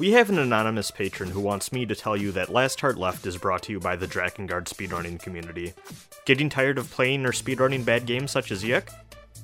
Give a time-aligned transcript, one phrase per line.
[0.00, 3.26] We have an anonymous patron who wants me to tell you that Last Heart Left
[3.26, 5.74] is brought to you by the Drakengard speedrunning community.
[6.24, 8.88] Getting tired of playing or speedrunning bad games such as YIIK?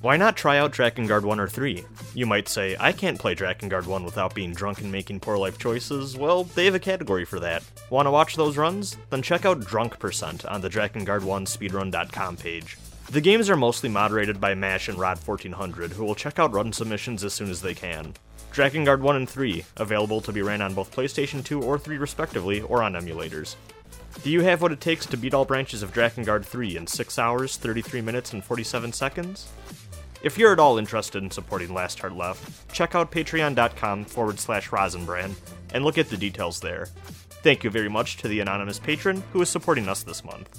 [0.01, 1.85] Why not try out Drakengard 1 or 3?
[2.15, 5.59] You might say, I can't play Drakengard 1 without being drunk and making poor life
[5.59, 6.17] choices.
[6.17, 7.61] Well, they have a category for that.
[7.91, 8.97] Want to watch those runs?
[9.11, 12.79] Then check out Drunk Percent on the Drakengard1speedrun.com page.
[13.11, 17.23] The games are mostly moderated by MASH and Rod1400, who will check out run submissions
[17.23, 18.15] as soon as they can.
[18.57, 22.59] Drakengard 1 and 3, available to be ran on both PlayStation 2 or 3 respectively,
[22.61, 23.55] or on emulators.
[24.23, 27.19] Do you have what it takes to beat all branches of Drakengard 3 in 6
[27.19, 29.47] hours, 33 minutes, and 47 seconds?
[30.23, 34.69] If you're at all interested in supporting Last Heart Left, check out patreon.com forward slash
[34.69, 35.35] Rosenbrand
[35.75, 36.87] and look at the details there.
[37.43, 40.49] Thank you very much to the anonymous patron who is supporting us this month.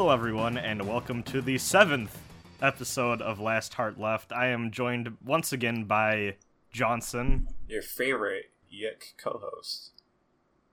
[0.00, 2.18] Hello, everyone, and welcome to the seventh
[2.62, 4.32] episode of Last Heart Left.
[4.32, 6.36] I am joined once again by
[6.72, 7.48] Johnson.
[7.68, 9.90] Your favorite YIIK co-host.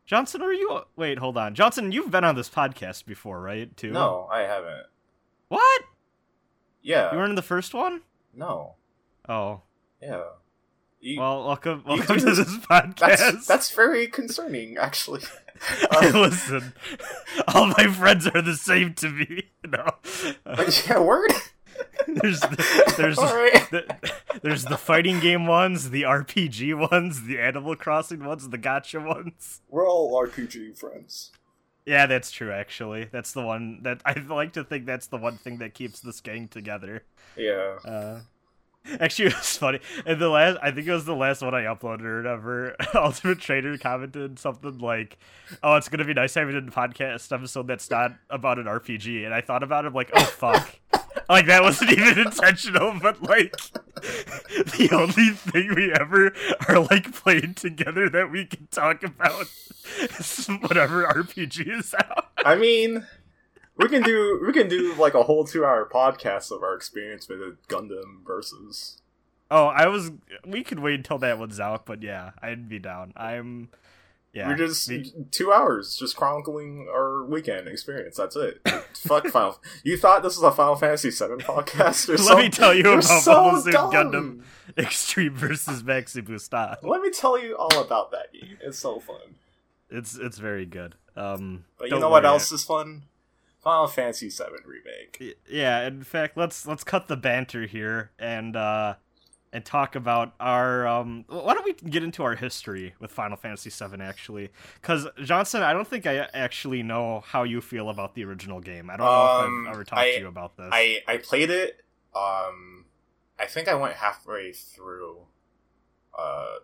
[0.05, 0.79] Johnson, are you?
[0.95, 1.91] Wait, hold on, Johnson.
[1.91, 3.75] You've been on this podcast before, right?
[3.75, 3.91] Too.
[3.91, 4.85] No, I haven't.
[5.49, 5.81] What?
[6.81, 7.11] Yeah.
[7.11, 8.03] You weren't in the first one.
[8.33, 8.75] No.
[9.27, 9.59] Oh.
[10.01, 10.23] Yeah.
[11.00, 13.18] You, Well, welcome, welcome to this- podcast.
[13.18, 15.22] that's that's very concerning, actually.
[15.90, 16.74] Um, listen,
[17.47, 19.41] all my friends are the same to me.
[19.68, 19.90] No,
[20.88, 21.31] yeah, word.
[22.08, 23.68] there's the, there's right.
[23.72, 24.12] the,
[24.44, 29.62] there's the fighting game ones, the RPG ones, the Animal Crossing ones, the gacha ones.
[29.68, 31.31] We're all RPG friends.
[31.88, 32.52] Yeah, that's true.
[32.52, 36.02] Actually, that's the one that I like to think that's the one thing that keeps
[36.02, 37.03] this gang together.
[37.35, 37.78] Yeah.
[37.84, 38.19] Uh,
[38.99, 39.79] actually, it was funny.
[40.05, 42.75] And the last, I think it was the last one I uploaded or whatever.
[42.95, 45.17] Ultimate Trader commented something like,
[45.63, 49.33] "Oh, it's gonna be nice having a podcast episode that's not about an RPG." And
[49.33, 50.79] I thought about it, I'm like, "Oh fuck."
[51.29, 53.53] Like that wasn't even intentional, but like
[53.97, 56.31] the only thing we ever
[56.69, 59.47] are like playing together that we can talk about
[59.99, 62.27] is whatever RPG is out.
[62.45, 63.05] I mean,
[63.77, 67.39] we can do we can do like a whole two-hour podcast of our experience with
[67.41, 69.01] a Gundam versus.
[69.49, 70.11] Oh, I was.
[70.45, 73.13] We could wait until that one's out, but yeah, I'd be down.
[73.16, 73.69] I'm.
[74.33, 78.17] Yeah, We're just we- two hours, just chronicling our weekend experience.
[78.17, 78.59] That's it.
[78.93, 79.59] Fuck Final.
[79.83, 82.07] You thought this was a Final Fantasy VII podcast?
[82.07, 83.91] You're Let so- me tell you you're about so Mobile Suit dumb.
[83.91, 84.41] Gundam
[84.77, 86.77] Extreme versus Maxi Busta.
[86.83, 88.57] Let me tell you all about that game.
[88.61, 89.35] It's so fun.
[89.89, 90.95] It's it's very good.
[91.16, 93.03] Um, But you know what else is fun?
[93.67, 95.38] Final Fantasy VII remake.
[95.50, 98.95] Yeah, in fact, let's let's cut the banter here and uh
[99.51, 103.69] and talk about our um why don't we get into our history with Final Fantasy
[103.69, 104.51] VII actually
[104.81, 108.90] cuz Johnson I don't think I actually know how you feel about the original game.
[108.90, 109.11] I don't know
[109.46, 110.69] Um, if I've ever talked I- to you about this.
[110.72, 111.84] I I played it.
[112.16, 112.85] Um,
[113.37, 115.17] I think I went halfway through.
[116.17, 116.55] Uh,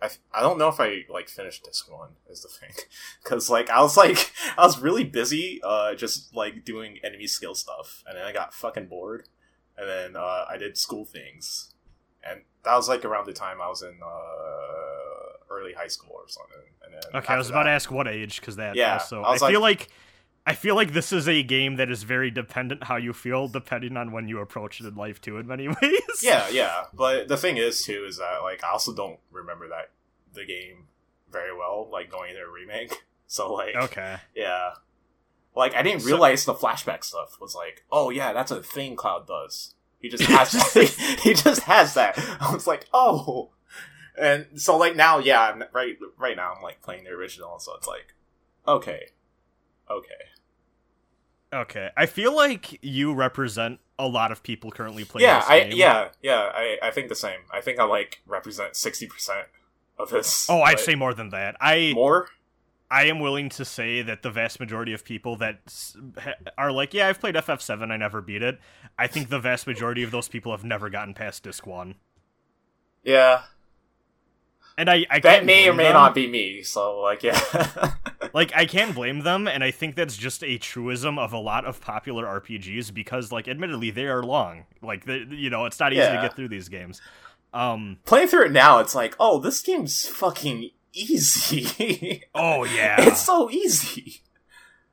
[0.00, 2.70] I I don't know if I like finished disc one is the thing,
[3.22, 7.54] because like I was like I was really busy, uh, just like doing enemy skill
[7.54, 9.28] stuff, and then I got fucking bored,
[9.76, 11.74] and then uh, I did school things,
[12.22, 16.28] and that was like around the time I was in uh, early high school or
[16.28, 16.68] something.
[16.84, 19.30] And then Okay, I was about to ask what age because that Yeah, also I
[19.30, 19.88] I, was feel like
[20.50, 23.96] I feel like this is a game that is very dependent how you feel depending
[23.96, 26.22] on when you approach it in life too in many ways.
[26.22, 26.84] Yeah, yeah.
[26.94, 29.90] But the thing is too is that like I also don't remember that
[30.32, 30.86] the game
[31.30, 32.92] very well, like going into a remake.
[33.30, 34.16] So like Okay.
[34.34, 34.70] yeah.
[35.54, 38.96] Like I didn't So- realize the flashback stuff was like, oh yeah, that's a thing
[38.96, 39.74] Cloud does.
[40.00, 40.52] He just has
[41.22, 42.18] he just has that.
[42.40, 43.50] I was like, oh,
[44.18, 47.74] and so like now, yeah, I'm, right right now I'm like playing the original, so
[47.76, 48.14] it's like,
[48.66, 49.08] okay,
[49.90, 50.22] okay,
[51.52, 55.26] Okay, I feel like you represent a lot of people currently playing.
[55.26, 57.40] yeah, this I yeah yeah I I think the same.
[57.50, 59.46] I think I like represent sixty percent
[59.98, 60.46] of this.
[60.48, 61.56] Oh, I'd say more than that.
[61.60, 62.28] I more.
[62.90, 65.60] I am willing to say that the vast majority of people that
[66.56, 68.58] are like, yeah, I've played FF7, I never beat it.
[68.98, 71.96] I think the vast majority of those people have never gotten past disc one,
[73.04, 73.42] Yeah,
[74.78, 75.92] and I I that can't may or may them.
[75.92, 76.62] not be me.
[76.62, 77.38] So like, yeah,
[78.32, 81.66] like I can't blame them, and I think that's just a truism of a lot
[81.66, 84.64] of popular RPGs because, like, admittedly, they are long.
[84.80, 87.02] Like, you know, it's not easy to get through these games.
[87.52, 87.98] Um.
[88.04, 92.24] playing through it now, it's like, oh, this game's fucking easy.
[92.34, 92.96] Oh yeah.
[93.00, 94.22] it's so easy.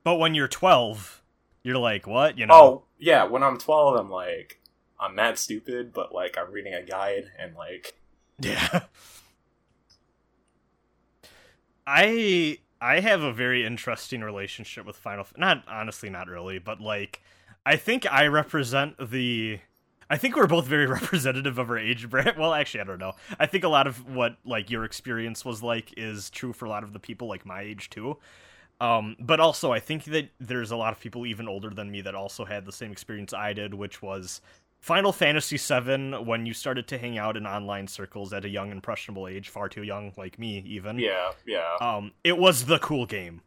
[0.04, 1.22] but when you're 12,
[1.62, 2.36] you're like, what?
[2.38, 2.54] You know?
[2.54, 4.60] Oh yeah, when I'm twelve, I'm like,
[4.98, 7.94] I'm mad stupid, but like I'm reading a guide and like,
[8.40, 8.84] Yeah.
[11.86, 16.80] I I have a very interesting relationship with Final F- not honestly not really, but
[16.80, 17.22] like
[17.64, 19.60] I think I represent the
[20.08, 22.36] I think we're both very representative of our age bracket.
[22.38, 23.12] Well, actually, I don't know.
[23.38, 26.68] I think a lot of what like your experience was like is true for a
[26.68, 28.16] lot of the people like my age too.
[28.80, 32.02] Um, but also, I think that there's a lot of people even older than me
[32.02, 34.42] that also had the same experience I did, which was
[34.86, 38.70] Final Fantasy VII when you started to hang out in online circles at a young,
[38.70, 41.00] impressionable age, far too young, like me, even.
[41.00, 43.40] yeah, yeah, Um, it was the cool game.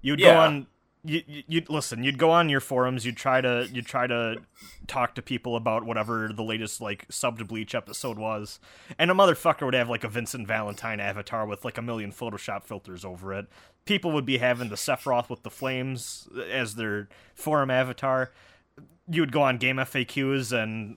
[0.00, 0.66] You'd go on.
[1.02, 2.04] You, you- you'd listen.
[2.04, 3.04] You'd go on your forums.
[3.04, 3.68] You'd try to.
[3.72, 4.36] You'd try to
[4.86, 8.60] talk to people about whatever the latest like sub to Bleach episode was,
[8.96, 12.62] and a motherfucker would have like a Vincent Valentine avatar with like a million Photoshop
[12.62, 13.46] filters over it.
[13.86, 18.30] People would be having the Sephiroth with the flames as their forum avatar.
[19.10, 20.96] You would go on GameFAQs and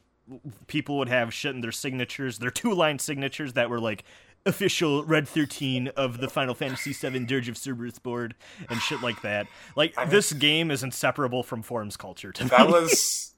[0.68, 4.04] people would have shit in their signatures, their two line signatures that were like
[4.46, 8.36] official Red 13 of the Final Fantasy VII Dirge of Cerberus board
[8.70, 9.48] and shit like that.
[9.76, 12.74] Like, I mean- this game is inseparable from forums culture to that me.
[12.74, 13.34] was.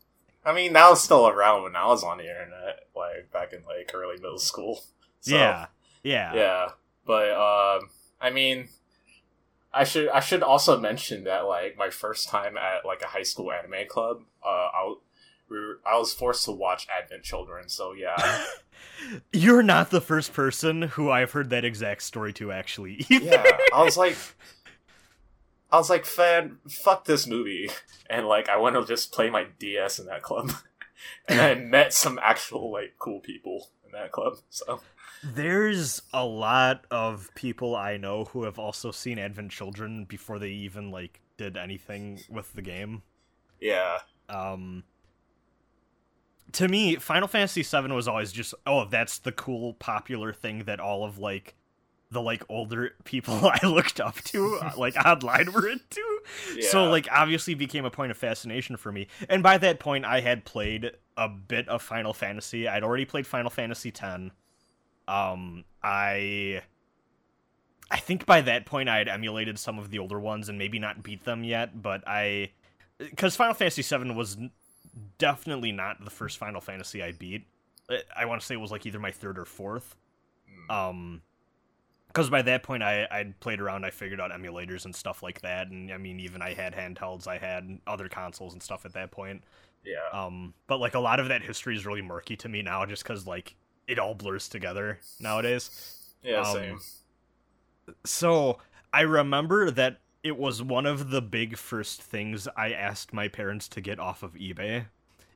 [0.48, 3.64] I mean, that was still around when I was on the internet, like back in
[3.66, 4.82] like early middle school.
[5.22, 5.66] So, yeah.
[6.04, 6.36] Yeah.
[6.36, 6.68] yeah.
[7.04, 7.90] But um,
[8.22, 8.68] I mean,
[9.76, 13.24] I should I should also mention that like my first time at like a high
[13.24, 14.96] school anime club, uh, I
[15.50, 17.70] we were, I was forced to watch Advent Children.
[17.70, 18.46] So yeah,
[19.32, 23.06] You're not the first person who I've heard that exact story to, actually.
[23.10, 23.26] either.
[23.26, 23.58] yeah.
[23.74, 24.18] I was like,
[25.72, 27.70] I was like, fan, fuck this movie,
[28.10, 30.52] and like I went to just play my DS in that club,
[31.28, 34.38] and I met some actual like cool people in that club.
[34.50, 34.82] So
[35.24, 40.50] There's a lot of people I know who have also seen Advent Children before they
[40.50, 43.04] even, like, did anything with the game.
[43.60, 44.84] yeah, um
[46.54, 50.80] to me final fantasy 7 was always just oh that's the cool popular thing that
[50.80, 51.56] all of like
[52.12, 56.02] the like older people i looked up to like online were into.
[56.56, 56.70] Yeah.
[56.70, 59.08] so like obviously became a point of fascination for me.
[59.28, 62.68] And by that point i had played a bit of final fantasy.
[62.68, 64.32] I'd already played final fantasy 10
[65.08, 66.62] um i
[67.92, 70.80] i think by that point i had emulated some of the older ones and maybe
[70.80, 72.50] not beat them yet but i
[72.98, 74.38] because final fantasy 7 was
[75.18, 77.46] definitely not the first final fantasy i beat
[78.16, 79.96] I- want to say it was like either my third or fourth
[80.70, 80.74] Mm.
[80.90, 81.22] um
[82.08, 85.42] because by that point I I'd played around, I figured out emulators and stuff like
[85.42, 88.94] that, and I mean even I had handhelds, I had other consoles and stuff at
[88.94, 89.44] that point.
[89.84, 92.86] yeah, Um, but like a lot of that history is really murky to me now,
[92.86, 93.56] just because like
[93.88, 96.16] it all blurs together nowadays.
[96.24, 96.80] yeah, um, same.
[98.06, 98.58] So
[98.94, 103.68] I remember that it was one of the big first things I asked my parents
[103.70, 104.86] to get off of eBay,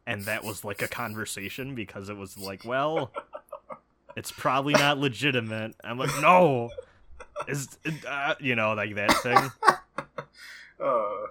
[0.08, 3.12] and that was like a conversation because it was like, well,
[4.15, 5.75] it's probably not legitimate.
[5.84, 6.72] I'm like, no,
[7.48, 7.77] is
[8.08, 9.51] uh, you know like that thing.
[10.82, 11.27] Uh,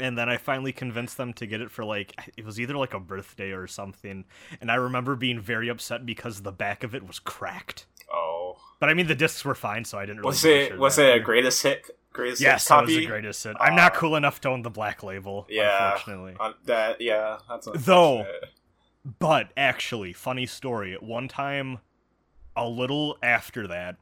[0.00, 2.94] And then I finally convinced them to get it for like it was either like
[2.94, 4.24] a birthday or something.
[4.60, 7.86] And I remember being very upset because the back of it was cracked.
[8.12, 10.26] oh, But I mean the discs were fine, so I didn't really.
[10.28, 11.90] was it was it a greatest hit?
[12.12, 12.86] Greatest Yes, hit copy?
[12.86, 13.56] was the greatest hit.
[13.60, 15.92] I'm not cool enough to own the black label, Yeah.
[15.92, 16.36] unfortunately.
[16.38, 18.24] Uh, that yeah, that's Though-
[19.18, 20.92] But actually, funny story.
[20.94, 21.78] At one time,
[22.56, 23.96] a little after that,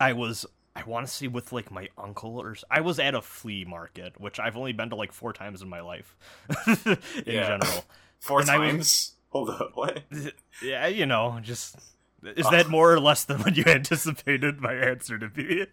[0.00, 0.46] I was
[0.78, 4.20] I want to see with like my uncle or I was at a flea market,
[4.20, 6.16] which I've only been to like four times in my life,
[6.86, 7.84] in general.
[8.20, 9.12] four and I was- times.
[9.30, 10.02] Hold up, what?
[10.62, 11.76] Yeah, you know, just
[12.24, 15.66] is that more or less than what you anticipated my answer to be?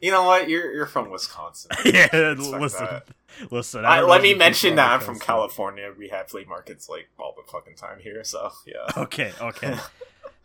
[0.00, 0.48] You know what?
[0.48, 1.70] You're you're from Wisconsin.
[1.84, 3.04] yeah, listen, that.
[3.50, 3.84] listen.
[3.84, 5.92] I, don't let me mention that I'm from California.
[5.96, 8.22] We have flea markets like all the fucking time here.
[8.24, 9.02] So yeah.
[9.02, 9.76] Okay, okay.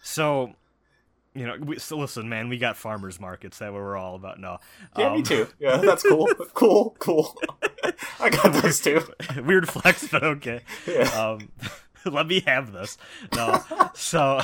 [0.01, 0.55] so,
[1.37, 3.59] you know, we, so listen, man, we got farmers markets.
[3.59, 4.39] That what we're all about.
[4.39, 4.57] No,
[4.97, 5.47] Yeah, me Um, too.
[5.59, 6.27] Yeah, that's cool.
[6.53, 7.37] cool, cool.
[8.19, 9.01] I got those too.
[9.43, 10.61] Weird flex, but okay.
[10.87, 11.03] Yeah.
[11.09, 11.49] Um,
[12.11, 12.97] let me have this.
[13.35, 13.61] No,
[13.93, 14.39] so,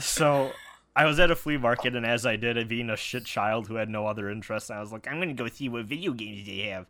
[0.00, 0.50] so
[0.96, 3.76] I was at a flea market, and as I did, being a shit child who
[3.76, 6.68] had no other interest, I was like, I'm gonna go see what video games they
[6.68, 6.86] have.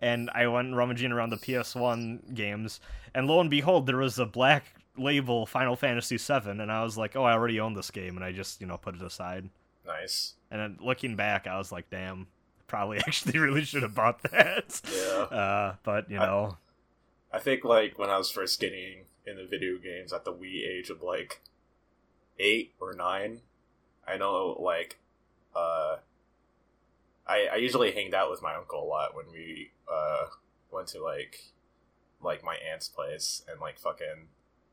[0.00, 2.80] And I went rummaging around the PS1 games,
[3.14, 4.64] and lo and behold, there was a black
[4.98, 8.24] label Final Fantasy VII, and I was like, oh, I already own this game, and
[8.24, 9.48] I just, you know, put it aside.
[9.86, 10.34] Nice.
[10.50, 12.26] And then looking back, I was like, damn,
[12.66, 14.80] probably actually really should have bought that.
[14.92, 15.22] Yeah.
[15.36, 16.56] Uh, but you I- know,
[17.32, 20.88] I think like when I was first getting into video games at the wee age
[20.90, 21.40] of like
[22.38, 23.40] eight or nine,
[24.06, 24.98] I know like
[25.54, 25.96] uh
[27.26, 30.26] I I usually hanged out with my uncle a lot when we uh
[30.70, 31.52] went to like
[32.22, 34.28] like my aunt's place and like fucking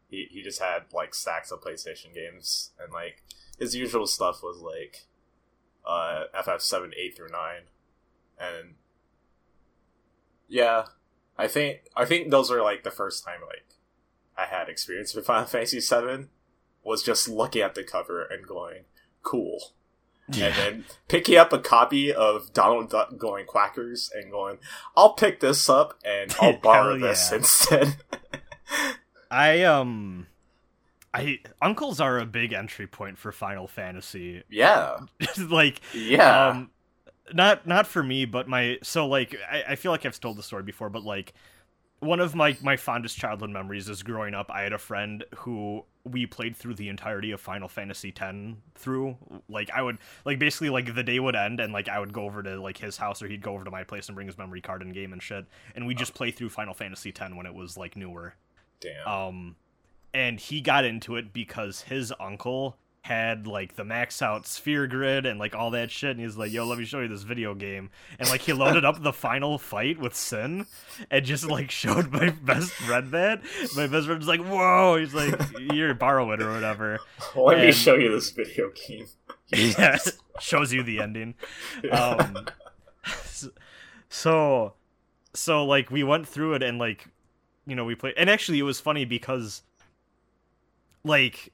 [0.10, 3.24] he he just had like stacks of PlayStation games and like
[3.58, 5.06] his usual stuff was like
[5.86, 7.64] uh FF seven, eight through nine.
[8.40, 8.76] And
[10.48, 10.86] yeah,
[11.38, 13.76] I think I think those are like the first time like
[14.38, 16.30] I had experience with Final Fantasy seven
[16.84, 18.84] was just looking at the cover and going
[19.24, 19.74] cool,
[20.28, 24.60] and then picking up a copy of Donald Duck going quackers and going
[24.96, 27.98] I'll pick this up and I'll borrow this instead.
[29.36, 30.28] I um,
[31.14, 34.44] I uncles are a big entry point for Final Fantasy.
[34.50, 34.98] yeah,
[35.38, 36.72] like, yeah, um,
[37.34, 40.44] not not for me, but my so like I, I feel like I've told the
[40.44, 41.34] story before, but like
[42.00, 44.50] one of my my fondest childhood memories is growing up.
[44.50, 48.38] I had a friend who we played through the entirety of Final Fantasy X
[48.76, 49.18] through.
[49.50, 52.24] Like I would like basically like the day would end and like I would go
[52.24, 54.38] over to like his house or he'd go over to my place and bring his
[54.38, 57.46] memory card and game and shit, and we just play through Final Fantasy X when
[57.46, 58.36] it was like newer.
[58.80, 59.08] Damn.
[59.08, 59.56] Um,
[60.14, 65.28] and he got into it because his uncle had like the max out sphere grid
[65.28, 67.54] and like all that shit and he's like yo let me show you this video
[67.54, 67.92] game.
[68.18, 70.66] And like he loaded up the final fight with sin
[71.12, 73.44] and just like showed my best friend that.
[73.76, 74.98] My best friend's like whoa!
[74.98, 75.40] He's like
[75.72, 77.00] you're borrow it or whatever.
[77.36, 79.06] Let me and- show you this video game.
[79.54, 79.98] yeah
[80.40, 81.36] shows you the ending.
[81.92, 82.48] Um
[84.10, 84.74] so
[85.34, 87.08] so like we went through it and like
[87.68, 89.62] you know we played and actually it was funny because
[91.04, 91.52] like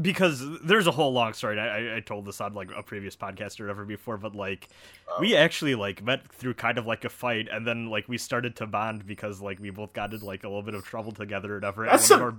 [0.00, 3.16] because there's a whole long story I, I- I told this on like a previous
[3.16, 4.68] podcast or whatever before but like
[5.08, 5.18] Oh.
[5.20, 8.56] we actually like met through kind of like a fight and then like we started
[8.56, 11.52] to bond because like we both got into like a little bit of trouble together
[11.52, 12.34] or whatever and That's a- our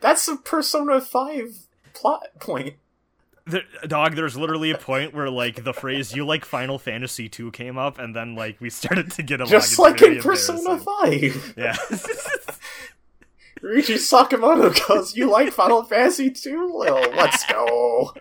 [0.00, 1.48] That's a Persona Five
[1.94, 2.74] plot point.
[3.46, 7.50] The, dog there's literally a point where like the phrase you like final fantasy 2
[7.52, 11.54] came up and then like we started to get a Just like in Persona 5.
[11.56, 11.74] yeah
[13.62, 16.72] Ryuichi Sakamoto goes, You like Final Fantasy 2?
[16.72, 18.14] Well, let's go.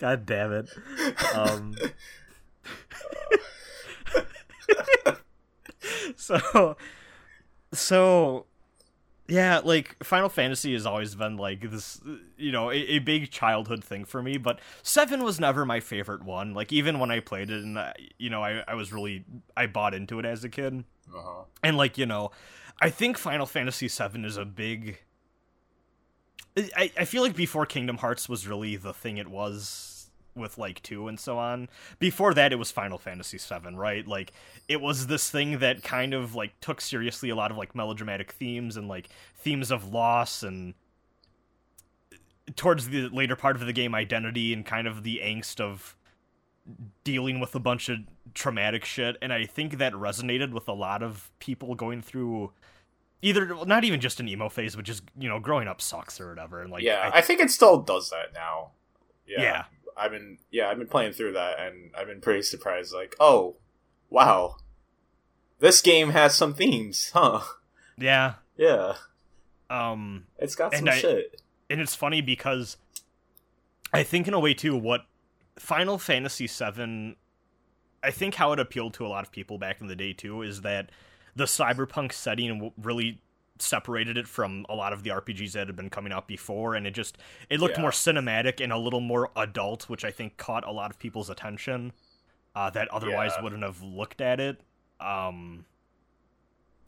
[0.00, 0.70] god damn it
[1.34, 1.74] um
[6.16, 6.76] so
[7.72, 8.46] so
[9.26, 12.00] yeah like final fantasy has always been like this
[12.36, 16.22] you know a, a big childhood thing for me but seven was never my favorite
[16.22, 16.52] one.
[16.52, 19.24] Like even when i played it and I, you know I, I was really
[19.56, 20.84] i bought into it as a kid.
[21.14, 21.44] Uh-huh.
[21.62, 22.30] and like you know
[22.80, 25.00] i think final fantasy seven is a big
[26.56, 29.93] I, I feel like before kingdom hearts was really the thing it was
[30.34, 34.32] with like 2 and so on before that it was final fantasy VII, right like
[34.68, 38.32] it was this thing that kind of like took seriously a lot of like melodramatic
[38.32, 40.74] themes and like themes of loss and
[42.56, 45.96] towards the later part of the game identity and kind of the angst of
[47.04, 47.98] dealing with a bunch of
[48.34, 52.50] traumatic shit and i think that resonated with a lot of people going through
[53.22, 56.20] either well, not even just an emo phase but just you know growing up sucks
[56.20, 58.70] or whatever and like yeah, I- I, think it still does that now.
[59.26, 59.42] Yeah.
[59.42, 59.64] Yeah.
[59.96, 63.56] I've been yeah, I've been playing through that and I've been pretty surprised like, "Oh,
[64.10, 64.56] wow.
[65.60, 67.40] This game has some themes, huh?"
[67.96, 68.94] yeah Yeah.
[69.70, 71.40] um It's got some I- shit.
[71.70, 72.76] and it's funny because
[73.92, 75.02] I think in a way too what
[75.56, 77.16] Final Fantasy VII
[78.02, 80.42] I think how it appealed to a lot of people back in the day too
[80.42, 80.90] is that
[81.36, 83.20] the cyberpunk setting really
[83.60, 86.86] separated it from a lot of the RPGs that had been coming out before and
[86.88, 87.18] it just
[87.48, 87.82] it looked Yeah.
[87.82, 91.30] more cinematic and a little more adult which I think caught a lot of people's
[91.30, 91.92] attention
[92.56, 93.42] uh, that otherwise Yeah.
[93.44, 94.60] wouldn't have looked at it
[94.98, 95.66] um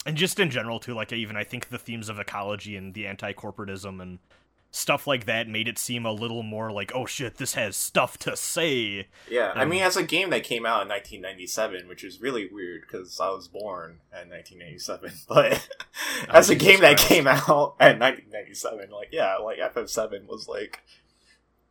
[0.04, 3.06] and just in general too like even I think the themes of ecology and the
[3.06, 4.18] anti-corporatism and
[4.70, 8.18] stuff like that made it seem a little more like, oh shit, this has stuff
[8.18, 9.08] to say.
[9.30, 12.46] Yeah, I Um, mean, as a game that came out in 1997, which is really
[12.46, 15.68] weird because I was born in 1987, but
[16.28, 20.80] as a game that came out in 1997, like yeah, like FF7 was like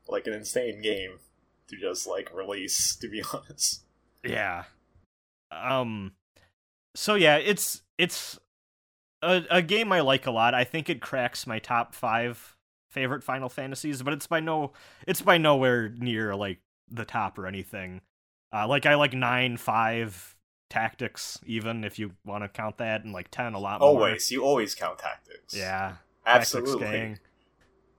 [0.07, 1.19] like an insane game
[1.67, 2.95] to just like release.
[2.95, 3.83] To be honest,
[4.23, 4.63] Yeah.
[5.51, 6.13] Um
[6.95, 8.39] so yeah, it's it's
[9.21, 10.53] a, a game I like a lot.
[10.53, 12.54] I think it cracks my top 5
[12.95, 14.71] favorite Final Fantasies, but it's by no
[15.05, 16.59] it's by nowhere near like
[16.89, 18.01] the top or anything.
[18.53, 20.35] Uh like I like 9 5
[20.69, 23.89] tactics even if you want to count that and like 10 a lot more.
[23.89, 25.53] always you always count tactics.
[25.55, 25.93] Yeah.
[26.25, 26.87] Tactics absolutely.
[26.87, 27.19] gang.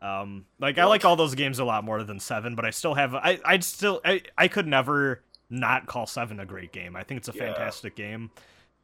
[0.02, 2.94] Um, like I like all those games a lot more than Seven, but I still
[2.94, 6.96] have I I'd still I I could never not call Seven a great game.
[6.96, 7.46] I think it's a Yeah.
[7.46, 8.30] fantastic game.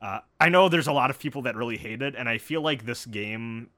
[0.01, 2.61] Uh, I know there's a lot of people that really hate it, and I feel
[2.61, 3.69] like this game,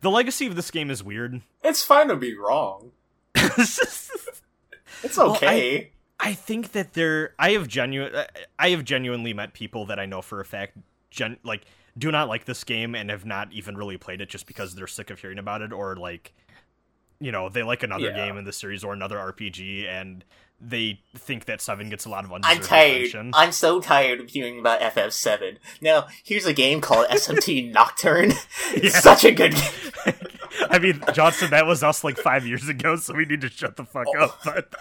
[0.00, 1.40] the legacy of this game is weird.
[1.64, 2.92] It's fine to be wrong.
[3.34, 5.90] It's Well, I- okay.
[6.20, 8.12] I think that there I have genuine
[8.58, 10.76] I have genuinely met people that I know for a fact
[11.10, 11.64] gen like
[11.96, 14.88] do not like this game and have not even really played it just because they're
[14.88, 16.32] sick of hearing about it or like
[17.20, 18.26] you know they like another Yeah.
[18.26, 20.24] game in the series or another RPG and
[20.60, 22.96] they think that 7 gets a lot of I'm tired.
[23.02, 23.30] attention.
[23.34, 25.58] I'm so tired of hearing about FF7.
[25.80, 28.32] Now, here's a game called SMT Nocturne.
[28.72, 29.00] It's Yeah.
[29.00, 30.14] such a good game.
[30.70, 33.76] I mean, Johnson, that was us like 5 years ago, so we need to shut
[33.76, 34.24] the fuck Oh.
[34.24, 34.40] up.
[34.44, 34.74] But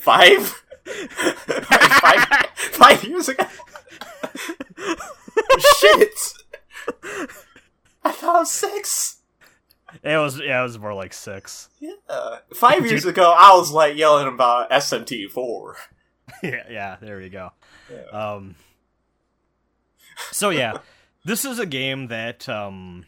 [0.00, 0.62] Five?
[0.86, 2.24] five,
[2.56, 3.44] five years ago?
[5.80, 6.18] Shit!
[8.04, 9.15] I thought six.
[10.02, 11.68] It was yeah, it was more like 6.
[11.80, 12.36] Yeah.
[12.54, 13.14] Five years Dude.
[13.14, 15.74] ago, I was like yelling about SMT4.
[16.42, 17.50] yeah, yeah, there you go.
[17.90, 18.34] Yeah.
[18.34, 18.56] Um
[20.30, 20.78] So yeah,
[21.24, 23.06] this is a game that um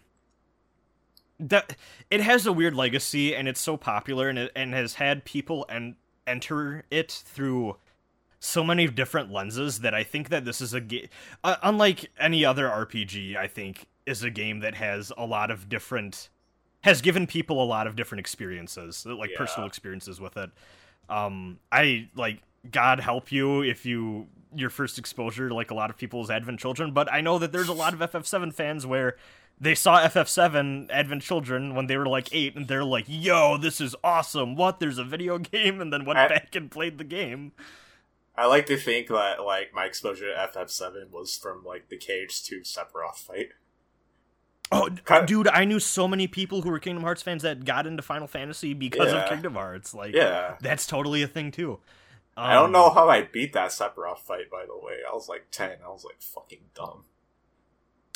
[1.41, 1.77] that
[2.11, 5.65] it has a weird legacy and it's so popular and it, and has had people
[5.69, 5.95] and
[6.27, 7.77] enter it through
[8.41, 11.09] so many different lenses that I think that this is a game
[11.45, 15.69] uh, unlike any other RPG I think is a game that has a lot of
[15.69, 16.29] different
[16.83, 19.37] has given people a lot of different experiences like Yeah.
[19.39, 20.51] personal experiences with it
[21.09, 25.91] um I like God help you if you your first exposure to like a lot
[25.91, 29.17] of people's Advent Children, but I know that there's a lot of FF7 fans where
[29.61, 33.81] they saw FF7 Advent Children when they were like eight, and they're like, "Yo, this
[33.81, 34.55] is awesome!
[34.57, 34.81] What?
[34.81, 37.53] There's a video game!" And then went I- back and played the game.
[38.37, 42.61] I like to think that like my exposure to FF7 was from like the KH2
[42.63, 43.51] Sephiroth fight.
[44.71, 47.65] Oh, d- Kind- dude, I knew so many people who were Kingdom Hearts fans that
[47.65, 49.23] got into Final Fantasy because Yeah.
[49.25, 49.95] of Kingdom Hearts.
[49.95, 50.57] Like, Yeah.
[50.61, 51.81] that's totally a thing too.
[52.37, 54.99] I don't Um, know how I beat that Sephiroth fight, by the way.
[55.09, 55.79] I was like 10.
[55.85, 57.05] I was like fucking dumb.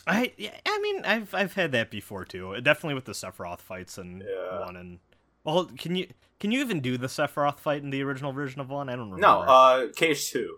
[0.07, 2.61] I yeah, I mean, I've I've had that before too.
[2.61, 4.61] Definitely with the Sephiroth fights and Yeah.
[4.61, 4.99] one and
[5.45, 6.09] well, can you
[6.41, 8.89] can you even do the Sephiroth fight in the original version of one?
[8.89, 9.21] I don't remember.
[9.21, 10.49] No, uh, KH2.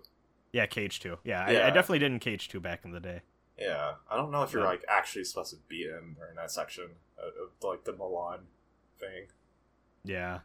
[0.53, 1.19] yeah, KH two.
[1.25, 3.21] Yeah, I, I definitely did in KH two back in the day.
[3.59, 6.85] Yeah, I don't know if you're like actually supposed to beat him during that section
[7.19, 8.41] of, of like the Milan
[8.99, 9.27] thing.
[10.05, 10.41] Yeah,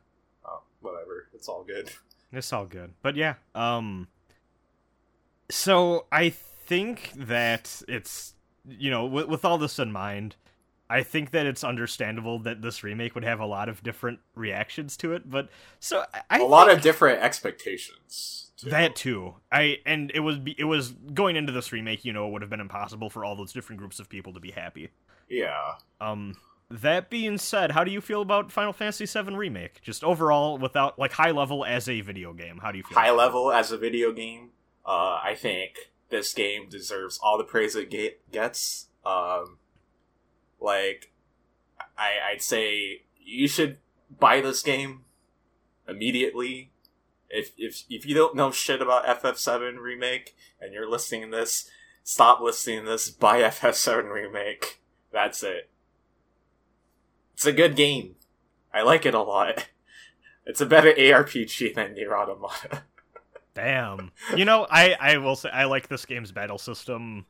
[0.45, 1.91] Oh, whatever, it's all good.
[2.31, 2.93] it's all good.
[3.01, 4.07] But yeah, um,
[5.49, 8.33] so I think that it's
[8.67, 10.35] you know with, with all this in mind.
[10.91, 14.97] I think that it's understandable that this remake would have a lot of different reactions
[14.97, 18.48] to it, but so I, a lot think- of different expectations.
[18.61, 18.69] Too.
[18.69, 19.35] That too.
[19.51, 22.49] I and it was it was going into this remake, you know, it would have
[22.49, 24.89] been impossible for all those different groups of people to be happy.
[25.29, 26.35] yeah, Um
[26.71, 29.81] that being said, how do you feel about Final Fantasy VII remake?
[29.81, 32.59] Just overall without like high level as a video game.
[32.61, 32.97] How do you feel?
[32.97, 34.51] high level as a video game.
[34.85, 38.87] Uh, I think this game deserves all the praise it ge- gets.
[39.05, 39.57] Um,
[40.59, 41.11] like,
[41.97, 43.77] I I'd say you should
[44.19, 45.05] buy this game
[45.87, 46.71] immediately.
[47.29, 51.69] If if if you don't know shit about FF7 remake and you're listening to this,
[52.03, 53.09] stop listening to this.
[53.09, 54.81] Buy FF7 remake.
[55.11, 55.69] That's it.
[57.33, 58.15] It's a good game.
[58.73, 59.67] I like it a lot.
[60.45, 62.83] It's a better ARPG than Nier Automata.
[63.53, 64.11] Damn.
[64.35, 67.25] You know, I I will say I like this game's battle system.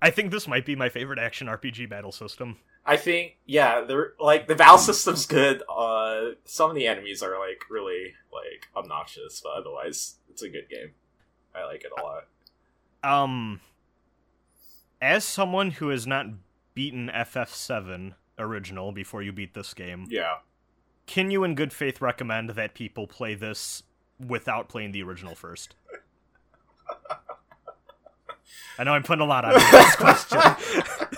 [0.00, 2.58] I think this might be my favorite action RPG battle system.
[2.86, 5.62] I think, yeah, they're like the battle system's good.
[5.68, 10.68] Uh, some of the enemies are like really like obnoxious, but otherwise, it's a good
[10.68, 10.92] game.
[11.54, 12.24] I like it a lot.
[13.02, 13.60] Um
[15.00, 16.26] as someone who has not
[16.74, 20.38] beaten FF7 original before you beat this game, Yeah,
[21.06, 23.82] can you in good faith recommend that people play this
[24.26, 25.74] without playing the original first?
[28.78, 30.40] I know I'm putting a lot on this question.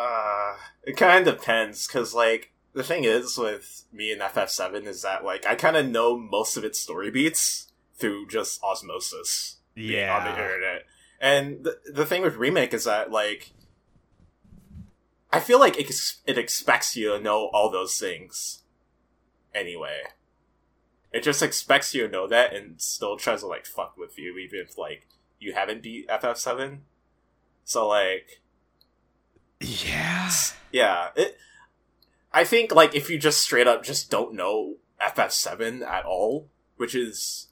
[0.00, 5.02] uh, it kind of depends because like the thing is with me and FF7 is
[5.02, 9.56] that like I kind of know most of its story beats through just osmosis.
[9.76, 10.16] Yeah.
[10.16, 10.84] on the internet.
[11.20, 13.52] And the, the thing with remake is that like
[15.32, 15.90] I feel like it,
[16.26, 18.62] it expects you to know all those things
[19.54, 20.00] anyway.
[21.12, 24.36] It just expects you to know that and still tries to like fuck with you
[24.38, 25.06] even if like
[25.38, 26.78] you haven't beat FF7.
[27.64, 28.39] So like
[29.60, 30.30] Yeah.
[30.72, 31.36] yeah, it
[32.32, 36.94] I think like if you just straight up just don't know FF7 at all, which
[36.94, 37.48] is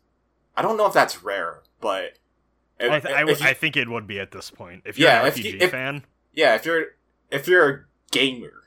[0.57, 2.19] I don't know if that's rare, but
[2.81, 4.83] if- I, th- I, if w- you- I think it would be at this point.
[4.87, 6.85] If you're Yeah, an if RPG you- if- fan, yeah, if you're
[7.31, 8.63] if you're a gamer,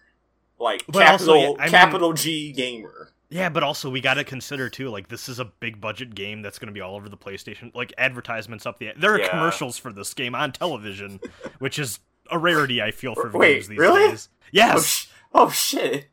[0.59, 3.11] like But also, capital I mean- capital G gamer.
[3.29, 4.89] yeah, but also we got to consider too.
[4.89, 7.73] Like this is a big budget game that's going to be all over the PlayStation.
[7.73, 8.91] Like advertisements up the.
[8.97, 9.29] There are Yeah.
[9.29, 11.19] commercials for this game on television,
[11.59, 11.99] which is
[12.31, 12.81] a rarity.
[12.81, 14.09] I feel for Wait, these really?
[14.09, 14.29] days.
[14.31, 14.85] Oh, Yes.
[14.87, 16.07] sh- oh shit!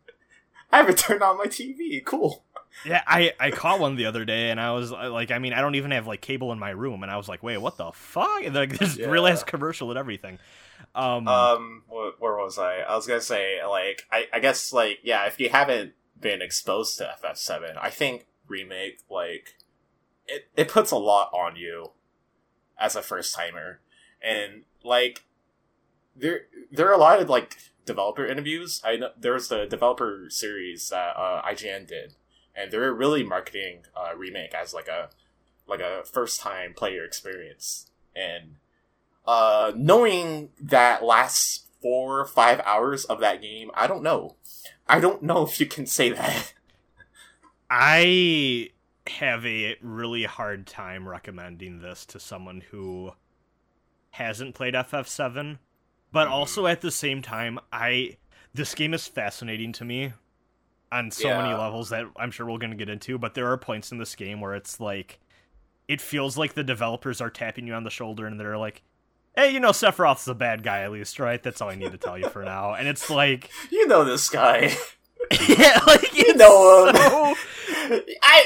[0.72, 2.04] I haven't turned on my TV.
[2.04, 2.44] Cool.
[2.84, 5.52] Yeah, I I caught one the other day, and I was uh, like, I mean,
[5.52, 7.76] I don't even have like cable in my room, and I was like, wait, what
[7.76, 8.44] the fuck?
[8.44, 10.38] And, like, there's real ass commercial and everything.
[10.94, 12.78] Um, Um, where was I?
[12.80, 16.98] I was gonna say like I I guess like yeah, if you haven't been exposed
[16.98, 19.56] to FF7, I think remake like
[20.26, 21.90] it it puts a lot on you
[22.78, 23.80] as a first timer,
[24.22, 25.24] and like
[26.18, 28.80] there there are a lot of like developer interviews.
[28.84, 32.14] I know there was the developer series that uh, IGN did,
[32.54, 35.10] and they're really marketing uh, remake as like a
[35.66, 38.56] like a first time player experience, and
[39.26, 44.36] uh, knowing that last four five hours of that game, I don't know.
[44.88, 46.52] I don't know if you can say that.
[47.70, 48.70] I
[49.06, 53.12] have a really hard time recommending this to someone who
[54.10, 55.58] hasn't played FF7,
[56.12, 58.16] but also at the same time, I
[58.54, 60.12] this game is fascinating to me
[60.90, 63.58] on so many levels that I'm sure we're going to get into, but there are
[63.58, 65.20] points in this game where it's like
[65.86, 68.82] it feels like the developers are tapping you on the shoulder and they're like
[69.36, 71.40] Hey, you know Sephiroth's a bad guy at least, right?
[71.40, 72.74] That's all I need to tell you for now.
[72.74, 74.72] And it's like, You know this guy.
[75.48, 76.96] yeah, like You know him.
[76.96, 77.34] so-
[78.22, 78.42] I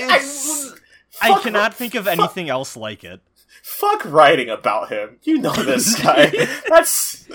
[1.20, 3.20] I, I cannot think of anything else like it.
[3.62, 5.18] Fuck writing about him.
[5.22, 6.27] You know this guy.
[6.68, 7.29] That's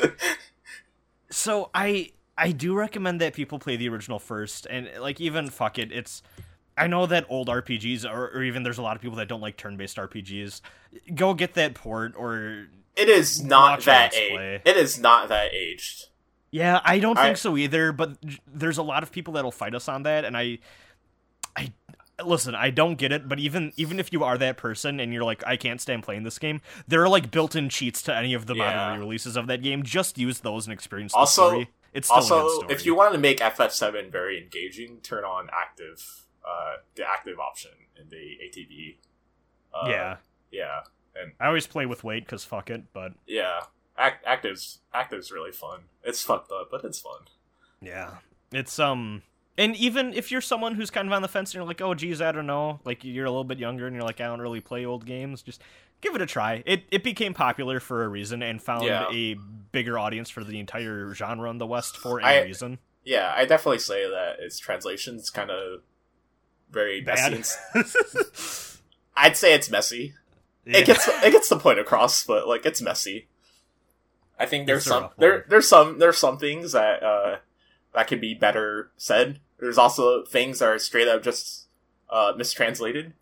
[1.29, 5.79] So I I do recommend that people play the original first, and like even fuck
[5.79, 6.21] it, it's.
[6.79, 9.41] I know that old RPGs, or, or even there's a lot of people that don't
[9.41, 10.61] like turn-based RPGs.
[11.15, 14.61] Go get that port, or it is not that aged.
[14.63, 16.05] It is not that aged.
[16.51, 17.91] yeah, I don't I- think so either.
[17.93, 20.59] But there's a lot of people that'll fight us on that, and I
[22.25, 22.55] listen.
[22.55, 25.45] I don't get it, but even even if you are that person and you're like,
[25.45, 28.55] I can't stand playing this game, there are like built-in cheats to any of the
[28.55, 28.65] Yeah.
[28.75, 29.83] modern re-releases of that game.
[29.83, 31.65] Just use those and experience Also-.
[31.93, 35.47] It's still a good Also, if you want to make FF7 very engaging, turn on
[35.51, 38.97] active, uh, the active option in the ATB.
[39.73, 40.17] Uh, yeah.
[40.51, 40.81] yeah,
[41.15, 43.61] And I always play with wait because fuck it, but yeah.
[43.97, 45.81] Act- active's active's really fun.
[46.03, 47.21] It's fucked up, but it's fun.
[47.81, 48.17] yeah,
[48.51, 49.23] it's um,
[49.57, 51.93] and even if you're someone who's kind of on the fence and you're like, oh
[51.93, 54.41] geez, I don't know, like you're a little bit younger and you're like, I don't
[54.41, 55.61] really play old games, just
[56.01, 56.63] give it a try.
[56.65, 59.07] It it became popular for a reason and found Yeah.
[59.11, 59.35] a
[59.71, 62.79] bigger audience for the entire genre in the West for a I- reason.
[63.03, 65.79] Yeah, I definitely say that its translation's kind of
[66.69, 67.31] very messy.
[67.31, 67.39] Bad.
[67.85, 68.81] s-
[69.15, 70.13] I'd say it's messy.
[70.65, 70.79] Yeah.
[70.79, 73.27] It gets it gets the point across, but like it's messy.
[74.37, 77.37] I think there's It's some there there's some there's some things that uh
[77.95, 79.39] that could be better said.
[79.59, 81.67] There's also things that are straight up just
[82.09, 83.13] uh mistranslated.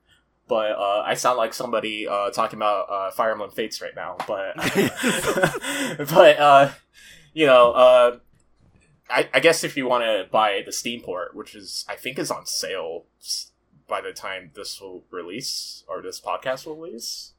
[0.47, 4.15] But uh, I sound like somebody uh, talking about uh, Fire Emblem Fates right now.
[4.27, 4.55] But
[6.13, 6.71] but uh,
[7.33, 8.17] you know, uh,
[9.09, 12.19] I, I guess if you want to buy the Steam port, which is I think
[12.19, 13.05] is on sale
[13.87, 17.33] by the time this will release or this podcast will release.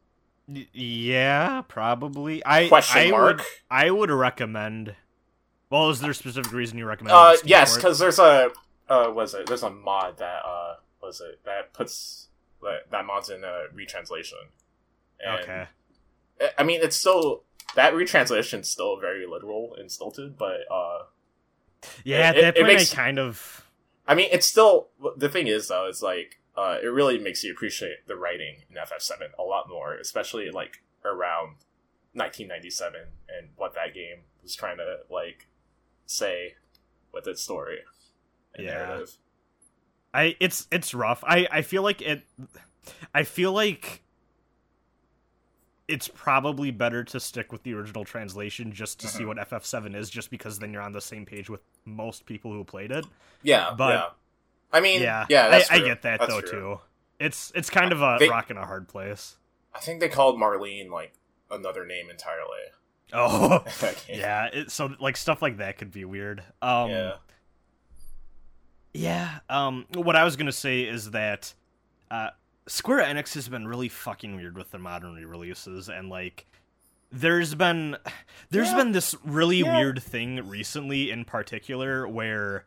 [0.48, 2.42] Yeah, probably.
[2.46, 3.38] I Question I mark.
[3.38, 4.94] Would, I would recommend.
[5.70, 7.16] Well, is there a specific reason you recommend?
[7.16, 8.50] Uh, yes, because there's a
[8.88, 9.46] uh, was it?
[9.46, 12.28] There's a mod that uh was it that puts
[12.62, 14.38] that, that mods in a retranslation.
[15.24, 15.66] And, okay.
[16.58, 17.42] I- mean, it's still
[17.74, 21.04] that retranslation's still very literal and stilted, but uh,
[22.04, 23.62] Yeah, it- at that it point, makes- I kind of.
[24.08, 27.52] I mean, it's still the thing is though, It's like uh, it really makes you
[27.52, 31.56] appreciate the writing in FF7 a lot more, especially like around
[32.14, 35.48] 1997 and what that game was trying to like
[36.06, 36.54] say
[37.12, 37.80] with its story
[38.58, 38.72] Yeah.
[38.72, 39.12] narrative.
[40.14, 41.22] I it's it's rough.
[41.26, 42.22] I I feel like it.
[43.14, 44.02] I feel like
[45.88, 49.28] it's probably better to stick with the original translation just to see Mhm.
[49.28, 52.64] what FF7 is, just because then you're on the same page with most people who
[52.64, 53.06] played it.
[53.42, 54.08] Yeah, But- yeah.
[54.72, 56.50] I mean, yeah, yeah, that's I, I get that That's though true.
[56.50, 56.80] too.
[57.20, 59.36] It's it's kind of a They- rock in a hard place.
[59.72, 61.12] I think they called Marlene like
[61.50, 62.62] another name entirely.
[63.12, 63.64] Oh,
[64.08, 64.46] yeah.
[64.46, 66.42] It, so like stuff like that could be weird.
[66.60, 67.16] Um, yeah.
[68.96, 69.38] Yeah.
[69.48, 69.86] Um.
[69.94, 71.54] What I was gonna say is that,
[72.10, 72.30] uh,
[72.66, 76.46] Square Enix has been really fucking weird with their modern re-releases, and like,
[77.12, 77.96] there's been,
[78.50, 78.76] there's Yeah.
[78.76, 79.76] been this really Yeah.
[79.76, 82.66] weird thing recently, in particular, where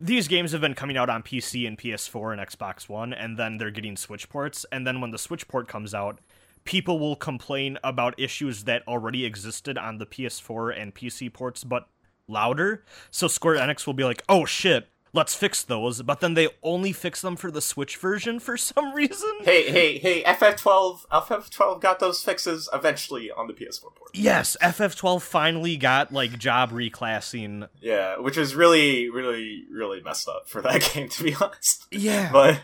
[0.00, 3.56] these games have been coming out on PC and PS4 and Xbox One, and then
[3.58, 6.18] they're getting Switch ports, and then when the Switch port comes out.
[6.64, 11.88] People will complain about issues that already existed on the PS4 and PC ports, but
[12.28, 12.84] louder.
[13.10, 16.92] So Square Enix will be like, "Oh shit, let's fix those," but then they only
[16.92, 19.30] fix them for the Switch version for some reason.
[19.42, 20.22] Hey, hey, hey!
[20.24, 24.10] FF12, FF12 got those fixes eventually on the PS4 port.
[24.14, 27.68] Yes, FF12 finally got like job reclassing.
[27.80, 31.86] Yeah, which is really, really, really messed up for that game, to be honest.
[31.90, 32.30] Yeah.
[32.32, 32.60] But,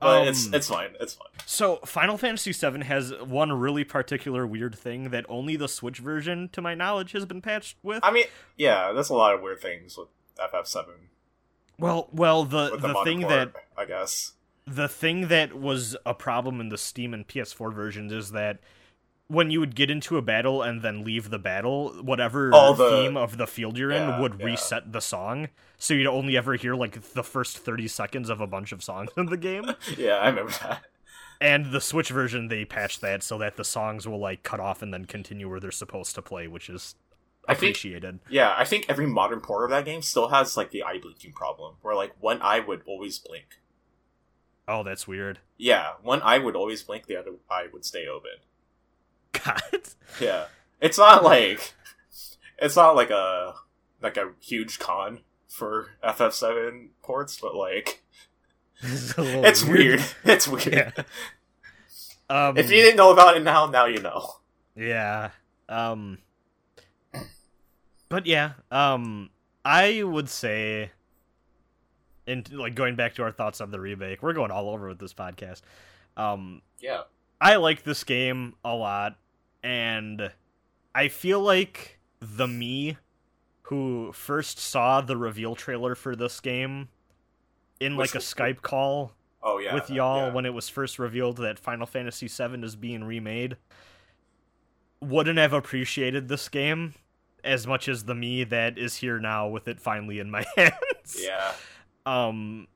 [0.00, 0.90] but it's Um, it's fine.
[1.00, 1.28] It's fine.
[1.46, 6.48] So Final Fantasy VII has one really particular weird thing that only the Switch version,
[6.52, 8.00] to my knowledge, has been patched with.
[8.04, 10.08] I mean, yeah, there's a lot of weird things with
[10.38, 10.84] FF7
[11.78, 14.32] well, well, the with the, the thing port, that I guess.
[14.66, 18.58] the thing that was a problem in the Steam and PS4 versions is that
[19.28, 23.16] when you would get into a battle and then leave the battle, whatever the- theme
[23.16, 24.46] of the field you're Yeah, in would yeah.
[24.46, 25.48] reset the song.
[25.78, 29.10] So you'd only ever hear like the first 30 seconds of a bunch of songs
[29.16, 29.64] in the game.
[29.96, 30.82] Yeah, I remember that.
[31.40, 34.82] And the Switch version, they patched that so that the songs will like cut off
[34.82, 36.96] and then continue where they're supposed to play, which is
[37.46, 38.18] I think- appreciated.
[38.28, 41.32] Yeah, I think every modern port of that game still has like the eye blinking
[41.32, 43.60] problem, where like one eye would always blink.
[44.66, 45.38] Oh, that's weird.
[45.56, 48.32] Yeah, one eye would always blink, the other eye would stay open.
[49.44, 49.62] God.
[50.20, 50.46] Yeah,
[50.80, 51.72] it's not like
[52.58, 53.54] it's not like a
[54.02, 58.02] like a huge con for FF7 ports, but like
[58.82, 60.04] This is a it's weird.
[60.24, 60.92] It's weird.
[60.96, 61.02] Yeah.
[62.30, 64.34] Um, If you didn't know about it now, now you know.
[64.76, 65.30] Yeah.
[65.68, 66.18] Um
[68.08, 69.30] But yeah, um
[69.64, 70.92] I would say
[72.26, 74.98] and like going back to our thoughts on the remake, we're going all over with
[74.98, 75.62] this podcast.
[76.16, 77.02] Um Yeah.
[77.40, 79.16] I like this game a lot
[79.62, 80.30] and
[80.94, 82.96] I feel like the me
[83.68, 86.88] who first saw the reveal trailer for this game
[87.80, 89.72] in Which- like a Skype call Oh yeah.
[89.74, 90.32] with y'all yeah.
[90.34, 93.56] when it was first revealed that Final Fantasy VII is being remade
[95.00, 96.94] wouldn't have appreciated this game
[97.44, 101.16] as much as the me that is here now with it finally in my hands.
[101.20, 101.52] Yeah.
[102.04, 102.66] Um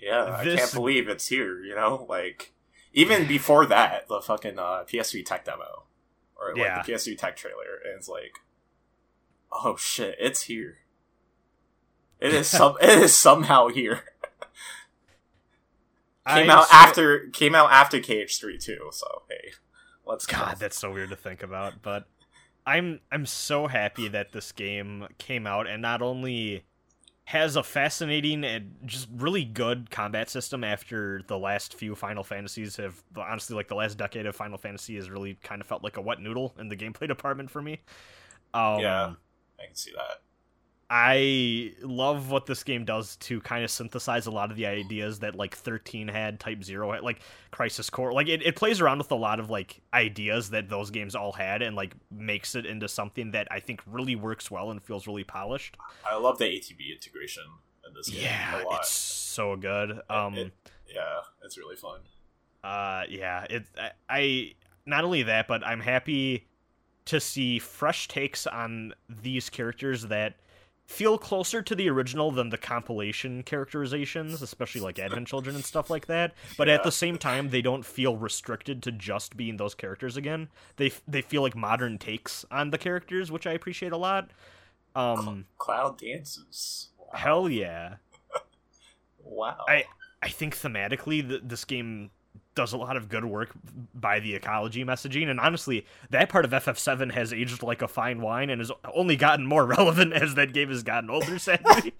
[0.00, 0.36] Yeah.
[0.38, 1.60] I This- can't believe it's here.
[1.62, 2.52] You know, like
[2.92, 5.84] even before that, the fucking uh, PS3 tech demo
[6.36, 6.82] or like Yeah.
[6.82, 8.34] the PS3 tech trailer, and it's like,
[9.52, 10.78] oh shit, it's here.
[12.20, 12.76] It is some.
[12.80, 14.00] it is somehow here.
[16.28, 18.90] Came I out so- after came out after KH3 too.
[18.92, 19.52] So hey,
[20.06, 20.36] let's go.
[20.36, 22.04] God, that's so weird to think about, but
[22.64, 26.62] I'm I'm so happy that this game came out and not only
[27.24, 32.76] has a fascinating and just really good combat system after the last few Final Fantasies
[32.76, 35.96] have honestly like the last decade of Final Fantasy has really kind of felt like
[35.96, 37.80] a wet noodle in the gameplay department for me.
[38.54, 39.12] Um, Yeah.
[39.62, 40.22] I can see that.
[40.94, 45.20] I love what this game does to kind of synthesize a lot of the ideas
[45.20, 47.20] that like 13 had, Type 0 had, like
[47.50, 48.12] Crisis Core.
[48.12, 51.32] Like it, it plays around with a lot of like ideas that those games all
[51.32, 55.06] had and like makes it into something that I think really works well and feels
[55.06, 55.78] really polished.
[56.04, 57.44] I love the ATB integration
[57.88, 58.80] in this game Yeah, a lot.
[58.80, 59.98] it's so good.
[60.10, 60.52] Um it-
[60.94, 62.00] yeah, it's really fun.
[62.62, 66.48] uh yeah, it I, I not only that, but I'm happy
[67.06, 70.34] to see fresh takes on these characters that
[70.84, 75.88] feel closer to the original than the compilation characterizations, especially like Advent Children and stuff
[75.88, 76.34] like that.
[76.58, 80.48] But at the same time, they don't feel restricted to just being those characters again.
[80.76, 84.30] They they feel like modern takes on the characters, which I appreciate a lot.
[84.94, 86.90] Um, Cloud dances.
[86.98, 87.06] Wow.
[87.14, 87.96] hell yeah!
[89.24, 89.64] Wow.
[89.66, 89.84] I
[90.22, 92.10] I think thematically, th- this game
[92.54, 93.50] does a lot of good work
[93.94, 98.20] by the ecology messaging, and honestly, that part of FF7 has aged like a fine
[98.20, 101.38] wine and has only gotten more relevant as that game has gotten older.
[101.38, 101.94] Sadly,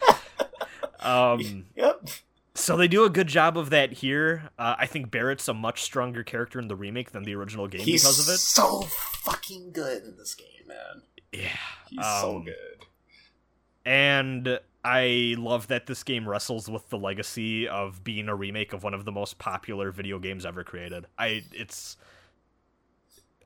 [1.01, 2.09] um, Yep.
[2.55, 4.51] so they do a good job of that here.
[4.59, 7.81] Uh, I think Barret's a much stronger character in the remake than the original game
[7.81, 8.39] He's because of it.
[8.39, 8.83] so
[9.23, 11.03] fucking good in this game, man.
[11.33, 11.49] Yeah,
[11.89, 12.87] He's so Um, good.
[13.85, 18.83] and I love that this game wrestles with the legacy of being a remake of
[18.83, 21.07] one of the most popular video games ever created.
[21.19, 21.97] I it's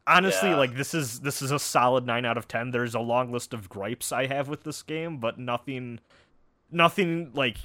[0.07, 0.57] honestly, Yeah.
[0.57, 2.71] like this is this is a solid nine out of ten.
[2.71, 6.01] There's a long list of gripes I have with this game, but nothing,
[6.71, 7.59] nothing like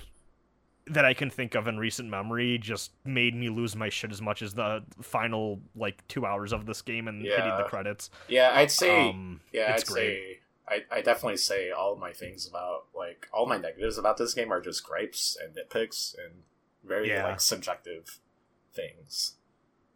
[0.88, 4.22] that I can think of in recent memory just made me lose my shit as
[4.22, 8.10] much as the final like two hours of this game and hitting the credits.
[8.28, 9.10] Yeah, I'd say.
[9.10, 10.18] Um, yeah, it's I'd great.
[10.18, 10.40] say.
[10.72, 14.52] I, I definitely say all my things about like all my negatives about this game
[14.54, 16.44] are just gripes and nitpicks and
[16.84, 17.26] very Yeah.
[17.28, 18.20] like subjective
[18.74, 19.34] things.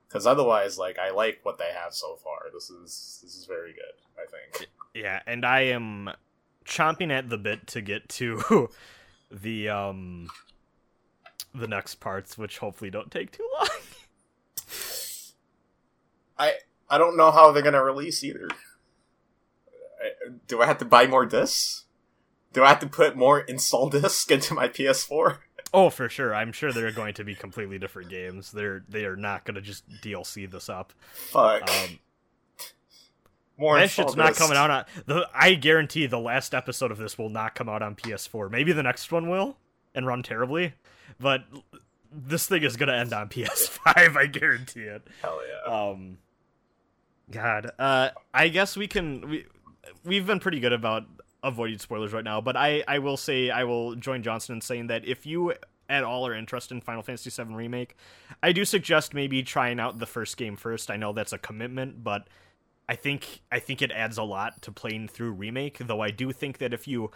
[0.07, 2.47] Because otherwise, like I like what they have so far.
[2.53, 3.95] This is this is very good.
[4.21, 4.69] I think.
[4.93, 6.09] Yeah, and I am
[6.65, 8.69] chomping at the bit to get to
[9.31, 10.29] the um
[11.53, 13.67] the next parts, which hopefully don't take too long.
[16.37, 16.53] I
[16.89, 18.47] I don't know how they're gonna release either.
[20.47, 21.85] Do I have to buy more discs?
[22.53, 25.39] Do I have to put more install disc into my PS4?
[25.73, 26.33] Oh, for sure.
[26.33, 28.51] I'm sure they're going to be completely different games.
[28.51, 30.93] They're they are not going to just DLC this up.
[31.13, 31.69] Fuck.
[31.69, 31.99] Um,
[33.57, 35.29] more that shit's not coming out on the.
[35.33, 38.49] I guarantee the last episode of this will not come out on PS4.
[38.49, 39.57] Maybe the next one will
[39.93, 40.73] and run terribly,
[41.19, 41.43] but
[42.11, 44.17] this thing is going to end on PS5.
[44.17, 45.07] I guarantee it.
[45.21, 45.73] Hell yeah.
[45.73, 46.17] Um,
[47.31, 49.29] God, uh, I guess we can.
[49.29, 49.45] We
[50.03, 51.05] we've been pretty good about
[51.43, 54.87] avoiding spoilers right now, but I I will say I will join Johnson in saying
[54.87, 55.53] that if you
[55.87, 57.95] at all are interested in Final Fantasy VII remake,
[58.41, 60.89] I do suggest maybe trying out the first game first.
[60.89, 62.27] I know that's a commitment, but
[62.87, 65.77] I think I think it adds a lot to playing through remake.
[65.79, 67.11] Though I do think that if you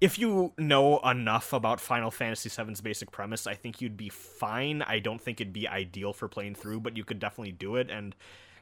[0.00, 4.82] if you know enough about Final Fantasy VII's basic premise, I think you'd be fine.
[4.82, 7.88] I don't think it'd be ideal for playing through, but you could definitely do it.
[7.88, 8.16] And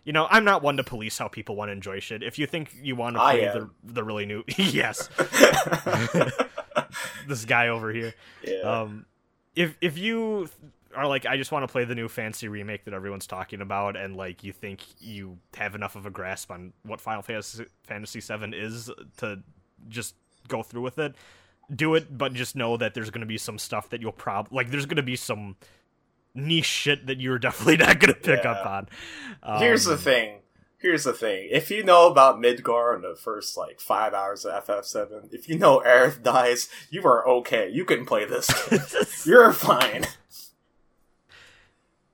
[0.04, 2.22] you know, I'm not one to police how people want to enjoy shit.
[2.22, 5.08] If you think you want to play the the really new, yes,
[7.28, 8.14] this guy over here.
[8.42, 8.60] yeah.
[8.60, 9.06] Um,
[9.54, 10.48] if if you
[10.94, 13.96] are like, I just want to play the new fancy remake that everyone's talking about,
[13.96, 18.20] and like you think you have enough of a grasp on what Final Fantasy Fantasy
[18.20, 19.40] VII is to
[19.88, 20.14] just
[20.48, 21.14] go through with it,
[21.74, 22.16] do it.
[22.16, 24.70] But just know that there's going to be some stuff that you'll prob like.
[24.70, 25.56] There's going to be some
[26.34, 28.88] niche shit that you're definitely not going to pick up on.
[29.42, 30.40] Um, Here's the thing.
[30.78, 31.48] Here's the thing.
[31.50, 35.58] If you know about Midgar in the first like five hours of FF7, if you
[35.58, 37.68] know Aerith dies, you are okay.
[37.68, 38.48] You can play this.
[39.26, 40.06] You're fine.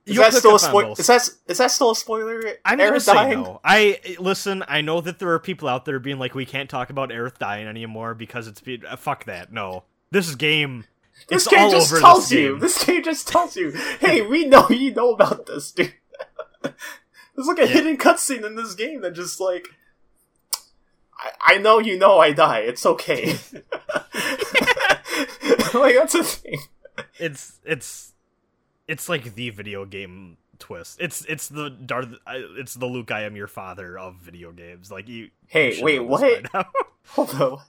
[0.06, 0.94] Is that still a spoiler?
[0.98, 2.40] Is that is that still a spoiler?
[2.64, 3.42] I'm gonna Aerith say dying?
[3.42, 3.60] no.
[3.64, 4.62] I listen.
[4.68, 7.38] I know that there are people out there being like, "We can't talk about Aerith
[7.38, 10.84] dying anymore because it's be- uh, fuck that." No, this game.
[11.28, 12.58] This it's game just tells you.
[12.58, 13.72] This game just tells you.
[14.00, 15.92] Hey, we know you know about this, dude.
[16.62, 17.66] There's like a Yeah.
[17.68, 19.68] hidden cutscene in this game that just like.
[21.18, 22.60] I, I know you know I die.
[22.60, 23.36] It's okay.
[25.74, 26.58] like that's a thing.
[27.18, 28.12] It's it's
[28.86, 30.98] it's like the video game twist.
[31.00, 32.08] It's it's the Darth.
[32.28, 33.10] It's the Luke.
[33.10, 34.90] I am your father of video games.
[34.90, 35.24] Like you.
[35.24, 36.46] you Hey, should wait, what?
[37.08, 37.60] Hold on.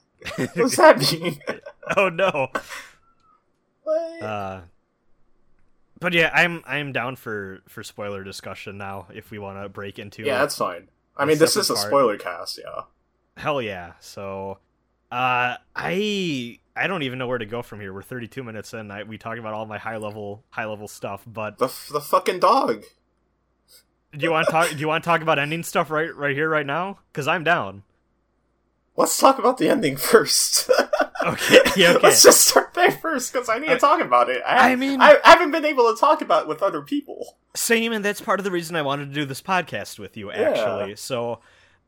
[0.54, 1.40] What's that mean?
[1.96, 2.48] oh no.
[3.88, 4.22] What?
[4.22, 4.60] Uh,
[6.00, 9.06] but yeah, I'm I'm down for for spoiler discussion now.
[9.14, 10.26] If we want to break into it.
[10.26, 10.40] yeah, it.
[10.40, 10.88] that's fine.
[11.16, 11.86] I mean, this is a part.
[11.86, 12.58] spoiler cast.
[12.62, 12.82] Yeah.
[13.38, 13.92] Hell yeah.
[14.00, 14.58] So
[15.10, 17.92] uh I I don't even know where to go from here.
[17.94, 18.90] We're 32 minutes in.
[18.90, 22.00] I, we talk about all my high level high level stuff, but The f- the
[22.00, 22.84] fucking dog.
[24.12, 26.36] do you want to talk do you want to talk about ending stuff right right
[26.36, 26.98] here right now?
[27.14, 27.84] Cuz I'm down.
[28.96, 30.70] Let's talk about the ending first.
[31.26, 31.58] Okay.
[31.76, 32.08] Yeah, okay.
[32.08, 34.42] Let's just start there first because I need to Uh, talk about it.
[34.46, 37.36] I, I mean- I, haven't been able to talk about it with other people.
[37.54, 40.30] Same and that's part of the reason I wanted to do this podcast with you
[40.30, 40.96] actually.
[40.96, 41.40] So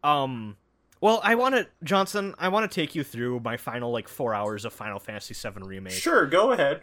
[0.04, 0.56] um
[1.00, 4.34] well, I want to Johnson, I want to take you through my final like 4
[4.34, 5.92] hours of Final Fantasy 7 remake.
[5.94, 6.82] Sure, go ahead.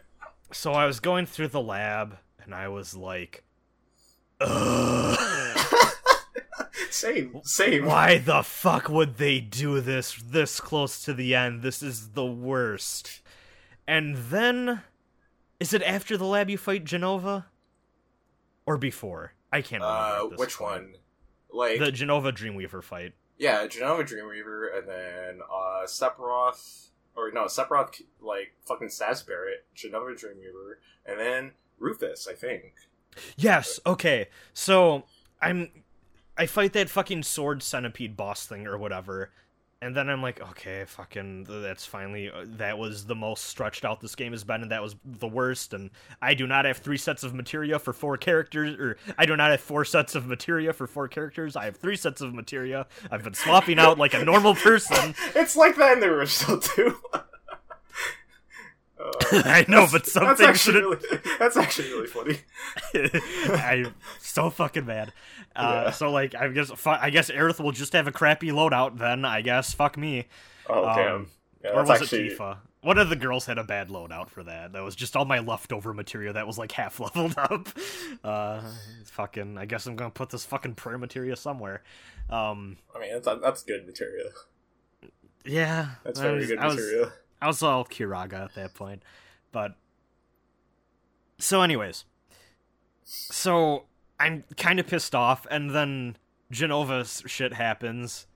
[0.51, 3.43] So I was going through the lab and I was like
[4.41, 5.57] Ugh.
[6.89, 7.85] Same, same.
[7.85, 11.61] Why the fuck would they do this this close to the end?
[11.61, 13.21] This is the worst.
[13.87, 14.81] And then
[15.59, 17.45] is it after the lab you fight Jenova?
[18.65, 19.33] Or before?
[19.51, 20.33] I can't remember.
[20.33, 20.71] Uh, which point.
[20.71, 20.93] one?
[21.51, 23.13] Like, The Jenova Dreamweaver fight.
[23.37, 30.75] yeah, Jenova Dreamweaver, and then uh, Sephiroth, or no, Sephiroth, like fucking Sazbarret, Jenova Dreamweaver,
[31.05, 32.73] and then Rufus, I think.
[33.37, 34.27] Yes, okay.
[34.53, 35.05] So
[35.41, 35.69] I'm
[36.37, 39.31] I fight that fucking sword centipede boss thing or whatever.
[39.79, 44.01] And then I'm like, okay, fucking, that's finally, uh, that was the most stretched out
[44.01, 45.71] this game has been, and that was the worst.
[45.71, 49.35] And I do not have three sets of materia for four characters, or I do
[49.35, 51.55] not have four sets of materia for four characters.
[51.55, 52.87] I have three sets of materia.
[53.11, 55.13] I've been swapping out like a normal person.
[55.35, 56.97] It's like that in the original too.
[59.31, 61.03] I know, but something that's actually shouldn't.
[61.03, 62.39] really, that's actually really funny.
[63.57, 65.13] I'm so fucking mad.
[65.55, 65.91] Uh, Yeah.
[65.91, 69.25] So like, I guess fu- I guess Aerith will just have a crappy loadout then.
[69.25, 70.27] I guess fuck me.
[70.69, 71.27] Oh Um, damn!
[71.63, 72.57] Yeah, or was actually it Tifa?
[72.81, 74.73] One of the girls had a bad loadout for that.
[74.73, 77.67] That was just all my leftover material that was like half leveled up.
[78.23, 78.61] Uh,
[79.05, 79.57] fucking.
[79.57, 81.81] I guess I'm gonna put this fucking prayer material somewhere.
[82.29, 84.29] Um, I mean, that's that's good material.
[85.45, 87.11] yeah, That's very was- good material.
[87.41, 89.03] I was all Curaga at that point.
[89.51, 89.75] But
[91.37, 92.05] so anyways.
[93.03, 93.85] So
[94.19, 96.17] I'm kind of pissed off and then
[96.51, 98.27] Jenova's shit happens.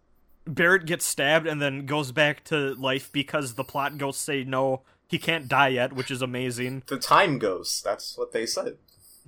[0.46, 4.82] Barret gets stabbed and then goes back to life because the plot ghosts say no,
[5.08, 6.84] he can't die yet, which is amazing.
[6.88, 7.84] The time ghost.
[7.84, 8.78] That's what they said.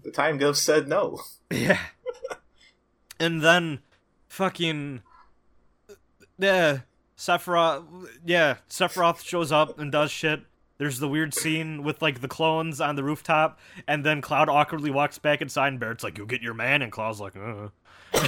[0.04, 1.22] The time ghost said no.
[1.52, 1.80] Yeah.
[3.20, 3.80] and then
[4.28, 5.04] fucking
[6.40, 6.80] yeah,
[7.24, 7.86] Sephiroth
[8.26, 10.42] yeah, Sephiroth shows up and does shit.
[10.78, 14.92] There's the weird scene with like the clones on the rooftop, and then Cloud awkwardly
[14.92, 17.70] walks back inside and Barret's like, You get your man and Cloud's like, uh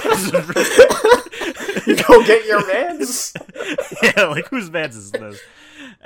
[1.86, 3.34] you go get your man's.
[4.02, 5.40] Yeah, like whose man's is this?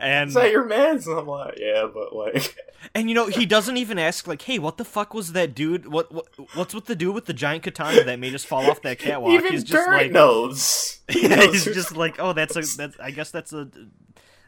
[0.01, 1.07] And Is that your man's?
[1.07, 2.57] And I'm like, yeah, but like,
[2.95, 5.87] And you know, he doesn't even ask like, "Hey, what the fuck was that dude?
[5.87, 8.81] What, what what's with the dude with the giant katana that made us fall off
[8.83, 11.01] that catwalk?" even he's just like, knows.
[11.15, 13.69] Yeah, he's just like, "Oh, that's a that's I guess that's a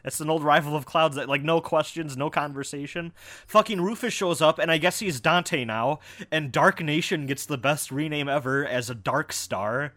[0.03, 3.13] that's an old rival of Cloud's that like no questions, no conversation."
[3.45, 5.99] Fucking Rufus shows up, and I guess he's Dante now,
[6.31, 9.93] and Dark Nation gets the best rename ever as a Dark Star,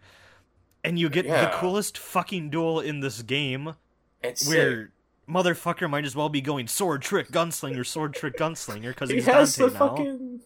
[0.83, 3.73] and you get the coolest fucking duel in this game
[4.21, 4.83] It's where.
[4.83, 4.91] sick.
[5.29, 9.25] Motherfucker might as well be going sword trick gunslinger, sword trick gunslinger because he he's
[9.25, 9.87] has Dante the now.
[9.89, 10.39] fucking.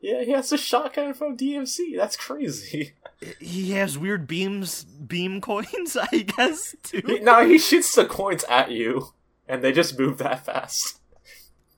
[0.00, 1.96] Yeah, he has the shotgun from DMC.
[1.96, 2.92] That's crazy.
[3.40, 8.72] He has weird beams, beam coins, I guess, He, no, he shoots the coins at
[8.72, 9.12] you,
[9.48, 10.98] and they just move that fast.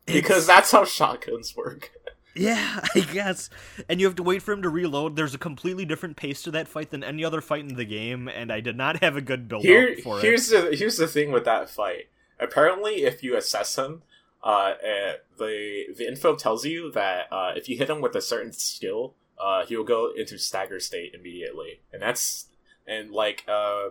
[0.06, 1.90] Because It's- that's how shotguns work.
[2.34, 3.50] yeah, I guess.
[3.90, 5.16] And you have to wait for him to reload.
[5.16, 8.26] There's a completely different pace to that fight than any other fight in the game,
[8.28, 11.06] and I did not have a good build Here, up for here's the here's the
[11.08, 12.06] thing with that fight.
[12.40, 14.02] Apparently, if you assess him,
[14.42, 18.20] uh, uh, the the info tells you that uh, if you hit him with a
[18.20, 22.46] certain skill, uh, he will go into stagger state immediately, and that's
[22.86, 23.90] and like uh,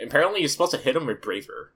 [0.00, 1.72] apparently you're supposed to hit him with braver.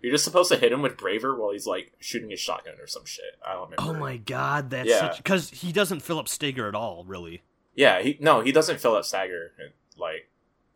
[0.00, 2.86] You're just supposed to hit him with braver while he's like shooting his shotgun or
[2.86, 3.38] some shit.
[3.44, 3.82] I don't remember.
[3.96, 5.00] Oh my god, that's Yeah.
[5.00, 7.42] such because he doesn't fill up stagger at all, really.
[7.74, 9.52] Yeah, he no, he doesn't fill up stagger
[9.98, 10.30] like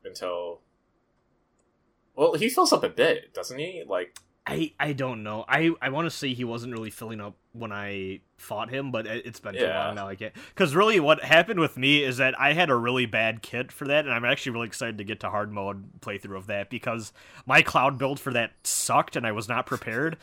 [0.04, 0.60] until.
[2.20, 3.82] Well, he fills up a bit, doesn't he?
[3.86, 5.46] Like I I don't know.
[5.48, 9.06] I I want to say he wasn't really filling up when I fought him, but
[9.06, 9.86] it, it's been too Yeah.
[9.86, 10.06] long now.
[10.06, 10.34] I can't.
[10.48, 13.86] Because really, what happened with me is that I had a really bad kit for
[13.86, 17.12] that, and I'm actually really excited to get to hard mode playthrough of that because
[17.46, 20.18] my cloud build for that sucked, and I was not prepared.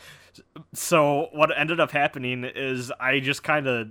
[0.74, 3.88] So what ended up happening is I just kind of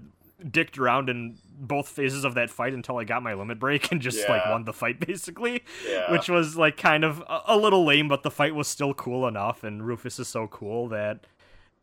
[0.51, 4.01] dicked around in both phases of that fight until I got my limit break and
[4.01, 7.85] just like won the fight basically yeah, which was like kind of a, a little
[7.85, 11.27] lame, but the fight was still cool enough, and Rufus is so cool that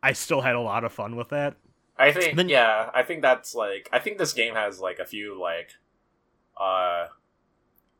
[0.02, 1.56] I still had a lot of fun with that.
[1.98, 5.04] I think Then- yeah, I think that's like I think this game has like a
[5.04, 5.70] few like
[6.60, 7.06] uh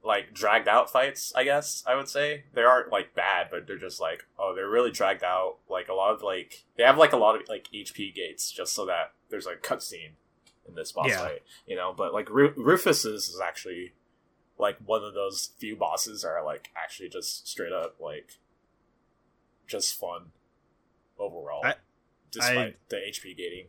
[0.02, 2.44] like dragged out fights, I guess I would say.
[2.52, 5.56] They aren't like bad, but they're just like oh, they're really dragged out.
[5.68, 8.74] Like a lot of like they have like a lot of like HP gates just
[8.74, 10.12] so that there's like cutscene
[10.68, 11.18] in this boss Yeah.
[11.20, 13.92] fight, you know, but like Ru- Rufus's is actually
[14.58, 18.38] like one of those few bosses are like actually just straight up like
[19.66, 20.26] just fun
[21.18, 21.74] overall I-
[22.30, 23.66] despite the HP gating.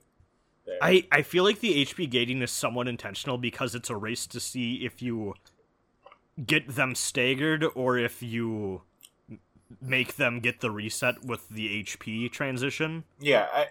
[0.65, 0.77] there.
[0.81, 4.39] I, I feel like the HP gating is somewhat intentional because it's a race to
[4.39, 5.35] see if you
[6.45, 8.81] get them staggered or if you
[9.81, 13.03] make them get the reset with the HP transition.
[13.19, 13.67] Yeah, I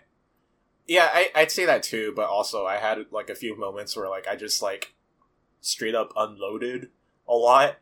[0.86, 4.08] yeah, I, I'd say that too, but also I had like a few moments where
[4.08, 4.94] like I just like
[5.60, 6.90] straight up unloaded
[7.28, 7.76] a lot.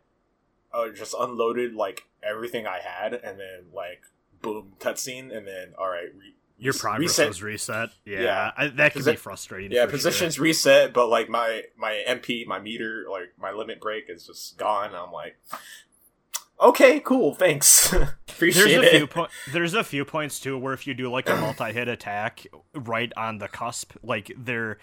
[0.72, 4.04] Uh, just unloaded like everything I had, and then like
[4.40, 7.28] boom, cutscene, and then all right, re- Your progress reset.
[7.28, 7.88] was reset.
[8.06, 8.50] Yeah, Yeah.
[8.56, 9.70] I, that be Posi- frustrating.
[9.72, 9.98] yeah, for sure.
[9.98, 14.56] positions reset, but like my my MP, my meter, like my limit break is just
[14.56, 14.94] gone.
[14.94, 15.36] I'm like,
[16.60, 17.92] okay, cool, thanks,
[18.28, 18.98] appreciate There's a it.
[18.98, 22.46] few po- there's a few points too where if you do like a multi-hit attack
[22.74, 24.78] right on the cusp, like their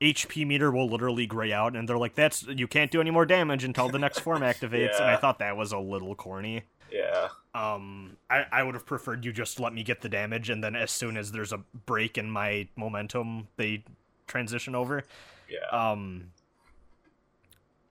[0.00, 3.24] HP meter will literally gray out, and they're like, "That's you can't do any more
[3.24, 6.64] damage until the next form activates." And I thought that was a little corny.
[6.92, 10.62] yeah, Um, I, I would have preferred you just let me get the damage, and
[10.62, 13.84] then as soon as there's a break in my momentum, they
[14.26, 15.04] transition over.
[15.48, 15.66] yeah.
[15.90, 16.32] Um,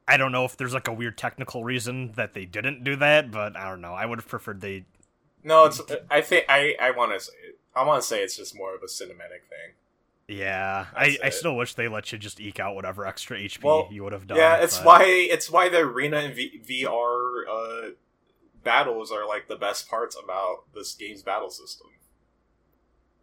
[0.07, 3.31] I don't know if there's like a weird technical reason that they didn't do that,
[3.31, 3.93] but I don't know.
[3.93, 4.85] I would have preferred they
[5.43, 5.81] No, it's.
[6.11, 6.75] I think I.
[6.81, 7.31] I want to say.
[7.75, 9.73] I want to say it's just more of a cinematic thing.
[10.27, 11.33] Yeah, I, That's I it.
[11.33, 14.25] still wish they let you just eke out whatever extra HP Well, you would have
[14.27, 14.37] done.
[14.37, 17.89] yeah, it's but- why it's why the arena and v- VR uh,
[18.63, 21.87] battles are like the best parts about this game's battle system.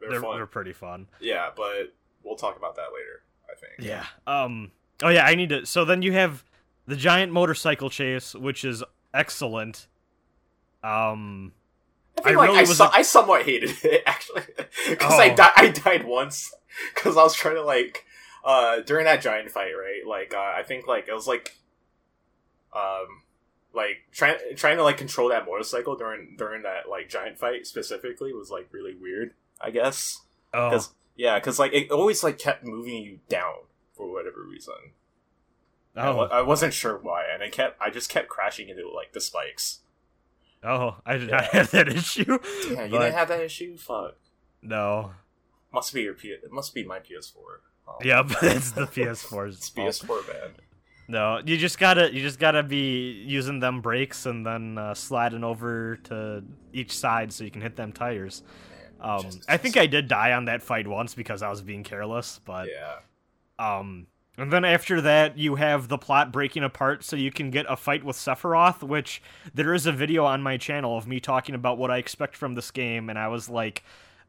[0.01, 0.37] They're, they're, fun.
[0.37, 1.07] they're pretty fun.
[1.21, 3.23] Yeah, but we'll talk about that later.
[3.51, 3.73] I think.
[3.87, 4.07] Yeah.
[4.27, 4.71] Um.
[5.03, 5.67] Oh yeah, I need to.
[5.67, 6.45] So then you have
[6.87, 8.83] the giant motorcycle chase, which is
[9.15, 9.87] excellent.
[10.83, 11.53] Um.
[12.19, 14.43] I think I like really I, was so- a- I somewhat hated it actually
[14.89, 15.37] because I Oh.
[15.37, 16.53] di- I died once
[16.95, 18.05] because I was trying to like
[18.45, 21.57] uh during that giant fight right like uh, I think like it was like
[22.75, 23.23] um
[23.73, 28.33] like trying trying to like control that motorcycle during during that like giant fight specifically
[28.35, 30.21] was like really weird I guess
[30.53, 30.69] Oh.
[30.69, 33.55] because yeah because like it always like kept moving you down
[33.95, 34.91] for whatever reason I,
[35.97, 36.21] Oh.
[36.21, 39.81] I wasn't sure why and it kept I just kept crashing into like the spikes
[40.63, 40.97] Oh.
[41.07, 42.39] I did not have that issue.
[42.71, 44.17] yeah you didn't have that issue fuck
[44.63, 45.13] No.
[45.73, 46.29] Must be your P.
[46.29, 47.35] It must be my PS4.
[47.87, 48.27] Oh, Yep.
[48.43, 49.49] It's the PS4.
[49.53, 49.71] it's.
[49.71, 50.51] PS4 bad.
[51.07, 55.43] No, you just gotta you just gotta be using them brakes and then uh, sliding
[55.45, 58.43] over to each side so you can hit them tires.
[59.01, 61.83] Um, Just- I think I did die on that fight once because I was being
[61.85, 62.99] careless, but Yeah.
[63.59, 67.67] um, and then after that you have the plot breaking apart so you can get
[67.69, 69.23] a fight with Sephiroth, which
[69.55, 72.55] there is a video on my channel of me talking about what I expect from
[72.55, 73.83] this game, and I was like.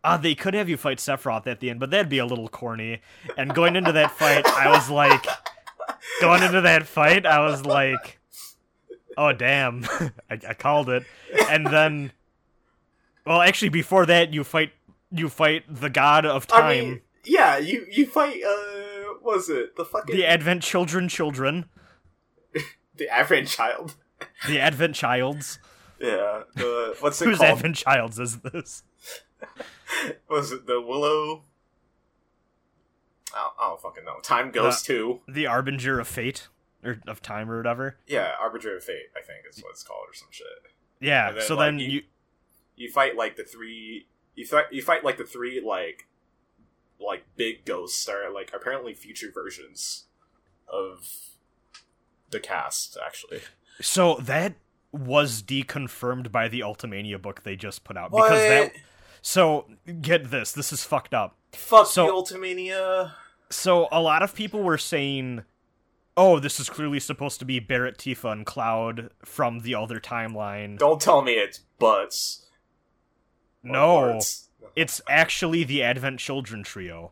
[0.04, 2.50] Ah, they could have you fight Sephiroth at the end, but that'd be a little
[2.50, 3.02] corny.
[3.38, 5.24] And going into that fight, I was like,
[6.20, 8.20] going into that fight, I was like,
[9.18, 9.86] "Oh damn,
[10.30, 11.04] I, I called it."
[11.50, 12.12] And then,
[13.28, 14.72] well, actually, before that, you fight
[15.12, 17.58] you fight the god of time, I mean, yeah.
[17.58, 18.42] You you fight.
[18.44, 18.91] Uh,
[19.22, 21.66] what was it the fucking the Advent children, children,
[22.96, 23.96] the Advent child?
[24.48, 25.60] the Advent childs.
[26.00, 26.44] Yeah.
[26.56, 27.52] The what's it Whose called?
[27.52, 28.84] Advent childs is this?
[30.30, 31.44] was it the Willow?
[33.34, 34.20] I don't, I don't fucking know.
[34.22, 36.48] Time goes to The Harbinger of Fate
[36.84, 37.98] or of Time or whatever.
[38.08, 39.06] yeah, Arbiter of Fate.
[39.16, 40.48] I think is what it's called or some shit.
[41.00, 41.32] Yeah.
[41.32, 42.02] Then, so like, then you- you
[42.76, 44.08] You fight like the three.
[44.36, 44.66] You fight.
[44.72, 46.08] You fight like the three like
[47.06, 50.06] like big ghosts are like apparently future versions
[50.68, 51.08] of
[52.30, 53.42] the cast actually.
[53.82, 54.56] so that
[54.92, 58.74] was deconfirmed by the Ultimania book they just put out because that.
[59.22, 59.66] So
[60.02, 60.52] get this.
[60.52, 61.38] This is fucked up.
[61.54, 63.12] Fuck So- the Ultimania.
[63.50, 65.44] So a lot of people were saying,
[66.16, 70.78] "Oh, this is clearly supposed to be Barret, Tifa, and Cloud from the other timeline."
[70.78, 72.46] Don't tell me it's butts.
[73.64, 74.50] no, parts.
[74.76, 77.12] It's actually the Advent Children trio.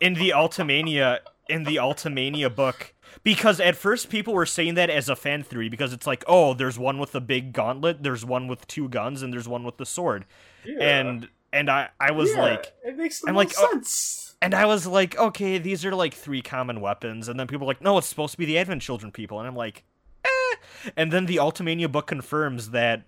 [0.00, 5.08] in the Ultimania, in the Ultimania book, because at first people were saying that as
[5.08, 8.48] a fan theory because it's like, oh, there's one with a big gauntlet, there's one
[8.48, 10.24] with two guns, and there's one with the sword,
[10.64, 10.78] Yeah.
[10.80, 12.72] and and I I was Yeah, like.
[12.84, 14.22] it makes the I'm most like, oh, sense.
[14.42, 17.28] And I was like, okay, these are like three common weapons.
[17.28, 19.38] And then people were like, no, it's supposed to be the Advent Children people.
[19.38, 19.82] And I'm like,
[20.24, 20.56] eh.
[20.94, 23.04] And then the Ultimania book confirms that,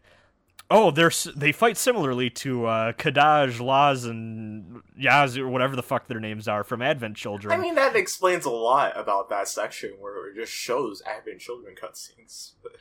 [0.70, 6.06] oh, they're they fight similarly to uh, Kadaj, Laz, and Yaz, or whatever the fuck
[6.06, 7.58] their names are from Advent Children.
[7.58, 11.74] I mean, that explains a lot about that section where it just shows Advent Children
[11.74, 12.52] cutscenes.
[12.62, 12.72] But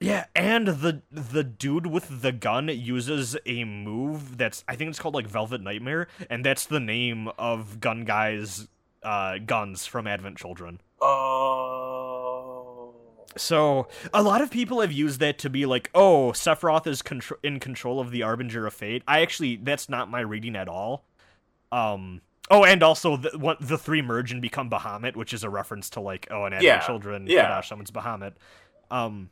[0.00, 4.98] yeah, and the the dude with the gun uses a move that's I think it's
[4.98, 8.68] called like Velvet Nightmare, and that's the name of Gun Guy's
[9.02, 10.80] uh, guns from Advent Children.
[11.00, 11.83] oh,
[13.36, 17.38] So a lot of people have used that to be like, oh, Sephiroth is contr-
[17.42, 19.02] in control of the Harbinger of Fate.
[19.08, 21.04] I actually, that's not my reading at all.
[21.72, 22.20] Um.
[22.50, 25.88] Oh, and also the what, the three merge and become Bahamut, which is a reference
[25.90, 27.48] to like, oh, an Advent Yeah, Children, yeah.
[27.48, 28.34] Kadaj summons Bahamut.
[28.90, 29.30] Um.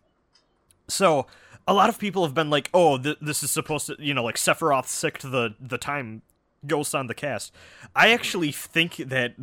[0.88, 1.26] So
[1.68, 4.24] a lot of people have been like, oh, th- this is supposed to, you know,
[4.24, 6.22] like Sephiroth sicked the the time
[6.66, 7.52] ghost on the cast.
[7.94, 9.34] I actually think that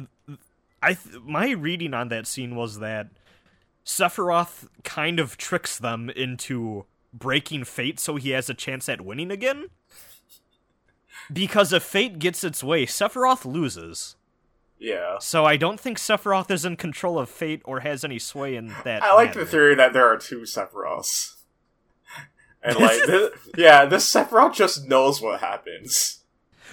[0.82, 3.10] I th- my reading on that scene was that
[3.86, 9.32] Sephiroth kind of tricks them into breaking fate so he has a chance at winning
[9.32, 9.67] again.
[11.32, 14.15] Because if fate gets its way, Sephiroth loses.
[14.80, 15.17] yeah.
[15.19, 18.73] So I don't think Sephiroth is in control of fate or has any sway in
[18.84, 19.03] that.
[19.03, 21.36] I like the theory that there are two Sephiroths.
[22.61, 26.23] And like, this, yeah, this Sephiroth just knows what happens.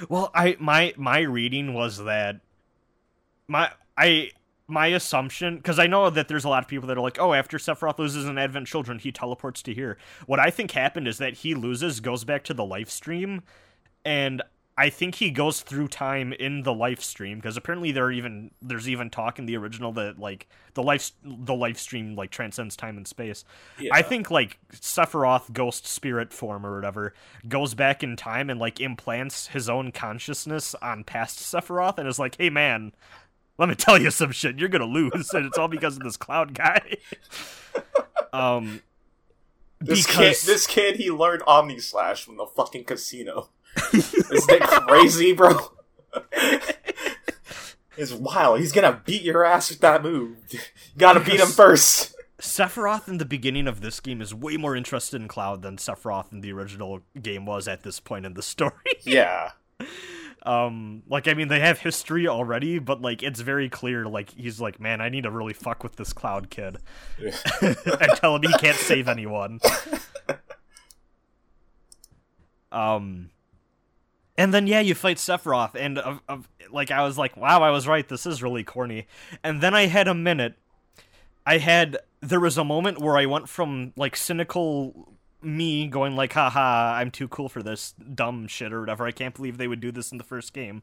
[0.09, 2.40] Well, I my my reading was that
[3.46, 4.32] my I
[4.68, 7.32] my assumption because I know that there's a lot of people that are like, oh,
[7.32, 9.96] after Sephiroth loses an Advent Children, he teleports to here.
[10.26, 13.42] What I think happened is that he loses, goes back to the Lifestream,
[14.04, 14.42] and
[14.78, 19.08] I think he goes through time in the Lifestream because apparently there even there's even
[19.08, 23.44] talk in the original that like the life the Lifestream like transcends time and space.
[23.78, 23.90] Yeah.
[23.94, 27.14] I think like Sephiroth ghost spirit form or whatever
[27.48, 32.18] goes back in time and like implants his own consciousness on past Sephiroth and is
[32.18, 32.92] like, "Hey man,
[33.59, 34.59] let me tell you some shit.
[34.59, 36.96] You're gonna lose, and it's all because of this cloud guy."
[38.32, 38.82] um,
[39.80, 43.50] This because kid, this kid, he learned Omnislash from the fucking casino.
[43.92, 45.72] Isn't it crazy, bro?
[47.96, 48.61] it's wild.
[48.61, 50.38] He's gonna beat your ass with that move.
[50.50, 50.59] You
[50.96, 52.14] gotta beat him first.
[52.38, 56.32] Sephiroth in the beginning of this game is way more interested in Cloud than Sephiroth
[56.32, 58.72] in the original game was at this point in the story.
[59.04, 59.52] Yeah.
[60.47, 64.07] um, like I mean, they have history already, but like it's very clear.
[64.07, 66.78] Like he's like, man, I need to really fuck with this Cloud kid
[67.61, 69.61] and tell him he can't save anyone.
[72.70, 73.30] Um,
[74.36, 76.38] and then yeah, you fight Sephiroth, and uh, uh,
[76.70, 78.07] like I was like, wow, I was right.
[78.07, 79.07] This is really corny.
[79.42, 80.55] And then I had a minute.
[81.44, 85.15] I had there was a moment where I went from like cynical
[85.47, 89.07] me going like, haha, I'm too cool for this dumb shit or whatever.
[89.07, 90.82] I can't believe they would do this in the first game.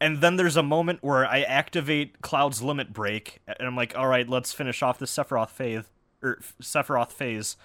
[0.00, 4.08] And then there's a moment where I activate Cloud's limit break, and I'm like, all
[4.08, 5.84] right, let's finish off this Sephiroth phase
[6.22, 7.56] er, or Sephiroth phase.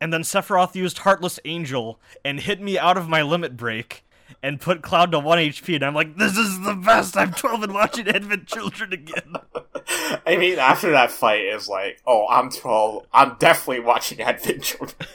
[0.00, 4.04] And then Sephiroth used Heartless Angel and hit me out of my limit break
[4.42, 7.16] and put Cloud to 1 HP, and I'm like, this is the best!
[7.16, 9.34] I'm 12 and watching Advent Children again.
[10.26, 13.06] I mean, after that fight, is like, oh, I'm 12.
[13.12, 15.08] I'm definitely watching Advent Children.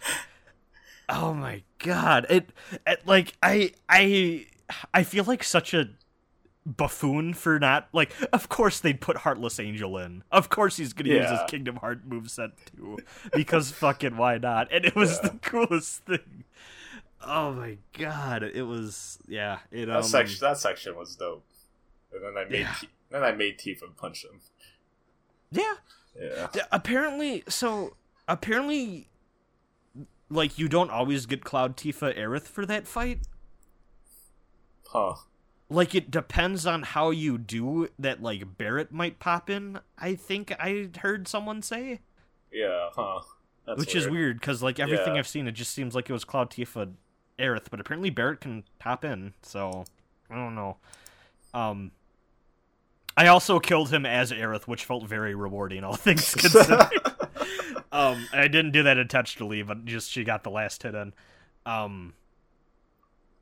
[1.08, 2.26] Oh my god.
[2.28, 2.50] It,
[2.84, 4.46] it like I I
[4.92, 5.90] I feel like such a
[6.66, 10.24] buffoon for not like of course they'd put Heartless Angel in.
[10.32, 12.98] Of course he's gonna use his Kingdom Heart moveset too.
[13.32, 14.66] Because fucking why not?
[14.72, 15.28] And it was Yeah.
[15.30, 16.42] the coolest thing.
[17.24, 18.42] Oh my god.
[18.42, 21.46] It was yeah, it That um section, that section was dope.
[22.12, 22.74] And then I made, Yeah.
[22.80, 24.40] T- then I made Tifa punch him.
[25.52, 25.74] Yeah.
[26.20, 26.48] Yeah.
[26.72, 27.94] Apparently so
[28.26, 29.06] apparently
[30.28, 33.20] like you don't always get Cloud Tifa Aerith for that fight.
[34.88, 35.14] Huh.
[35.68, 40.52] like it depends on how you do that like barret might pop in i think
[40.60, 42.00] i heard someone say
[42.52, 42.90] Yeah.
[42.94, 43.20] Huh.
[43.66, 44.12] That's which is weird.
[44.14, 45.18] weird because like everything Yeah.
[45.18, 46.92] i've seen it just seems like it was cloud tifa
[47.36, 49.84] aerith but apparently barret can pop in so
[50.30, 50.76] i don't know
[51.52, 51.90] um
[53.16, 56.86] i also killed him as aerith which felt very rewarding all things considered
[57.96, 61.12] um i didn't do that intentionally but just she got the last hit in
[61.64, 62.12] um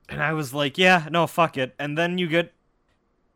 [0.08, 2.52] and i was like yeah no fuck it and then you get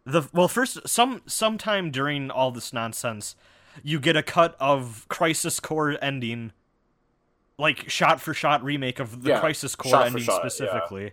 [0.04, 3.34] the well first some sometime during all this nonsense
[3.82, 6.52] you get a cut of crisis core ending
[7.58, 10.48] like shot for shot remake of the Yeah, crisis core ending shot, yeah.
[10.48, 11.12] specifically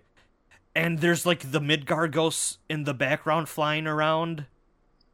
[0.75, 4.45] and there's like the midgar ghosts in the background flying around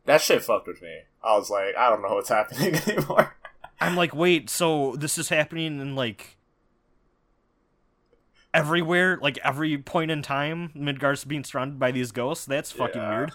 [0.05, 1.01] That shit fucked with me.
[1.23, 3.35] I was like, I don't know what's happening anymore.
[3.81, 6.37] I'm like, wait, so this is happening in like
[8.53, 12.45] everywhere, like every point in time, Midgar's being surrounded by these ghosts.
[12.45, 13.09] That's fucking Yeah.
[13.17, 13.31] weird.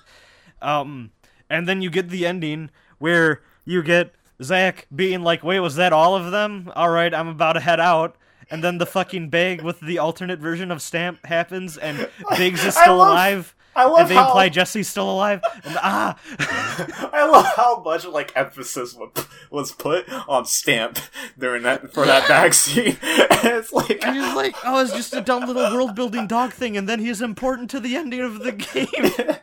[0.62, 1.10] Um,
[1.50, 5.92] and then you get the ending where you get Zack being like, "Wait, was that
[5.92, 6.70] all of them?
[6.76, 8.16] All right, I'm about to head out."
[8.50, 12.76] And then the fucking bag with the alternate version of Stamp happens, and Biggs is
[12.76, 15.42] still love- alive, I love and they how imply Jesse's still alive.
[15.62, 16.18] And ah,
[17.12, 19.10] I love how much like emphasis wa-
[19.50, 20.98] was put on Stamp
[21.38, 22.96] during that for that scene.
[23.02, 26.74] it's like And he's like, oh, it's just a dumb little world building dog thing,
[26.78, 28.86] and then he's important to the ending of the game.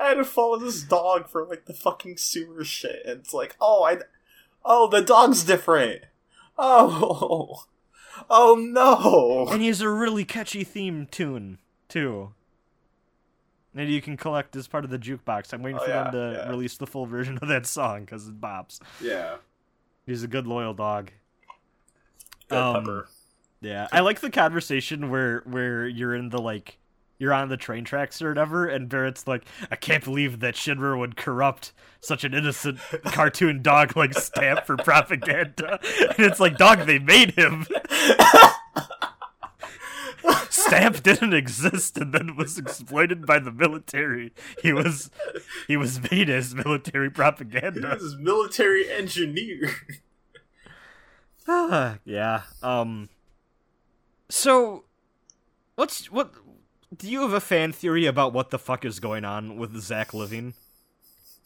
[0.00, 3.56] I had to follow this dog for like the fucking sewer shit, and it's like,
[3.60, 3.98] oh, I,
[4.64, 6.04] oh, the dog's different.
[6.56, 7.64] Oh,
[8.30, 9.52] oh no.
[9.52, 11.58] and he's a really catchy theme tune,
[11.90, 12.32] too.
[13.76, 15.52] And you can collect as part of the jukebox.
[15.52, 16.48] I'm waiting Oh, for yeah, them to yeah.
[16.48, 18.80] release the full version of that song because it bops.
[19.02, 19.36] Yeah,
[20.06, 21.10] He's a good, loyal dog.
[22.48, 23.08] good Um, pepper.
[23.60, 26.78] Yeah, I like the conversation where where you're in the like
[27.18, 30.98] you're on the train tracks or whatever, and Barret's like, I can't believe that Shinra
[30.98, 35.80] would corrupt such an innocent cartoon dog like Stamp for propaganda.
[36.16, 37.66] And it's like, dog, they made him.
[40.66, 44.32] Stamp didn't exist and then was exploited by the military.
[44.62, 45.10] He was
[45.66, 47.94] he was made as military propaganda.
[47.94, 49.70] This is military engineer.
[52.04, 52.42] yeah.
[52.62, 53.08] Um.
[54.28, 54.84] So,
[55.76, 56.32] what's what?
[56.96, 60.14] Do you have a fan theory about what the fuck is going on with Zack
[60.14, 60.54] living?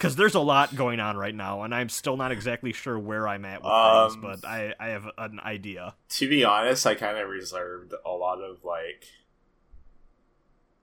[0.00, 3.28] Because there's a lot going on right now, and I'm still not exactly sure where
[3.28, 5.94] I'm at with Um, things, but I I have an idea.
[6.08, 9.04] to be honest, I kind of reserved a lot of like,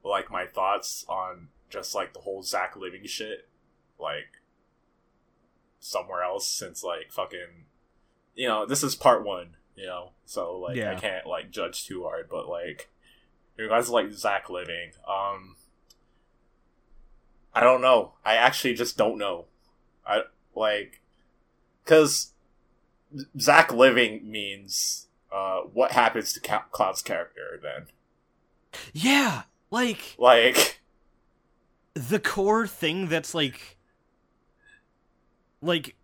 [0.03, 3.49] like my thoughts on just like the whole Zack living shit,
[3.99, 4.39] like
[5.79, 7.65] somewhere else since like fucking,
[8.35, 12.03] you know, this is part one, you know, so like I can't like judge too
[12.03, 12.89] hard, but like
[13.57, 15.56] you guys like Zack living, um,
[17.57, 18.13] I don't know.
[18.23, 19.45] I actually just don't know.
[20.05, 20.21] I
[20.55, 21.01] like
[21.83, 22.33] because
[23.39, 27.87] Zack living means uh what happens to Ca- Cloud's character then
[28.93, 30.81] Yeah, like like
[31.95, 33.77] the core thing that's like
[35.59, 35.95] like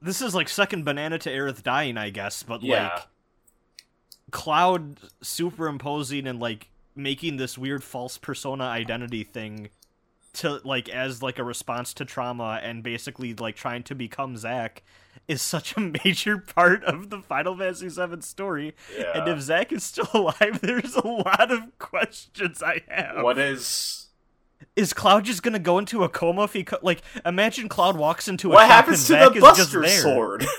[0.00, 2.88] this is like second banana to Aerith dying, I guess, but Yeah.
[2.94, 3.02] like
[4.30, 9.68] Cloud superimposing and like making this weird false persona identity thing
[10.34, 14.82] to like as like a response to trauma and basically like trying to become Zack
[15.28, 18.74] is such a major part of the Final Fantasy VII story.
[18.96, 23.22] yeah And if Zack is still alive, there's a lot of questions I have.
[23.24, 24.08] what is
[24.76, 27.02] Is Cloud just gonna go into a coma if he co- like?
[27.26, 29.86] Imagine Cloud walks into a what happens to Zack the Buster.
[29.88, 30.46] Sword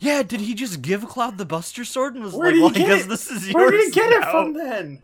[0.00, 2.86] Yeah, did he just give Cloud the Buster Sword and was Where like, "Well, I
[2.86, 3.08] guess it?
[3.08, 3.54] this is yours"?
[3.54, 5.02] where did he get it from then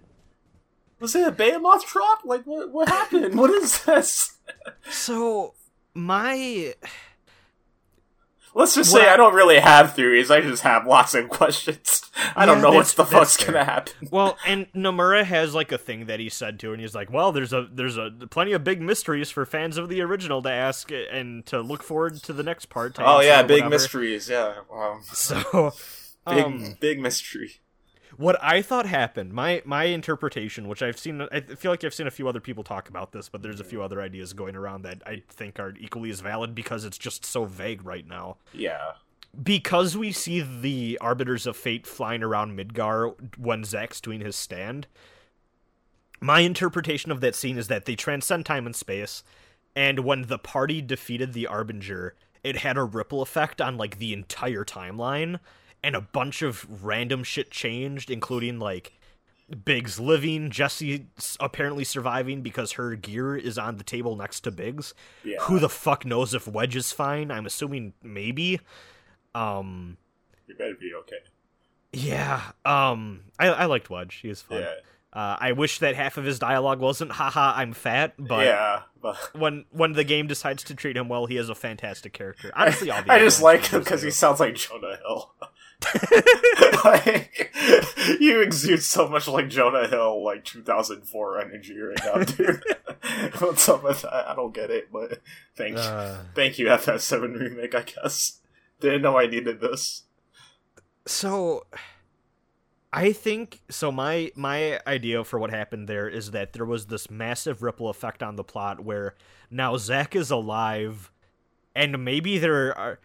[1.00, 2.20] was it a Behemoth drop?
[2.24, 3.38] Like what what happened?
[3.38, 4.36] What is this?
[4.90, 5.54] So
[5.94, 6.74] my
[8.54, 10.30] let's just say I- don't really have theories.
[10.30, 12.02] I just have lots of questions.
[12.34, 13.52] I don't know what the fuck's fair.
[13.52, 14.08] gonna happen.
[14.10, 17.32] Well, and Nomura has like a thing that he said to, and he's like, "Well,
[17.32, 20.90] there's a there's a plenty of big mysteries for fans of the original to ask
[20.90, 25.02] and to look forward to the next part." Oh yeah big whatever." mysteries yeah um,
[25.12, 25.72] So,
[26.26, 27.56] big um, big mystery
[28.16, 32.06] what I thought happened, my my interpretation, which I've seen, I feel like I've seen
[32.06, 33.84] a few other people talk about this, but there's a few mm-hmm.
[33.84, 37.44] other ideas going around that I think are equally as valid because it's just so
[37.44, 38.36] vague right now.
[38.52, 38.92] yeah
[39.42, 44.86] Because we see the Arbiters of Fate flying around Midgar when Zack's doing his stand.
[46.20, 49.22] My interpretation of that scene is that they transcend time and space,
[49.74, 54.12] and when the party defeated the Harbinger, it had a ripple effect on like the
[54.14, 55.40] entire timeline,
[55.82, 58.92] and a bunch of random shit changed, including like
[59.64, 61.06] Biggs living, Jesse
[61.38, 64.94] apparently surviving because her gear is on the table next to Biggs.
[65.24, 67.30] yeah Who the fuck knows if Wedge is fine?
[67.30, 68.60] I'm assuming maybe.
[69.34, 69.98] Um,
[70.46, 71.16] you better be okay
[71.96, 72.42] yeah.
[72.64, 74.16] Um, I I liked Wedge.
[74.16, 74.60] He was fun.
[74.60, 74.74] yeah
[75.12, 79.16] Uh, I wish that half of his dialogue wasn't "haha, I'm fat," but yeah but
[79.34, 82.50] when when the game decides to treat him well, he is a fantastic character.
[82.56, 85.32] Honestly, the I just like him because he sounds like Jonah Hill.
[86.84, 87.54] like,
[88.20, 92.62] you exude so much like Jonah Hill, like 2004 energy right now, dude.
[93.38, 94.28] What's up with that?
[94.28, 95.20] I don't get it, but
[95.54, 97.74] thank Uh, thank you, FF7 remake.
[97.74, 98.40] I guess
[98.80, 100.02] didn't know I needed this.
[101.06, 101.64] so
[102.92, 107.10] I think so my my idea for what happened there is that there was this
[107.10, 109.14] massive ripple effect on the plot where
[109.50, 111.10] now Zack is alive
[111.74, 112.98] and maybe there are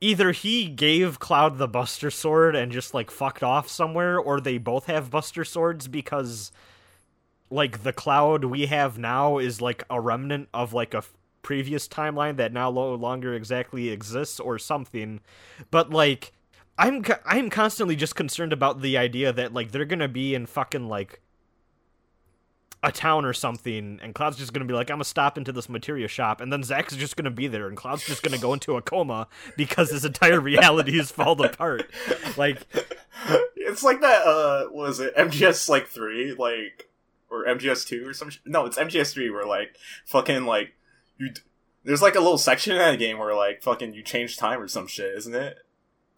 [0.00, 4.58] either he gave Cloud the Buster Sword and just like fucked off somewhere or they
[4.58, 6.52] both have Buster Swords because
[7.50, 11.02] like the Cloud we have now is like a remnant of like a
[11.42, 15.20] previous timeline that now no longer exactly exists or something.
[15.70, 16.32] But like
[16.78, 20.88] I'm I'm constantly just concerned about the idea that like they're gonna be in fucking
[20.88, 21.20] like
[22.82, 25.68] a town or something, and Cloud's just gonna be like, I'm gonna stop into this
[25.68, 28.76] materia shop, and then Zack's just gonna be there, and Cloud's just gonna go into
[28.76, 29.26] a coma
[29.56, 31.90] because his entire reality is fallen apart.
[32.36, 32.58] Like,
[33.56, 34.22] it's like that.
[34.26, 36.88] Uh, what was it MGS like three, like
[37.30, 38.30] or MGS two or some?
[38.30, 39.76] Sh- no, it's MGS three where like
[40.06, 40.72] fucking like
[41.18, 41.30] you.
[41.30, 41.40] d-
[41.84, 44.68] There's like a little section in that game where like fucking you change time or
[44.68, 45.58] some shit, isn't it?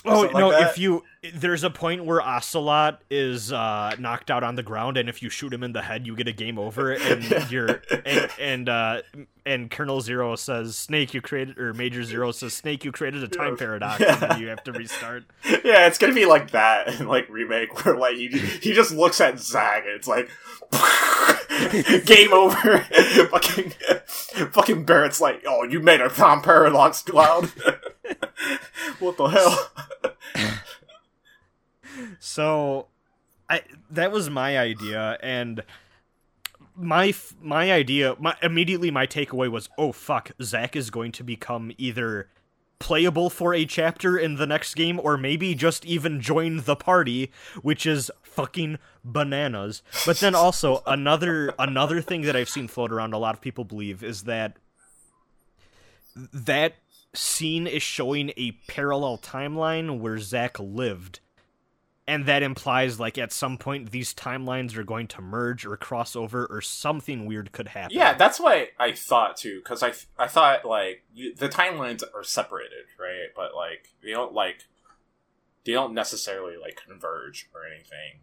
[0.04, 4.42] Oh something like no, if you there's a point where Ocelot is uh, knocked out
[4.42, 6.58] on the ground, and if you shoot him in the head, you get a game
[6.58, 7.48] over, and Yeah.
[7.50, 9.02] you're and and uh,
[9.44, 13.28] and Colonel Zero says, "Snake, you created," or Major Zero says, "Snake, you created a
[13.28, 14.12] time paradox, Yeah.
[14.22, 15.24] and then you have to restart."
[15.64, 19.20] yeah, it's gonna be like that in like remake where like you, he just looks
[19.20, 20.30] at Zack and it's like
[22.06, 22.78] game over.
[23.30, 23.72] fucking
[24.52, 27.50] fucking Barret's like, oh, you made a time paradox cloud.
[28.98, 29.70] What the hell?
[32.18, 32.86] So,
[33.48, 35.62] I that was my idea, and
[36.76, 41.72] my my idea, my immediately my takeaway was, oh fuck, Zack is going to become
[41.76, 42.28] either
[42.78, 47.30] playable for a chapter in the next game, or maybe just even join the party,
[47.60, 49.82] which is fucking bananas.
[50.06, 53.64] But then also another another thing that I've seen float around, a lot of people
[53.64, 54.56] believe is that
[56.32, 56.74] that
[57.14, 61.20] scene is showing a parallel timeline where Zack lived
[62.10, 66.16] and that implies like at some point these timelines are going to merge or cross
[66.16, 67.96] over or something weird could happen.
[67.96, 69.60] Yeah, that's what I thought too.
[69.60, 73.28] Because I I thought like you, the timelines are separated, right?
[73.36, 74.64] But like they don't like
[75.64, 78.22] they don't necessarily like converge or anything.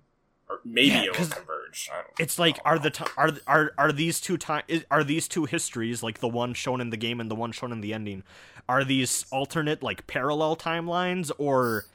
[0.50, 1.90] Or maybe Yeah, it will 'cause converge.
[1.92, 5.28] I don't It's like are the ti are are are these two time are these
[5.28, 7.94] two histories like the one shown in the game and the one shown in the
[7.94, 8.24] ending
[8.70, 11.86] are these alternate like parallel timelines or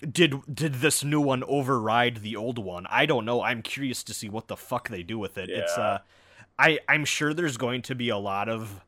[0.00, 2.86] did did this new one override the old one?
[2.90, 3.40] I don't know.
[3.42, 5.48] I'm curious to see what the fuck they do with it.
[5.48, 6.00] It's uh
[6.58, 8.80] I I'm sure there's going to be a lot of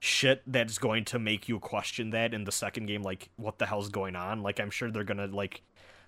[0.00, 3.66] shit that's going to make you question that in the second game like what the
[3.66, 4.42] hell's going on?
[4.42, 5.62] Like I'm sure they're going to like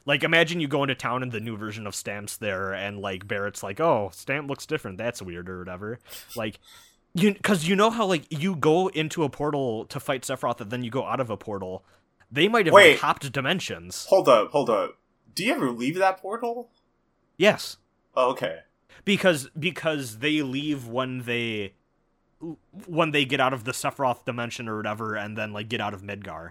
[0.07, 3.29] like imagine you go into town and the new version of Stamps there and like
[3.29, 4.97] Barret's like, "Oh, Stamp looks different.
[4.99, 5.99] That's weird or whatever."
[6.37, 6.59] Like
[7.15, 10.71] you cuz you know how like you go into a portal to fight Sephiroth and
[10.71, 11.85] then you go out of a portal.
[12.31, 12.93] They might have Wait.
[12.93, 14.07] like, hopped dimensions.
[14.09, 14.99] Hold up, hold up.
[15.35, 16.71] Do you ever leave that portal?
[17.37, 17.77] Yes.
[18.17, 18.61] Oh, okay.
[19.05, 21.75] because because they leave when they
[22.87, 25.95] when they get out of the Sephiroth dimension or whatever and then like get out
[25.95, 26.51] of Midgar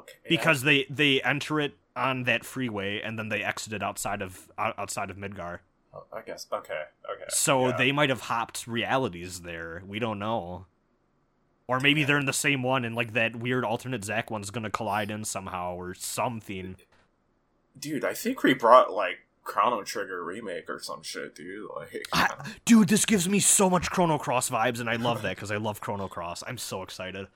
[0.00, 0.12] Okay.
[0.24, 0.28] yeah.
[0.28, 4.50] because they they enter it on that freeway and then they exit it outside of
[4.58, 5.60] outside of Midgar.
[5.94, 6.46] Oh, I guess.
[6.52, 6.82] Okay.
[7.10, 7.24] Okay.
[7.28, 7.76] So yeah.
[7.76, 9.82] they might have hopped realities there.
[9.86, 10.66] We don't know.
[11.68, 14.70] Or maybe they're in the same one and like that weird alternate Zack one's gonna
[14.70, 16.76] collide in somehow or something.
[17.78, 21.68] dude, I think we brought like Chrono Trigger remake or some shit, dude.
[21.74, 22.28] Like, I,
[22.64, 25.56] dude, this gives me so much Chrono Cross vibes, and I love that because I
[25.56, 26.44] love Chrono Cross.
[26.46, 27.26] I'm so excited.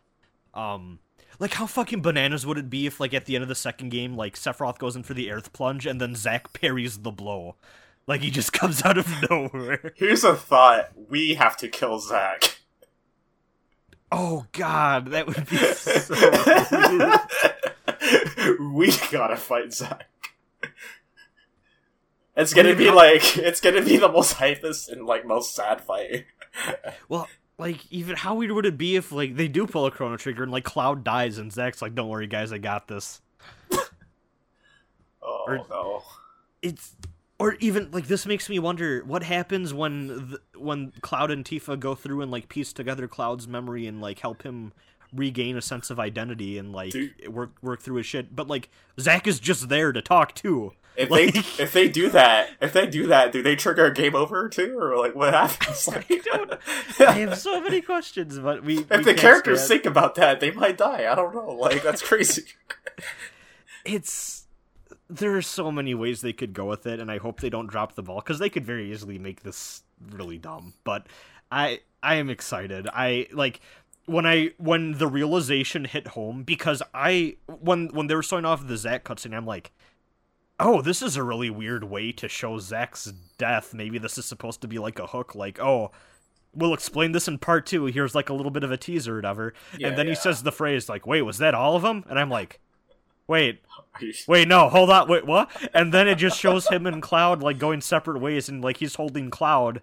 [0.55, 1.01] Um,
[1.39, 3.91] like how fucking bananas would it be if, like, at the end of the second
[3.91, 7.57] game, like Sephiroth goes in for the earth plunge, and then Zack parries the blow,
[8.07, 9.93] like he just comes out of nowhere.
[9.97, 12.59] here's a thought: we have to kill Zack.
[14.13, 16.15] Oh God, that would be so.
[18.73, 20.09] we gotta fight Zack.
[22.37, 26.27] It's gonna be like it's gonna be the most hypest and like most sad fight.
[27.09, 27.29] well,
[27.59, 30.43] like even how weird would it be if like they do pull a Chrono Trigger
[30.43, 33.21] and like Cloud dies and Zack's like, "Don't worry, guys, I got this."
[35.23, 36.03] Oh Or- no!
[36.63, 36.95] it's
[37.39, 41.79] or even like this makes me wonder what happens when th- when Cloud and Tifa
[41.79, 44.73] go through and like piece together Cloud's memory and like help him
[45.13, 47.29] regain a sense of identity and like Dude.
[47.29, 48.35] work work through his shit.
[48.35, 50.73] But like Zack is just there to talk too.
[50.97, 53.93] If Like- they if they do that, if they do that, do they trigger a
[53.95, 55.87] game over too, or like what happens?
[55.89, 56.59] Like, don't-
[57.01, 60.79] I have so many questions, but we if the characters think about that, they might
[60.79, 61.11] die.
[61.11, 61.51] I don't know.
[61.53, 62.45] Like that's crazy.
[63.85, 64.47] it's
[65.09, 67.69] there are so many ways they could go with it, and I hope they don't
[67.69, 70.75] drop the ball because they could very easily make this really dumb.
[70.85, 71.07] But
[71.51, 72.89] I I am excited.
[72.93, 73.61] I like
[74.07, 78.67] when I when the realization hit home because I when when they were showing off
[78.67, 79.73] the Zack cutscene, I'm like.
[80.59, 83.75] Oh, this is a really weird way to show Zack's death.
[83.75, 85.91] Maybe this is supposed to be like a hook, like, oh,
[86.55, 87.85] we'll explain this in part two.
[87.87, 89.55] Here's like a little bit of a teaser or whatever.
[89.79, 90.13] Yeah, and then yeah.
[90.13, 92.05] he says the phrase, like, wait, was that all of them?
[92.09, 92.61] And I'm like,
[93.27, 93.61] wait,
[94.29, 95.51] wait, no, hold on, wait, what?
[95.75, 98.95] And then it just shows him and Cloud like going separate ways, and like he's
[98.95, 99.83] holding Cloud,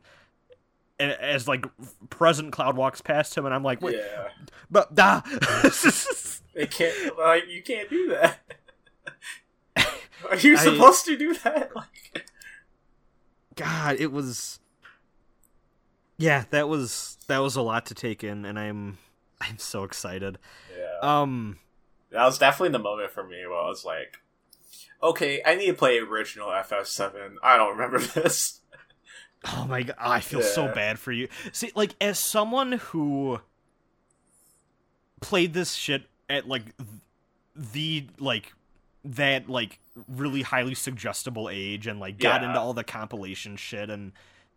[0.99, 1.65] as like
[2.09, 4.30] present Cloud walks past him, and I'm like, wait, yeah,
[4.69, 5.21] but ah.
[6.55, 7.17] they can't.
[7.17, 8.39] Like you can't do that.
[10.30, 11.71] Are you I- supposed to do that?
[11.76, 12.26] Like,
[13.55, 14.59] God, it was.
[16.17, 18.97] Yeah, that was that was a lot to take in, and I'm
[19.41, 20.38] I'm so excited.
[20.78, 21.57] yeah, Um,
[22.11, 24.17] that was definitely the moment for me where I was like,
[25.01, 27.36] okay, I need to play original FF7.
[27.43, 28.61] I don't remember this.
[29.45, 31.28] Oh my god, I feel so bad for you.
[31.51, 33.41] See, like as someone who
[35.21, 36.89] played this shit at like th-
[37.55, 38.53] the like
[39.03, 42.50] that like really highly suggestible age and like got Yeah.
[42.50, 44.12] into all the compilation shit and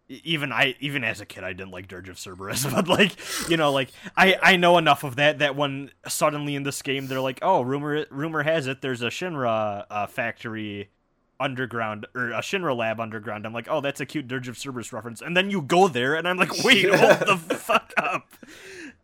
[0.09, 3.13] even I even as a kid I didn't like Dirge of Cerberus but like
[3.51, 7.07] you know like I I know enough of that that when suddenly in this game
[7.09, 10.91] they're like oh rumor rumor has it there's a Shinra uh, factory
[11.39, 13.45] underground or a Shinra lab underground.
[13.45, 15.21] I'm like, oh, that's a cute Dirge of Cerberus reference.
[15.21, 18.27] And then you go there, and I'm like, wait, hold the fuck up.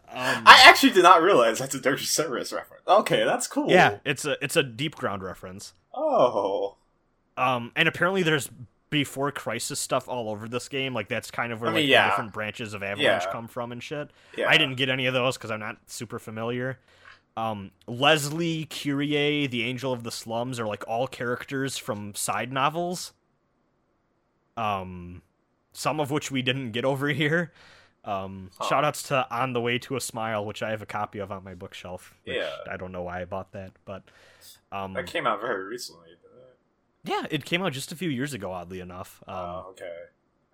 [0.08, 2.84] Um, I actually did not realize that's a Dirge of Cerberus reference.
[2.88, 3.68] Okay, that's cool.
[3.70, 5.74] yeah, it's a it's a Deepground reference.
[5.94, 6.76] Oh.
[7.36, 8.48] Um, and apparently there's
[8.90, 10.92] before Crisis stuff all over this game.
[10.94, 12.10] Like that's kind of where I like mean, the yeah.
[12.10, 13.32] different branches of Avalanche Yeah.
[13.32, 14.10] come from and shit.
[14.36, 14.48] Yeah.
[14.48, 16.78] I didn't get any of those because I'm not super familiar.
[17.36, 23.14] Um, Leslie, Kyrie, the Angel of the Slums are like all characters from side novels.
[24.56, 25.22] Um,
[25.72, 27.52] some of which we didn't get over here.
[28.04, 28.68] Um, Huh.
[28.68, 31.32] shout outs to On the Way to a Smile, which I have a copy of
[31.32, 32.14] on my bookshelf.
[32.24, 32.50] Which Yeah.
[32.70, 34.02] I don't know why I bought that, but
[34.72, 36.18] um, That came out very recently, it?
[37.04, 38.52] Yeah, it came out just a few years ago.
[38.52, 39.22] Oddly enough.
[39.26, 39.92] Um, Oh, okay.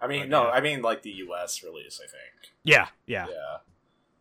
[0.01, 0.51] I mean, but no, yeah.
[0.51, 1.63] I mean like the U.S.
[1.63, 2.01] release.
[2.03, 2.53] I think.
[2.65, 3.27] yeah, yeah.
[3.29, 3.57] Yeah.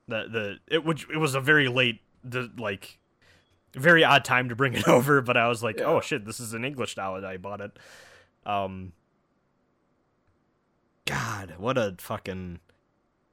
[0.08, 3.00] The the it which it was a very late the like
[3.74, 5.86] very odd time to bring it over, but I was like, Yeah.
[5.86, 7.78] oh shit, this is in English now, and I bought it.
[8.46, 8.94] Um.
[11.06, 12.60] God, what a fucking.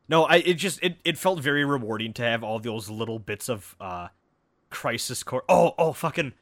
[0.08, 3.48] No, I it just it, it felt very rewarding to have all those little bits
[3.48, 4.08] of uh
[4.74, 5.44] crisis core.
[5.48, 6.32] Oh oh fucking.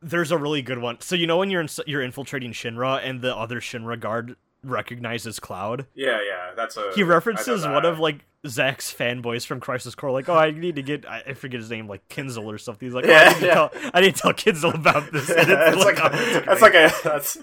[0.00, 1.00] There's a really good one.
[1.00, 4.34] So you know when you're in, you're infiltrating Shinra and the other Shinra guard
[4.64, 5.86] recognizes Cloud.
[5.94, 6.52] Yeah, yeah.
[6.56, 6.90] That's a.
[6.94, 10.82] He references one of like Zack's fanboys from Crisis Core, like, "Oh, I need to
[10.82, 13.32] get I I forget his name, like Kinzel or something." He's like, oh, Yeah, I,
[13.32, 13.54] need to yeah.
[13.54, 16.60] tell, "I need to tell Kinzel about this." And it's like, oh, a, that's great.
[16.60, 17.38] like a that's.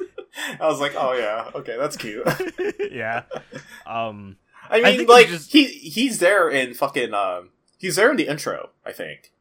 [0.60, 2.28] I was like, oh yeah, okay, that's cute.
[2.92, 3.24] yeah.
[3.88, 4.38] Um,
[4.70, 8.12] I I mean, think like he just- he he's there in fucking um he's there
[8.12, 8.70] in the intro.
[8.86, 9.32] I think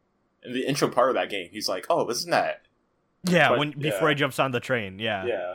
[0.44, 2.62] in the intro part of that game, he's like, oh, isn't that
[3.24, 3.50] yeah.
[3.50, 4.14] But- when before yeah.
[4.14, 5.26] he jumps on the train, yeah.
[5.26, 5.54] yeah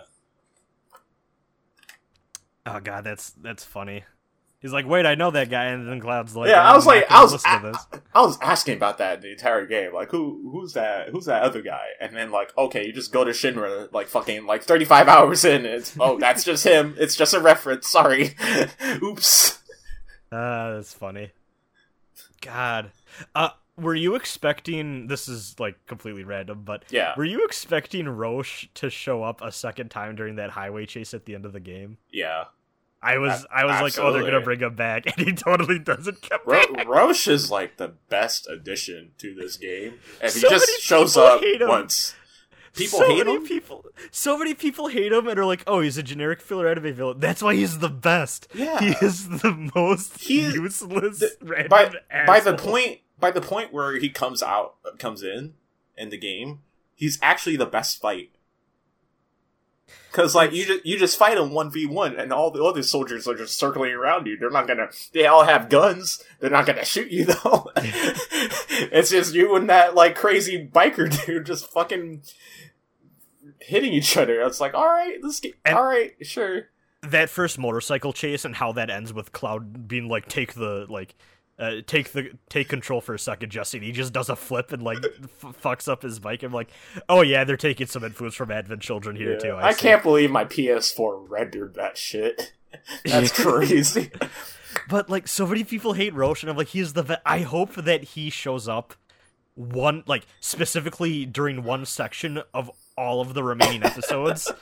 [2.66, 4.06] Oh god, that's that's funny.
[4.62, 6.62] He's like, "Wait, I know that guy," and then Cloud's like, yeah?
[6.62, 9.32] "Oh, I was I'm like, I was to this." I was asking about that the
[9.32, 9.94] entire game.
[9.94, 11.10] Like, who who's that?
[11.10, 11.88] Who's that other guy?
[12.00, 15.44] And then like, okay, you just go to Shinra like fucking like thirty five hours
[15.44, 15.66] in.
[15.66, 16.96] And it's oh, that's just him.
[16.98, 17.90] It's just a reference.
[17.90, 18.36] Sorry,
[19.04, 19.60] oops.
[20.32, 21.32] Ah, that's funny.
[22.40, 22.92] God,
[23.36, 25.08] uh, were you expecting?
[25.08, 29.52] This is like completely random, but Yeah, Were you expecting Roche to show up a
[29.52, 31.98] second time during that highway chase at the end of the game?
[32.12, 32.46] yeah.
[33.06, 36.22] I was, I was like, oh, they're gonna bring him back, and he totally doesn't
[36.22, 36.88] come Ro- back.
[36.88, 41.42] Roche is like the best addition to this game, and he So just shows up
[41.62, 42.16] once.
[42.74, 43.46] People so hate many him.
[43.46, 46.94] people, so many people hate him, and are like, oh, he's a generic filler anime
[46.94, 47.20] villain.
[47.20, 48.48] That's why he's the best.
[48.54, 48.80] Yeah.
[48.80, 51.20] he is the most He is- useless.
[51.20, 51.92] the- random by
[52.26, 55.54] by the point by the point where he comes out comes in
[55.98, 56.60] in the game,
[56.94, 58.32] he's actually the best fight.
[60.12, 62.84] Cause like you just you just fight him one v one, and all the other
[62.84, 64.38] soldiers are just circling around you.
[64.38, 64.90] They're not gonna.
[65.14, 66.24] They all have guns.
[66.40, 67.72] They're not gonna shoot you though.
[67.76, 72.22] it's just you and that like crazy biker dude just fucking
[73.60, 74.42] hitting each other.
[74.42, 76.70] It's like, all right, this game, And- all right, sure.
[77.02, 81.16] that first motorcycle chase and how that ends with Cloud being like, take the like.
[81.64, 83.78] Uh, take the take control for a second, Jesse.
[83.78, 86.44] And he just does a flip and like f- fucks up his bike.
[86.44, 86.70] I'm like,
[87.08, 89.40] oh yeah, they're taking some influence from Advent Children here Yeah.
[89.40, 89.56] too.
[89.56, 89.82] I, see.
[89.82, 92.54] can't believe my PS4 rendered that shit.
[93.06, 94.12] That's crazy.
[94.90, 97.22] But like, so many people hate Roche, and I'm like, he's the.
[97.26, 98.96] I hope that he shows up
[99.56, 104.52] one like specifically during one section of all of the remaining episodes.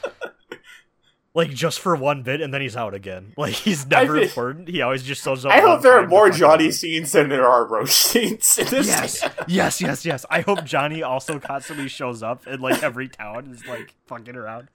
[1.34, 3.32] Like just for one bit, and then he's out again.
[3.38, 4.68] Like he's never important.
[4.68, 5.54] He always just shows up.
[5.54, 6.74] I hope there are more Johnny around.
[6.74, 8.88] scenes than there are Roche scenes in this.
[8.88, 10.26] Yes, yes, yes, yes.
[10.30, 14.36] I hope Johnny also constantly shows up in like every town and is like fucking
[14.36, 14.68] around.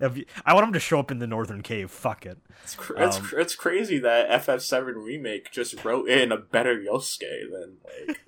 [0.00, 1.90] You- I want him to show up in the Northern Cave.
[1.92, 2.38] Fuck it.
[2.64, 6.76] It's, cr- it's, Um, cr- it's crazy that FF7 remake just wrote in a better
[6.76, 7.76] Yosuke than
[8.08, 8.18] like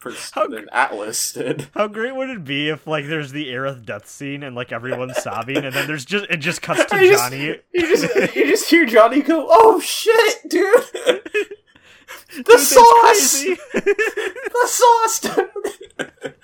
[0.00, 1.68] pers- How than Atlus did.
[1.74, 5.22] How great would it be if like there's the Aerith death scene and like everyone's
[5.22, 7.44] sobbing, and then there's just it just cuts to just- Johnny.
[7.72, 10.72] You just you just hear Johnny go, "Oh shit, dude!
[10.94, 13.42] the Dude, sauce,
[13.74, 16.34] the sauce!" dude."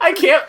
[0.00, 0.44] I can't.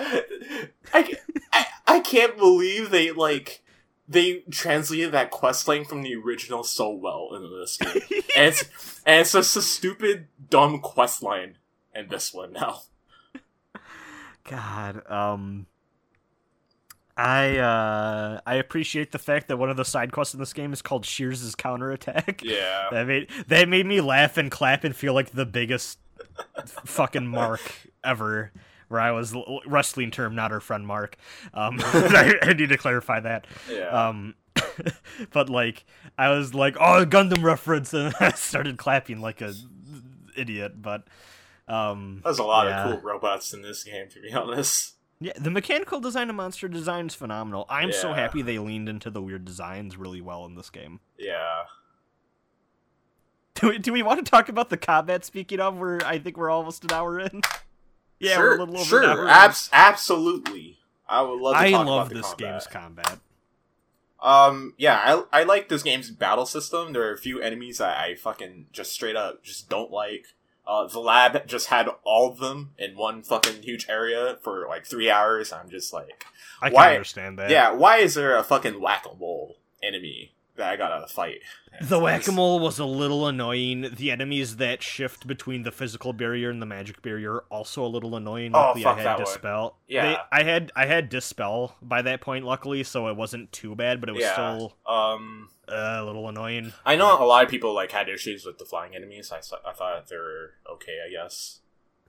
[0.94, 1.18] I,
[1.54, 3.62] I I can't believe they like
[4.10, 8.02] they translated that quest line from the original so well in this game,
[8.36, 11.58] and it's and it's just a stupid dumb quest line
[11.94, 12.82] in this one now.
[14.46, 15.68] God, um,
[17.16, 20.74] I uh, I appreciate the fact that one of the side quests in this game
[20.74, 22.42] is called Shears' counterattack.
[22.50, 26.00] Yeah, That made that made me laugh and clap and feel like the biggest
[26.66, 27.62] fucking mark
[28.04, 28.52] ever.
[28.90, 29.34] Where I was
[29.66, 31.16] wrestling term, not our friend Mark.
[31.54, 33.48] Um, I, I need to clarify that.
[33.70, 34.10] yeah.
[34.10, 34.36] Um,
[35.32, 35.86] but like
[36.18, 39.54] I was like, oh, Gundam reference, and I started clapping like a
[40.36, 40.82] idiot.
[40.82, 41.04] But
[41.68, 42.86] um, There's a lot yeah.
[42.86, 44.96] of cool robots in this game, to be honest.
[45.20, 47.66] yeah, the mechanical design of monster design is phenomenal.
[47.70, 51.00] I'm so happy they leaned into the weird designs really well in this game.
[51.18, 51.64] Yeah.
[53.56, 55.26] Do we, do we want to talk about the combat?
[55.26, 57.42] Speaking of, where I think we're almost an hour in.
[58.20, 60.78] Yeah, sure, a little over sure, abs- absolutely.
[61.08, 61.56] I would love.
[61.56, 62.38] To I talk love this combat.
[62.40, 63.20] game's combat.
[64.22, 66.92] Um, yeah, I I like this game's battle system.
[66.94, 70.26] There are a few enemies that I fucking just straight up just don't like.
[70.68, 74.86] Uh, the lab just had all of them in one fucking huge area for like
[74.86, 75.52] three hours.
[75.52, 76.26] I'm just like,
[76.62, 77.50] I can Why- understand that.
[77.50, 81.40] yeah, why is there a fucking whack a mole enemy I gotta fight.
[81.82, 83.90] The whack a mole was a little annoying.
[83.96, 88.16] The enemies that shift between the physical barrier and the magic barrier also a little
[88.16, 88.52] annoying.
[88.56, 89.26] Oh, Luckily, fuck I had that one.
[89.26, 89.78] dispel.
[89.88, 90.02] Yeah.
[90.06, 94.00] They- I had I had dispel by that point, luckily, so it wasn't too bad.
[94.00, 94.34] But it was Yeah.
[94.34, 96.74] still Um, uh, a little annoying.
[96.86, 99.32] I know a lot of people like had issues with the flying enemies.
[99.32, 101.00] I, thought- I thought they were okay.
[101.06, 101.60] I guess.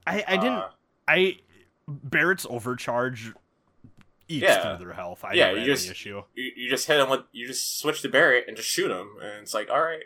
[0.07, 0.53] I I didn't.
[0.57, 0.69] Uh,
[1.07, 1.37] I
[1.87, 3.33] Barret's overcharge
[4.35, 4.75] eats Yeah.
[4.77, 5.23] through their health.
[5.23, 6.23] I Yeah, you just- issue.
[6.35, 9.17] you, you just hit him with you just switch to Barret and just shoot him,
[9.21, 10.03] and it's like all right.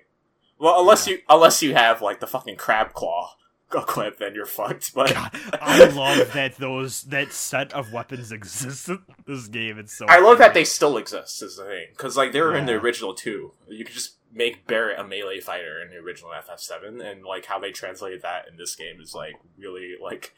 [0.57, 3.35] Well, unless you unless you have like the fucking crab claw
[3.73, 4.93] equipped, then you're fucked.
[4.93, 9.77] But God, I love that those that set of weapons exist in this game.
[9.77, 10.05] It's so.
[10.07, 11.41] I love that they still exist.
[11.43, 13.51] Is the thing because like they were in the original too.
[13.67, 17.57] You could just make Barret a melee fighter in the original FF7, and like how
[17.59, 20.33] they translated that in this game is like really like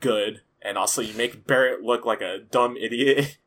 [0.00, 0.40] good.
[0.62, 3.38] And also, you make Barret look like a dumb idiot.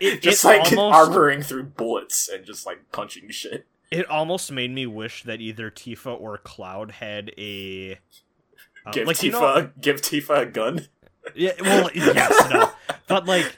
[0.00, 3.66] It- just like almost- armoring through bullets and just like punching shit.
[3.90, 7.98] It almost made me wish that either Tifa or Cloud had a.
[8.84, 10.88] uh, give like Tifa, you know, give Tifa a gun.
[11.34, 12.70] yeah, well, yes, no,
[13.06, 13.56] but like,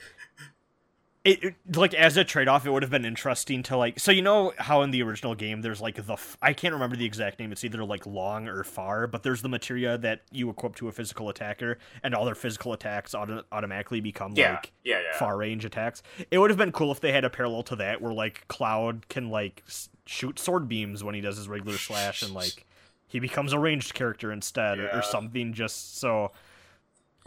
[1.24, 3.98] it, it- like as a trade off, it would have been interesting to like.
[3.98, 6.96] So you know how in the original game, there's like the f- I can't remember
[6.96, 7.52] the exact name.
[7.52, 10.92] It's either like long or far, but there's the materia that you equip to a
[10.92, 15.18] physical attacker, and all their physical attacks auto- automatically become Yeah, like yeah, yeah.
[15.18, 16.02] far range attacks.
[16.30, 19.08] It would have been cool if they had a parallel to that, where like Cloud
[19.08, 22.64] can like s- shoot sword beams when he does his regular slash, and like
[23.06, 25.52] he becomes a ranged character instead, or, or something.
[25.52, 26.30] Just so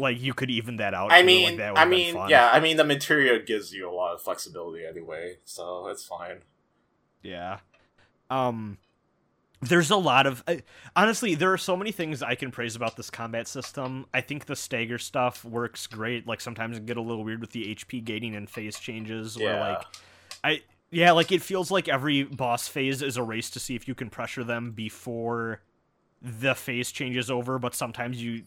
[0.01, 1.11] like you could even that out.
[1.11, 4.21] I mean, like, I mean, yeah, I mean, the material gives you a lot of
[4.21, 6.39] flexibility anyway, so it's fine.
[7.23, 7.59] Yeah.
[8.29, 8.77] Um
[9.63, 10.63] there's a lot of I
[10.95, 14.07] honestly there are so many things I can praise about this combat system.
[14.13, 16.25] I think the stagger stuff works great.
[16.27, 19.53] Like sometimes it get a little weird with the HP gating and phase changes where
[19.53, 19.69] Yeah.
[19.69, 19.85] like
[20.43, 23.87] I yeah, like it feels like every boss phase is a race to see if
[23.87, 25.61] you can pressure them before
[26.21, 28.43] the phase changes over, but sometimes you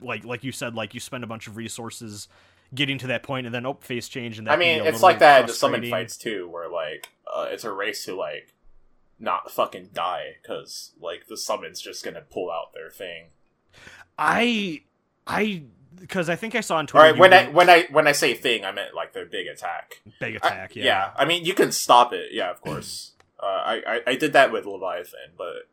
[0.00, 2.28] like like you said like you spend a bunch of resources
[2.74, 5.20] getting to that point and then oh face change and that I mean, it's like
[5.20, 8.54] that in the summon fights too, where like uh, it's a race to like
[9.18, 13.26] not fucking die because like the summon's just gonna pull out their thing.
[14.18, 14.82] I
[15.26, 15.62] I
[15.98, 17.04] because I think I saw on Twitter.
[17.04, 19.46] right, you when I when I when I say thing, I meant like their big
[19.46, 20.00] attack.
[20.20, 20.84] big I- attack, yeah.
[20.84, 21.10] yeah.
[21.16, 22.32] I mean, you can stop it.
[22.32, 23.12] Yeah, of course.
[23.42, 25.68] uh, I, I I did that with Leviathan, but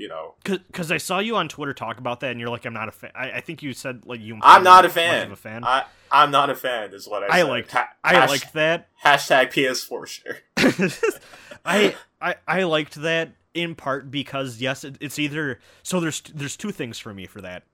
[0.00, 2.72] you know, Because I saw you on Twitter talk about that, and you're like, I'm
[2.72, 3.10] not a fan.
[3.14, 4.38] I, I think you said like you.
[4.42, 5.26] I'm not a fan.
[5.26, 5.62] Of a fan.
[5.64, 6.92] I I'm not a fan.
[6.94, 8.88] Is what I I liked- Ha- I liked that.
[9.04, 10.38] hashtag PS4 share.
[11.64, 16.56] I, I I liked that in part because yes, it, it's either so there's there's
[16.56, 17.64] two things for me for that.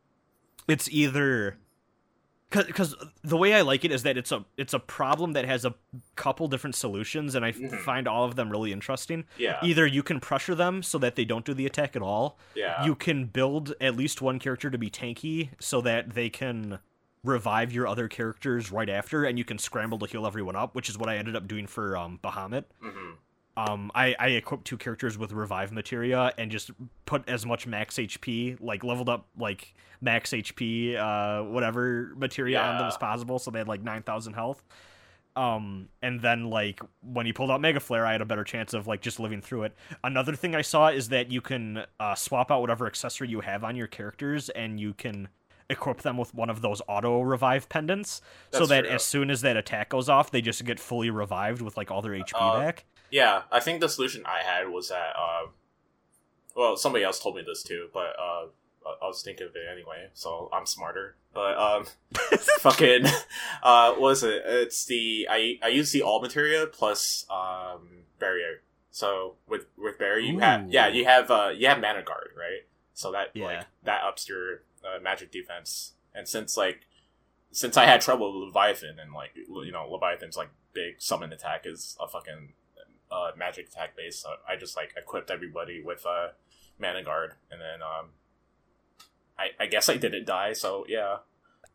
[0.69, 1.59] It's either
[2.51, 2.95] because
[3.25, 5.75] the way I like it is that it's a it's a problem that has a
[6.15, 7.81] couple different solutions, and I Mhm.
[7.81, 9.25] find all of them really interesting.
[9.37, 12.39] Yeah, Either you can pressure them so that they don't do the attack at all,
[12.55, 12.85] yeah.
[12.85, 16.79] you can build at least one character to be tanky so that they can
[17.25, 20.89] revive your other characters right after and you can scramble to heal everyone up which
[20.89, 23.11] is what i ended up doing for um bahamut hmm
[23.57, 26.71] um i i equipped two characters with revive materia and just
[27.07, 32.79] put as much max hp like leveled up like max hp uh whatever materia on
[32.79, 34.63] them as possible so they had like 9000 health.
[35.35, 38.73] Um and then like when he pulled out mega flare i had a better chance
[38.73, 39.75] of like just living through it.
[40.03, 43.63] Another thing i saw is that you can uh, swap out whatever accessory you have
[43.65, 45.29] on your characters and you can
[45.69, 48.21] equip them with one of those auto revive pendants
[48.53, 48.95] so that true.
[48.95, 52.01] as soon as that attack goes off they just get fully revived with like all
[52.01, 55.13] their hp Uh, back Yeah, I think the solution I had was that.
[55.17, 55.47] Uh,
[56.55, 58.47] well, somebody else told me this too, but uh,
[58.87, 61.17] I- I was thinking of it anyway, so I'm smarter.
[61.35, 61.87] But um,
[62.61, 63.05] fucking,
[63.63, 64.43] uh, what is it?
[64.47, 68.63] It's the I I use the all materia plus um barrier.
[68.91, 72.63] So with with barrier, you have yeah you have uh you have mana guard right.
[72.95, 73.45] So that Yeah.
[73.45, 75.93] like that ups your uh, magic defense.
[76.15, 76.87] And since like
[77.53, 81.67] since I had trouble with Leviathan and like you know Leviathan's like big summon attack
[81.67, 82.55] is a fucking
[83.11, 86.29] uh, magic attack base, so I just like equipped everybody with uh,
[86.79, 88.07] mana guard, and then um,
[89.39, 91.19] I I guess I didn't die, so yeah.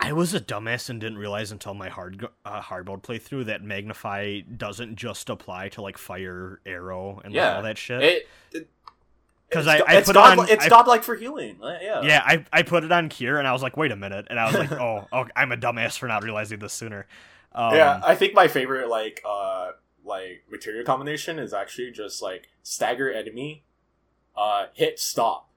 [0.04, 3.64] I was a dumbass and didn't realize until my hard uh, hard mode playthrough that
[3.64, 8.02] magnify doesn't just apply to like fire, arrow, and like, all that shit.
[8.02, 8.70] It, it
[9.52, 11.58] 'Cause it's I- I put it god, on- it's godlike for healing.
[11.62, 14.26] Yeah, yeah, I I put it on Kier and I was like, wait a minute,
[14.30, 17.06] and I was like, oh, oh I'm a dumbass for not realizing this sooner.
[17.54, 18.02] Um, yeah.
[18.04, 19.72] I think my favorite like uh
[20.06, 23.64] like material combination is actually just like stagger enemy,
[24.36, 25.50] uh hit stop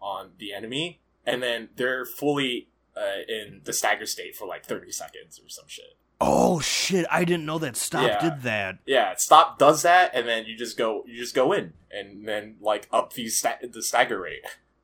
[0.00, 4.90] on the enemy, and then they're fully uh, in the stagger state for like 30
[4.90, 5.96] seconds or some shit.
[6.18, 7.04] Oh shit!
[7.10, 8.20] I didn't know that stop Yeah.
[8.30, 8.78] did that.
[8.86, 12.56] Yeah, stop does that, and then you just go you just go in and then
[12.60, 14.40] like up the sta- the stagger rate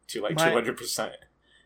[0.08, 0.76] to like 200.
[0.76, 1.12] percent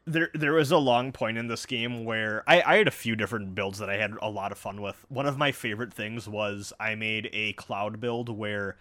[0.09, 3.17] There, there was a long point in this game where I, I had a few
[3.17, 5.05] different builds that I had a lot of fun with.
[5.09, 8.77] One of my favorite things was I made a cloud build where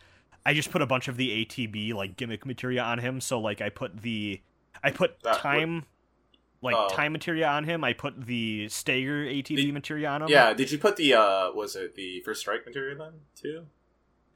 [0.45, 3.19] I just put a bunch of the ATB like gimmick materia on him.
[3.21, 4.39] So like I put the,
[4.83, 5.85] I put That would- time,
[6.61, 6.89] like Oh.
[6.89, 7.83] time materia on him.
[7.83, 10.27] I put the stagger ATB The- materia on him.
[10.29, 13.65] Yeah, did you put the uh was it the first strike material then too?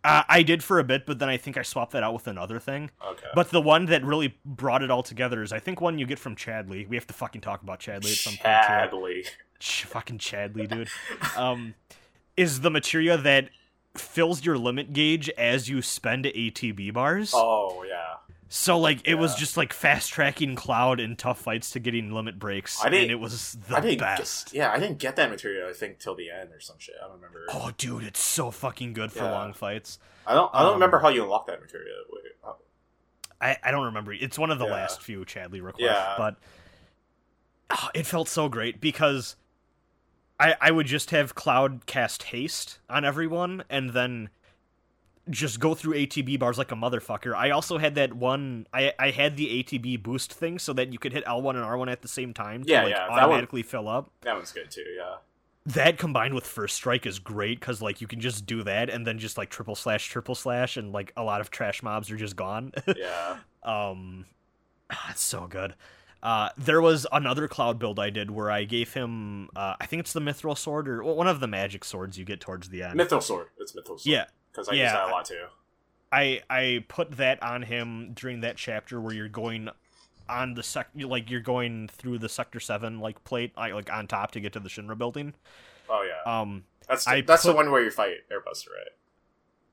[0.04, 2.28] Uh, I did for a bit, but then I think I swapped that out with
[2.28, 2.92] another thing.
[3.06, 6.06] Okay, But the one that really brought it all together is I think one you
[6.06, 6.88] get from Chadley.
[6.88, 8.44] We have to fucking talk about Chadley at some point.
[8.44, 9.26] Chadley.
[9.60, 10.88] Ch- fucking Chadley, dude.
[11.36, 11.74] Um,
[12.38, 13.50] is the materia that
[13.98, 17.32] fills your limit gauge as you spend ATB bars.
[17.36, 18.16] Oh yeah,
[18.52, 22.40] So like it was just like fast tracking Cloud in tough fights to getting limit
[22.40, 24.48] breaks, I didn't- and it was the I didn't best.
[24.52, 25.70] Get, yeah, I didn't get that material.
[25.70, 26.96] I think till the end or some shit.
[27.00, 27.46] I don't remember.
[27.50, 29.32] Oh, dude, it's so fucking good for Yeah.
[29.32, 30.00] long fights.
[30.26, 30.50] I don't.
[30.54, 31.96] I don't um, remember how you unlock that material.
[32.12, 32.54] Wait, uh,
[33.40, 34.14] I, I don't remember.
[34.14, 34.72] It's one of the Yeah.
[34.74, 36.16] last few Chadley requests, Yeah.
[36.18, 36.38] but
[37.70, 39.36] ah, it felt so great because
[40.40, 44.30] I I would just have Cloud cast haste on everyone and then
[45.30, 47.34] just go through ATB bars like a motherfucker.
[47.36, 48.68] I also had that one.
[48.74, 51.92] I I had the ATB boost thing so that you could hit L1 and R1
[51.92, 54.12] at the same time to Yeah, like yeah, that one- automatically fill up.
[54.22, 54.86] that one's good too.
[54.98, 55.16] Yeah.
[55.66, 59.06] That combined with first strike is great because like you can just do that and
[59.06, 62.18] then just like triple slash triple slash and like a lot of trash mobs are
[62.18, 62.72] just gone.
[62.98, 63.38] Yeah.
[63.62, 64.26] Um,
[64.90, 65.76] ah, it's so good.
[66.24, 70.00] Uh, there was another cloud build I did where I gave him, uh, I think
[70.02, 72.84] it's the mithril sword or well, one of the magic swords you get towards the
[72.84, 73.00] end.
[73.00, 73.48] Mithril sword.
[73.58, 74.02] It's mithril sword.
[74.06, 74.26] yeah,
[74.60, 74.94] Because I use yeah.
[74.94, 75.46] that a lot too.
[76.12, 79.70] I I put that on him during that chapter where you're going
[80.28, 84.08] on the sec, like you're going through the sector seven like plate, like, like on
[84.08, 85.34] top to get to the Shinra building.
[85.90, 86.42] Oh yeah.
[86.42, 88.92] Um, that's I that's the one where you fight Airbuster, right?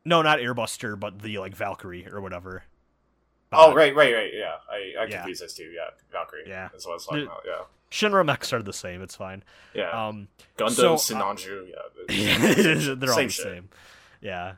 [0.05, 2.63] no, not Airbuster, but the like Valkyrie or whatever.
[3.53, 4.31] oh Uh, right, right, right.
[4.33, 4.55] Yeah.
[4.71, 5.17] I I yeah.
[5.17, 5.65] confused this too.
[5.75, 5.91] Yeah.
[6.13, 6.45] Valkyrie.
[6.47, 6.69] Yeah.
[6.71, 7.43] That's what I was talking The- about.
[7.47, 7.65] Yeah.
[7.91, 9.01] Shinra mechs are the same.
[9.01, 9.45] It's fine.
[9.73, 9.91] Yeah.
[9.91, 10.27] Um,
[10.59, 11.69] Gundam, so, uh, Sinanju.
[12.09, 12.95] Yeah.
[12.97, 13.45] they're all Same the shit.
[13.45, 13.69] same.
[14.21, 14.55] Yeah.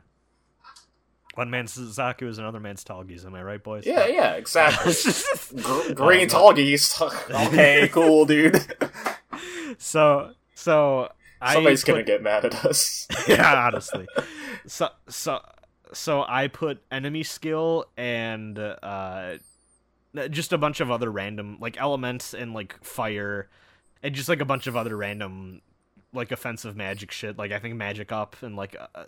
[1.39, 3.25] One man's Zaku is another man's Tallgeese.
[3.25, 3.85] Am I right, boys?
[3.85, 4.91] Yeah, yeah, exactly.
[5.63, 7.47] Gr- green Um, Tallgeese.
[7.47, 8.57] okay, cool, dude.
[9.77, 11.09] so, so
[11.39, 13.07] I Somebody's put, gonna get mad at us.
[13.29, 14.05] yeah, honestly.
[14.67, 15.39] So, so,
[15.93, 19.35] so I put enemy skill and uh,
[20.29, 23.47] just a bunch of other random like elements and like fire,
[24.03, 25.61] and just like a bunch of other random
[26.13, 27.37] like offensive magic shit.
[27.37, 29.03] Like I think magic up and like uh,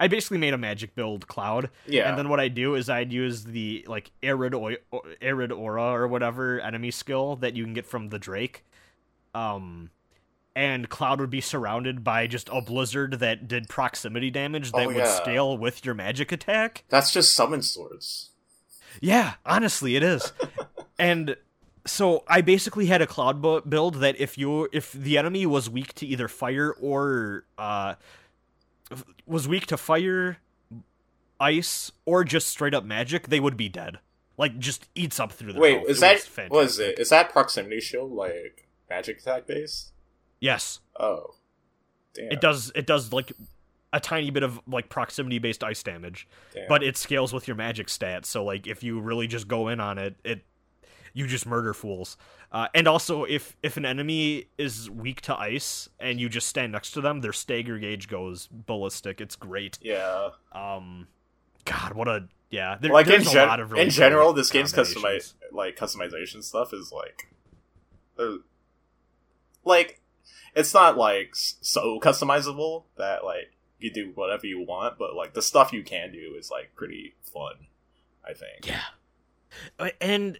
[0.00, 1.70] I basically made a magic build cloud.
[1.86, 2.08] yeah.
[2.08, 4.78] And then what I do is I'd use the like arid oi-
[5.22, 8.64] algid aura or whatever enemy skill that you can get from the Drake.
[9.34, 9.90] Um
[10.54, 14.92] and Cloud would be surrounded by just a blizzard that did proximity damage that Oh,
[14.92, 16.84] would scale with your magic attack.
[16.88, 18.30] That's just summon swords.
[19.02, 20.32] Yeah, honestly, it is.
[20.98, 21.36] and
[21.86, 25.94] so I basically had a cloud build that if you if the enemy was weak
[25.94, 27.94] to either fire or uh
[29.26, 30.38] was weak to fire,
[31.40, 33.98] ice, or just straight up magic, they would be dead.
[34.38, 35.88] Like just eats up through the Wait, health.
[35.88, 36.98] is It that was what is it?
[36.98, 39.92] Is that proximity shield like magic attack based?
[40.40, 41.34] Yes, Oh,
[42.14, 42.30] damn.
[42.30, 42.70] it does.
[42.74, 43.32] It does like
[43.92, 46.68] a tiny bit of like proximity based ice damage, Damn.
[46.68, 48.26] but it scales with your magic stats.
[48.26, 50.44] So like if you really just go in on it, it
[51.16, 52.18] you just murder fools.
[52.52, 56.72] Uh, and also if if an enemy is weak to ice and you just stand
[56.72, 59.20] next to them, their stagger gauge goes ballistic.
[59.20, 59.78] It's great.
[59.80, 60.28] yeah.
[60.52, 61.08] Um,
[61.64, 62.76] God, what a yeah.
[62.78, 65.76] There, like in, there's a gen- lot of really in general, this game's customize like
[65.76, 67.28] customization stuff is like,
[68.18, 68.36] uh,
[69.64, 70.00] like
[70.54, 75.42] it's not like so customizable that like you do whatever you want, but like the
[75.42, 77.54] stuff you can do is like pretty fun.
[78.28, 78.66] I think.
[78.66, 78.82] Yeah.
[79.78, 80.38] Uh, And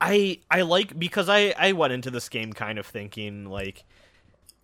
[0.00, 3.84] I I like because I I went into this game kind of thinking like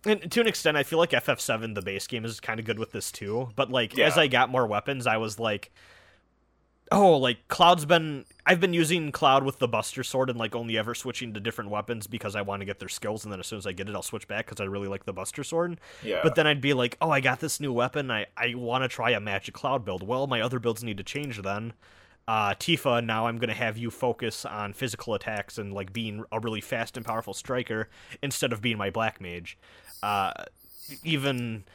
[0.05, 2.79] and to an extent I feel like FF7 the base game is kind of good
[2.79, 5.71] with this too, but like as I got more weapons I was like
[6.91, 10.77] oh like Cloud's been I've been using Cloud with the Buster sword and like only
[10.77, 13.47] ever switching to different weapons because I want to get their skills and then as
[13.47, 15.79] soon as I get it I'll switch back cuz I really like the Buster sword.
[16.03, 16.19] Yeah.
[16.23, 18.11] But then I'd be like, "Oh, I got this new weapon.
[18.11, 21.03] I I want to try a magic cloud build." Well, my other builds need to
[21.03, 21.73] change then.
[22.27, 26.39] Uh, Tifa, now I'm gonna have you focus on physical attacks and like being a
[26.39, 27.89] really fast and powerful striker
[28.23, 29.57] instead of being my black mage.
[30.01, 30.31] Uh,
[31.03, 31.65] even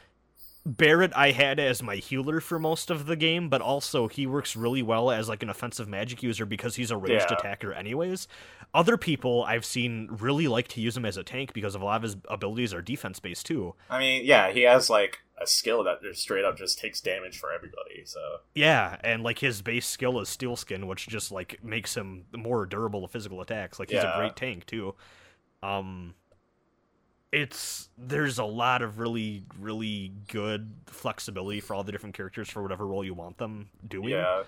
[0.65, 4.55] Barret I had as my healer for most of the game, but also he works
[4.55, 7.37] really well as like an offensive magic user because he's a ranged Yeah.
[7.37, 8.27] attacker anyways.
[8.73, 11.85] Other people I've seen really like to use him as a tank because of a
[11.85, 13.73] lot of his abilities are defense based too.
[13.89, 17.39] I mean, yeah, he has like a skill that just straight up just takes damage
[17.39, 18.03] for everybody.
[18.05, 18.19] So
[18.53, 22.65] Yeah, and like his base skill is steel skin, which just like makes him more
[22.65, 23.79] durable to physical attacks.
[23.79, 24.13] Like he's Yeah.
[24.15, 24.95] a great tank too.
[25.63, 26.15] Um
[27.31, 32.61] it's there's a lot of really really good flexibility for all the different characters for
[32.61, 34.09] whatever role you want them doing.
[34.09, 34.43] yeah,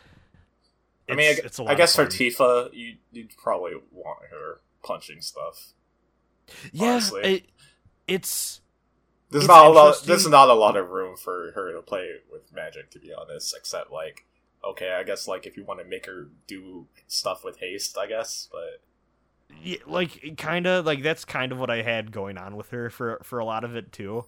[1.09, 2.05] I mean, I, it's a I lot of guess for.
[2.05, 5.73] Tifa, you you'd probably want her punching stuff.
[6.73, 7.45] yeah, it,
[8.07, 8.61] it's
[9.33, 10.03] There's not a lot.
[10.05, 13.53] There's not a lot of room for her to play with magic, to be honest.
[13.57, 14.25] Except like,
[14.63, 18.07] okay, I guess like if you want to make her do stuff with haste, I
[18.07, 18.47] guess.
[18.51, 18.81] But
[19.61, 22.89] yeah, like kind of like that's kind of what I had going on with her
[22.89, 24.25] for for a lot of it too.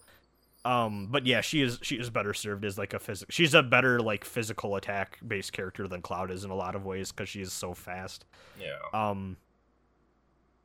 [0.65, 3.31] Um, but yeah, she is she is better served as like a physical.
[3.31, 6.85] She's a better like physical attack based character than Cloud is in a lot of
[6.85, 8.25] ways because she is so fast.
[8.59, 9.37] yeah, Um,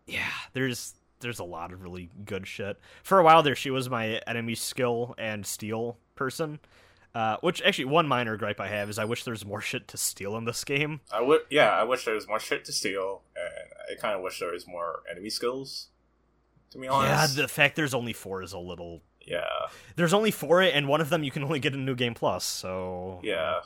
[0.07, 2.78] yeah, there's there's a lot of really good shit.
[3.02, 6.60] For a while there, she was my enemy skill and steal person.
[7.12, 9.97] Uh, which actually one minor gripe I have is I wish there's more shit to
[9.97, 11.01] steal in this game.
[11.12, 11.40] I would.
[11.51, 14.52] Yeah, I wish there was more shit to steal, and I kind of wish there
[14.52, 15.88] was more enemy skills.
[16.70, 19.44] To be honest, Yeah, the fact there's only four is a little yeah,
[19.97, 22.44] There's only four, and one of them you can only get in New Game Plus.
[22.44, 23.60] So yeah.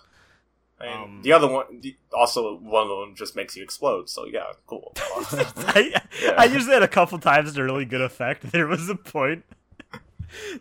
[0.80, 4.10] Um, the other one, the, also one of them just makes you explode.
[4.10, 4.92] So yeah, cool.
[4.96, 5.92] I,
[6.22, 6.34] Yeah.
[6.36, 8.42] I used that a couple times to really good effect.
[8.52, 9.44] There was a point.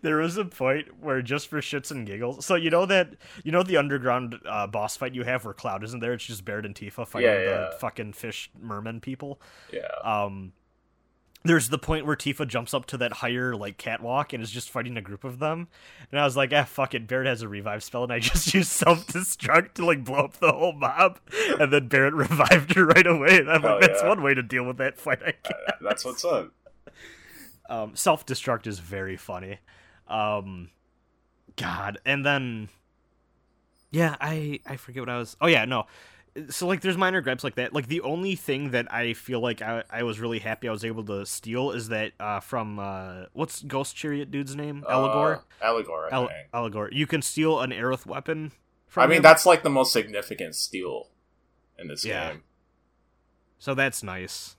[0.03, 2.45] There was a point where just for shits and giggles.
[2.45, 5.84] So you know that you know the underground uh, boss fight you have where Cloud
[5.84, 6.14] isn't there.
[6.14, 9.41] It's just Barret and Tifa fighting Yeah, the fucking fish merman people.
[9.72, 10.53] yeah, Um,
[11.43, 14.69] there's the point where Tifa jumps up to that higher like catwalk and is just
[14.69, 15.67] fighting a group of them.
[16.09, 17.07] And I was like, ah, fuck it.
[17.07, 20.37] Barret has a revive spell, and I just used self destruct to like blow up
[20.37, 21.19] the whole mob.
[21.59, 23.37] And then Barret revived her right away.
[23.37, 24.09] And I'm like, that's yeah.
[24.09, 25.21] one way to deal with that fight.
[25.21, 25.53] I guess.
[25.67, 26.51] Uh, that's what's up.
[27.69, 29.59] Um, self destruct is very funny.
[30.07, 30.69] Um,
[31.55, 32.69] God, and then
[33.91, 35.37] yeah, I I forget what I was.
[35.41, 35.85] Oh yeah, no.
[36.49, 37.73] So like, there's minor gripes like that.
[37.73, 40.84] Like the only thing that I feel like I I was really happy I was
[40.84, 44.84] able to steal is that uh from uh what's Ghost Chariot dude's name?
[44.89, 45.41] Allegor?
[45.61, 46.51] Uh, Eligor, I El- think.
[46.53, 46.89] Eligor.
[46.91, 48.51] You can steal an Aerith weapon.
[48.88, 49.23] From I mean, him.
[49.23, 51.10] that's like the most significant steal
[51.77, 52.31] in this Yeah.
[52.31, 52.43] game.
[53.60, 54.55] So that's nice.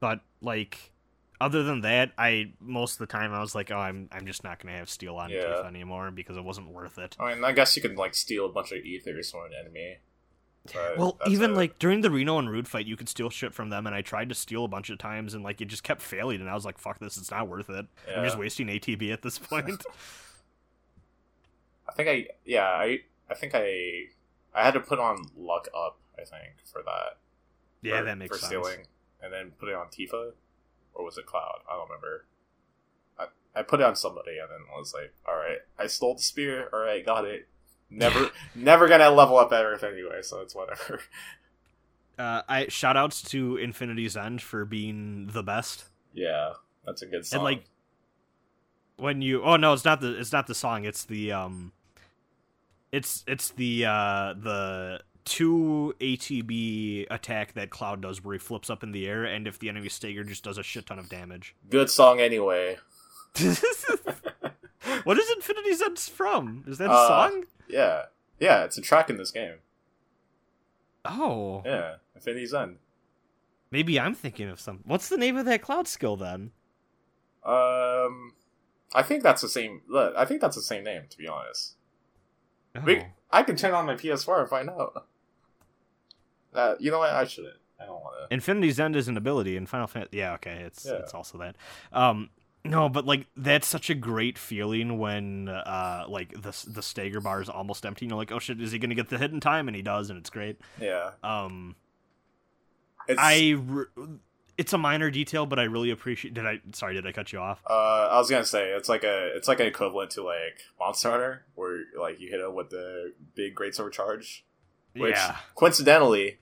[0.00, 0.92] But like
[1.40, 4.44] other than that, I most of the time I was like, oh, I'm I'm just
[4.44, 5.62] not gonna have steel on Yeah.
[5.66, 7.16] Anymore because it wasn't worth it.
[7.18, 9.96] I mean, I guess you could like steal a bunch of ethers from an enemy.
[10.72, 11.56] But Well, even it.
[11.56, 14.02] like during the Reno and Rude fight, you could steal shit from them, and I
[14.02, 16.54] tried to steal a bunch of times, and like it just kept failing, and I
[16.54, 17.16] was like, "Fuck this!
[17.16, 17.86] It's not worth it.
[18.14, 19.84] I'm just wasting ATB at this point."
[21.88, 23.00] I think I yeah I
[23.30, 24.04] I think I
[24.54, 25.98] I had to put on luck up.
[26.16, 27.18] I think for that.
[27.82, 28.48] yeah, for, that makes for sense.
[28.48, 28.86] stealing,
[29.22, 30.32] and then put it on Tifa,
[30.94, 31.60] or was it Cloud?
[31.70, 32.24] I don't remember.
[33.18, 36.22] I I put it on somebody, and then was like, all right, I stole the
[36.22, 36.68] spear.
[36.72, 37.48] All right, got it.
[37.96, 41.00] Never never gonna level up Aerith anyway, so it's whatever.
[42.16, 45.86] Uh, I shout outs to Infinity's End for being the best.
[46.12, 46.52] yeah,
[46.86, 47.38] that's a good song.
[47.38, 47.64] And like
[48.96, 50.84] when you oh no, it's not the it's not the song.
[50.84, 51.72] It's the um,
[52.92, 58.84] it's it's the uh the two ATB attack that Cloud does where he flips up
[58.84, 61.56] in the air, and if the enemy stagger just does a shit ton of damage.
[61.68, 62.76] good song anyway.
[65.04, 66.64] what is Infinity End from?
[66.66, 67.44] Is that a Uh, song?
[67.68, 68.06] Yeah,
[68.38, 69.58] yeah, it's a track in this game.
[71.04, 72.78] Oh, Yeah, Infinity's End.
[73.70, 74.80] maybe I'm thinking of some.
[74.84, 76.52] What's the name of that Cloud skill then?
[77.44, 78.34] Um,
[78.94, 79.82] I think that's the same.
[79.88, 81.02] look, I think that's the same name.
[81.10, 81.76] To be honest,
[82.76, 82.80] Oh.
[82.80, 85.06] We- I can turn on my PS4 and find out.
[86.54, 87.10] Uh, you know what?
[87.10, 87.56] I shouldn't.
[87.80, 88.32] I don't want to.
[88.34, 90.18] Infinity's End is an ability in Final Fantasy.
[90.18, 90.94] Yeah, okay, it's Yeah.
[90.94, 91.56] it's also that.
[91.92, 92.30] Um,
[92.64, 97.42] no, but like that's such a great feeling when uh like the the stagger bar
[97.42, 98.06] is almost empty.
[98.06, 99.68] And you're like, oh shit, is he gonna get the hit in time?
[99.68, 100.60] And he does, and it's great.
[100.80, 101.76] Yeah, Um,
[103.06, 103.20] it's.
[103.22, 103.86] I re-
[104.56, 106.32] it's a minor detail, but I really appreciate.
[106.32, 106.60] Did I?
[106.72, 107.60] Sorry, did I cut you off?
[107.68, 111.10] Uh, I was gonna say it's like a it's like an equivalent to like Monster
[111.10, 114.44] Hunter, where like you hit it with the big greatsword charge.
[114.96, 116.38] Which yeah, coincidentally,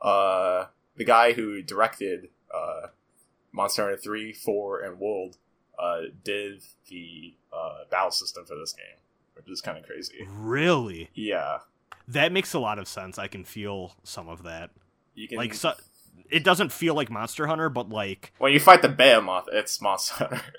[0.00, 0.64] uh,
[0.96, 2.88] the guy who directed uh,
[3.52, 5.36] Monster Hunter three, four, and World
[5.78, 8.98] uh, did the uh, battle system for this game,
[9.34, 10.26] which is kind of crazy.
[10.28, 11.58] really, Yeah,
[12.08, 13.18] that makes a lot of sense.
[13.18, 14.70] I can feel some of that.
[15.14, 15.74] you can Like, so,
[16.30, 20.14] it doesn't feel like Monster Hunter, but like when you fight the behemoth, it's Monster
[20.14, 20.42] Hunter.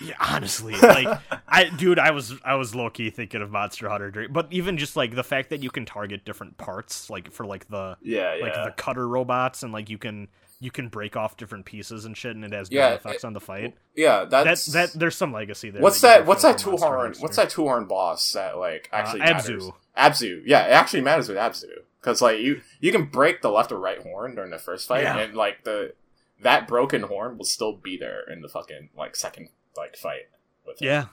[0.00, 1.08] Yeah, honestly, like
[1.48, 4.94] I, dude, I was I was low key thinking of Monster Hunter but even just
[4.94, 8.44] like the fact that you can target different parts, like for like the Yeah, yeah.
[8.44, 10.28] like the cutter robots, and like you can
[10.60, 13.40] you can break off different pieces and shit, and it has Yeah, effects on the
[13.40, 13.76] fight.
[13.94, 15.80] yeah, that's that there's some legacy there.
[15.82, 16.26] What's you that?
[16.26, 17.14] What's that two horn?
[17.20, 19.64] What's that two horn boss that like actually Uh, matters?
[19.64, 19.74] Abzu.
[19.96, 20.42] Abzu.
[20.46, 21.70] Yeah, it actually matters with Abzu
[22.00, 25.02] because like you you can break the left or right horn during the first fight,
[25.04, 25.18] Yeah.
[25.18, 25.94] and like the
[26.40, 30.28] that broken horn will still be there in the fucking like second like fight.
[30.66, 30.86] With him.
[30.88, 31.04] Yeah.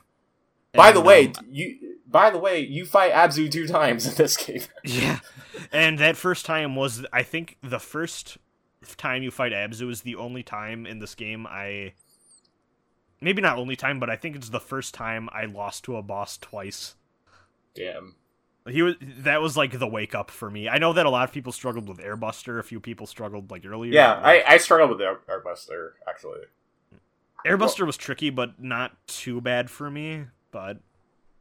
[0.73, 4.15] By And, the way, um, you by the way you fight Abzu two times in
[4.15, 4.61] this game.
[4.83, 5.19] Yeah.
[5.71, 8.37] And that first time was, I think, the first
[8.85, 11.93] time you fight Abzu is the only time in this game I.
[13.21, 16.03] Maybe not only time, but I think it's the first time I lost to a
[16.03, 16.95] boss twice.
[17.73, 18.15] Damn.
[18.67, 20.67] He was that was like the wake up for me.
[20.67, 22.59] I know that a lot of people struggled with Airbuster.
[22.59, 23.91] A few people struggled like earlier.
[23.91, 26.41] Yeah, I I struggled with Air, Airbuster actually.
[27.45, 30.25] Airbuster was tricky, but not too bad for me.
[30.51, 30.79] But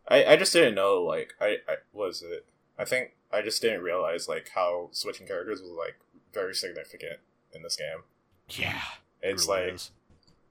[0.07, 2.47] I, I just didn't know like I, I was it
[2.79, 5.97] I think I just didn't realize like how switching characters was like
[6.33, 7.21] very significant
[7.55, 8.03] in this game.
[8.51, 8.81] yeah,
[9.23, 9.91] It's really like is.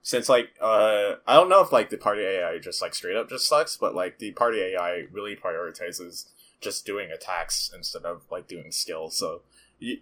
[0.01, 3.29] since like uh I don't know if like the party AI just like straight up
[3.29, 6.25] just sucks, but like the party AI really prioritizes
[6.61, 9.15] just doing attacks instead of like doing skills.
[9.17, 9.41] So
[9.79, 9.97] you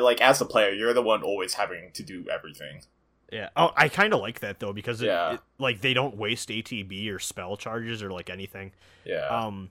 [0.00, 2.82] like as a player, you're the one always having to do everything.
[3.32, 3.48] Yeah.
[3.56, 5.34] Oh, I kind of like that though because it, Yeah.
[5.34, 8.72] it- like they don't waste ATB or spell charges or like anything.
[9.04, 9.26] Yeah.
[9.28, 9.70] Um,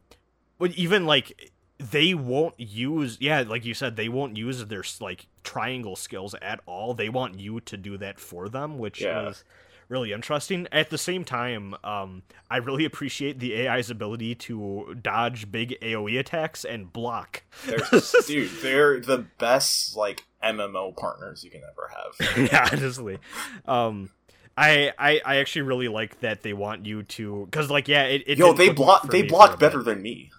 [0.57, 5.27] but even like they won't use yeah, like you said, they won't use their like
[5.43, 6.93] triangle skills at all.
[6.93, 9.29] They want you to do that for them, which Yeah.
[9.29, 9.43] is
[9.89, 10.67] really interesting.
[10.71, 16.17] At the same time, um, I really appreciate the AI's ability to dodge big AOE
[16.19, 17.43] attacks and block.
[17.65, 17.79] They're,
[18.27, 22.37] dude, they're the best like MMO partners you can ever have.
[22.51, 23.17] yeah, honestly.
[23.65, 24.09] Um
[24.55, 28.23] I, I I actually really like that they want you to because like yeah it,
[28.27, 29.59] it Yo, they block they me for a block bit.
[29.71, 30.31] better than me.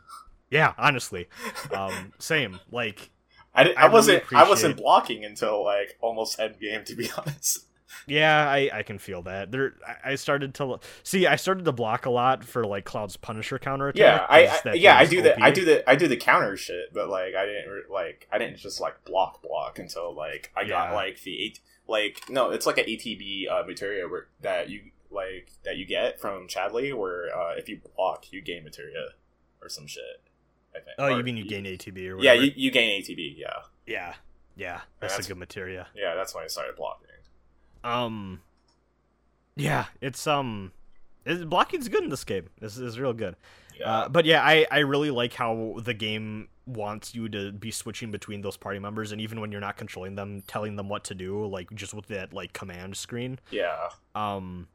[0.54, 1.28] Yeah honestly
[1.74, 3.10] um same like
[3.54, 7.66] I, I I, wasn't I wasn't blocking until like almost end game to be honest.
[8.06, 9.74] yeah I I can feel that there
[10.04, 14.00] I- started to see I started to block a lot for like Cloud's Punisher counterattack
[14.00, 16.92] Yeah, I, I yeah I do the I do the I do the counter shit,
[16.92, 20.94] but like I didn't like I didn't just like block block until like I got
[20.94, 25.52] like the eight like no it's like an ATB uh, materia where that you like
[25.64, 29.10] that you get from Chadley where uh, if you block you gain materia
[29.62, 30.20] or some shit.
[30.74, 30.96] I think.
[30.98, 33.34] oh Or you mean you gain ATB or Yeah, you, you gain ATB.
[33.36, 33.48] Yeah,
[33.86, 34.14] yeah
[34.56, 36.14] yeah that's, that's- a good materia yeah.
[36.14, 37.08] That's when I started blocking.
[37.82, 38.40] um
[39.56, 40.72] yeah it's um
[41.24, 43.36] it, blocking's good in this game this is real good
[43.78, 47.70] Yeah, Uh, but yeah, I, I really like how the game wants you to be
[47.72, 51.02] switching between those party members, and even when you're not controlling them, telling them what
[51.04, 53.38] to do, like just with that like command screen.
[53.50, 54.68] yeah, Um,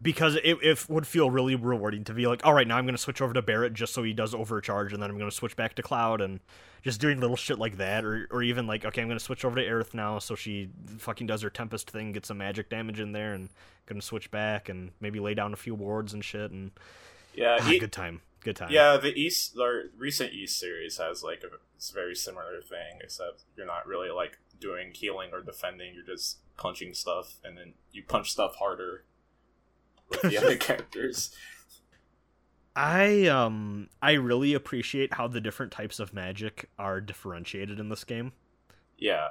[0.00, 2.98] because it, it would feel really rewarding to be like, all right, now I'm gonna
[2.98, 5.74] switch over to Barret just so he does overcharge, and then I'm gonna switch back
[5.76, 6.40] to Cloud, and
[6.82, 9.56] just doing little shit like that, or or even like, okay, I'm gonna switch over
[9.56, 10.68] to Aerith now, so she
[10.98, 13.48] fucking does her Tempest thing, gets some magic damage in there, and
[13.86, 16.72] gonna switch back and maybe lay down a few wards and shit, and
[17.34, 17.56] yeah.
[17.60, 18.70] ah, he- good time, good time.
[18.70, 23.42] Yeah, the Ys, the recent Ys series has like a a very similar thing, except
[23.56, 25.94] you're not really like doing healing or defending.
[25.94, 29.04] You're just punching stuff, and then you punch stuff harder
[30.08, 31.34] with the other characters.
[32.74, 38.04] I um I really appreciate how the different types of magic are differentiated in this
[38.04, 38.32] game.
[38.98, 39.28] Yeah,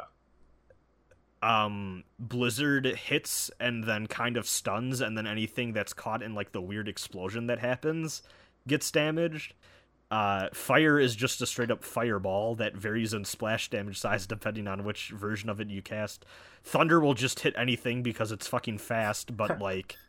[1.42, 6.52] Um Blizzard hits and then kind of stuns and then anything that's caught in like
[6.52, 8.24] the weird explosion that happens
[8.68, 9.54] gets damaged.
[10.10, 14.68] Uh fire is just a straight up fireball that varies in splash damage size depending
[14.68, 16.26] on which version of it you cast.
[16.64, 20.00] Thunder will just hit anything because it's fucking fast, but like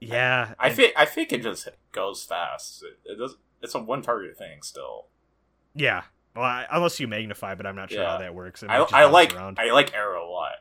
[0.00, 2.82] yeah, I think I think it just goes fast.
[2.82, 3.36] It, it does.
[3.62, 5.06] It's a one target thing still.
[5.74, 6.02] Yeah.
[6.34, 8.12] Well, I, unless you magnify, but I'm not sure Yeah.
[8.12, 8.62] how that works.
[8.62, 9.58] I, I like around.
[9.58, 10.52] I like arrow a lot.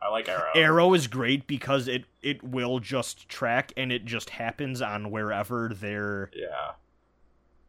[0.00, 0.50] I like arrow.
[0.54, 5.72] Arrow is great because it it will just track and it just happens on wherever
[5.74, 6.30] they're.
[6.34, 6.72] Yeah,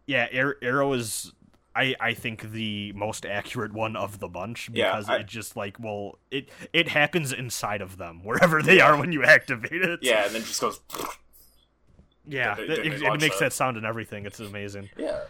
[0.05, 0.27] Yeah,
[0.61, 1.33] Arrow is.
[1.77, 5.55] I, I think the most accurate one of the bunch Yeah, because I- it just
[5.55, 9.99] like well it it happens inside of them wherever they are when you activate it.
[10.01, 10.79] yeah, and then just goes.
[12.27, 13.53] yeah, it, they- they it launch makes that.
[13.53, 14.25] sound and everything.
[14.25, 14.89] It's amazing.
[14.97, 15.21] Yeah.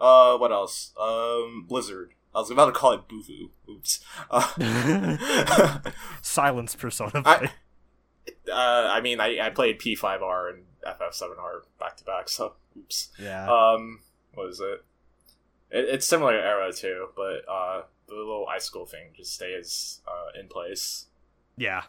[0.00, 0.92] Uh, what else?
[1.00, 2.12] Um, Blizzard.
[2.34, 3.22] I was about to call it Boo
[3.68, 4.00] Oops.
[4.30, 5.78] Uh,
[6.22, 7.22] Silence Persona.
[7.24, 7.50] I-
[8.50, 13.08] uh, I mean, I, I played P5R and FF7R back to back, so oops.
[13.18, 13.46] yeah.
[13.50, 14.00] Um,
[14.34, 14.84] what is it?
[15.70, 15.84] It?
[15.88, 20.48] It's similar to Arrow too, but uh, the little icicle thing just stays uh, in
[20.48, 21.06] place.
[21.56, 21.82] Yeah.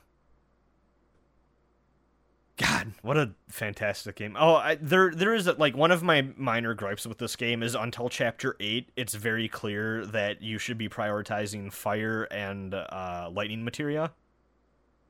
[2.57, 4.35] God, what a fantastic game!
[4.37, 7.73] Oh, I, there there is like one of my minor gripes with this game is
[7.73, 13.63] until chapter eight, it's very clear that you should be prioritizing fire and uh, lightning
[13.63, 14.11] materia.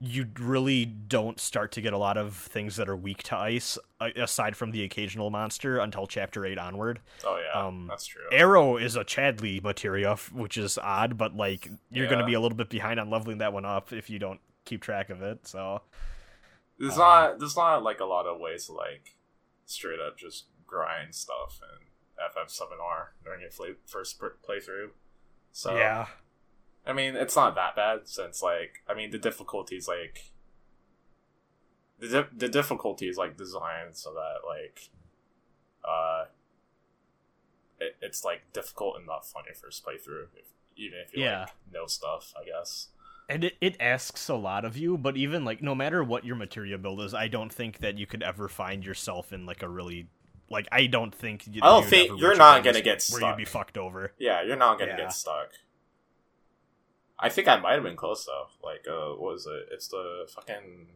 [0.01, 3.77] You really don't start to get a lot of things that are weak to ice,
[3.99, 7.01] aside from the occasional monster, until chapter eight onward.
[7.25, 8.21] Oh yeah, um, that's true.
[8.31, 12.09] Arrow is a Chadley materia, which is odd, but like you're yeah.
[12.09, 14.39] going to be a little bit behind on leveling that one up if you don't
[14.63, 15.45] keep track of it.
[15.45, 15.81] So
[16.77, 19.17] there's um, not there's not like a lot of ways to like
[19.65, 21.87] straight up just grind stuff in
[22.19, 23.51] FF7R during your
[23.85, 24.91] first playthrough.
[25.51, 26.07] So yeah,
[26.85, 30.31] I mean it's not that bad since like I mean the difficulties like
[31.99, 34.89] the di- the difficulty is like designed so that like
[35.83, 36.25] uh
[37.79, 40.45] it, it's like difficult enough on your first playthrough if,
[40.75, 41.41] even if you yeah.
[41.41, 42.87] like know stuff I guess
[43.29, 46.35] and it, it asks a lot of you but even like no matter what your
[46.35, 49.69] materia build is i don't think that you could ever find yourself in like a
[49.69, 50.07] really
[50.49, 53.37] like i don't think you, i don't think you're not gonna get stuck where you'd
[53.37, 54.97] be fucked over yeah you're not gonna yeah.
[54.97, 55.51] get stuck
[57.19, 60.27] i think i might have been close though like uh what was it it's the
[60.33, 60.87] fucking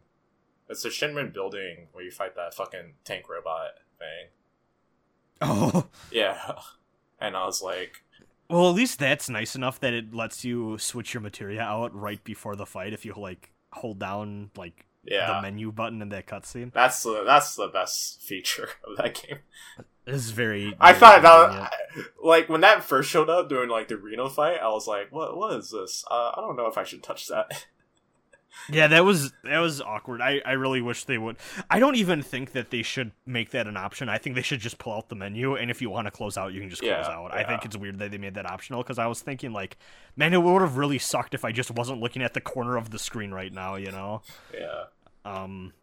[0.69, 4.27] it's the Shinra building where you fight that fucking tank robot thing
[5.41, 6.53] oh yeah
[7.19, 8.03] and i was like
[8.49, 12.23] well, at least that's nice enough that it lets you switch your materia out right
[12.23, 15.27] before the fight if you like hold down like yeah.
[15.27, 16.71] the menu button in that cutscene.
[16.73, 19.39] That's the that's the best feature of that game.
[20.05, 20.65] This is very.
[20.65, 21.71] very I thought that
[22.21, 25.38] like when that first showed up during like the Reno fight, I was like, "What?
[25.38, 26.03] What is this?
[26.09, 27.65] Uh, I don't know if I should touch that."
[28.69, 30.21] Yeah, that was that was awkward.
[30.21, 31.38] I, I really wish they would.
[31.69, 34.09] I don't even think that they should make that an option.
[34.09, 36.38] I think they should just pull out the menu, and if you want to close
[36.38, 37.31] out, you can just close yeah, out.
[37.34, 37.39] Yeah.
[37.39, 39.77] I think it's weird that they made that optional because I was thinking like,
[40.15, 42.91] man, it would have really sucked if I just wasn't looking at the corner of
[42.91, 43.75] the screen right now.
[43.75, 44.21] You know?
[44.53, 44.84] Yeah.
[45.25, 45.73] Um.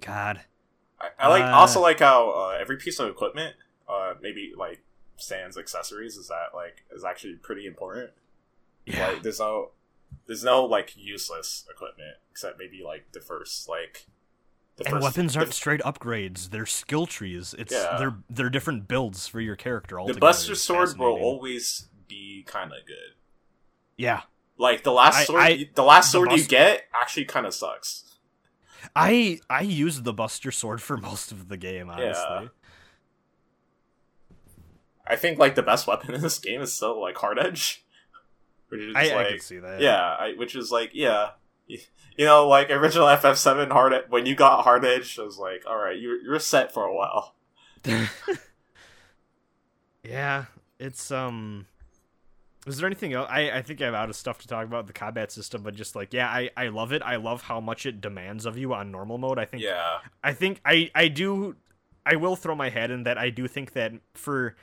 [0.00, 0.40] God.
[1.00, 3.54] I, I like uh, also like how uh, every piece of equipment,
[3.88, 4.82] uh, maybe like
[5.16, 8.10] sans accessories, is that like is actually pretty important.
[8.86, 9.08] Yeah.
[9.08, 9.70] Like, there's no
[10.26, 14.06] there's no like useless equipment except maybe like the first like
[14.76, 17.54] the and first, weapons aren't the, straight upgrades; they're skill trees.
[17.58, 17.96] It's yeah.
[17.98, 19.98] they're they're different builds for your character.
[19.98, 23.14] All the Buster Sword will always be kind of good.
[23.96, 24.22] Yeah,
[24.58, 28.05] like the last sword, I, the last sword the you get actually kind of sucks.
[28.94, 31.90] I I used the Buster Sword for most of the game.
[31.90, 32.48] Honestly, yeah.
[35.06, 37.84] I think like the best weapon in this game is still like hard edge.
[38.68, 39.80] Which is I, like, I can see that.
[39.80, 41.30] Yeah, I, which is like, yeah,
[41.68, 41.78] you
[42.18, 45.98] know, like original FF7 hard when you got hard edge, I was like, all right,
[45.98, 47.34] you're you're set for a while.
[50.02, 50.46] yeah,
[50.78, 51.66] it's um.
[52.66, 53.28] Is there anything else?
[53.30, 55.94] I, I think I'm out of stuff to talk about the combat system, but just
[55.94, 57.00] like yeah, I, I love it.
[57.02, 59.38] I love how much it demands of you on normal mode.
[59.38, 59.98] I think yeah.
[60.22, 61.56] I think I I do
[62.04, 64.56] I will throw my head in that I do think that for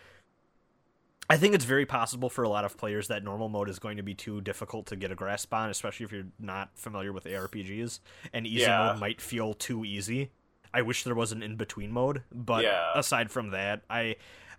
[1.30, 3.98] I think it's very possible for a lot of players that normal mode is going
[3.98, 7.24] to be too difficult to get a grasp on, especially if you're not familiar with
[7.24, 8.00] ARPGs.
[8.34, 8.92] And easy yeah.
[8.92, 10.32] mode might feel too easy.
[10.74, 12.92] I wish there was an in between mode, but yeah.
[12.96, 14.18] aside from that, I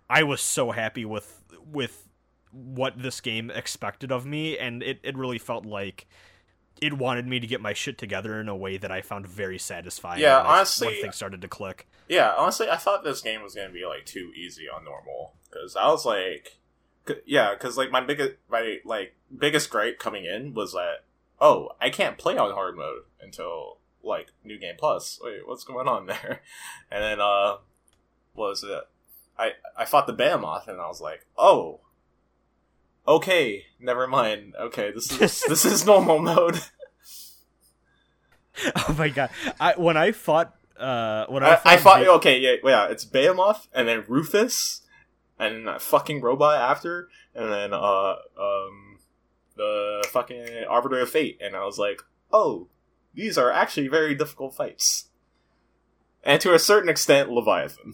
[0.09, 2.07] I was so happy with with
[2.55, 6.07] what this game expected of me, and it, it really felt like
[6.81, 9.57] it wanted me to get my shit together in a way that I found very
[9.57, 10.21] satisfying.
[10.21, 11.87] Yeah, honestly, when things started to click.
[12.07, 15.75] Yeah, honestly, I thought this game was gonna be like too easy on normal because
[15.75, 16.57] I was like,
[17.25, 21.03] yeah, because like my biggest my like biggest gripe coming in was that
[21.39, 25.19] oh I can't play on hard mode until like New Game Plus.
[25.23, 26.41] Wait, what's going on there?
[26.91, 27.57] And then uh,
[28.33, 28.83] what was it?
[29.37, 31.81] I I fought the Behemoth and I was like, oh,
[33.07, 34.53] okay, never mind.
[34.59, 36.59] Okay, this is this is normal mode.
[38.75, 39.29] oh my god!
[39.59, 43.05] I when I fought uh when I, I fought, I fought okay yeah yeah it's
[43.05, 44.81] Behemoth and then Rufus
[45.39, 48.99] and that fucking robot after, and then uh um
[49.55, 52.01] the fucking Arbiter of Fate, and I was like,
[52.31, 52.67] oh,
[53.13, 55.09] these are actually very difficult fights,
[56.23, 57.93] and to a certain extent, Leviathan.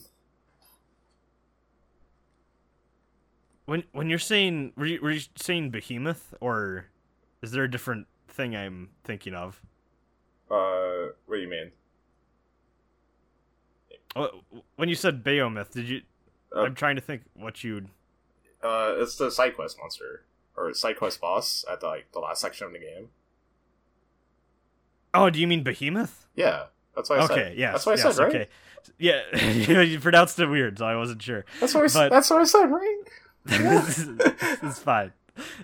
[3.65, 6.85] When when you're saying were you, were you saying Behemoth or
[7.41, 9.61] is there a different thing I'm thinking of?
[10.49, 11.71] Uh, what do you mean?
[14.75, 16.01] When you said Behemoth, did you
[16.55, 17.89] uh, I'm trying to think what you'd.
[18.63, 20.25] Uh, it's the side quest monster
[20.55, 23.09] or side quest boss at the, like the last section of the game.
[25.13, 26.27] Oh, do you mean Behemoth?
[26.35, 26.65] Yeah,
[26.95, 27.57] that's why I okay, said.
[27.57, 28.35] Yeah, that's what I yes, said, right?
[28.35, 28.47] Okay,
[28.97, 31.45] yeah, you pronounced it weird, so I wasn't sure.
[31.59, 32.09] That's what I, but...
[32.09, 33.01] that's what I said, right?
[33.45, 35.13] It's fine.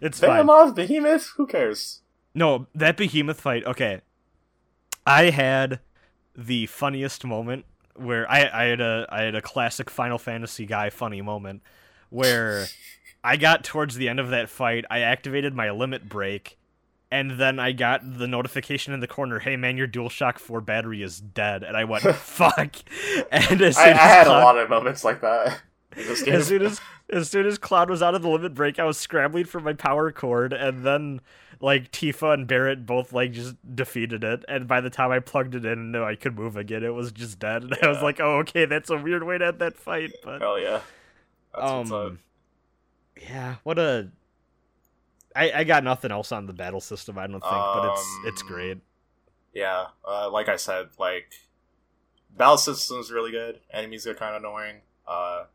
[0.01, 0.73] It's Behemoth, fine.
[0.75, 2.01] Behemoth, who cares?
[2.33, 3.65] No, that Behemoth fight.
[3.65, 4.01] Okay,
[5.05, 5.79] I had
[6.35, 10.89] the funniest moment where I, I had a I had a classic Final Fantasy guy
[10.89, 11.61] funny moment
[12.09, 12.65] where
[13.23, 16.57] I got towards the end of that fight, I activated my limit break,
[17.11, 21.01] and then I got the notification in the corner, "Hey man, your DualShock 4 battery
[21.03, 22.75] is dead," and I went, "Fuck!"
[23.31, 25.61] And as I, I had Cloud- a lot of moments like that.
[25.95, 26.35] in this game.
[26.35, 26.79] as soon as
[27.09, 29.73] as soon as Cloud was out of the limit break, I was scrambling for my
[29.73, 31.21] power cord, and then
[31.59, 34.43] like Tifa and Barret both like just defeated it.
[34.47, 37.11] And by the time I plugged it in and I could move again, it was
[37.11, 37.63] just dead.
[37.71, 40.41] And I was like, oh okay, that's a weird way to end that fight, but
[40.41, 40.81] Hell yeah.
[41.55, 42.19] That's what's um,
[43.21, 44.09] yeah, what a.
[45.35, 47.17] I, I got nothing else on the battle system.
[47.17, 48.77] I don't think, but it's it's Um, great.
[49.53, 51.31] Yeah, uh, like I said, like
[52.35, 53.59] battle system's really good.
[53.71, 54.81] Enemies are kind of annoying.
[55.07, 55.45] Uh,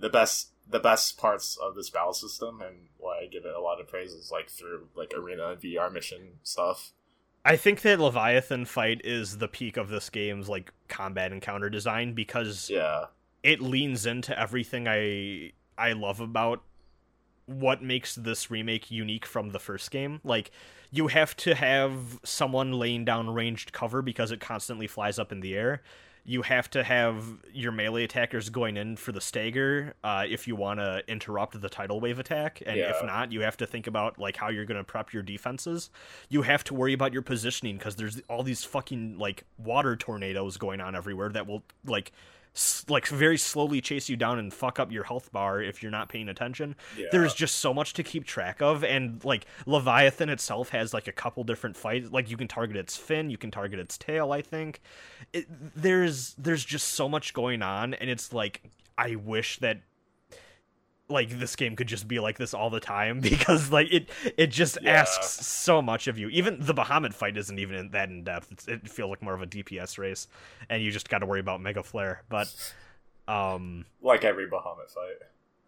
[0.00, 3.60] the best the best parts of this battle system and why I give it a
[3.60, 6.92] lot of praise is like through like arena and VR mission stuff.
[7.44, 11.70] I think that Leviathan fight is the peak of this game's like combat and counter
[11.70, 13.06] design because Yeah,
[13.42, 16.62] it leans into everything I I love about
[17.46, 20.20] what makes this remake unique from the first game.
[20.22, 20.50] Like
[20.90, 25.40] you have to have someone laying down ranged cover because it constantly flies up in
[25.40, 25.82] the air.
[26.24, 30.56] You have to have your melee attackers going in for the stagger uh, if you
[30.56, 34.18] want to interrupt the tidal wave attack, and if not, you have to think about
[34.18, 35.90] like how you're going to prep your defenses.
[36.28, 40.56] You have to worry about your positioning because there's all these fucking like water tornadoes
[40.56, 42.12] going on everywhere that will like
[42.88, 46.08] like very slowly chase you down and fuck up your health bar if you're not
[46.08, 46.74] paying attention.
[46.96, 47.06] yeah.
[47.12, 51.12] There's just so much to keep track of, and like Leviathan itself has like a
[51.12, 52.10] couple different fights.
[52.10, 54.32] Like you can target its fin, you can target its tail.
[54.32, 54.80] I think
[55.32, 55.46] it,
[55.76, 58.62] there's there's just so much going on, and it's like
[58.98, 59.80] I wish that
[61.10, 64.46] like this game could just be like this all the time because like it it
[64.48, 64.92] just Yeah.
[64.92, 66.28] asks so much of you.
[66.28, 68.52] Even the Bahamut fight isn't even in, that in depth.
[68.52, 70.28] It's, it feels like more of a DPS race,
[70.68, 72.22] and you just got to worry about Mega Flare.
[72.28, 72.52] But
[73.28, 75.16] um, like every Bahamut fight.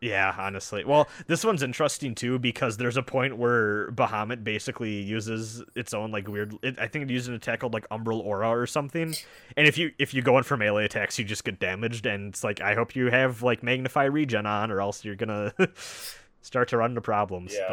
[0.03, 0.85] Yeah, honestly.
[0.85, 6.11] Well, this one's interesting too because there's a point where Bahamut basically uses its own
[6.11, 6.55] like weird.
[6.63, 9.15] It, I think it uses an attack called like Umbral Aura or something.
[9.57, 12.05] And if you if you go in for melee attacks, you just get damaged.
[12.05, 15.55] And it's like I hope you have like Magnify Regen on, or else you're gonna
[16.43, 17.55] start to run into problems.
[17.55, 17.67] Yeah.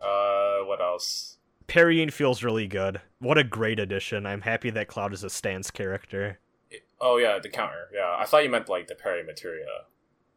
[0.00, 1.38] But Uh, what else?
[1.66, 3.00] parrying feels really good.
[3.18, 4.24] What a great addition!
[4.26, 6.38] I'm happy that Cloud is a stance character.
[7.00, 7.88] Oh yeah, the counter.
[7.92, 9.66] Yeah, I thought you meant like the parry materia.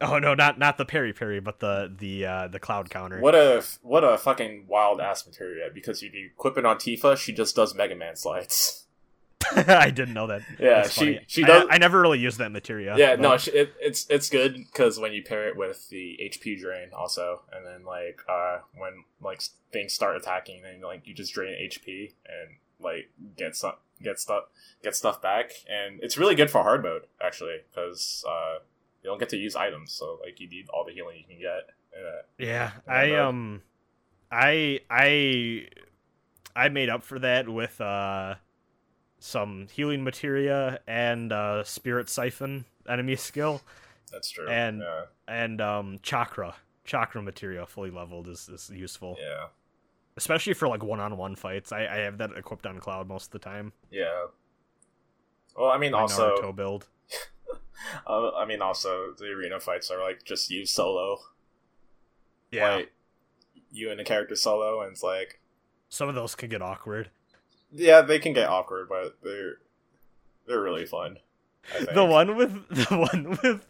[0.01, 3.19] Oh no, not not the Perry Perry, but the the uh, the Cloud counter.
[3.19, 5.69] What a what a fucking wild ass materia!
[5.73, 8.85] Because if you equip it on Tifa, she just does Mega Man slides.
[9.55, 10.41] I didn't know that.
[10.59, 11.19] Yeah, That's she funny.
[11.27, 11.67] she I- does.
[11.69, 12.95] I, never really used that materia.
[12.97, 16.19] yeah, but- no, she, it, it's it's good because when you pair it with the
[16.21, 21.13] HP drain also, and then like uh when like things start attacking, then like you
[21.13, 24.45] just drain HP and like get some get stuff
[24.83, 28.59] get stuff back, and it's really good for hard mode actually because uh
[29.03, 31.39] you don't get to use items, so like you need all the healing you can
[31.39, 31.69] get.
[31.97, 33.29] Uh, Yeah, I no.
[33.29, 33.61] um,
[34.31, 35.67] I I
[36.55, 38.35] I made up for that with uh
[39.19, 43.61] some healing materia and uh spirit siphon enemy skill
[44.11, 44.47] that's true.
[44.49, 46.55] And- yeah, and um chakra
[46.85, 49.47] chakra materia fully leveled is is useful, yeah,
[50.17, 51.71] especially for like one on one fights.
[51.71, 53.73] I I have that equipped on cloud most of the time.
[53.91, 54.25] yeah.
[55.57, 56.87] Well, I mean, My also, Naruto build.
[58.07, 61.19] Uh, I mean, also the arena fights are like just you solo.
[62.51, 62.91] Yeah, like
[63.71, 65.39] you and the character solo, and it's like,
[65.89, 67.09] some of those can get awkward.
[67.71, 69.57] yeah, they can get awkward, but they're
[70.47, 71.17] they're really fun.
[71.93, 73.67] The one with the one with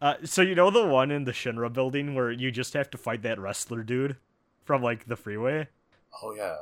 [0.00, 2.98] uh so you know the one in the Shinra building where you just have to
[2.98, 4.16] fight that wrestler dude
[4.64, 5.68] from like the freeway?
[6.22, 6.56] Oh yeah,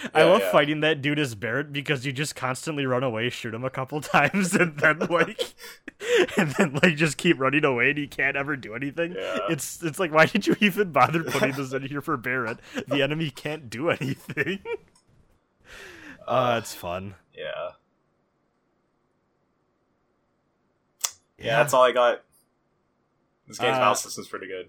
[0.14, 0.52] I love yeah.
[0.52, 4.00] fighting that dude as Barret because you just constantly run away, shoot him a couple
[4.02, 5.54] times, and then like
[6.36, 9.14] and then like just keep running away and he can't ever do anything.
[9.14, 9.38] Yeah.
[9.50, 12.58] It's it's like why did you even bother putting this in here for Barret?
[12.86, 14.60] The enemy can't do anything.
[16.26, 17.14] uh, it's fun.
[17.36, 17.70] yeah,
[21.38, 21.56] yeah.
[21.58, 22.22] That's all I got.
[23.46, 24.68] This game's Uh, battle system's pretty good.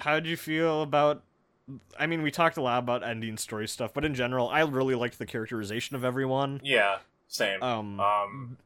[0.00, 1.22] How'd you feel about?
[1.98, 4.94] I mean, we talked a lot about ending story stuff, but in general, I really
[4.94, 6.60] liked the characterization of everyone.
[6.62, 7.62] Yeah, same.
[7.62, 8.56] Um, um,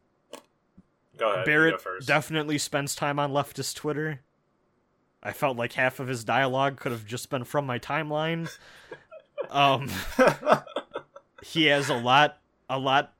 [1.18, 1.46] go ahead.
[1.46, 4.20] Barret go definitely spends time on leftist Twitter.
[5.22, 8.48] I felt like half of his dialogue could have just been from my timeline.
[9.50, 9.90] um,
[11.42, 12.38] he has a lot,
[12.70, 13.12] a lot,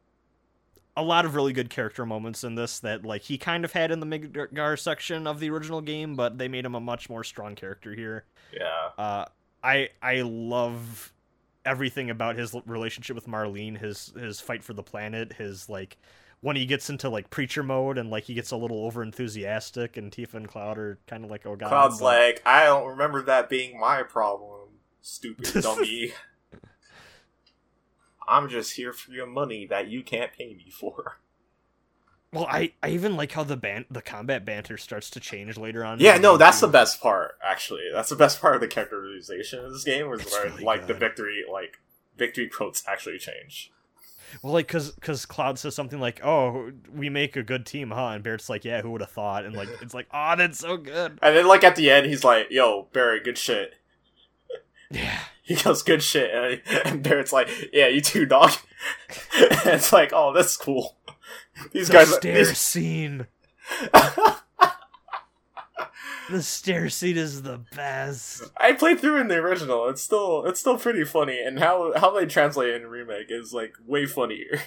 [0.97, 3.91] a lot of really good character moments in this that like he kind of had
[3.91, 7.25] in the Midgar section of the original game, but they made him a much more
[7.25, 8.25] strong character here.
[8.53, 9.25] yeah, Uh,
[9.63, 11.13] I I love
[11.65, 15.97] everything about his relationship with Marlene, his his fight for the planet, his like
[16.41, 19.97] when he gets into like preacher mode and like he gets a little over enthusiastic,
[19.97, 22.87] and Tifa and Cloud are kind of like, oh god, Cloud's but- like, I don't
[22.89, 24.69] remember that being my problem,
[25.01, 26.13] stupid dummy.
[28.29, 31.19] I'm just here for your money that you can't pay me for.
[32.37, 35.85] Well, I I even like how the ban- the combat banter starts to change later
[35.85, 36.01] on.
[36.01, 37.39] Yeah, no, that's the best part.
[37.43, 40.87] Actually, that's the best part of the characterization of this game, was where really like
[40.87, 41.79] the victory, like
[42.17, 43.73] victory quotes actually change.
[44.43, 48.09] Well, like, cause, cause Cloud says something like, "Oh, we make a good team, huh?"
[48.09, 50.77] And Barret's like, "Yeah, who would have thought?" And like, it's like, "Oh, that's so
[50.77, 53.75] good." And then like at the end, he's like, "Yo, Barret, good shit."
[54.89, 58.53] Yeah, He goes, "Good shit," and, and Barret's like, "Yeah, you too, dog."
[59.37, 60.97] and it's like, "Oh, that's cool."
[61.73, 63.27] These the guys, stair these- scene.
[66.29, 68.43] The stair scene is the best.
[68.57, 69.89] I played through in the original.
[69.89, 73.53] It's still it's still pretty funny, and how how they translate it in remake is
[73.53, 74.61] like way funnier.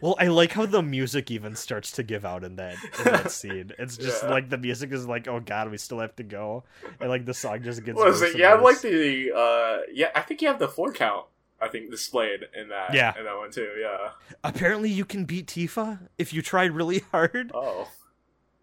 [0.00, 3.30] Well, I like how the music even starts to give out in that in that
[3.38, 3.72] scene.
[3.78, 4.30] It's just Yeah.
[4.30, 6.64] like the music is like, "Oh God, we still have to go,"
[6.98, 7.96] and like the song just gets.
[7.98, 8.36] What is it?
[8.38, 11.26] You have like the uh yeah, I think you have the four count.
[11.60, 13.16] I think displayed in that Yeah.
[13.18, 13.70] in that one too.
[13.80, 14.10] Yeah.
[14.42, 17.50] Apparently, you can beat Tifa if you tried really hard.
[17.54, 17.88] Oh,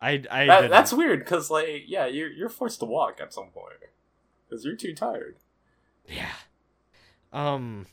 [0.02, 3.50] I I that, that's weird because like yeah, you're you're forced to walk at some
[3.50, 3.76] point
[4.50, 5.38] because you're too tired.
[6.08, 6.32] Yeah.
[7.34, 7.86] Um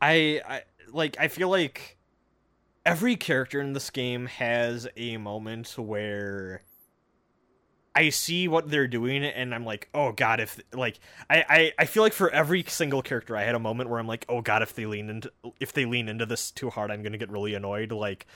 [0.00, 0.62] I I
[0.92, 1.96] like I feel like
[2.84, 6.62] every character in this game has a moment where
[7.94, 10.98] I see what they're doing and I'm like, "Oh god, if like
[11.28, 14.06] I I I feel like for every single character I had a moment where I'm
[14.06, 17.02] like, "Oh god, if they lean into if they lean into this too hard, I'm
[17.02, 18.26] going to get really annoyed." Like,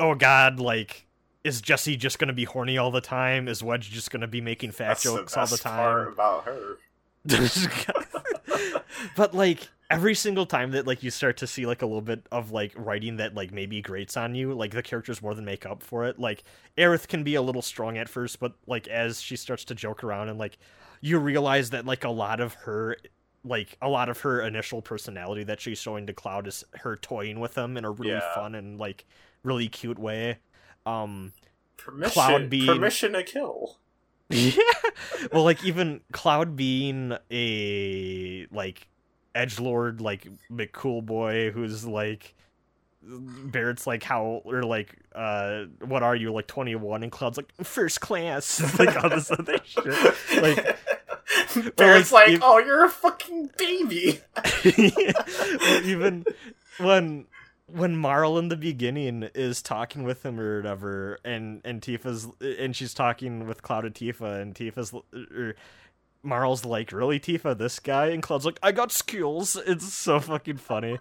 [0.00, 1.06] "Oh god, like
[1.44, 3.48] is Jesse just going to be horny all the time?
[3.48, 6.12] Is Wedge just going to be making fat That's jokes the all the time?" part
[6.12, 6.78] about her.
[9.16, 12.26] but like every single time that like you start to see like a little bit
[12.32, 15.66] of like writing that like maybe grates on you like the characters more than make
[15.66, 16.42] up for it like
[16.78, 20.02] Aerith can be a little strong at first but like as she starts to joke
[20.02, 20.56] around and like
[21.00, 22.96] you realize that like a lot of her
[23.44, 27.38] like a lot of her initial personality that she's showing to Cloud is her toying
[27.40, 28.34] with him in a really Yeah.
[28.34, 29.04] fun and like
[29.42, 30.38] really cute way
[30.86, 31.32] um
[31.76, 33.76] Permission, Cloud being- permission to kill.
[34.30, 34.52] yeah.
[35.32, 38.88] Well, like even Cloud being a like
[39.34, 42.34] edge lord, like McCool boy, who's like
[43.02, 47.52] Barret's like how or like uh what are you like twenty one and Cloud's like
[47.62, 48.60] first class.
[48.78, 49.84] Like all this other shit.
[50.40, 50.78] Like
[51.76, 54.20] Barret's like, like, you- "Oh, you're a fucking baby."
[54.64, 56.24] well, even
[56.78, 57.26] when
[57.66, 62.76] when Marl in the beginning is talking with him or whatever, and and Tifa's and
[62.76, 65.54] she's talking with Cloud Tifa, and Tifa's or
[66.24, 70.56] Marl's like, "Really, Tifa, this guy?" And Cloud's like, "I got skills." It's so fucking
[70.56, 70.98] funny.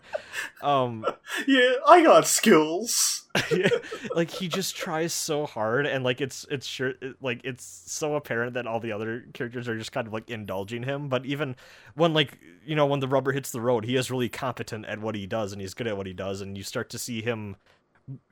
[0.61, 1.05] Um,
[1.47, 3.27] yeah, I got skills.
[3.51, 3.69] yeah,
[4.15, 8.15] like he just tries so hard, and like it's it's sure it- like it's so
[8.15, 11.07] apparent that all the other characters are just kind of like indulging him.
[11.09, 11.55] But even
[11.95, 14.99] when like you know when the rubber hits the road, he is really competent at
[14.99, 17.21] what he does, and he's good at what he does, and you start to see
[17.21, 17.55] him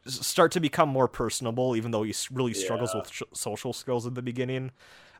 [0.05, 2.99] start to become more personable, even though he really struggles Yeah.
[3.01, 4.71] with sh- social skills in the beginning.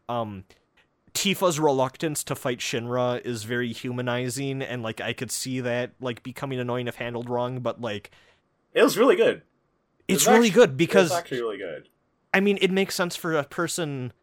[0.09, 0.43] Um,
[1.13, 6.23] Tifa's reluctance to fight Shinra is very humanizing, and like I could see that like
[6.23, 8.11] becoming annoying if handled wrong, but like
[8.73, 9.41] It was really good.
[10.07, 11.89] It it's really actu- good because actually really good.
[12.33, 14.13] I mean, it makes sense for a person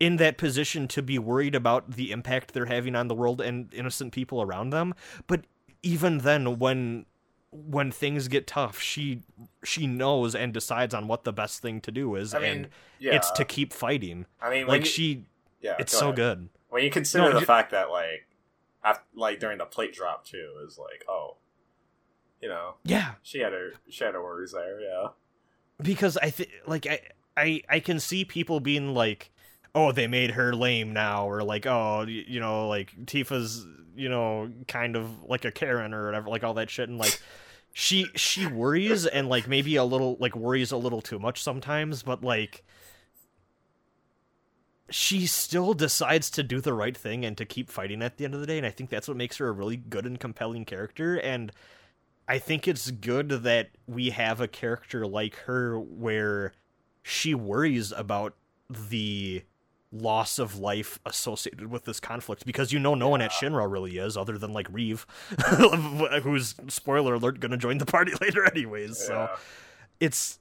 [0.00, 3.72] in that position to be worried about the impact they're having on the world and
[3.74, 4.94] innocent people around them.
[5.26, 5.42] But
[5.82, 7.06] even then, when
[7.50, 9.22] when things get tough, she
[9.62, 12.68] she knows and decides on what the best thing to do is, I mean, and
[12.98, 13.14] yeah.
[13.14, 14.26] it's to keep fighting.
[14.40, 15.24] I mean, Like you, she,
[15.62, 16.16] yeah, it's go so ahead.
[16.16, 16.48] good.
[16.68, 18.26] When you consider No, the ju- fact that like,
[18.84, 21.36] after, like during the plate drop too, is like, oh,
[22.40, 24.80] you know, Yeah, she had her she had her worries there.
[24.80, 25.08] Yeah,
[25.80, 27.00] because I think like I
[27.36, 29.30] I I can see people being like,
[29.74, 34.08] oh, they made her lame now, or like, oh, y- you know, like Tifa's, you
[34.08, 37.20] know, kind of like a Karen or whatever, like all that shit, and like.
[37.74, 42.02] She she worries and like maybe a little like worries a little too much sometimes,
[42.02, 42.62] but like
[44.92, 48.34] she still decides to do the right thing and to keep fighting at the end
[48.34, 50.64] of the day, and I think that's what makes her a really good and compelling
[50.64, 51.16] character.
[51.16, 51.50] And
[52.28, 56.52] I think it's good that we have a character like her where
[57.02, 58.34] she worries about
[58.68, 59.42] the
[59.90, 63.98] loss of life associated with this conflict because you know no one at Shinra really
[63.98, 65.06] is other than like Reeve
[66.22, 69.28] who's spoiler alert gonna join the party later anyways so
[70.00, 70.38] it's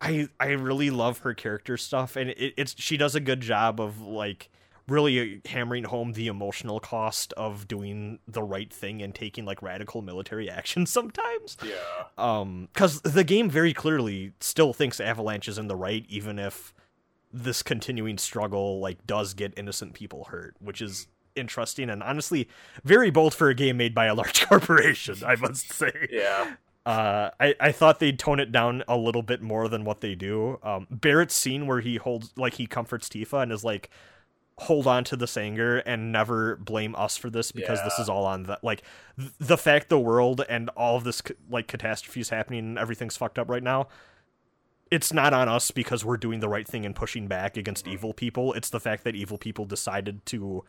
[0.00, 3.80] I I really love her character stuff and it, it's she does a good job
[3.80, 4.50] of like
[4.88, 10.02] really hammering home the emotional cost of doing the right thing and taking like radical
[10.02, 11.56] military action sometimes.
[11.62, 11.74] Yeah.
[12.16, 16.72] Um, because the game very clearly still thinks Avalanche is in the right, even if
[17.32, 21.06] this continuing struggle like does get innocent people hurt, which is
[21.36, 22.48] interesting and honestly
[22.82, 25.16] very bold for a game made by a large corporation.
[25.24, 26.08] I must say.
[26.10, 26.56] Yeah.
[26.88, 30.14] Uh, I, I thought they'd tone it down a little bit more than what they
[30.14, 30.58] do.
[30.62, 33.90] Um, Barret's scene where he holds, like, he comforts Tifa and is like,
[34.56, 38.24] hold on to this anger and never blame us for this because this is all
[38.24, 38.82] on the, like,
[39.18, 41.20] th- the fact the world and all of this,
[41.50, 43.86] like, catastrophes happening and everything's fucked up right now.
[44.90, 47.92] It's not on us because we're doing the right thing and pushing back against Mhm.
[47.92, 48.54] evil people.
[48.54, 50.64] It's the fact that evil people decided to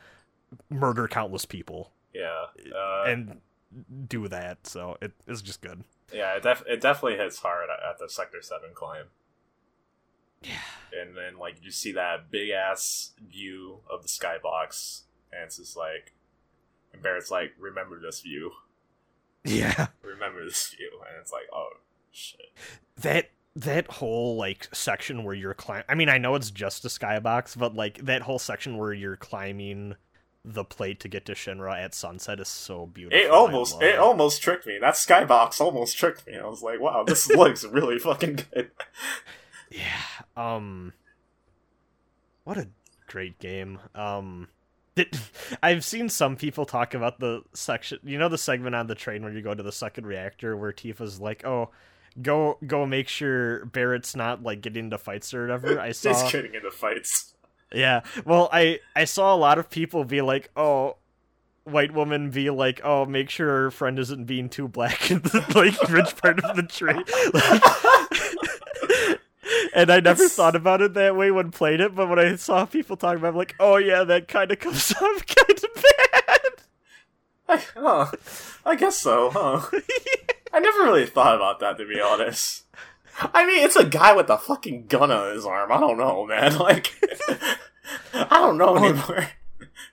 [0.70, 2.48] murder countless people Yeah.
[2.76, 3.40] Uh, and
[4.08, 4.66] do that.
[4.68, 5.84] So it is just good.
[6.14, 6.36] yeah.
[6.38, 9.06] It, def- it definitely hits hard at, at the Sector Seven climb.
[10.42, 10.54] Yeah.
[10.98, 15.02] and then like you see that big ass view of the skybox,
[15.34, 16.14] and it's just like,
[16.94, 18.52] and Barret's like, "Remember this view,
[19.44, 19.88] Yeah.
[20.02, 21.70] remember this view," and it's like, "Oh
[22.12, 22.54] shit."
[23.02, 26.88] that that whole like section where you're climb I mean I know it's just a
[26.88, 29.96] skybox but like that whole section where you're climbing
[30.46, 33.20] the plate to get to Shinra at sunset is so beautiful.
[33.20, 34.78] It almost, love it almost tricked me.
[34.80, 36.38] That skybox almost tricked me.
[36.38, 38.72] I was like, "Wow, this looks really fucking good."
[39.70, 40.02] Yeah.
[40.38, 40.94] Um
[42.44, 42.70] what a
[43.08, 43.80] great game.
[43.94, 44.48] Um
[44.96, 45.18] it,
[45.62, 49.24] I've seen some people talk about the section, you know, the segment on the train
[49.24, 51.70] where you go to the second reactor where Tifa's like, "Oh,
[52.22, 56.32] go go make sure Barret's not like getting into fights or whatever." I saw He's
[56.32, 57.34] getting into fights.
[57.74, 58.02] Yeah.
[58.26, 60.98] Well, I I saw a lot of people be like, "Oh,
[61.66, 65.44] white woman be like, "Oh, make sure her friend isn't being too black in the
[65.56, 66.94] like rich part of the tree."
[67.34, 69.20] Like,
[69.76, 72.36] and I never It's- thought about it that way when played it, but when I
[72.38, 75.60] saw people talking about, it, I'm like, "Oh yeah, that kind of comes off kind
[75.64, 76.40] of bad."
[77.48, 78.12] I, huh.
[78.66, 79.62] I guess so, huh?
[80.54, 82.64] I never really thought about that to be honest.
[83.22, 85.72] I mean, it's a guy with a fucking gun on his arm.
[85.72, 86.58] I don't know, man.
[86.60, 86.94] Like,
[88.14, 89.30] I don't know Oh, anymore.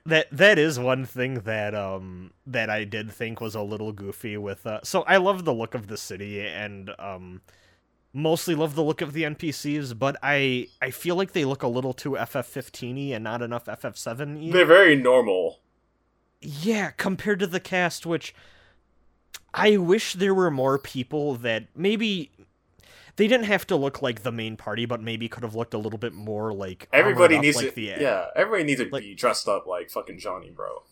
[0.05, 4.36] that that is one thing that um that I did think was a little goofy
[4.36, 7.40] with uh so I love the look of the city and um
[8.12, 11.69] mostly love the look of the NPCs but I I feel like they look a
[11.69, 14.53] little too FF15y and not enough FF7y.
[14.53, 15.61] They're very normal.
[16.40, 18.35] Yeah, compared to the cast which
[19.55, 22.31] I wish there were more people that maybe
[23.17, 25.79] they didn't have to look like the main party but maybe could have looked a
[25.79, 28.27] little bit more like Everybody up needs like to, the yeah.
[28.37, 30.83] Everybody needs to like- be dressed up like fucking Johnny, bro.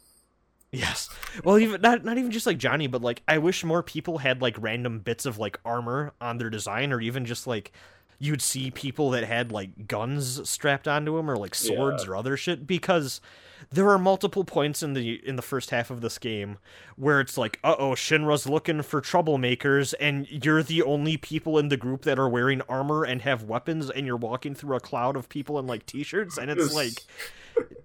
[0.73, 1.09] Yes.
[1.45, 4.43] Well, even not not even just like Johnny, but like I wish more people had
[4.43, 7.71] like random bits of like armor on their design, or even just like
[8.19, 12.11] you'd see people that had like guns strapped onto them or like swords Yeah.
[12.11, 13.21] or other shit because
[13.70, 16.59] there are multiple points in the in the first half of this game
[16.97, 21.77] where it's like uh-oh shinra's looking for troublemakers and you're the only people in the
[21.77, 25.28] group that are wearing armor and have weapons and you're walking through a cloud of
[25.28, 27.03] people in like t-shirts and it's like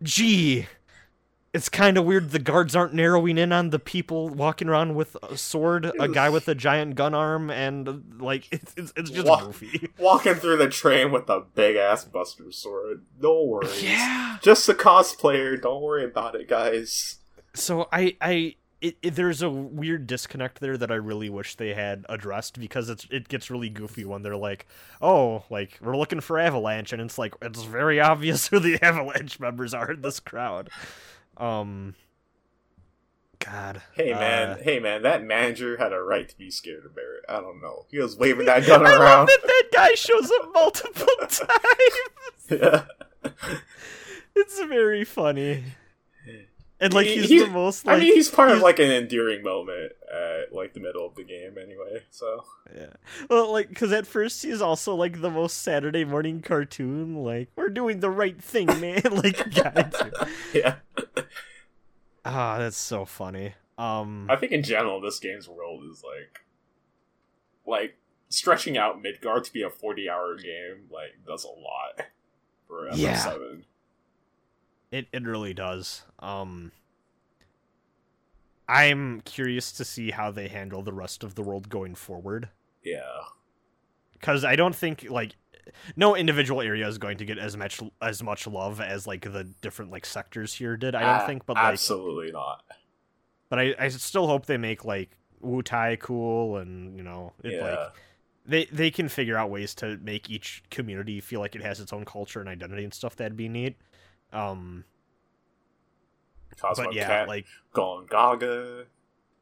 [0.03, 0.67] gee
[1.53, 5.15] it's kind of weird the guards aren't narrowing in on the people walking around with
[5.23, 9.27] a sword a guy with a giant gun arm and like it's, it's, it's just
[9.27, 13.03] Wha- goofy walking through the train with a big ass Buster sword.
[13.19, 13.83] No worries.
[13.83, 15.59] yeah Just a cosplayer.
[15.61, 17.17] Don't worry about it, guys.
[17.53, 21.73] so i i it, it, there's a weird disconnect there that I really wish they
[21.73, 24.65] had addressed because it's it gets really goofy when they're like,
[25.01, 29.37] "Oh, like we're looking for Avalanche," and it's like it's very obvious who the Avalanche
[29.37, 30.69] members are in this crowd.
[31.39, 31.95] Um,
[33.39, 36.93] God, Hey man, uh, hey man, that manager had a right to be scared of
[36.95, 37.23] Barret.
[37.29, 37.85] I don't know.
[37.89, 39.25] He was waving that gun I love around.
[39.27, 41.49] that that guy shows up multiple times.
[42.51, 42.83] yeah.
[44.35, 45.63] It's very funny,
[46.79, 49.43] and like He- he's the most like I mean, he's part of like an endearing
[49.43, 52.03] moment at like the middle of the game, anyway.
[52.09, 52.43] So
[52.75, 52.93] Yeah.
[53.29, 57.15] Well, like, because at first he's also like the most Saturday morning cartoon.
[57.23, 59.01] Like, we're doing the right thing, man.
[59.11, 59.89] like, guy.
[60.53, 60.75] yeah,
[62.25, 63.53] Ah, that's so funny.
[63.77, 66.41] Um, I think in general, this game's world is like,
[67.65, 67.95] like
[68.29, 70.87] stretching out Midgar to be a forty-hour game.
[70.91, 72.07] Like, does a lot
[72.67, 72.97] for FF7.
[72.97, 73.35] Yeah.
[74.91, 76.03] It it really does.
[76.19, 76.71] Um,
[78.67, 82.49] I'm curious to see how they handle the rest of the world going forward.
[82.83, 83.01] Yeah.
[84.13, 85.35] because I don't think like
[85.95, 89.43] no individual area is going to get as much as much love as like the
[89.61, 90.95] different like sectors here did.
[90.95, 92.63] I don't A- think, but like, absolutely not.
[93.49, 95.11] but I I still hope they make like
[95.43, 97.61] Wutai cool and you know it yeah.
[97.63, 97.79] like
[98.45, 101.91] they they can figure out ways to make each community feel like it has its
[101.93, 103.15] own culture and identity and stuff.
[103.15, 103.77] That'd be neat.
[104.31, 104.83] Um,
[106.59, 108.85] Cosmo but yeah, Cat like going gaga.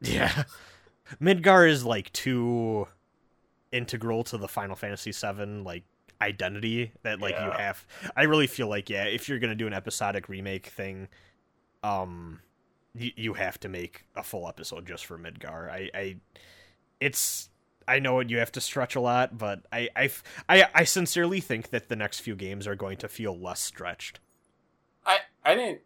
[0.02, 0.44] yeah,
[1.22, 2.88] Midgar is like too
[3.72, 5.84] integral to the Final Fantasy VII like
[6.22, 7.86] identity that like you have.
[8.16, 11.08] I really feel like yeah, if you're gonna do an episodic remake thing,
[11.84, 12.40] um,
[12.96, 15.70] you you have to make a full episode just for Midgar.
[15.70, 16.16] I I,
[17.00, 17.50] it's.
[17.90, 20.10] I know you have to stretch a lot, but I, I,
[20.50, 24.20] I, I sincerely think that the next few games are going to feel less stretched.
[25.48, 25.82] I didn't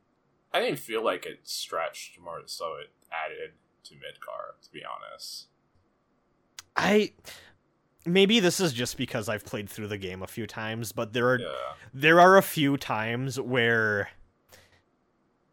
[0.54, 3.52] I didn't feel like it stretched more so it added
[3.86, 5.48] to Midgar, to be honest.
[6.76, 7.14] I
[8.06, 11.30] maybe this is just because I've played through the game a few times, but there
[11.30, 11.74] are Yeah.
[11.94, 14.10] there are a few times where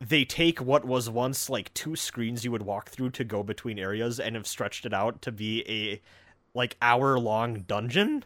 [0.01, 3.79] they take what was once like two screens you would walk through to go between
[3.79, 6.01] areas and have stretched it out to be a
[6.55, 8.25] like hour long dungeon.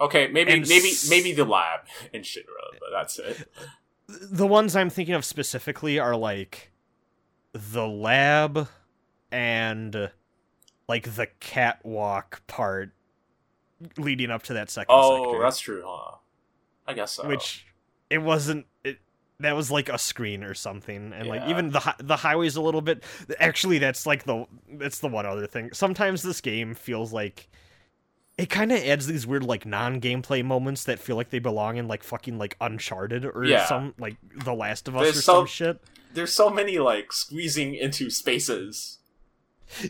[0.00, 1.80] Okay, maybe And maybe s- maybe the lab
[2.12, 3.48] in Shinra, but that's it.
[4.30, 6.70] The ones I'm thinking of specifically are like
[7.52, 8.68] the lab
[9.32, 10.10] and
[10.88, 12.90] like the catwalk part
[13.96, 15.42] leading up to that second Oh, sector.
[15.42, 16.16] that's true, huh?
[16.86, 17.28] I guess so.
[17.28, 17.66] which
[18.08, 18.98] it wasn't it
[19.38, 22.80] that was like a screen or something and like even the the highway's a little
[22.82, 23.04] bit
[23.38, 27.48] actually that's like the that's the one other thing sometimes this game feels like
[28.40, 31.86] it kind of adds these weird like non-gameplay moments that feel like they belong in
[31.88, 33.66] like fucking like uncharted or Yeah.
[33.66, 35.80] some like the last of us There's or so- some shit
[36.12, 38.98] there's so many like squeezing into spaces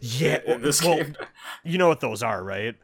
[0.03, 1.17] yeah in this well, game.
[1.65, 2.77] you know what those are right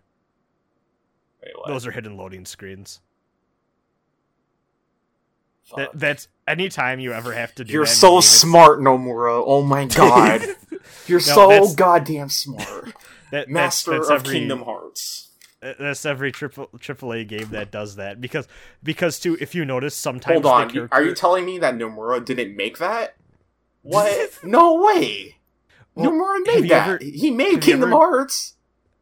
[1.43, 3.01] Wait, those are hidden loading screens
[5.77, 9.43] that, that's anytime you ever have to do You're so game, smart, Nomura.
[9.45, 10.43] Oh my god.
[11.09, 12.85] You're so goddamn smart.
[12.85, 12.95] that,
[13.33, 15.31] that's- Master that's of every- Kingdom Hearts.
[15.63, 18.47] Uh, That's every triple AAA game that does that because
[18.83, 20.71] because too if you notice sometimes Hold on.
[20.71, 23.17] character, Are you telling me that Nomura didn't make that?
[23.83, 24.39] What?
[24.43, 25.37] no way.
[25.95, 26.89] Well, Nomura made that.
[26.89, 28.55] ever- he made Kingdom ever- Hearts.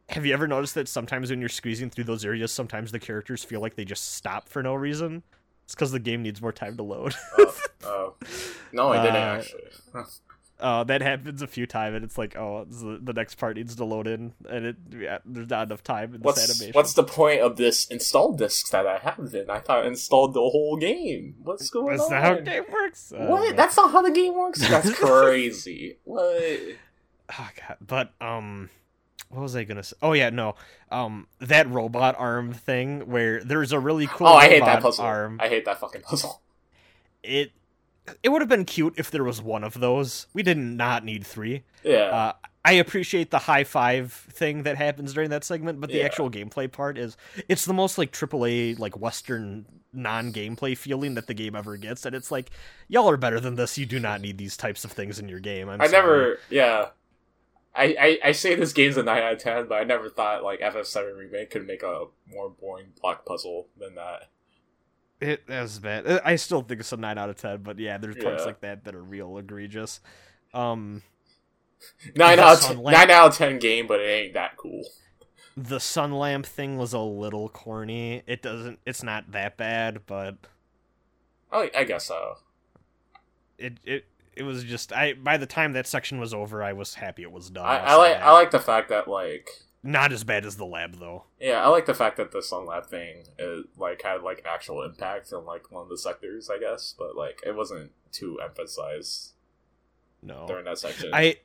[0.09, 3.43] have you ever noticed that sometimes when you're squeezing through those areas sometimes the characters
[3.43, 5.23] feel like they just stop for no reason
[5.65, 8.13] it's because the game needs more time to load oh, oh.
[8.71, 9.61] No, I didn't Uh, actually.
[10.59, 13.83] Uh, that happens a few times and it's like oh the, next part needs to
[13.83, 17.03] load in and it yeah, there's not enough time in this What's animation what's the
[17.03, 19.31] point of this install disc that I have?
[19.31, 21.35] Then I thought I installed the whole game.
[21.43, 22.11] What's going That's on?
[22.11, 23.55] not how the game works What?
[23.55, 24.59] That's not how the game works.
[24.67, 25.97] That's crazy.
[26.03, 26.59] what?
[27.39, 28.69] oh god but um
[29.29, 30.53] what was i gonna say oh yeah no
[30.91, 35.05] um that robot arm thing where there's a really cool oh, I hate that puzzle.
[35.05, 36.41] arm I hate that fucking puzzle.
[37.23, 37.51] it
[38.23, 41.25] it would have been cute if there was one of those we did not need
[41.25, 42.03] three Yeah.
[42.03, 42.33] uh
[42.67, 46.05] I appreciate the high five thing that happens during that segment, but the Yeah.
[46.05, 47.15] actual gameplay part is
[47.47, 52.07] it's the most like AAA like Western non gameplay feeling that the game ever gets,
[52.07, 52.49] and it's like
[52.87, 53.77] y'all are better than this.
[53.77, 55.69] You do not need these types of things in your game.
[55.69, 56.01] I'm I sorry.
[56.01, 56.85] never, yeah.
[57.75, 60.43] I, I, I say this game's a 9 out of 10, but I never thought
[60.43, 64.29] like FF7 Remake could make a more boring block puzzle than that.
[65.21, 66.05] It that's bad.
[66.07, 68.45] Uh, I still think it's a nine out of ten, but yeah, there's parts Yeah.
[68.47, 70.01] like that that are real egregious.
[70.53, 71.03] Um,
[72.15, 72.97] 9 out, of 10, lamp.
[73.09, 74.83] 9 out of 10 game, but it ain't that cool.
[75.57, 78.23] the sun lamp thing was a little corny.
[78.27, 78.79] It doesn't.
[78.85, 80.35] It's not that bad, but
[81.51, 82.37] I, I guess so.
[83.57, 84.05] it it
[84.35, 84.91] it was just.
[84.91, 87.65] I by the time that section was over, I was happy it was done.
[87.65, 88.17] I, I like.
[88.17, 89.49] I like the fact that like
[89.85, 91.23] not as bad as the lab though.
[91.39, 94.83] yeah I like the fact that the Sun Lab thing is, like had like actual
[94.83, 99.33] impact on like one of the sectors I guess but like it wasn't too emphasized
[100.21, 101.11] No, during that section.
[101.13, 101.37] I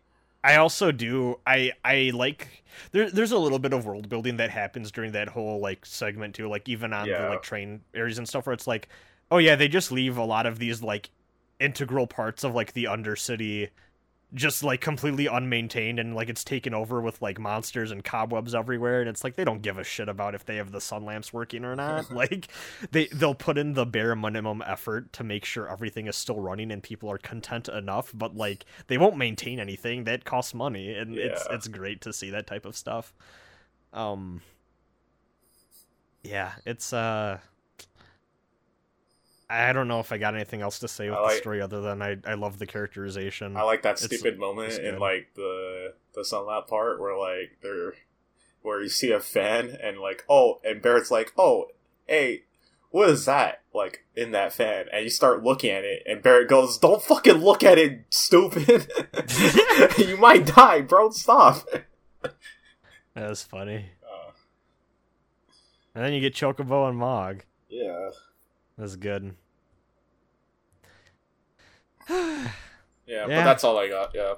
[0.42, 4.50] I also do I I like there there's a little bit of world building that
[4.50, 7.22] happens during that whole like segment too like even on Yeah.
[7.24, 8.88] the like train areas and stuff where it's like
[9.30, 11.10] oh yeah they just leave a lot of these like
[11.60, 13.68] integral parts of like the undercity
[14.32, 19.00] just like completely unmaintained and like it's taken over with like monsters and cobwebs everywhere
[19.00, 21.32] and it's like they don't give a shit about if they have the sun lamps
[21.32, 22.10] working or not.
[22.20, 22.48] Like
[22.90, 26.70] they they'll put in the bare minimum effort to make sure everything is still running
[26.70, 30.04] and people are content enough but like they won't maintain anything.
[30.04, 33.14] That costs money and it's it's great to see that type of stuff.
[33.92, 34.42] Um
[36.22, 37.38] yeah it's uh
[39.50, 41.80] I don't know if I got anything else to say with I the story other
[41.80, 43.56] than I, I love the characterization.
[43.56, 47.58] I like that It's- stupid moment it's in like the the sunlight part where like
[47.62, 47.94] they're
[48.62, 51.66] where you see a fan and like oh and Barret's like oh
[52.06, 52.42] hey
[52.90, 54.86] what is that like in that fan?
[54.92, 58.90] And you start looking at it and Barret goes don't fucking look at it stupid.
[59.98, 61.10] You might die bro.
[61.10, 61.68] Stop.
[63.14, 63.86] That was funny.
[64.04, 64.30] uh,
[65.94, 67.42] And then you get Chocobo and Mog.
[67.68, 68.10] yeah
[68.80, 69.34] That's good.
[72.08, 72.48] yeah
[73.06, 74.12] Yeah, but that's all I got.
[74.14, 74.34] Yeah.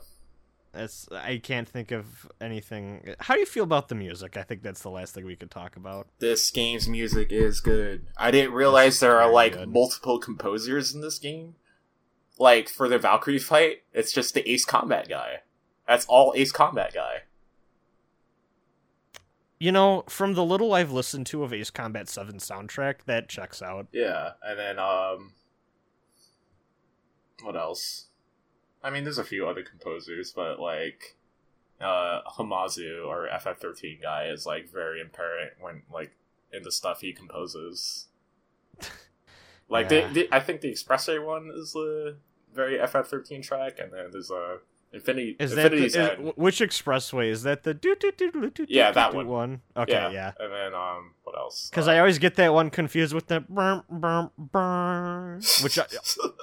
[0.75, 3.15] It's I can't think of anything.
[3.21, 4.37] How do you feel about the music?
[4.37, 6.09] I think that's the last thing we could talk about.
[6.19, 8.07] This game's music is good.
[8.17, 9.69] I didn't realize there are like good.
[9.69, 11.55] multiple composers in this game.
[12.39, 15.43] Like for the Valkyrie fight, it's just the Ace Combat guy.
[15.87, 17.23] That's all Ace Combat guy.
[19.63, 23.63] You know, from the little I've listened to of Ace Combat 7 soundtrack, that checks
[23.63, 23.87] out.
[23.93, 25.35] Yeah, and then um,
[27.45, 28.07] what else?
[28.83, 31.17] I mean, there's a few other composers, but like,
[31.81, 36.17] uh, Hamauzu or FF13 guy is like very apparent when like
[36.53, 38.09] in the stuff he composes.
[39.69, 40.09] Like, Yeah.
[40.09, 42.17] the, the, I think the Expressway one is the
[42.53, 44.59] very FF13 track, and then there's a
[44.93, 45.37] Infinity.
[45.41, 45.97] Is that the, is-
[46.37, 49.27] which expressway is that the do do do do do Yeah, do- that do one.
[49.29, 49.61] one?
[49.77, 50.11] Okay, yeah.
[50.11, 50.33] yeah.
[50.39, 51.69] and then um, what else?
[51.71, 55.85] Because Uh, I always get that one confused with the burm, burm, burm, which I,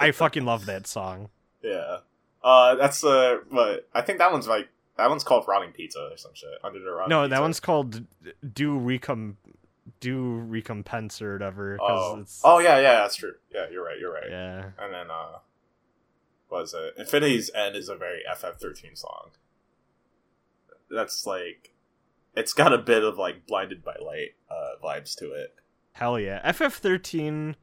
[0.00, 1.28] I fucking love that song.
[1.62, 1.98] Yeah.
[2.42, 6.16] Uh, that's uh, what I think that one's like that one's called Rotting Pizza or
[6.16, 7.30] some shit under the Rotting No, Pizza.
[7.30, 8.04] that one's called
[8.52, 9.36] do recom
[10.00, 11.76] do recompense or whatever.
[11.78, 12.20] 'cause Oh.
[12.20, 13.34] it's, oh yeah, yeah, that's true.
[13.54, 13.98] Yeah, you're right.
[13.98, 14.28] You're right.
[14.30, 14.70] yeah.
[14.78, 15.38] And then uh,
[16.50, 16.94] what is it?
[16.98, 19.30] Infinity's End is a very FF13 song.
[20.90, 21.72] That's like,
[22.36, 25.54] it's got a bit of like Blinded by Light uh vibes to it.
[25.92, 26.40] Hell yeah.
[26.52, 27.54] FF13,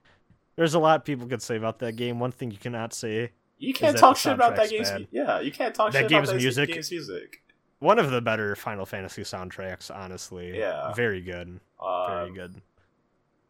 [0.55, 2.19] there's a lot people could say about that game.
[2.19, 5.07] One thing you cannot say, You can't talk shit about that game's bad?
[5.11, 5.39] yeah.
[5.39, 7.41] You can't talk That shit game's about that music- game's music.
[7.79, 10.57] one of the better Final Fantasy soundtracks, honestly.
[10.57, 10.93] Yeah.
[10.93, 11.59] Very good.
[11.81, 12.61] Very Um, good.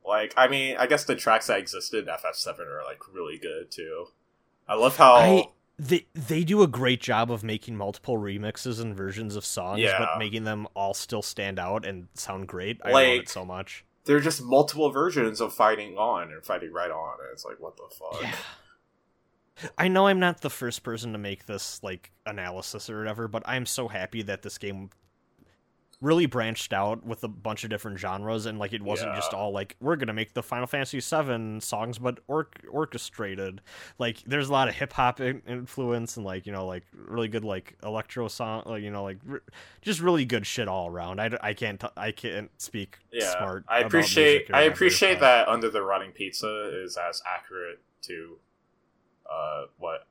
[0.05, 3.69] Like, I mean, I guess the tracks that existed in FF7 are like really good
[3.71, 4.07] too.
[4.67, 5.45] I love how I
[5.79, 9.99] they they do a great job of making multiple remixes and versions of songs, Yeah.
[9.99, 12.79] but making them all still stand out and sound great.
[12.83, 13.85] I love it so much.
[14.05, 17.59] There are just multiple versions of fighting on and fighting right on, and it's like,
[17.59, 18.21] what the fuck?
[18.21, 18.35] Yeah.
[19.77, 23.43] I know I'm not the first person to make this like analysis or whatever, but
[23.45, 24.89] I'm so happy that this game
[25.99, 29.51] really branched out with a bunch of different genres and like it wasn't just all
[29.51, 33.61] like we're gonna make the Final Fantasy 7 songs, but or- orchestrated.
[33.97, 37.27] Like there's a lot of hip hop in- influence and like you know like really
[37.27, 39.41] good like electro song, like you know like r-
[39.81, 41.19] just really good shit all around.
[41.19, 43.65] I, d- I can't t- I can't speak Yeah, smart.
[43.67, 48.37] I appreciate I appreciate that Under the Rotting Pizza is as accurate to
[49.31, 50.05] uh, what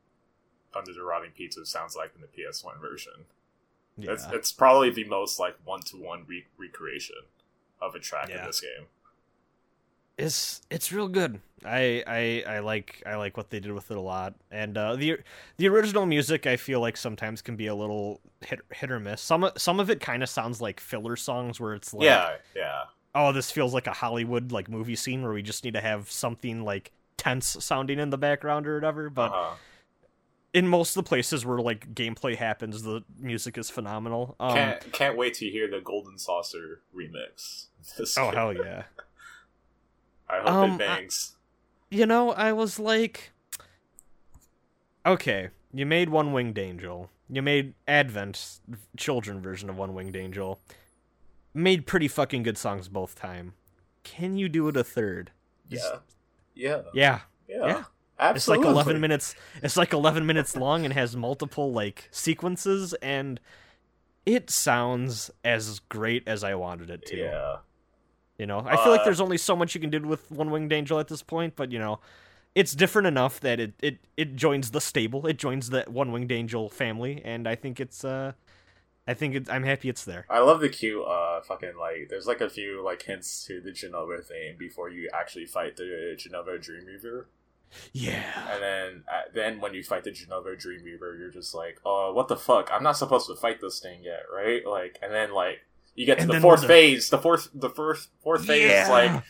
[0.75, 3.13] Under the Rotting Pizza sounds like in the PS1 version.
[3.99, 4.13] Yeah.
[4.13, 6.27] It's it's probably the most like one to one
[6.59, 7.17] recreation
[7.81, 8.41] of a track Yeah.
[8.41, 8.87] in this game.
[10.19, 11.41] it's it's real good.
[11.65, 14.97] I, I I like I like what they did with it a lot, and uh,
[14.97, 15.19] the
[15.57, 19.21] the original music I feel like sometimes can be a little hit hit or miss.
[19.21, 22.83] Some some of it kind of sounds like filler songs where it's like, yeah, yeah,
[23.15, 26.11] oh, this feels like a Hollywood like movie scene where we just need to have
[26.11, 29.11] something like tense sounding in the background or whatever.
[29.11, 29.55] But uh-huh.
[30.57, 34.35] In most of the places where like gameplay happens, the music is phenomenal.
[34.41, 37.67] Um, can't can't wait to hear the Golden Saucer remix.
[38.17, 38.85] Oh hell yeah.
[40.29, 41.37] I hope Um, it bangs.
[41.91, 43.33] you know, I was like,
[45.05, 47.11] okay, you made One Winged Angel.
[47.29, 48.61] You made Advent,
[48.97, 50.61] children version of One Winged Angel.
[51.53, 53.55] Made pretty fucking good songs both time.
[54.05, 55.33] Can you do it a third?
[55.69, 55.79] yeah,
[56.55, 57.21] yeah, Yeah.
[57.49, 57.85] yeah, yeah.
[58.35, 59.35] It's like 11 minutes.
[59.63, 63.41] It's like 11 minutes long and has multiple like sequences and
[64.25, 67.17] it sounds as great as I wanted it to.
[67.17, 67.57] Yeah,
[68.39, 70.51] You know, I feel like Uh, there's only so much you can do with One
[70.51, 72.01] Winged Angel at this point, but you know,
[72.55, 76.33] it's different enough that it it it joins the stable, it joins the One Winged
[76.33, 78.33] Angel family, and I think it's uh,
[79.07, 80.27] I think it's, I'm happy it's there.
[80.29, 82.09] I love the cute, uh, fucking like.
[82.11, 86.17] There's like a few like hints to the Jenova thing before you actually fight the
[86.19, 87.27] Jenova Dreamweaver,
[87.93, 92.13] Yeah, and then uh, then when you fight the Jenova Dreamweaver, you're just like, oh,
[92.13, 92.71] what the fuck?
[92.73, 94.67] I'm not supposed to fight this thing yet, right?
[94.67, 95.61] Like, and then like
[95.95, 97.11] you get to And the fourth the- phase.
[97.11, 99.21] The fourth, the first fourth phase is like Yeah.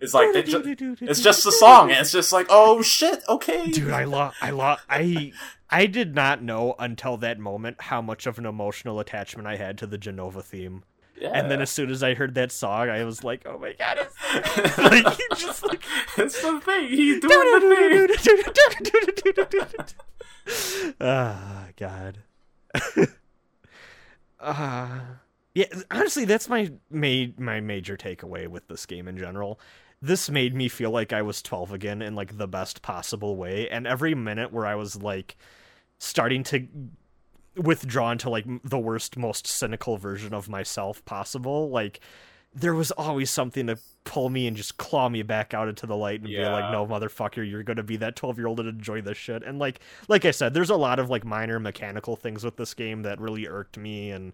[0.00, 3.70] it's like they ju- it's just a song, and it's just like, oh shit, okay,
[3.70, 5.32] Dude, I love, I love, I,
[5.70, 9.78] I did not know until that moment how much of an emotional attachment I had
[9.78, 10.84] to the Jenova theme.
[11.24, 11.30] Yeah.
[11.32, 13.98] And then as soon as I heard that song, I was like, "Oh my god,
[14.00, 14.14] it's
[14.54, 15.82] the thing!" like he just like
[16.18, 16.88] it's the thing.
[16.88, 18.18] He's doing the
[19.50, 20.94] thing.
[21.00, 22.18] Ah, God.
[24.38, 25.00] uh,
[25.54, 29.58] yeah, honestly, that's my made my major takeaway with this game in general.
[30.02, 33.70] This made me feel like I was 12 again in like the best possible way,
[33.70, 35.38] and every minute where I was like
[35.98, 36.66] starting to
[37.56, 42.00] withdraw to like the worst, most cynical version of myself possible, like
[42.56, 45.96] there was always something to pull me and just claw me back out into the
[45.96, 49.00] light and be like, no, motherfucker, you're gonna be that 12 year old and enjoy
[49.00, 49.42] this shit.
[49.42, 52.72] And like, like I said, there's a lot of like minor mechanical things with this
[52.74, 54.32] game that really irked me and.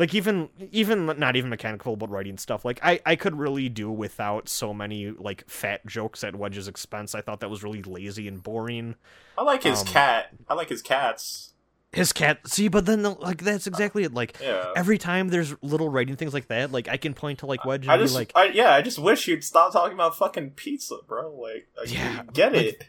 [0.00, 3.90] Like even even not even mechanical but writing stuff like I I could really do
[3.90, 7.16] without so many like fat jokes at Wedge's expense.
[7.16, 8.94] I thought that was really lazy and boring.
[9.36, 10.28] I like his Um, cat.
[10.48, 11.52] I like his cats.
[11.92, 14.72] His cat see but then like that's uh, exactly it like Yeah.
[14.76, 17.84] every time there's little writing things like that like I can point to like Wedge
[17.84, 20.50] and I be just, like I, yeah, I just wish you'd stop talking about fucking
[20.50, 21.34] pizza, bro.
[21.34, 22.84] Like, I Yeah, get like, it.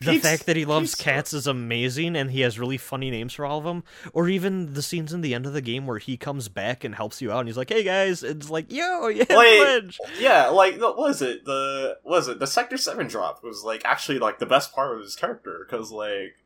[0.00, 1.02] the Pizza- fact that he loves pizza.
[1.04, 3.84] cats is amazing and he has really funny names for all of them
[4.14, 6.94] or even the scenes in the end of the game where he comes back and
[6.94, 9.24] helps you out and he's like hey guys it's like yo yeah.
[9.28, 11.44] Wedge Yeah, like what was it?
[11.44, 14.96] The what was it the Sector Seven drop was like actually like the best part
[14.96, 16.36] of his character because like,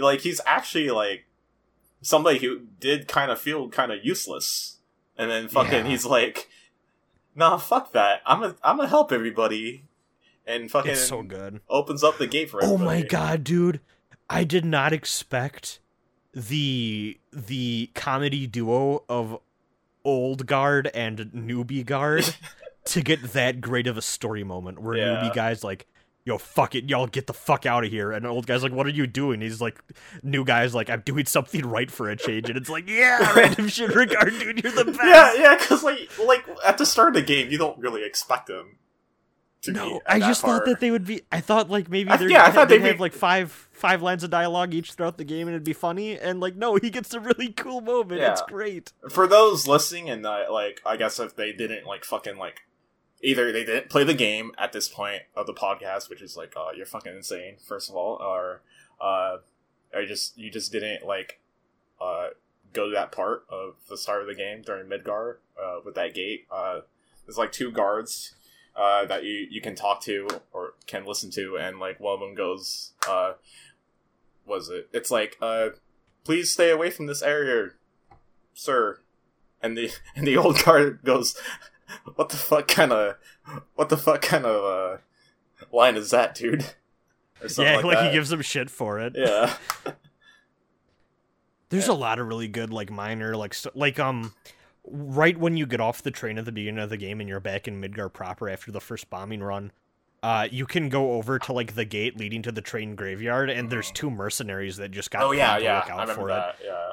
[0.00, 1.26] like he's actually like
[2.02, 4.78] somebody who did kind of feel kind of useless,
[5.16, 5.86] and then fucking Yeah.
[5.88, 6.48] he's like,
[7.34, 8.22] nah, fuck that.
[8.26, 9.84] I'm gonna I'm gonna help everybody,
[10.46, 12.82] and fucking it's so good opens up the gate for Everybody.
[12.82, 13.80] oh my god dude
[14.28, 15.80] I did not expect
[16.32, 19.38] the the comedy duo of
[20.04, 22.34] old guard and newbie guard
[22.86, 25.04] to get that great of a story moment where Yeah.
[25.22, 25.86] newbie guy's like
[26.24, 28.12] yo fuck it y'all get the fuck out of here.
[28.12, 29.40] And old guy's like what are you doing?
[29.40, 29.80] He's like
[30.22, 32.48] new guy's like i'm doing something right for a change.
[32.48, 35.00] And it's like yeah random shit regard dude you're the best.
[35.02, 38.46] Yeah, yeah, because like like at the start of the game, you don't really expect
[38.46, 38.76] them.
[39.64, 42.46] To no i just thought that they would be i thought like maybe they're yeah,
[42.46, 45.24] I thought they'd they'd have be- like five five lines of dialogue each throughout the
[45.24, 46.18] game and it'd be funny.
[46.18, 48.22] And like no he gets a really cool moment.
[48.22, 48.94] It's great.
[49.10, 52.62] For those listening and uh, like i guess if they didn't like fucking like
[53.22, 56.54] either they didn't play the game at this point of the podcast which is like
[56.56, 58.62] uh you're fucking insane first of all or
[59.00, 59.36] uh
[59.94, 61.40] or just you just didn't like
[62.00, 62.28] uh
[62.72, 66.14] go to that part of the start of the game during midgar uh with that
[66.14, 66.46] gate.
[66.50, 66.80] Uh
[67.26, 68.34] there's like two guards
[68.76, 72.20] uh that you you can talk to or can listen to and like one of
[72.20, 73.32] them goes uh
[74.46, 74.88] was it?
[74.92, 75.70] It's like uh
[76.24, 77.70] please stay away from this area
[78.54, 79.00] sir.
[79.62, 81.36] And the and the old guard goes,
[82.14, 83.16] "What the fuck kind of,
[83.74, 84.98] what the fuck kind of uh,
[85.72, 86.74] line is that, dude?"
[87.42, 89.14] Or yeah like, like, he gives him shit for it.
[89.16, 89.54] Yeah,
[91.70, 94.34] there's a lot of really good like minor like st- like um
[94.84, 97.40] right when you get off the train at the beginning of the game and you're
[97.40, 99.70] back in midgar proper after the first bombing run
[100.22, 103.70] uh you can go over to like the gate leading to the train graveyard and
[103.70, 106.28] there's two mercenaries that just got oh yeah, to yeah, look I out remember for
[106.28, 106.32] it.
[106.32, 106.56] that.
[106.64, 106.92] Yeah,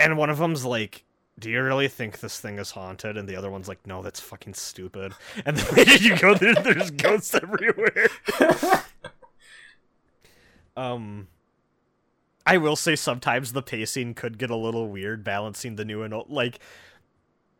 [0.00, 1.04] and one of them's like
[1.38, 3.16] do you really think this thing is haunted?
[3.16, 5.14] And the other one's like, no, that's fucking stupid.
[5.44, 8.08] And the way you go there, there's ghosts everywhere.
[10.76, 11.28] Um,
[12.46, 16.14] I will say sometimes the pacing could get a little weird, balancing the new and
[16.14, 16.30] old.
[16.30, 16.58] Like,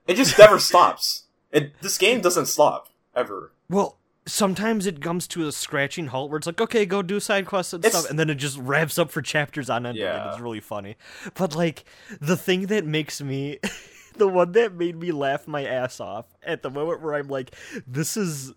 [0.07, 1.25] it just never stops.
[1.51, 3.53] It this game doesn't stop ever.
[3.69, 7.47] well, sometimes it comes to a scratching halt where it's like, okay, go do side
[7.47, 9.97] quests and It's- stuff, and then it just wraps up for chapters on end.
[9.99, 10.97] Yeah, it's really funny.
[11.35, 11.85] But like,
[12.21, 13.59] the thing that makes me.
[14.15, 17.55] The one that made me laugh my ass off at the moment where I'm like,
[17.87, 18.53] this is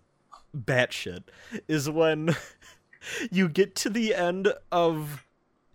[0.54, 1.22] batshit,
[1.66, 2.36] is when
[3.30, 5.24] you get to the end of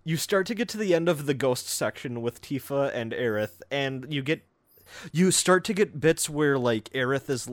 [0.03, 3.61] you start to get to the end of the ghost section with Tifa and Aerith,
[3.71, 4.43] and you get
[5.11, 7.49] you start to get bits where like Aerith is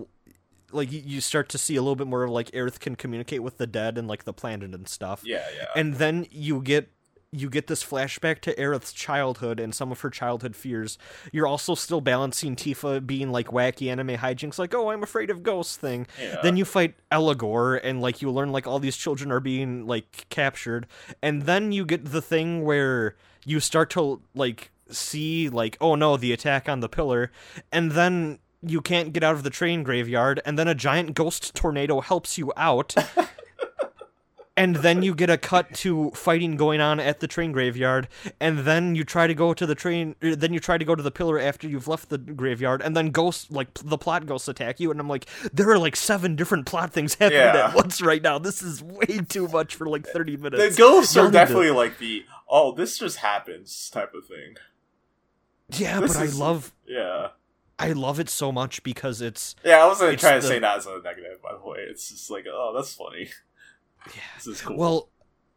[0.73, 3.59] like you- start to see a little bit more of like Aerith can communicate with
[3.59, 5.23] the dead and like the planet and stuff.
[5.24, 5.66] Yeah, yeah.
[5.77, 6.90] And then you get
[7.31, 10.97] you get this flashback to Aerith's childhood and some of her childhood fears.
[11.31, 15.43] You're also still balancing Tifa being like wacky anime hijinks, like "Oh, I'm afraid of
[15.43, 16.07] ghosts" thing.
[16.19, 16.40] Yeah.
[16.43, 20.27] Then you fight Eligor, and like you learn like all these children are being like
[20.31, 20.86] captured,
[21.23, 23.15] and then you get the thing where
[23.45, 27.31] you start to like see like oh no the attack on the pillar,
[27.70, 31.55] and then you can't get out of the train graveyard, and then a giant ghost
[31.55, 32.94] tornado helps you out.
[34.56, 38.09] and then you get a cut to fighting going on at the train graveyard
[38.40, 40.97] and then you try to go to the train er, then you try to go
[40.97, 44.48] to the pillar after you've left the graveyard and then ghosts like the plot ghosts
[44.48, 47.68] attack you and i'm like there are like seven different plot things happening Yeah.
[47.68, 50.74] at once right now this is way too much for like 30 minutes.
[50.74, 54.56] the ghosts Y'all are to- definitely like the oh this just happens type of thing.
[55.76, 57.28] yeah this but is- i love Yeah,
[57.79, 59.83] i love it so much because it's yeah.
[59.83, 61.79] I wasn't trying to say that as a negative, by the way.
[61.89, 63.29] It's just like oh that's funny.
[64.07, 64.77] yeah This is cool.
[64.77, 65.09] Well,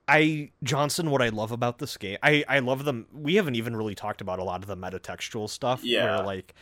[0.08, 3.08] I Johnson, what I love about this game, I I love them.
[3.14, 5.84] We haven't even really talked about a lot of the metatextual stuff.
[5.84, 6.18] Yeah.
[6.18, 6.54] where like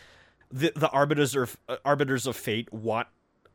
[0.51, 3.07] the the arbiters of uh, arbiters of fate want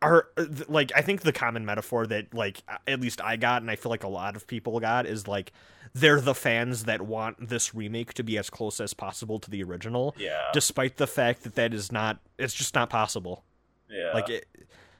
[0.03, 3.71] are uh, like I think the common metaphor that like at least I got and
[3.71, 5.53] I feel like a lot of people got is like
[5.95, 9.63] they're the fans that want this remake to be as close as possible to the
[9.63, 12.19] original, yeah, despite the fact that that is not.
[12.39, 13.45] It's just not possible.
[13.89, 14.11] yeah.
[14.13, 14.47] Like it,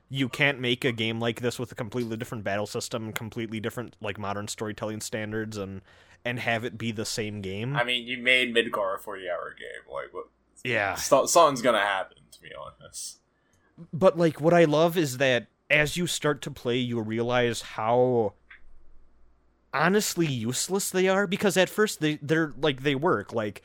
[0.09, 3.97] you can't make a game like this with a completely different battle system, completely different
[4.01, 5.81] like modern storytelling standards, and
[6.25, 7.75] and have it be the same game.
[7.77, 9.93] I mean, you made Midgar a forty-hour game.
[9.93, 10.27] Like, what?
[10.63, 12.19] yeah, something's gonna happen.
[12.31, 13.19] To be honest.
[13.93, 18.35] but like what I love is that as you start to play, you realize how
[19.75, 23.61] honestly useless they are because at first they they're like they work like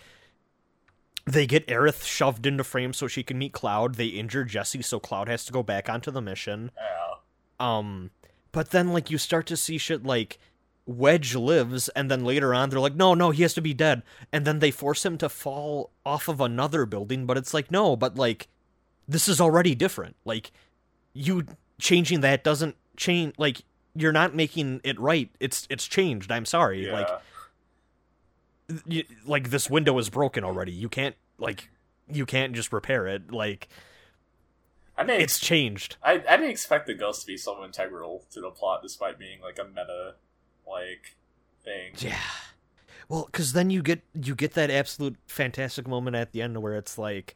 [1.26, 3.96] they get Aerith shoved into frame so she can meet Cloud.
[3.96, 6.72] They injure Jesse so Cloud has to go back onto the mission.
[7.60, 8.10] Um
[8.52, 10.40] but then like you start to see shit like
[10.88, 14.02] Wedge lives and then later on they're like no no he has to be dead
[14.34, 17.96] and then they force him to fall off of another building but it's like no
[17.96, 18.48] but like
[19.08, 20.16] this is already different.
[20.26, 20.52] Like
[21.14, 21.46] you
[21.80, 23.64] changing that doesn't change like
[24.00, 25.30] you're not making it right.
[25.40, 26.32] It's it's changed.
[26.32, 26.86] I'm sorry.
[26.86, 26.94] Yeah.
[26.94, 27.10] Like
[28.86, 30.72] you, like this window is broken already.
[30.72, 31.70] You can't like
[32.12, 33.32] you can't just repair it.
[33.32, 33.68] Like
[34.98, 35.22] I didn't.
[35.22, 35.98] it's changed.
[36.04, 39.42] I, I didn't expect the ghost to be so integral to the plot, despite being
[39.42, 40.16] like a meta,
[40.68, 41.16] like
[41.64, 41.94] thing.
[41.98, 42.20] Yeah.
[43.08, 46.76] Well, because then you get you get that absolute fantastic moment at the end where
[46.76, 47.36] it's like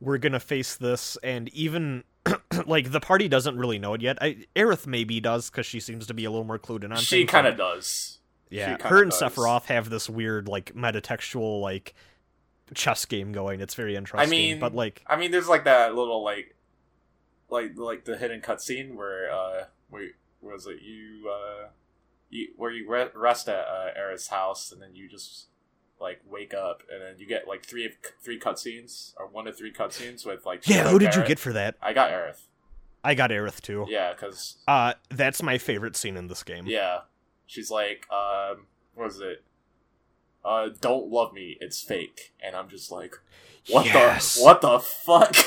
[0.00, 2.04] we're gonna face this, and even
[2.66, 4.18] like the party doesn't really know it yet.
[4.20, 6.98] I, Aerith maybe does because she seems to be a little more clued in on.
[6.98, 8.18] She kind of does.
[8.50, 9.20] Yeah, her and does.
[9.20, 11.94] Sephiroth have this weird like metatextual like
[12.74, 13.60] chess game going.
[13.60, 14.26] It's very interesting.
[14.26, 16.54] I mean- but like I mean, there's like that little like,
[17.48, 20.08] like like the hidden cutscene where uh, where
[20.40, 21.68] where was it you uh,
[22.28, 25.46] you where you re- rest at uh, Aerith's house and then you just
[26.00, 29.52] like wake up and then you get like three of three cutscenes or one to
[29.52, 31.76] three cutscenes with like yeah, who did you get for that?
[31.82, 32.40] I got Aerith.
[33.02, 33.86] I got Aerith too.
[33.88, 36.66] Yeah, because Uh, that's my favorite scene in this game.
[36.66, 37.00] Yeah.
[37.46, 39.42] She's like, um, what is it?
[40.44, 42.32] Uh, don't love me, it's fake.
[42.42, 43.16] And I'm just like,
[43.68, 44.36] what Yes.
[44.36, 45.36] the, what the fuck?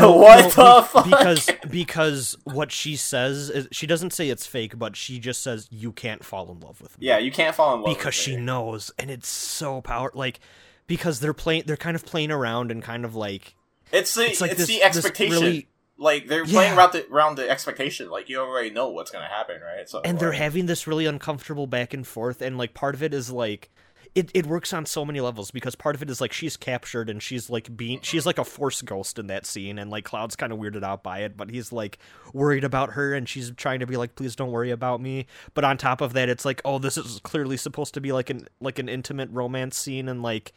[0.00, 1.04] No, what the fuck?
[1.04, 5.68] Because because what she says is she doesn't say it's fake, but she just says
[5.70, 7.06] you can't fall in love with me.
[7.08, 10.38] yeah, you can't fall in love because she knows, and it's so power like
[10.86, 13.54] because they're playing they're kind of playing around and kind of like
[13.92, 15.32] It's the, it's it's, this the expectation.
[15.34, 15.68] really
[15.98, 16.76] like, they're playing Yeah.
[16.76, 18.10] around the, around the expectation.
[18.10, 19.88] Like, you already know what's gonna happen, right?
[19.88, 23.12] So, and they're having this really uncomfortable back and forth and like part of it
[23.12, 23.70] is like
[24.14, 27.10] it, it works on so many levels because part of it is like she's captured
[27.10, 30.36] and she's like being she's like a force ghost in that scene and like cloud's
[30.36, 31.98] kind of weirded out by it but he's like
[32.32, 35.26] worried about her and she's trying to be like please don't worry about me.
[35.52, 38.30] But on top of that it's like oh this is clearly supposed to be like
[38.30, 40.52] an like an intimate romance scene and like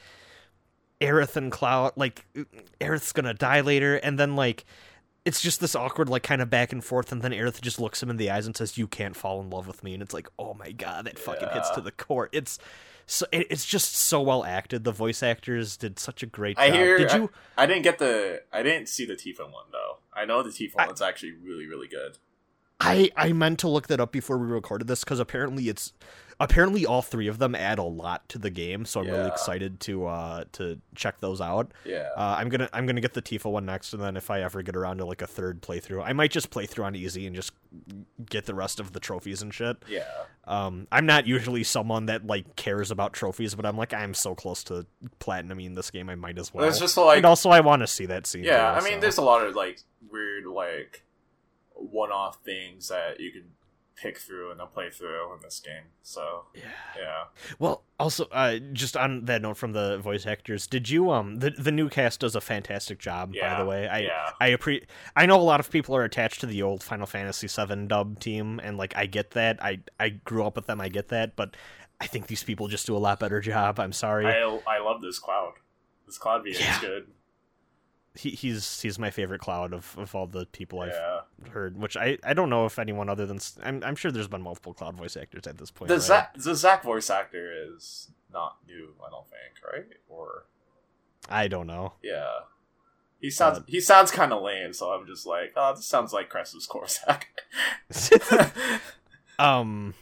[1.02, 2.26] Aerith and Cloud like
[2.80, 4.66] Aerith's gonna die later and then like
[5.26, 8.04] it's just this awkward like kind of back and forth and then Aerith just looks
[8.04, 9.96] him in the eyes and says you can't fall in love with me.
[9.96, 12.30] And it's like oh my god that fucking hits to the core.
[12.32, 12.60] It's
[13.10, 16.64] so it, it's just so well acted the voice actors did such a great job
[16.66, 16.98] I hear.
[17.00, 18.44] did you I, I didn't get the.
[18.54, 19.98] I didn't see the Tifa one though.
[20.14, 22.18] I know the Tifa I- one's actually really, really good.
[22.80, 25.94] I I meant to look that up before we recorded this because apparently it's
[26.40, 29.80] apparently all three of them add a lot to the game so I'm really excited
[29.82, 32.10] to uh to check those out Yeah.
[32.16, 34.62] Uh, I'm gonna I'm gonna get the Tifa one next, and then if I ever
[34.62, 37.36] get around to like a third playthrough, I might just play through on easy and
[37.36, 37.52] just
[38.30, 39.78] get the rest of the trophies and shit.
[39.88, 40.04] yeah.
[40.46, 44.34] Um, I'm not usually someone that like cares about trophies, but I'm like I'm so
[44.34, 44.86] close to
[45.20, 46.62] platinum in this game, I might as well.
[46.64, 48.44] There's just like and also, I want to see that scene.
[48.44, 49.00] Yeah, I mean, so.
[49.02, 51.04] there's a lot of like weird, like
[51.74, 53.44] one-off things that you can
[54.02, 55.84] pick through and then play through in this game.
[56.04, 56.62] So yeah.
[56.98, 57.24] yeah,
[57.58, 61.50] Well, also, uh, just on that note from the voice actors, did you um the
[61.50, 63.34] the new cast does a fantastic job.
[63.34, 63.54] yeah.
[63.56, 66.42] by the way, I yeah, I appre- I know a lot of people are attached
[66.42, 69.62] to the old Final Fantasy VII dub team, and like I get that.
[69.64, 70.80] I I grew up with them.
[70.80, 71.56] I get that, but
[72.00, 73.80] I think these people just do a lot better job.
[73.80, 74.28] I'm sorry.
[74.28, 75.54] I I love this cloud.
[76.06, 76.76] This cloud V Yeah.
[76.76, 77.08] is good.
[78.18, 81.78] He, he's he's my favorite cloud of, of all the people I've heard.
[81.78, 84.74] Which I, I don't know if anyone other than I'm I'm sure there's been multiple
[84.74, 85.90] cloud voice actors at this point.
[85.90, 86.04] the right?
[86.04, 88.94] Zack the Zack voice actor is not new.
[89.06, 89.98] I don't think, right?
[90.08, 90.46] Or
[91.30, 91.94] I don't know.
[92.02, 92.32] yeah,
[93.20, 94.74] he sounds Uh, he sounds kind of lame.
[94.74, 97.28] So I'm just like, oh, this sounds like Crisis Core Zack.
[99.40, 99.94] um.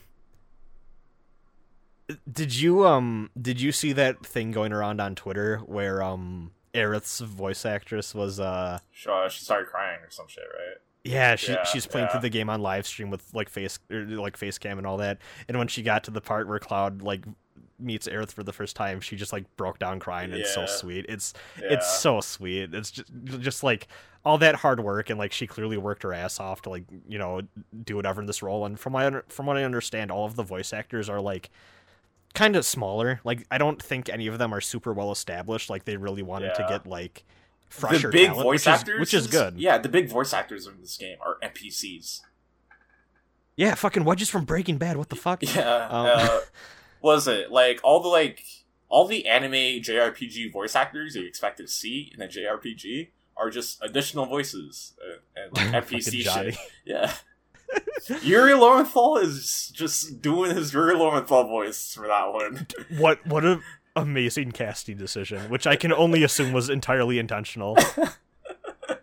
[2.31, 7.19] Did you um did you see that thing going around on Twitter where um Aerith's
[7.19, 10.77] voice actress was uh sure, she started crying or some shit, right?
[11.03, 12.11] Yeah, she Yeah, she's playing yeah.
[12.13, 14.97] through the game on live stream with like face or, like face cam and all
[14.97, 15.19] that.
[15.47, 17.25] And when she got to the part where Cloud like
[17.77, 20.31] meets Aerith for the first time, she just like broke down crying.
[20.31, 21.05] And It's so sweet.
[21.07, 21.73] It's Yeah.
[21.73, 22.73] it's so sweet.
[22.73, 23.87] It's just just like
[24.23, 27.19] all that hard work and like she clearly worked her ass off to like you
[27.19, 27.41] know
[27.83, 28.65] do whatever in this role.
[28.65, 31.51] And from my from what I understand, all of the voice actors are like
[32.35, 33.19] kind of smaller.
[33.23, 35.69] Like I don't think any of them are super well established.
[35.69, 37.23] Like they really wanted to get like
[37.69, 39.57] fresher the big talent, voice which actors, is, which is good.
[39.57, 42.21] Yeah, the big voice actors in this game are NPCs.
[43.55, 44.97] Yeah, fucking Wedges from Breaking Bad.
[44.97, 45.41] What the fuck?
[45.55, 46.39] Yeah, Um, uh,
[47.01, 48.43] was it like all the like
[48.89, 49.51] all the anime
[49.81, 55.17] JRPG voice actors you expect to see in a JRPG are just additional voices uh,
[55.35, 56.57] and like NPC shit.
[56.85, 57.13] Yeah.
[58.21, 62.67] Yuri Lowenthal is just doing his Yuri Lowenthal voice for that one.
[62.97, 63.59] What what a
[63.95, 67.77] amazing casting decision, which I can only assume was entirely intentional.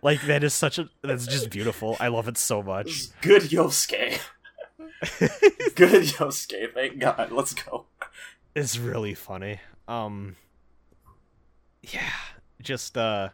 [0.01, 1.97] like that is such a that's just beautiful.
[1.99, 3.19] I love it so much.
[3.21, 4.19] Good Yosuke.
[5.75, 7.31] Good Yosuke, thank God.
[7.31, 7.85] Let's go.
[8.55, 9.59] It's really funny.
[9.87, 10.35] Um
[11.81, 12.11] Yeah,
[12.61, 13.29] just uh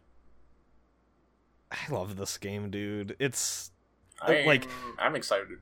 [1.72, 3.16] I love this game, dude.
[3.20, 3.72] It's
[4.22, 4.68] I'm, Like-
[4.98, 5.60] I'm excited.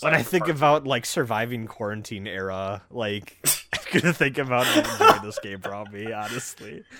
[0.00, 3.36] when I think about like surviving quarantine era, like
[3.72, 6.84] I'm gonna think about enjoying this game probably, honestly.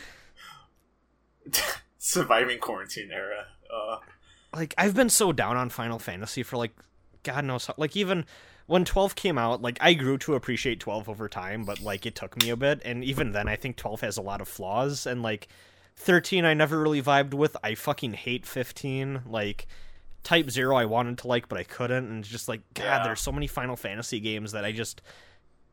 [1.98, 3.46] surviving quarantine era.
[3.72, 3.98] Uh,
[4.54, 6.72] like I've been so down on Final Fantasy for like
[7.22, 8.24] God knows how like even
[8.66, 12.14] when 12 came out, like I grew to appreciate 12 over time, but like it
[12.14, 15.06] took me a bit and even then I think 12 has a lot of flaws
[15.06, 15.48] and like
[15.96, 17.56] 13 I never really vibed with.
[17.62, 19.22] I fucking hate 15.
[19.26, 19.66] Like
[20.26, 23.02] Type 0 I wanted to like but I couldn't and it's just like god, Yeah.
[23.04, 25.00] there's so many Final Fantasy games that I just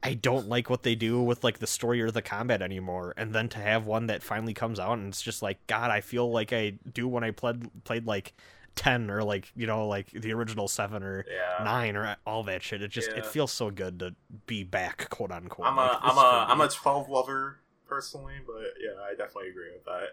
[0.03, 3.15] I don't like what they do with like the story or the combat anymore.
[3.17, 6.01] And then to have one that finally comes out and it's just like God, I
[6.01, 8.35] feel like I do when I played played like
[8.75, 11.63] ten or like you know like the original seven or yeah.
[11.63, 12.83] nine or all that shit.
[12.83, 13.17] It just Yeah.
[13.17, 14.13] it feels so good to
[14.45, 15.65] be back, quote unquote.
[15.67, 19.49] I'm a Like, I'm this a I'm a 12 lover personally, but yeah, I definitely
[19.49, 20.09] agree with that.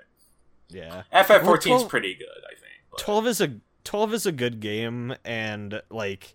[0.68, 1.02] yeah.
[1.12, 2.72] FF14 is pretty good, I think.
[2.90, 6.34] but- Twelve is a twelve is a good game and like.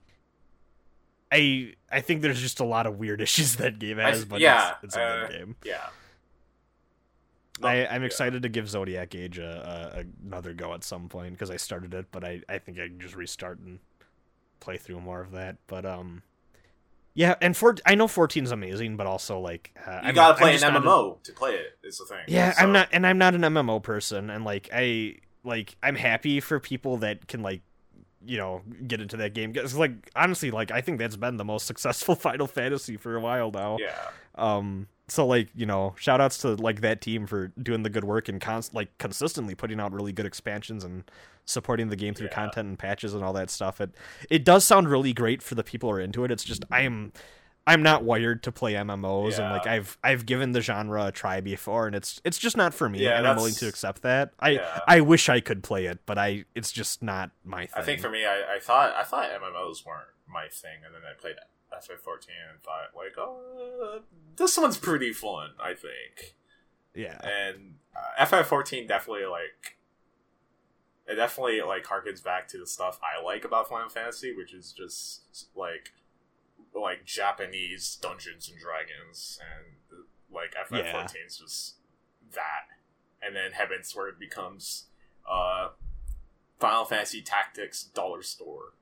[1.31, 4.39] I I think there's just a lot of weird issues that game I- has, but
[4.39, 5.55] yeah, it's, it's a uh, good game.
[5.65, 5.87] Yeah.
[7.63, 8.05] I, I'm yeah.
[8.07, 11.93] excited to give Zodiac Age a, a, another go at some point because I started
[11.93, 13.79] it, but I, I think I can just restart and
[14.59, 15.55] play through more of that.
[15.67, 16.21] But um,
[17.13, 20.33] yeah, and for I know 14 is amazing, but also like uh, You I'm, gotta
[20.33, 21.77] I'm play an just not a- MMO to play it.
[21.83, 22.25] Is the thing.
[22.27, 25.15] yeah, So- I'm not, and I'm not an MMO person, and like I
[25.45, 27.61] like I'm happy for people that can like
[28.25, 29.53] you know get into that game.
[29.53, 33.19] 'Cause, like honestly, like I think that's been the most successful Final Fantasy for a
[33.21, 33.77] while now.
[33.79, 33.95] Yeah.
[34.35, 38.03] Um, so like you know, shout outs to like that team for doing the good
[38.03, 41.03] work and const- like consistently putting out really good expansions and
[41.45, 42.33] supporting the game through Yeah.
[42.33, 43.79] content and patches and all that stuff.
[43.79, 43.91] It
[44.31, 46.31] it does sound really great for the people who are into it.
[46.31, 47.13] It's just I am
[47.67, 51.41] I'm not wired to play MMOs and like I've I've given the genre a try
[51.41, 54.33] before and it's it's just not for me Yeah, and I'm willing to accept that.
[54.39, 54.79] I Yeah.
[54.87, 57.73] I wish I could play it, but I it's just not my thing.
[57.75, 61.01] I think for me, I, I thought I thought MMOs weren't my thing, and then
[61.09, 61.35] I played
[61.73, 64.01] FF14 and thought like, oh,
[64.35, 65.51] this one's pretty fun.
[65.59, 66.35] I think,
[66.93, 67.19] yeah.
[67.23, 69.77] and uh, FF14 definitely like
[71.07, 74.71] it definitely like harkens back to the stuff I like about Final Fantasy, which is
[74.71, 75.91] just like
[76.79, 81.25] like Japanese Dungeons and Dragons, and like FF14 Yeah.
[81.25, 81.75] is just
[82.33, 82.67] that,
[83.21, 84.85] and then Heavensward becomes
[85.29, 85.69] uh
[86.59, 88.73] Final Fantasy Tactics Dollar Store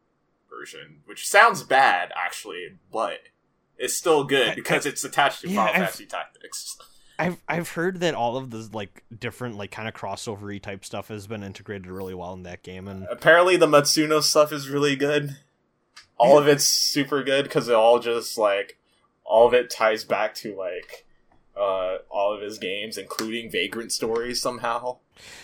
[0.50, 3.20] version, which sounds bad actually, but
[3.78, 6.78] it's still good because it's attached to yeah, Final I've- Fantasy Tactics.
[7.20, 11.10] I've I've heard that all of the like different like kind of crossovery type stuff
[11.10, 14.96] has been integrated really well in that game and Apparently, the Matsuno stuff is really
[14.96, 15.38] good.
[16.24, 18.78] All of it's super good because it all just like
[19.26, 21.06] all of it ties back to like
[21.56, 24.98] uh all of his games, including Vagrant Stories somehow.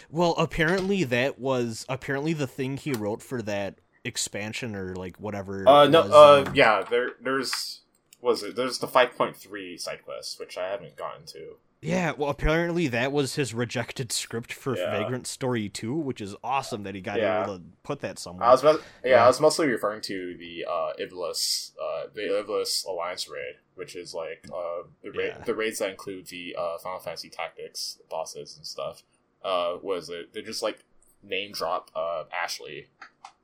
[0.10, 5.68] well apparently that was apparently the thing he wrote for that expansion or like whatever
[5.68, 7.82] Uh no, was, uh um, yeah, there there's
[8.22, 11.58] was it there's the five point three side quest which I haven't gotten to.
[11.82, 14.92] Yeah well apparently that was his rejected script for Yeah.
[14.92, 17.44] Vagrant Story 2 which is awesome that he got Yeah.
[17.44, 18.76] able to put that somewhere I was yeah,
[19.06, 19.24] Yeah.
[19.24, 24.14] I was mostly referring to the uh Ivalice uh the Ivalice Alliance raid, which is
[24.14, 28.66] like uh the ra- the raids that include the uh Final Fantasy Tactics bosses and
[28.68, 29.04] stuff.
[29.44, 30.84] Uh was it they just like
[31.24, 32.88] name drop uh Ashley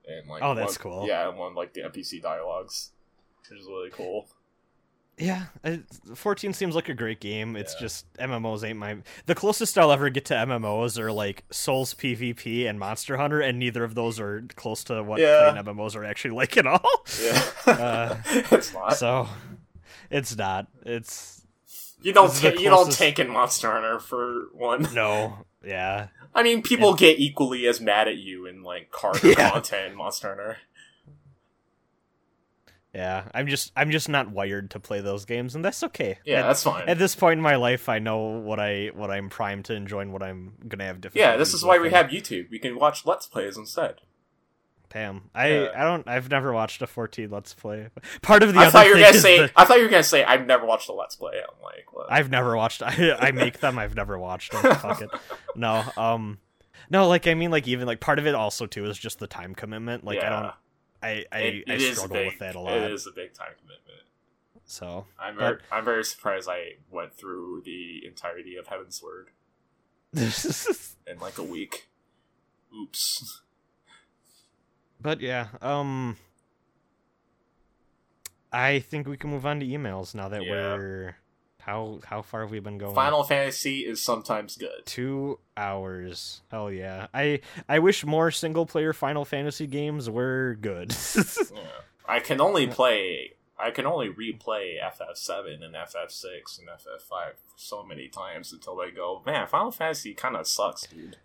[0.07, 1.07] and like Oh, that's one- cool.
[1.07, 2.91] Yeah, and one like the NPC dialogues.
[3.49, 4.27] Which is really cool.
[5.17, 5.45] Yeah,
[6.13, 7.55] 14 seems like a great game.
[7.55, 7.79] It's Yeah.
[7.79, 8.97] just MMOs ain't my.
[9.27, 13.57] The closest I'll ever get to MMOs are like Souls PvP and Monster Hunter, and
[13.57, 15.51] neither of those are close to what Yeah.
[15.51, 17.05] playing MMOs are actually like at all.
[17.23, 17.41] Yeah.
[17.65, 18.17] Uh,
[18.51, 18.97] it's not.
[18.97, 19.29] so,
[20.11, 20.67] it's not.
[20.85, 21.45] It's
[22.01, 24.85] you don't is the you don't tank in Monster Hunter for one.
[24.93, 29.49] no, yeah, I mean, people get equally as mad at you in like card Yeah.
[29.51, 30.57] content in Monster Hunter.
[32.95, 36.17] Yeah, I'm just I'm just not wired to play those games, and that's okay.
[36.23, 36.87] Yeah, At- that's fine.
[36.87, 39.99] At this point in my life, I know what I what I'm primed to enjoy
[39.99, 41.19] and what I'm gonna have different.
[41.19, 42.49] yeah, this is why we have YouTube.
[42.49, 43.95] We can watch Let's Plays instead.
[44.89, 45.71] Damn, I Yeah.
[45.75, 47.89] I don't I've never watched a 14 Let's Play.
[48.21, 49.39] Part of the I other thought you were gonna say.
[49.39, 50.23] that I thought you were gonna say.
[50.23, 51.33] I've never watched a Let's Play.
[51.33, 52.09] I'm like, what?
[52.09, 52.81] I've never watched.
[52.85, 53.77] I I make them.
[53.77, 54.61] I've never watched them.
[54.75, 55.09] Fuck it.
[55.53, 56.39] No, um,
[56.89, 57.09] no.
[57.09, 59.53] Like I mean, like even like part of it also too is just the time
[59.53, 60.05] commitment.
[60.05, 60.53] Like I don't.
[61.05, 62.27] I I, It- I struggle big.
[62.27, 62.77] with that a lot.
[62.77, 63.81] It is a big time commitment.
[64.65, 69.25] So I'm But- very, I'm very surprised I went through the entirety of Heavensward
[71.07, 71.87] in like a week.
[72.75, 73.41] Oops.
[74.99, 76.17] But yeah, um
[78.51, 80.51] I think we can move on to emails now that Yeah.
[80.51, 81.15] we're
[81.65, 82.93] how how far have we been going?
[82.93, 84.85] Final Fantasy is sometimes good.
[84.85, 86.41] two hours.
[86.51, 87.07] Hell yeah.
[87.13, 90.95] I I wish more single player Final Fantasy games were good.
[91.55, 91.61] Yeah.
[92.07, 93.31] I can only play.
[93.57, 99.23] I can only replay FF7 and FF6 and FF5 so many times until I go,
[99.25, 101.17] man, Final Fantasy kind of sucks, dude.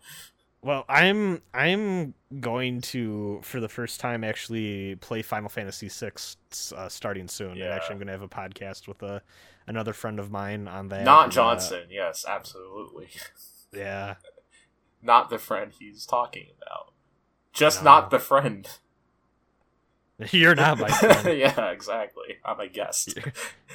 [0.61, 6.11] Well, I'm I'm going to for the first time actually play Final Fantasy VI
[6.75, 7.51] uh, starting soon.
[7.51, 7.75] And Yeah.
[7.75, 9.21] actually I'm going to have a podcast with a
[9.67, 11.03] another friend of mine on that.
[11.03, 11.83] Not and, uh, Johnson.
[11.89, 13.09] Yes, absolutely.
[13.73, 14.15] yeah.
[15.01, 16.93] Not the friend he's talking about.
[17.53, 17.91] Just No.
[17.91, 18.67] not the friend.
[20.31, 21.37] You're not my friend.
[21.39, 22.37] yeah, exactly.
[22.45, 23.17] I'm a guest.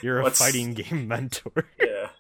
[0.03, 1.67] You're a fighting game mentor.
[1.81, 2.11] yeah.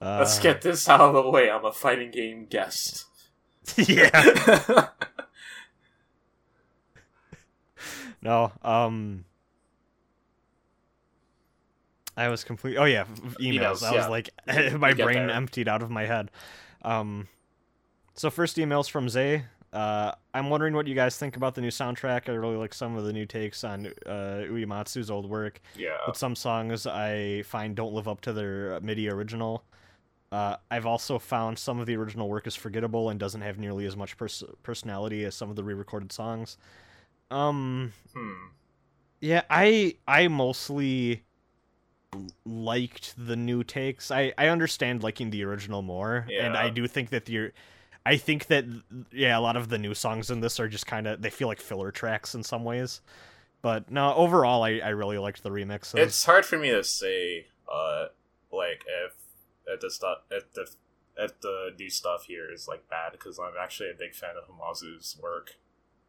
[0.00, 1.50] Uh, Let's get this out of the way.
[1.50, 3.04] I'm a fighting game guest.
[3.76, 4.88] yeah.
[8.22, 8.50] No.
[8.62, 9.24] Um.
[12.16, 12.76] I was complete.
[12.76, 13.04] Oh yeah,
[13.40, 13.60] emails.
[13.60, 14.08] Emails, I was yeah.
[14.08, 14.30] like,
[14.78, 15.30] my brain there.
[15.30, 16.32] emptied out of my head.
[16.82, 17.28] Um.
[18.14, 19.44] So first emails from Zay.
[19.72, 22.28] Uh, I'm wondering what you guys think about the new soundtrack.
[22.28, 25.98] I really like some of the new takes on uh, Uematsu's old work, yeah.
[26.06, 29.64] but some songs I find don't live up to their MIDI original.
[30.32, 33.86] Uh, I've also found some of the original work is forgettable and doesn't have nearly
[33.86, 36.58] as much pers- personality as some of the re-recorded songs.
[37.30, 38.48] Um, Hmm.
[39.20, 41.24] yeah, I I mostly
[42.44, 44.10] liked the new takes.
[44.10, 47.52] I I understand liking the original more, and I do think that the
[48.04, 48.64] I think that
[49.12, 51.48] yeah, a lot of the new songs in this are just kind of they feel
[51.48, 53.00] like filler tracks in some ways.
[53.62, 55.98] But no, overall, I, I really liked the remixes.
[55.98, 58.06] It's hard for me to say, uh,
[58.52, 59.12] like if
[59.66, 60.68] if the stuff if the
[61.16, 64.48] if the new stuff here is like bad because I'm actually a big fan of
[64.48, 65.56] Hamauzu's work,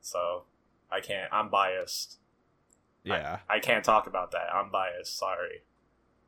[0.02, 0.44] so
[0.92, 1.32] I can't.
[1.32, 2.18] I'm biased.
[3.04, 3.40] yeah.
[3.50, 4.54] I can't talk about that.
[4.54, 5.18] I'm biased.
[5.18, 5.62] Sorry.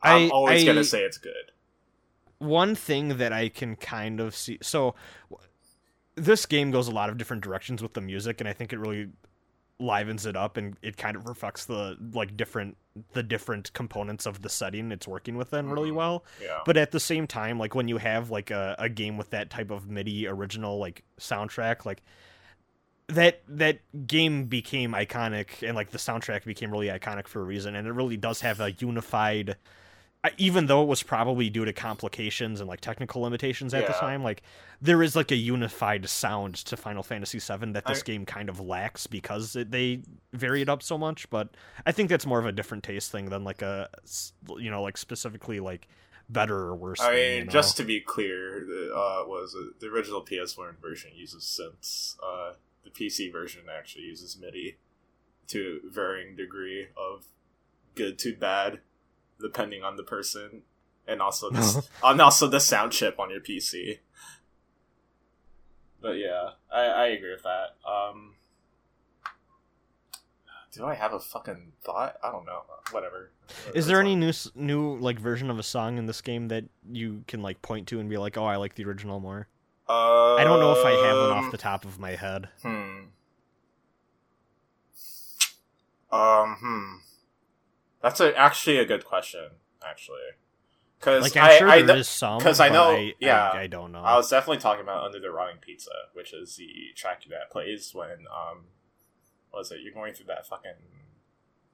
[0.02, 1.52] I- I'm always I- gonna say it's good.
[2.38, 4.96] one thing that I can kind of see so
[6.16, 8.80] this game goes a lot of different directions with the music and I think it
[8.80, 9.10] really
[9.80, 12.76] livens it up and it kind of reflects the like different
[13.14, 15.96] the different components of the setting it's working within really Mhm.
[15.96, 16.60] well Yeah.
[16.66, 19.50] but at the same time like when you have like a, a game with that
[19.50, 22.02] type of midi original like soundtrack like
[23.08, 27.74] that that game became iconic and like the soundtrack became really iconic for a reason
[27.76, 29.56] and it really does have a unified
[30.38, 34.22] even though it was probably due to complications and like technical limitations at the time
[34.22, 34.42] like
[34.82, 38.50] there is like a unified sound to final fantasy 7 that this I- game kind
[38.50, 40.02] of lacks because it, they
[40.34, 41.50] vary it up so much but
[41.86, 43.90] i think that's more of a different taste thing than like a
[44.58, 45.88] you know like specifically like
[46.30, 47.52] better or worse I thing, mean, you know?
[47.52, 52.18] just to be clear, the, uh, was the original PS1 version uses synths.
[52.24, 54.78] Uh, the PC version actually uses MIDI
[55.48, 57.26] to varying degree of
[57.96, 58.80] good to bad,
[59.42, 60.64] depending on the person,
[61.08, 64.00] and also the, s- and also the sound chip on your PC.
[66.02, 67.76] But yeah, I, I agree with that.
[67.90, 68.36] Um,
[70.72, 72.16] do I have a fucking thought?
[72.24, 72.62] I don't know.
[72.92, 73.32] Whatever.
[73.74, 77.24] Is there any new new like version of a song in this game that you
[77.28, 79.48] can like point to and be like, "Oh, I like the original more"?
[79.90, 82.48] Uh, I don't know if I have one off the top of my head.
[82.62, 83.00] Hmm.
[86.12, 86.56] Um.
[86.60, 86.96] Hmm.
[88.02, 89.46] That's a, actually a good question.
[89.88, 90.20] Actually,
[91.00, 93.50] because Like I'm I, sure I, there is some, 'cause I know- I, yeah.
[93.50, 94.02] I, I don't know.
[94.02, 97.92] I was definitely talking about Under the Rotting Pizza, which is the track that plays
[97.94, 98.66] when um,
[99.52, 99.80] what is it?
[99.82, 100.72] You're going through that fucking.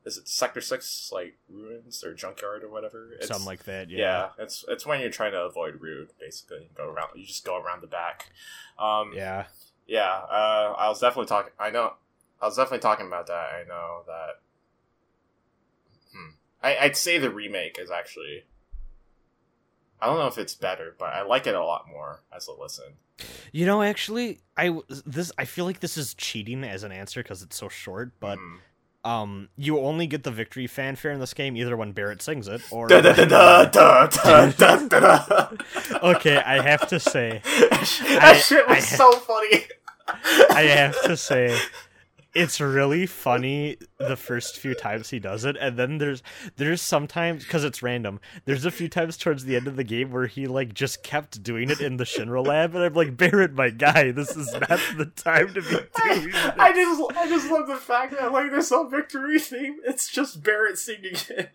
[0.05, 3.09] Is it Sector Six like ruins or junkyard or whatever?
[3.17, 3.89] It's, Something like that.
[3.89, 3.97] yeah.
[3.97, 4.43] Yeah.
[4.43, 6.59] it's it's when you're trying to avoid rude, basically.
[6.59, 7.09] You go around.
[7.15, 8.29] You just go around the back.
[8.77, 9.45] Um, Yeah.
[9.87, 11.53] yeah, uh, I was definitely talking.
[11.59, 11.93] I know,
[12.39, 13.33] I was definitely talking about that.
[13.33, 14.41] I know that.
[16.15, 16.31] Hmm.
[16.61, 18.43] I, I'd say the remake is actually.
[20.01, 22.53] I don't know if it's better, but I like it a lot more as a
[22.53, 22.95] listen.
[23.51, 27.43] You know, actually, I this I feel like this is cheating as an answer because
[27.43, 28.37] it's so short, but.
[28.37, 28.57] Mm.
[29.03, 32.63] Um, you only get the victory fanfare in this game either when Barret sings it
[32.71, 32.91] or.
[32.91, 33.11] okay,
[36.37, 37.39] I have to say,
[37.69, 39.65] that shit was I, so funny.
[40.49, 41.55] I have to say,
[42.35, 46.21] it's really funny the first few times he does it, and then there's
[46.57, 48.19] there's sometimes because it's random.
[48.43, 51.41] There's a few times towards the end of the game where he like just kept
[51.41, 54.79] doing it in the Shinra lab, and I'm like, barret my guy, this is not
[54.97, 56.53] the time to be doing I.
[56.57, 60.43] I just, I just love the fact that like this whole victory theme, it's just
[60.43, 61.51] Barret singing it.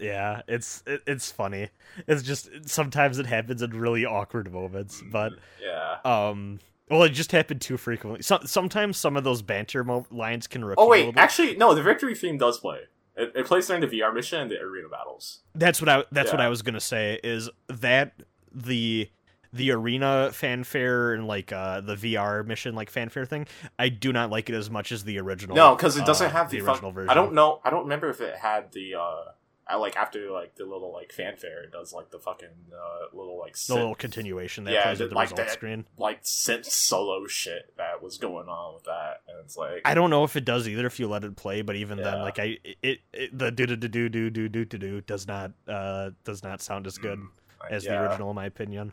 [0.00, 1.68] Yeah, it's it, it's funny.
[2.06, 5.96] It's just sometimes it happens in really awkward moments, but Yeah.
[6.04, 6.60] um.
[6.92, 8.22] Well, it just happened too frequently.
[8.22, 10.80] So, sometimes some of those banter mo- lines can repeat.
[10.82, 11.74] Oh wait, actually, no.
[11.74, 12.80] The victory theme does play.
[13.16, 15.40] It, it plays during the VR mission and the arena battles.
[15.54, 18.12] That's what I that's what I was gonna say is that
[18.54, 19.08] the
[19.54, 23.46] the arena fanfare and like uh the VR mission like fanfare thing.
[23.78, 25.56] I do not like it as much as the original.
[25.56, 27.10] No, because it doesn't uh, have the, the original version.
[27.10, 27.60] I don't know.
[27.64, 28.94] I don't remember if it had the.
[28.96, 29.24] uh
[29.66, 33.38] I like after like the little like fanfare, it does like the fucking uh, little
[33.38, 35.86] like the little continuation that Yeah, plays the- with the like result that- screen.
[35.96, 40.10] like synth solo shit that was going on with that, and it's like I don't
[40.10, 42.58] know if it does either if you let it play, but even then, like I
[42.82, 46.10] it, it the do do do do do do do do do does not uh
[46.24, 47.18] does not sound as good.
[47.20, 47.28] mm,
[47.70, 47.92] as yeah.
[47.92, 48.92] the original, in my opinion.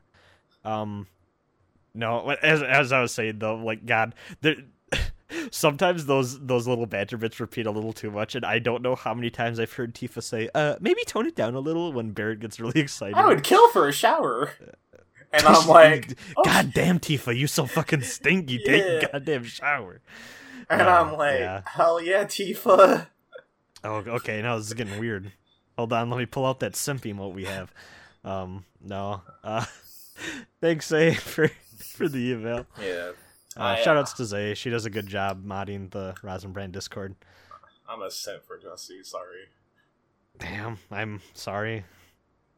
[0.63, 1.07] Um,
[1.95, 4.55] no, as as I was saying though, like God, there.
[5.51, 8.95] Sometimes those those little banter bits repeat a little too much, and I don't know
[8.95, 12.11] how many times I've heard Tifa say, "Uh, maybe tone it down a little" when
[12.11, 13.15] Barret gets really excited.
[13.15, 14.51] I would kill for a shower,
[15.33, 18.57] and I'm like, oh, God damn, Tifa, you so fucking stinky.
[18.57, 18.91] Take Yeah.
[19.07, 20.01] a goddamn shower.
[20.69, 21.61] and uh, I'm like, yeah.
[21.65, 23.07] hell yeah, Tifa.
[23.83, 24.41] Oh, okay.
[24.41, 25.31] Now this is getting weird.
[25.77, 27.71] Hold on, let me pull out that simp emote we have.
[28.25, 29.21] Um, no.
[29.43, 29.63] Uh,
[30.59, 31.49] thanks, A, for
[31.95, 32.65] for the email.
[32.81, 33.11] Yeah,
[33.59, 34.53] Uh, I, shout outs to Zay.
[34.53, 37.15] She does a good job modding the Rosenbrand Discord.
[37.87, 39.03] I'm a simp for Jesse.
[39.03, 39.49] Sorry.
[40.37, 41.83] Damn, I'm sorry.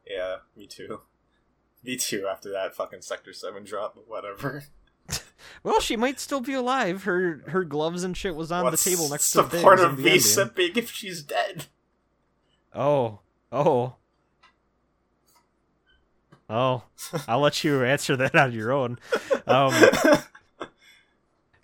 [0.05, 1.01] Yeah, me too.
[1.83, 2.27] Me too.
[2.29, 4.63] After that fucking Sector Seven drop, but whatever.
[5.63, 7.03] Well, she might still be alive.
[7.03, 9.97] Her her gloves and shit was on What's the table next to Biggs part of
[9.97, 11.65] the me simping if she's dead?
[12.73, 13.19] Oh,
[13.51, 13.95] oh,
[16.49, 16.83] oh!
[17.27, 18.99] I'll let you answer that on your own.
[19.45, 19.73] Um,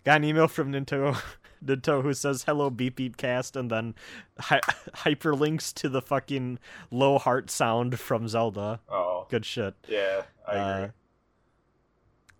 [0.07, 1.21] got an email from Ninto,
[1.65, 3.93] Ninto who says "Hello, beep beep cast," and then
[4.39, 4.61] hi-
[4.95, 6.59] hyperlinks to the fucking
[6.91, 8.79] low heart sound from Zelda.
[8.89, 9.75] oh, Good shit.
[9.87, 10.85] yeah, I agree.
[10.85, 10.87] Uh,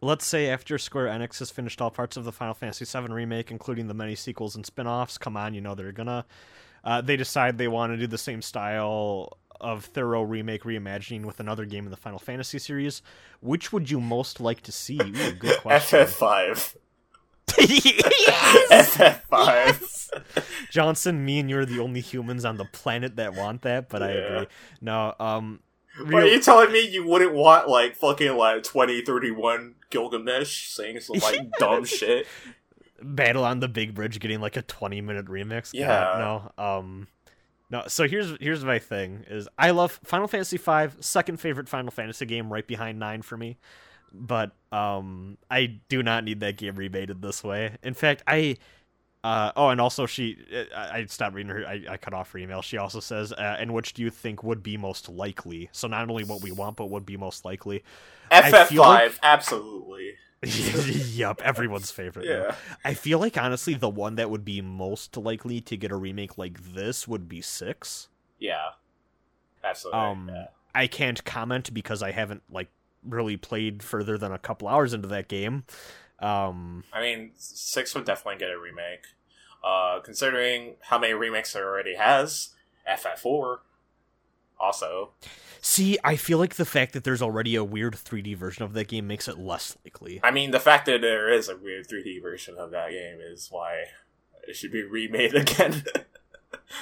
[0.02, 3.52] let's say after Square Enix has finished all parts of the Final Fantasy VII remake,
[3.52, 6.26] including the many sequels and spin-offs, come on, you know they're gonna.
[6.84, 11.39] Uh, they decide they want to do the same style of thorough remake reimagining with
[11.39, 13.02] another game in the Final Fantasy series.
[13.41, 14.99] Which would you most like to see?
[15.02, 15.99] Ooh, good question.
[16.06, 16.76] FF5.
[17.57, 18.95] Yes!
[18.98, 19.91] FF5.
[20.72, 24.10] Johnson, me and you're the only humans on the planet that want that, but I
[24.11, 24.48] agree.
[24.82, 25.60] No, um,
[26.06, 31.18] What are you telling me you wouldn't want like fucking like 2031 Gilgamesh saying some
[31.19, 32.28] like dumb shit?
[32.99, 36.41] battle on the big bridge getting like a 20 minute remix God, Yeah.
[36.57, 37.07] no um
[37.70, 41.91] no so here's here's my thing is i love final fantasy 5 second favorite final
[41.91, 43.60] fantasy game right behind 9 for me
[44.11, 48.55] but um i do not need that game remade this way in fact i
[49.23, 50.37] uh, oh, and also she,
[50.73, 51.65] I, I stopped reading her.
[51.68, 52.61] I, I cut off her email.
[52.61, 56.10] She also says, uh, "And which do you think would be most likely?" So not
[56.10, 57.84] only what we want, but would be most likely.
[58.31, 60.13] I FF5, like- absolutely.
[60.44, 62.26] yep, everyone's favorite.
[62.26, 62.55] Yeah.
[62.86, 66.37] I feel like honestly the one that would be most likely to get a remake
[66.37, 68.07] like this would be 6.
[68.37, 68.57] Yeah.
[69.63, 69.99] Absolutely.
[69.99, 70.45] Um yeah.
[70.76, 72.69] I can't comment because I haven't like
[73.10, 75.63] really played further than a couple hours into that game.
[76.19, 79.05] Um I mean, six would definitely get a remake.
[79.63, 82.49] Uh, considering how many remakes it already has,
[82.89, 83.57] FF4
[84.60, 85.11] also.
[85.61, 88.87] see, I feel like the fact that there's already a weird 3D version of that
[88.87, 90.19] game makes it less likely.
[90.23, 93.49] I mean, the fact that there is a weird 3D version of that game is
[93.52, 93.86] why
[94.47, 95.84] it should be remade again.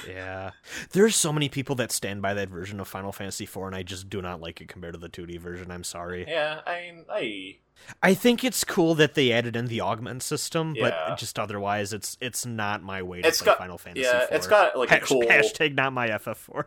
[0.08, 0.50] Yeah.
[0.92, 3.82] There's so many people that stand by that version of Final Fantasy IV and I
[3.82, 5.70] just do not like it compared to the 2D version.
[5.70, 6.24] I'm sorry.
[6.28, 7.56] yeah, I mean, I
[8.02, 10.90] I think it's cool that they added in the augment system, Yeah.
[11.08, 14.06] but just otherwise, it's it's not my way to It's play got- Final Fantasy.
[14.06, 14.28] yeah, IV.
[14.32, 15.22] it's got like a cool.
[15.22, 16.64] hashtag not my FF4.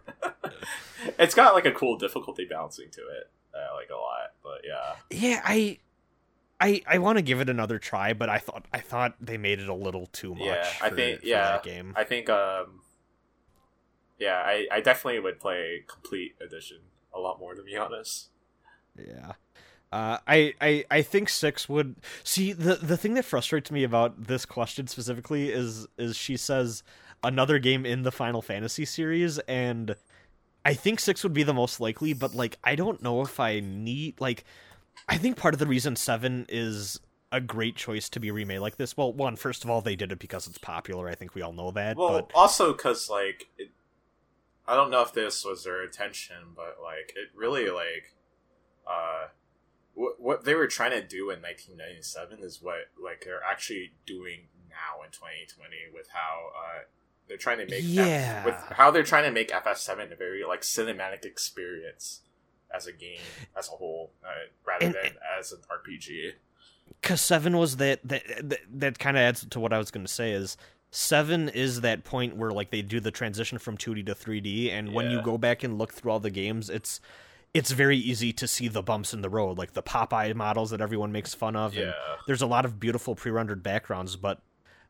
[1.20, 3.30] it's got like a cool difficulty balancing to it.
[3.56, 4.96] I like a lot, but yeah.
[5.10, 5.80] yeah, I
[6.62, 9.60] I I want to give it another try, but I thought I thought they made
[9.60, 10.46] it a little too much.
[10.46, 11.94] Yeah, I for- think- for yeah, that game.
[11.98, 12.82] I think, um,
[14.20, 16.78] yeah, I, I definitely would play complete edition
[17.14, 18.30] a lot more, to be honest.
[18.98, 19.34] Yeah.
[19.92, 24.28] Uh, I, I I think six would see the the thing that frustrates me about
[24.28, 26.84] this question specifically is is she says
[27.24, 29.96] another game in the Final Fantasy series, and
[30.64, 32.14] I think six would be the most likely.
[32.14, 34.44] But like, I don't know if I need like.
[35.08, 37.00] I think part of the reason seven is
[37.32, 38.96] a great choice to be remade like this.
[38.96, 41.10] Well, one, first of all, they did it because it's popular.
[41.10, 41.98] I think we all know that.
[41.98, 43.70] Well, but also because like, it,
[44.70, 48.14] I don't know if this was their intention, but like, it really like,
[48.88, 49.28] uh,
[49.96, 54.42] what what they were trying to do in 1997 is what like they're actually doing
[54.70, 56.84] now in 2020 with how uh
[57.28, 58.46] they're trying to make F- Yeah.
[58.46, 62.22] with how they're trying to make FF7 a very like cinematic experience
[62.74, 63.20] as a game
[63.58, 64.30] as a whole, uh,
[64.66, 66.34] rather And- than as an RPG.
[67.02, 70.06] because seven was that that that, that kind of adds to what I was going
[70.06, 70.56] to say is
[70.92, 74.94] seven is that point where like they do the transition from 2D to 3D, and
[74.94, 77.00] when you go back and look through all the games, it's
[77.54, 80.82] it's very easy to see the bumps in the road, like the Popeye models that
[80.82, 81.76] everyone makes fun of.
[81.76, 81.94] and Yeah.
[82.28, 84.42] there's a lot of beautiful pre-rendered backgrounds, but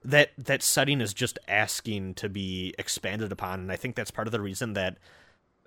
[0.03, 4.27] that that setting is just asking to be expanded upon, and I think that's part
[4.27, 4.97] of the reason that.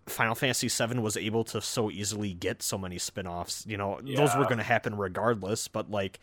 [0.08, 3.64] Final Fantasy VII was able to so easily get so many spin-offs.
[3.68, 6.18] You know, those were going to happen regardless, but like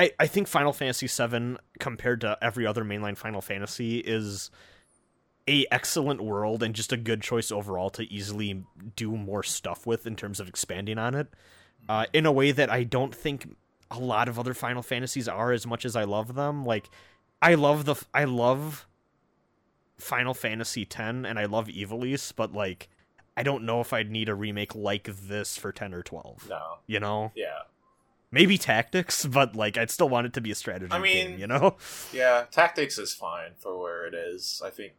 [0.00, 4.50] I, I think Final Fantasy VII compared to every other mainline Final Fantasy is
[5.46, 8.64] a excellent world and just a good choice overall to easily
[8.96, 11.26] do more stuff with in terms of expanding on it
[11.86, 13.54] uh, in a way that I don't think
[13.90, 16.64] a lot of other Final Fantasies are as much as I love them.
[16.64, 16.88] Like
[17.42, 18.86] I love the I love
[19.98, 22.88] Final Fantasy X and I love Ivalice, but like
[23.36, 26.48] I don't know if I'd need a remake like this for 10 or 12.
[26.48, 26.78] No.
[26.86, 27.32] You know?
[27.34, 27.64] Yeah.
[28.30, 31.38] Maybe tactics, but like I'd still want it to be a strategy I mean- game,
[31.38, 31.76] you know?
[32.12, 34.62] Yeah, tactics is fine for where it is.
[34.64, 34.92] I think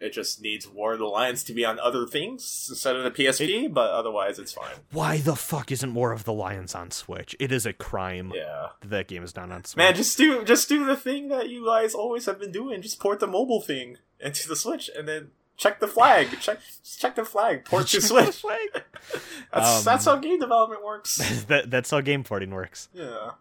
[0.00, 3.10] it just needs War of the Lions to be on other things instead of the
[3.10, 4.74] PSP, but otherwise it's fine.
[4.92, 7.34] Why the fuck isn't War of the Lions on Switch?
[7.38, 8.68] It is a crime Yeah.
[8.82, 9.78] that that game is not on Switch.
[9.78, 12.82] Man, just do just do the thing that you guys always have been doing.
[12.82, 16.28] Just port the mobile thing into the Switch and then check the flag.
[16.40, 16.58] check
[16.98, 17.64] check the flag.
[17.66, 18.42] Port to Switch.
[19.52, 21.16] That's Um, that's how game development works.
[21.48, 22.88] that, that's how game porting works.
[22.94, 23.32] Yeah.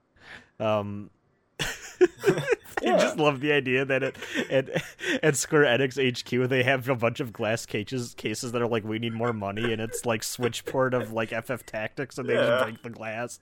[0.60, 1.10] Um,
[2.82, 2.96] Yeah.
[2.96, 4.16] I just love the idea that at,
[4.50, 4.84] at
[5.24, 8.84] at Square Enix HQ they have a bunch of glass cases cases that are like
[8.84, 12.34] we need more money and it's like switch port of like FF Tactics and they
[12.34, 12.46] Yeah.
[12.46, 13.40] just break the glass.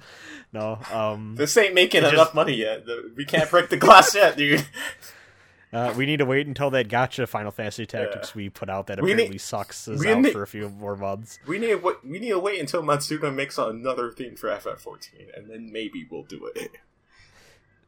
[0.53, 2.85] No, um, This ain't making It just- enough money yet.
[3.17, 4.63] We can't break the glass yet, dude.
[5.73, 9.01] Uh, we need to wait until that gacha Final Fantasy Tactics we put out that
[9.01, 11.39] We apparently need- sucks is out need- for a few more months.
[11.47, 15.29] We need to wait, we need to wait until Matsuda makes another theme for FF14,
[15.35, 16.71] and then maybe we'll do it.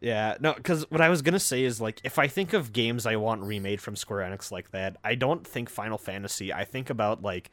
[0.01, 3.05] Yeah, no, because what I was gonna say is like, if I think of games
[3.05, 6.51] I want remade from Square Enix like that, I don't think Final Fantasy.
[6.51, 7.51] I think about like,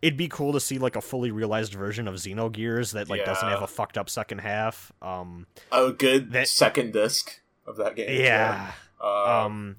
[0.00, 3.46] it'd be cool to see like a fully realized version of Xenogears that like doesn't
[3.48, 4.92] have a fucked up second half.
[5.02, 8.18] Um, A good That- second disc of that game.
[8.20, 8.72] yeah.
[9.00, 9.76] Uh, Um,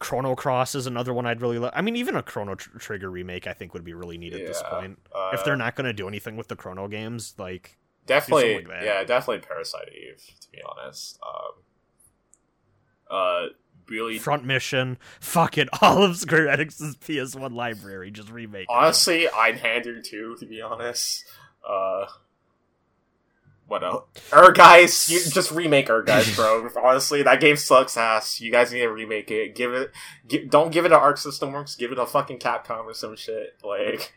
[0.00, 1.58] Chrono Cross is another one I'd really.
[1.58, 4.34] Lo- I mean, even a Chrono Tr- Trigger remake I think would be really neat
[4.34, 4.98] at this point.
[5.14, 9.02] uh, if they're not gonna do anything with the Chrono games, like, definitely, like yeah,
[9.04, 10.22] definitely Parasite Eve.
[10.40, 11.62] To be honest, um,
[13.10, 13.46] uh,
[13.88, 18.66] really, front mission, fuck it, all of Square Enix's PS1 library, just remake.
[18.68, 19.32] Honestly, it.
[19.32, 20.36] Honestly, Einhander too.
[20.40, 21.24] To be honest,
[21.66, 22.06] uh.
[23.66, 24.04] What else?
[24.32, 26.68] Er, guys, you just remake Er, guys, bro.
[26.82, 28.40] Honestly, that game sucks ass.
[28.40, 29.54] You guys need to remake it.
[29.54, 29.90] Give it,
[30.28, 31.74] gi- don't give it a Arc System Works.
[31.74, 33.56] Give it a fucking Capcom or some shit.
[33.64, 34.12] Like,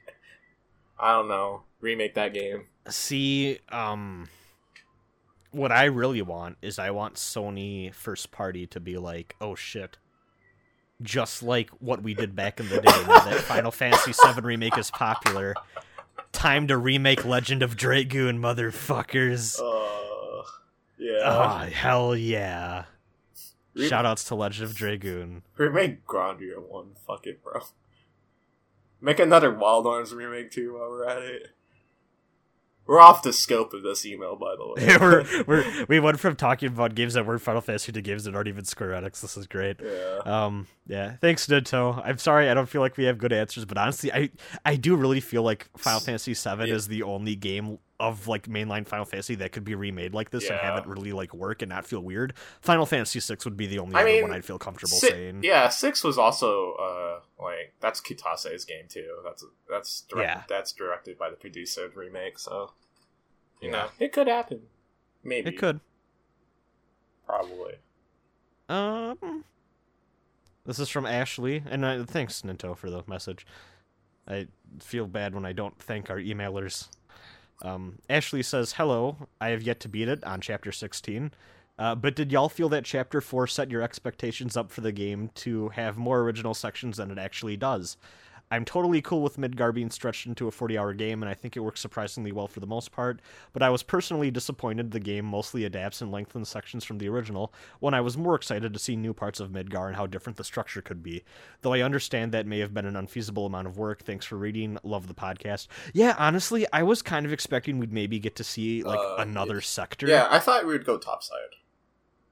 [1.00, 1.64] I don't know.
[1.80, 2.66] Remake that game.
[2.90, 4.28] See, um,
[5.52, 9.98] what I really want is I want Sony first party to be like, oh shit.
[11.02, 14.90] Just like what we did back in the day, that Final Fantasy VII remake is
[14.90, 15.54] popular.
[16.38, 19.60] Time to remake Legend of Dragoon, motherfuckers.
[19.60, 20.44] Uh,
[21.00, 21.22] yeah.
[21.24, 22.86] Ah, hell yeah.
[23.74, 25.42] Re- Shoutouts to Legend of Dragoon.
[25.58, 26.92] Remake Grandia one.
[27.08, 27.62] Fuck it, bro.
[29.02, 31.48] Make another Wild Arms remake too while we're at it.
[32.88, 34.98] We're off the scope of this email, by the way.
[35.02, 38.36] we're, we're, we went from talking about games that weren't Final Fantasy to games that
[38.36, 39.22] aren't even Square Enix.
[39.22, 39.78] This is great.
[39.84, 40.20] yeah.
[40.46, 41.18] Um, yeah.
[41.22, 42.02] Thanks, Nintendo.
[42.06, 44.30] I'm sorry, I don't feel like we have good answers, but honestly, I
[44.66, 46.76] I do really feel like Final Fantasy VII Yeah.
[46.76, 50.50] is the only game of like mainline Final Fantasy that could be remade like this
[50.50, 52.34] and have it really like work and not feel weird.
[52.62, 55.08] Final Fantasy VI would be the only I other mean, one I'd feel comfortable Si-
[55.10, 55.40] saying.
[55.44, 59.18] Yeah, six was also uh like that's Kitase's game too.
[59.24, 60.44] That's that's direct, Yeah.
[60.48, 62.74] that's directed by the producer of the remake, so
[63.62, 63.74] you Yeah.
[63.78, 64.62] know it could happen.
[65.24, 65.80] Maybe It could.
[67.26, 67.76] probably.
[68.70, 69.44] Um,
[70.66, 73.46] this is from Ashley, and uh, thanks Ninto for the message.
[74.28, 74.48] I
[74.82, 76.90] feel bad when I don't thank our emailers.
[77.62, 81.32] Um, Ashley says, "Hello, I have yet to beat it on chapter 16.
[81.80, 85.30] Uh, but did y'all feel that Chapter 4 set your expectations up for the game
[85.36, 87.98] to have more original sections than it actually does?
[88.50, 91.58] I'm totally cool with Midgar being stretched into a 40 hour game, and I think
[91.58, 93.20] it works surprisingly well for the most part,
[93.52, 97.54] but I was personally disappointed the game mostly adapts and lengthens sections from the original,
[97.80, 100.44] when I was more excited to see new parts of Midgar and how different the
[100.46, 101.24] structure could be.
[101.62, 104.04] Though I understand that may have been an unfeasible amount of work.
[104.04, 104.78] Thanks for reading.
[104.84, 105.68] Love the podcast.
[105.94, 109.60] Yeah, honestly, I was kind of expecting we'd maybe get to see like Uh, another
[109.60, 110.08] sector.
[110.08, 111.38] Yeah, I thought we would go topside.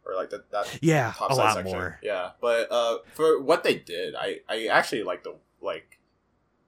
[0.05, 1.73] Or like that, that Yeah, top a side lot section.
[1.77, 1.99] more.
[2.03, 5.94] Yeah, but uh, for what they did, I I actually like the like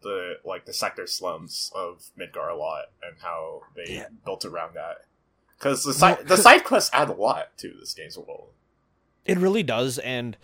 [0.02, 4.08] the like the sector slums of Midgar a lot and how they Yeah.
[4.26, 5.06] built around that.
[5.58, 8.50] Because the side Well, the side quests add a lot to this game's world.
[9.26, 10.38] It really does, and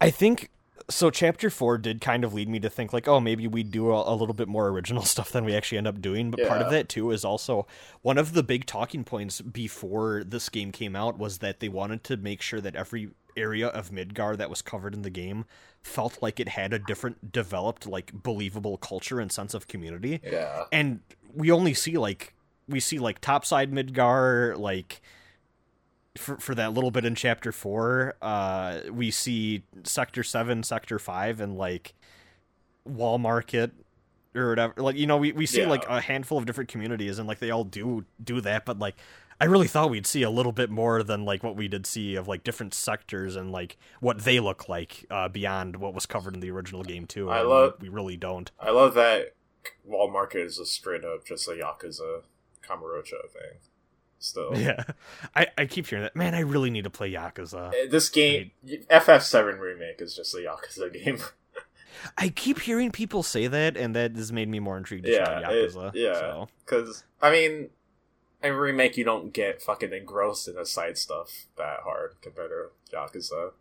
[0.00, 0.50] I think
[0.88, 1.10] so.
[1.10, 4.12] Chapter four did kind of lead me to think like, oh, maybe we do a,
[4.12, 6.30] a little bit more original stuff than we actually end up doing.
[6.30, 7.66] But part of that too is also
[8.02, 12.04] one of the big talking points before this game came out was that they wanted
[12.04, 15.44] to make sure that every area of Midgar that was covered in the game
[15.82, 20.20] felt like it had a different developed like believable culture and sense of community.
[20.22, 21.00] Yeah, and
[21.34, 22.34] we only see like
[22.68, 25.00] we see like topside midgar like
[26.16, 31.40] for for that little bit in chapter 4 uh we see sector 7 sector 5
[31.40, 31.94] and like
[32.84, 33.70] wall market
[34.34, 34.74] or whatever.
[34.76, 35.68] Like you know we, we see Yeah.
[35.68, 38.96] like a handful of different communities and like they all do do that but like
[39.40, 42.14] I really thought we'd see a little bit more than like what we did see
[42.14, 46.34] of like different sectors and like what they look like uh, beyond what was covered
[46.34, 47.30] in the original game too.
[47.30, 48.50] I love- we really don't.
[48.60, 49.34] I love that
[49.84, 52.22] Wall Market is a straight up just a Yakuza
[52.66, 53.58] Kamurocho thing.
[54.22, 54.84] Still, Yeah,
[55.34, 56.14] I, I keep hearing that.
[56.14, 57.68] Man, I really need to play Yakuza.
[57.68, 58.50] Uh, this game
[58.90, 61.18] FF7 remake is just a Yakuza game.
[62.18, 65.72] I keep hearing people say that, and that has made me more intrigued Yeah, it-
[65.72, 65.92] Yakuza.
[65.94, 66.12] yeah.
[66.18, 66.48] so.
[66.66, 67.70] Because, I mean,
[68.42, 72.96] in remake, you don't get fucking engrossed in the side stuff that hard compared to
[72.96, 73.52] Yakuza.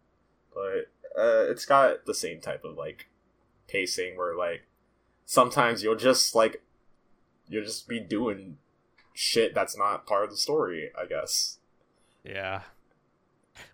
[0.54, 3.08] But uh, it's got the same type of, like,
[3.68, 4.64] pacing where, like,
[5.26, 6.62] sometimes you'll just, like,
[7.48, 8.58] you'll just be doing
[9.14, 11.58] shit that's not part of the story, I guess.
[12.24, 12.62] yeah.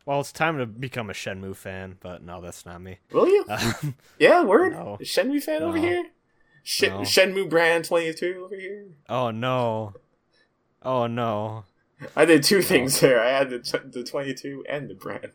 [0.03, 2.97] Well, it's time to become a Shenmue fan, but no, that's not me.
[3.11, 3.45] Will you?
[3.49, 4.73] Um, yeah, word?
[4.73, 4.97] no.
[5.01, 6.05] Shenmue fan over here?
[6.63, 7.01] Sh- No.
[7.01, 8.87] Shenmue brand 22 over here?
[9.09, 9.93] oh no.
[10.85, 11.65] Oh no.
[12.15, 13.19] I did two things there.
[13.21, 15.31] I had the, t- the 22 and the brand.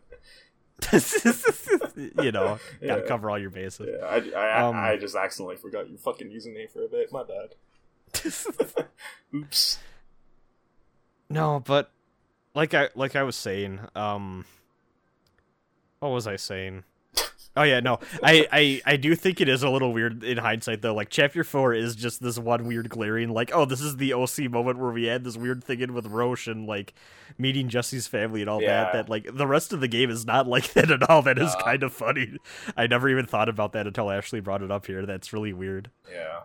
[2.23, 3.07] you know, gotta Yeah.
[3.09, 3.89] cover all your bases.
[3.91, 7.11] Yeah, I, I, Um, I just accidentally forgot your fucking username for a bit.
[7.13, 7.55] My bad.
[9.35, 9.79] Oops.
[11.29, 11.91] no, but
[12.55, 14.45] like I like I was saying, um
[16.01, 16.85] what was I saying?
[17.57, 17.99] Oh yeah, no.
[18.23, 20.95] I, I I do think it is a little weird in hindsight though.
[20.95, 24.51] Like chapter 4 is just this one weird glaring like, oh, this is the OC
[24.51, 26.95] moment where we had this weird thing in with Roche and like
[27.39, 28.85] meeting Jesse's family and all Yeah.
[28.85, 31.23] that that like the rest of the game is not like that at all.
[31.23, 31.65] That is No.
[31.65, 32.37] kind of funny.
[32.77, 35.05] I never even thought about that until Ashley brought it up here.
[35.05, 35.91] That's really weird.
[36.11, 36.43] Yeah.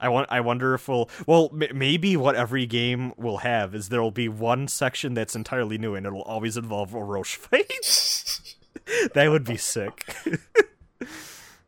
[0.00, 0.28] I want.
[0.30, 1.10] I wonder if we'll.
[1.26, 5.34] Well, m- maybe what every game will have is there will be one section that's
[5.34, 7.72] entirely new, and it'll always involve a Roche fight.
[9.14, 10.04] that would be sick.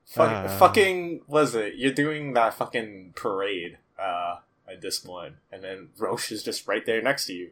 [0.07, 0.49] Fuck, Uh.
[0.59, 1.75] fucking was it?
[1.77, 4.37] You're doing that fucking parade uh,
[4.69, 7.51] at this one, and then Roche is just right there next to you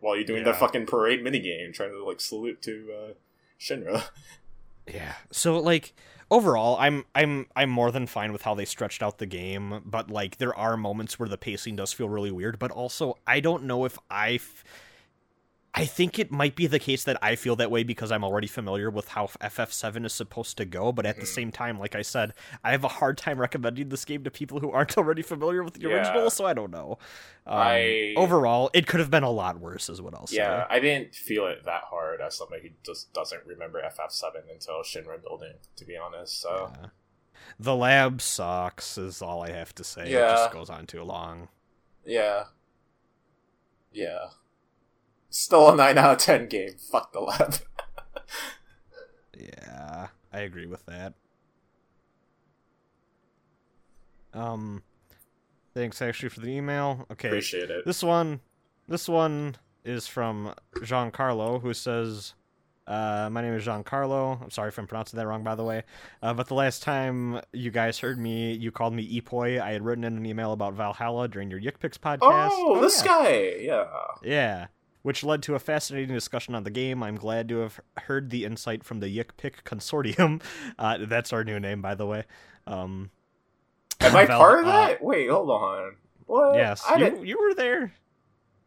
[0.00, 3.12] while you're doing the fucking parade minigame, trying to like salute to uh,
[3.58, 4.04] Shinra.
[4.86, 5.14] yeah.
[5.32, 5.92] So like
[6.30, 10.08] overall, I'm I'm I'm more than fine with how they stretched out the game, but
[10.08, 12.60] like there are moments where the pacing does feel really weird.
[12.60, 14.34] But also, I don't know if I.
[14.34, 14.62] F-
[15.74, 18.46] I think it might be the case that I feel that way because I'm already
[18.48, 21.26] familiar with how FF7 is supposed to go, but at the Mhm.
[21.34, 22.32] same time, like I said,
[22.64, 25.74] I have a hard time recommending this game to people who aren't already familiar with
[25.74, 25.88] the Yeah.
[25.96, 26.98] original, so I don't know.
[27.46, 30.36] Um, I- Overall, it could have been a lot worse, is what I'll say.
[30.38, 34.80] Yeah, I didn't feel it that hard as somebody who just doesn't remember FF7 until
[34.82, 36.40] Shinra building, to be honest.
[36.40, 36.88] So Yeah.
[37.60, 40.02] The lab sucks, is all I have to say.
[40.06, 40.34] It Yeah.
[40.34, 41.48] just goes on too long.
[42.04, 42.46] yeah,
[43.92, 44.30] yeah.
[45.30, 46.70] Still a nine out of ten game.
[46.78, 47.54] Fuck the lab.
[49.40, 51.14] Yeah, I agree with that.
[54.34, 54.82] Um,
[55.74, 57.06] thanks actually for the email.
[57.12, 57.84] Okay, Appreciate it.
[57.86, 58.40] this one,
[58.88, 62.34] this one is from Giancarlo, who says,
[62.86, 64.42] uh, "My name is Giancarlo.
[64.42, 65.84] I'm sorry if I'm pronouncing that wrong, by the way.
[66.22, 69.60] Uh, but the last time you guys heard me, you called me Epoi.
[69.60, 72.50] I had written in an email about Valhalla during your Yick Picks podcast.
[72.52, 73.06] Oh, this yeah.
[73.06, 73.54] guy.
[73.60, 73.86] Yeah.
[74.22, 74.66] Yeah,
[75.02, 77.02] which led to a fascinating discussion on the game.
[77.02, 80.42] I'm glad to have heard the insight from the Yick Pick Consortium.
[80.78, 82.24] Uh, that's our new name, by the way.
[82.66, 83.10] Um,
[84.00, 85.02] Am I Val- part of uh, that?
[85.02, 85.96] Wait, hold on.
[86.26, 86.54] What?
[86.56, 87.26] yes, I you, didn't.
[87.26, 87.92] you were there.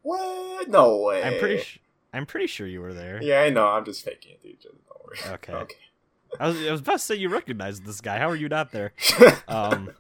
[0.01, 0.67] What?
[0.67, 1.23] No way.
[1.23, 1.59] I'm pretty.
[1.59, 1.79] Sh-
[2.13, 3.19] I'm pretty sure you were there.
[3.21, 3.67] Yeah, I know.
[3.67, 4.61] I'm just faking it, dude.
[4.61, 5.17] Don't worry.
[5.35, 5.53] Okay.
[5.53, 5.75] Okay.
[6.39, 8.17] I was, I was about to say you recognized this guy.
[8.17, 8.93] How are you not there?
[9.47, 9.91] Um,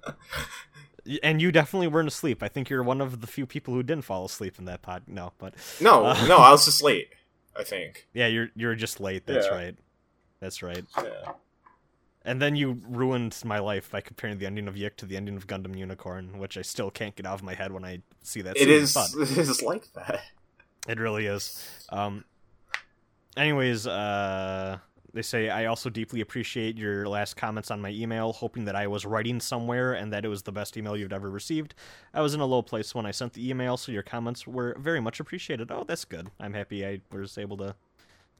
[1.23, 2.41] and you definitely weren't asleep.
[2.43, 5.03] I think you're one of the few people who didn't fall asleep in that pod.
[5.07, 7.09] No, but no, Uh, no, I was just late.
[7.55, 8.07] I think.
[8.13, 9.25] yeah, you're you're just late.
[9.25, 9.53] That's Yeah.
[9.55, 9.75] right.
[10.39, 10.85] That's right.
[10.97, 11.33] Yeah.
[12.23, 15.35] And then you ruined my life by comparing the ending of YIIK to the ending
[15.37, 18.41] of Gundam Unicorn, which I still can't get out of my head when I see
[18.43, 18.57] that.
[18.57, 19.31] It scene, is.
[19.37, 20.21] It is like that.
[20.87, 21.85] It really is.
[21.89, 22.25] Um.
[23.37, 24.77] Anyways, uh,
[25.13, 28.87] they say I also deeply appreciate your last comments on my email, hoping that I
[28.87, 31.75] was writing somewhere and that it was the best email you've ever received.
[32.13, 34.75] I was in a low place when I sent the email, so your comments were
[34.79, 35.71] very much appreciated.
[35.71, 36.29] Oh, that's good.
[36.39, 37.75] I'm happy I was able to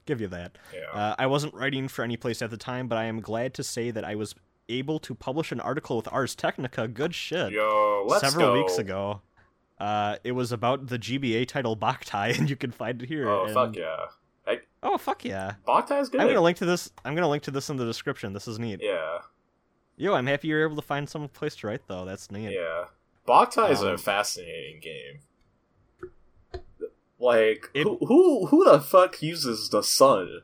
[0.06, 0.56] give you that.
[0.74, 0.98] Yeah.
[0.98, 3.62] Uh, I wasn't writing for any place at the time, but I am glad to
[3.62, 4.34] say that I was
[4.68, 6.88] able to publish an article with Ars Technica.
[6.88, 7.52] Good shit.
[7.52, 8.62] Yo, let's Several go.
[8.62, 9.20] weeks ago.
[9.78, 13.28] Uh, it was about the GBA title Boktai, and you can find it here.
[13.28, 14.06] Oh and- fuck yeah.
[14.82, 15.54] Oh fuck yeah!
[15.66, 16.20] Boktai is good.
[16.20, 16.90] I'm gonna link to this.
[17.04, 18.32] I'm gonna link to this in the description.
[18.32, 18.80] This is neat.
[18.82, 19.18] Yeah.
[19.96, 22.04] Yo, I'm happy you're able to find some place to write though.
[22.04, 22.50] That's neat.
[22.52, 22.84] Yeah.
[23.28, 25.20] Boktai is a Um, fascinating game.
[27.18, 30.42] Like It- who, who who the fuck uses the sun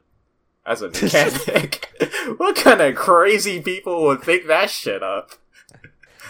[0.64, 1.88] as a mechanic?
[2.36, 5.32] what kind of crazy people would think that shit up?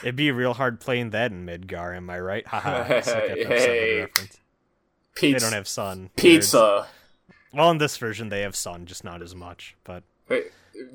[0.02, 1.94] It'd be real hard playing that in Midgar.
[1.96, 2.46] Am I right?
[2.46, 2.94] Haha.
[2.94, 4.06] like Hey.
[4.14, 4.38] F7.
[5.20, 6.10] They don't have sun.
[6.16, 6.86] pizza.
[7.52, 9.74] Well, in this version, they have sun, just not as much.
[9.84, 10.42] But Hey,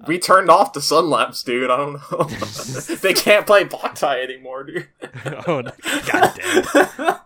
[0.07, 1.69] We turned off the sun lamps, dude.
[1.71, 2.23] I don't know.
[3.01, 4.87] they can't play Boktai anymore, dude.
[5.47, 5.63] oh,
[6.11, 7.19] god damn.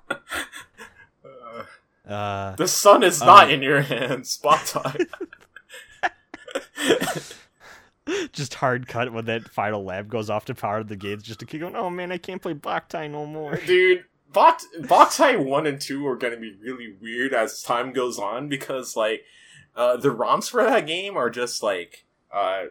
[2.09, 5.07] Uh, Uh, the sun is not Um, in your hands, Boktai.
[8.31, 11.45] just hard cut when that final lab goes off to power the gates, just to
[11.45, 11.75] keep going.
[11.75, 13.57] Oh man, I can't play Boktai no more.
[13.57, 18.19] dude Bok Boktai 1 and 2 are going to be really weird as time goes
[18.19, 19.23] on because like
[19.75, 22.65] uh the ROMs for that game are just like uh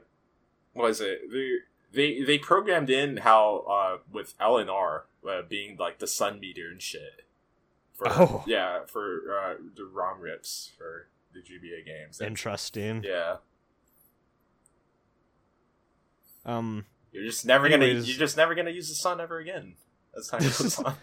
[0.74, 1.20] what is it?
[1.32, 1.56] They
[1.92, 6.80] they they programmed in how uh with LNR uh, being like the sun meter and
[6.82, 7.22] shit
[7.94, 8.44] for Oh.
[8.46, 12.20] yeah for uh the ROM rips for the GBA games.
[12.20, 13.02] Interesting.
[13.04, 13.36] yeah.
[16.44, 19.74] Um, you're just never gonna you're just never gonna use the sun ever again
[20.16, 20.94] as time goes on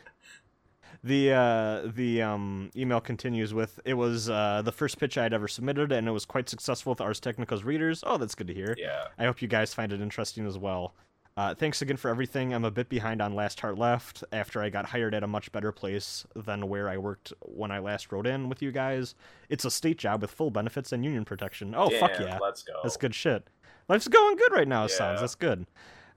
[1.03, 5.47] the uh, the um, email continues with it was uh, the first pitch I'd ever
[5.47, 8.03] submitted, and it was quite successful with Ars Technica's readers.
[8.07, 8.75] Oh, that's good to hear.
[8.77, 10.93] yeah I hope you guys find it interesting as well.
[11.35, 12.53] Uh, thanks again for everything.
[12.53, 15.51] I'm a bit behind on Last Heart Left after I got hired at a much
[15.51, 19.15] better place than where I worked when I last wrote in with you guys.
[19.49, 21.73] It's a state job with full benefits and union protection.
[21.75, 22.37] Oh, fuck yeah.
[22.39, 23.49] let's go That's good shit.
[23.89, 25.21] Life's going good right now, it sounds.
[25.21, 25.65] That's good.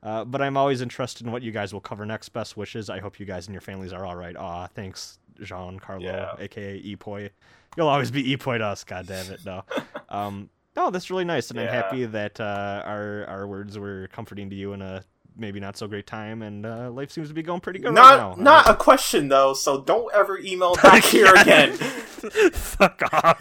[0.06, 2.28] Uh, but I'm always interested in what you guys will cover next.
[2.28, 2.88] Best wishes.
[2.88, 4.36] I hope you guys and your families are all right.
[4.36, 6.34] Aw, thanks, Jean Carlo, Yeah.
[6.38, 7.30] aka Epoy.
[7.76, 9.44] You'll always be Epoy to us, God damn it.
[9.44, 9.64] No.
[10.08, 14.48] um, no, that's really nice, and I'm happy that uh, our our words were comforting
[14.50, 15.02] to you in a
[15.36, 18.18] maybe not so great time, and uh, life seems to be going pretty good not
[18.18, 18.42] right now.
[18.42, 21.72] not a question though so don't ever email back here again
[22.52, 23.40] Fuck off.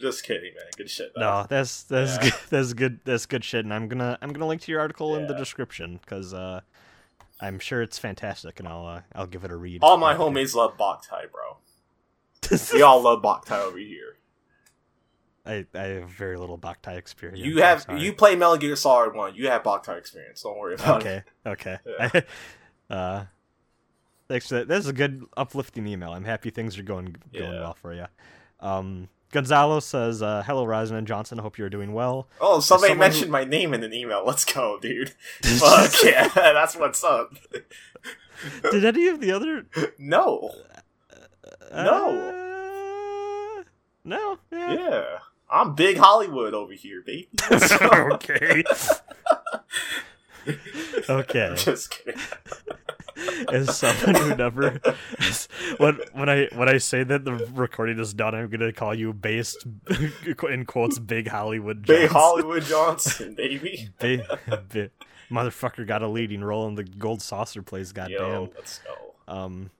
[0.00, 1.20] Just kidding man good shit though.
[1.20, 2.22] No, that's that's Yeah.
[2.30, 2.32] good.
[2.50, 3.00] That's good.
[3.04, 3.64] That's good shit.
[3.64, 6.60] And I'm gonna I'm gonna link to your article in the description because uh,
[7.40, 9.82] I'm sure it's fantastic, and I'll uh, I'll give it a read.
[9.82, 10.24] all my after.
[10.24, 11.56] homies love Boktai bro
[12.72, 14.16] we all love Boktai over here
[15.44, 17.40] I, I have very little Boktai experience.
[17.40, 21.02] you have you play Metal Gear Solid 1 you have Boktai experience don't worry about
[21.02, 21.24] that.
[21.46, 22.20] okay okay.
[22.90, 22.96] Yeah.
[22.96, 23.24] uh,
[24.28, 24.48] thanks.
[24.48, 24.68] For that.
[24.68, 26.12] That's a good uplifting email.
[26.12, 27.60] I'm happy things are going going Yeah.
[27.60, 28.06] well for you.
[28.60, 31.38] Um, Gonzalo says, uh, "Hello, Rosin and Johnson.
[31.38, 34.44] Hope you're doing well." oh somebody someone who- mentioned my name in an email let's
[34.44, 35.10] go dude
[35.42, 37.34] fuck yeah that's what's up
[38.70, 39.66] Did any of the other
[39.98, 40.50] no
[41.72, 41.82] Uh,
[44.04, 44.38] no.
[44.52, 44.72] Yeah.
[44.74, 45.04] yeah
[45.50, 48.62] I'm big Hollywood over here baby okay.
[51.08, 51.52] okay.
[51.56, 52.20] just kidding
[53.52, 54.80] As someone who never,
[55.78, 59.12] when when I when I say that the recording is done, I'm gonna call you
[59.12, 59.66] based
[60.48, 61.82] in quotes big Hollywood.
[61.86, 62.16] big Johnson.
[62.16, 64.38] Hollywood Johnson baby Ba-
[64.68, 64.90] ba-
[65.30, 67.92] motherfucker got a leading role in the Gold Saucer plays.
[67.92, 68.18] Goddamn.
[68.20, 69.34] Yo, let's go.
[69.34, 69.70] Um,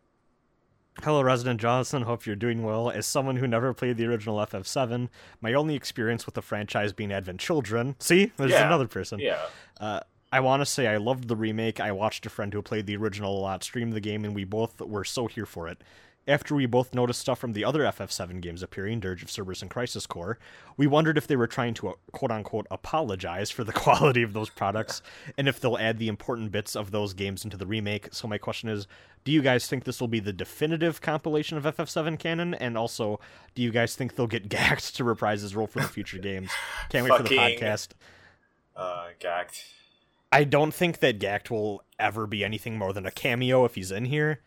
[1.03, 2.03] hello, Resident Johnson.
[2.03, 2.91] Hope you're doing well.
[2.91, 5.09] As someone who never played the original FF7,
[5.41, 7.97] my only experience with the franchise being Advent Children.
[8.01, 8.67] See, there's Yeah.
[8.67, 9.21] another person.
[9.21, 9.39] Yeah.
[9.79, 10.01] Uh,
[10.37, 11.81] I want to say I loved the remake.
[11.81, 14.45] I watched a friend who played the original a lot stream the game, and we
[14.45, 15.83] both were so here for it.
[16.29, 19.71] after we both noticed stuff from the other FF7 games appearing, Dirge of Cerberus and
[19.71, 20.39] Crisis Core,
[20.77, 24.35] we wondered if they were trying to uh, quote unquote apologize for the quality of
[24.35, 25.01] those products
[25.39, 28.09] and if they'll add the important bits of those games into the remake.
[28.13, 28.87] So my question is,
[29.25, 32.53] do you guys think this will be the definitive compilation of FF7 canon?
[32.53, 33.21] And also,
[33.55, 36.51] do you guys think they'll get Gackt to reprise his role for the future games?
[36.91, 37.89] Can't wait for the podcast.
[38.77, 39.63] Uh, gagged.
[40.33, 43.91] I don't think that Gackt will ever be anything more than a cameo if he's
[43.91, 44.41] in here.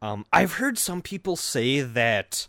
[0.00, 2.46] Um, I've heard some people say that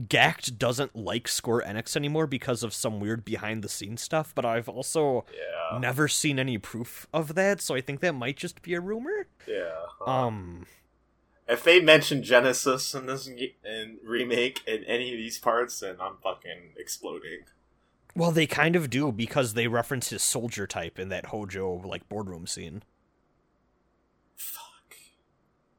[0.00, 4.44] Gackt doesn't like Square Enix anymore because of some weird behind the scenes stuff, but
[4.44, 5.78] I've also Yeah.
[5.78, 9.26] never seen any proof of that, so I think that might just be a rumor.
[9.46, 9.70] Yeah.
[10.06, 10.66] Um,
[11.48, 16.16] if they mention Genesis in this in remake in any of these parts, then I'm
[16.22, 17.44] fucking exploding.
[18.16, 22.08] Well, they kind of do because they reference his soldier type in that Hojo like
[22.08, 22.82] boardroom scene.
[24.36, 24.94] Fuck.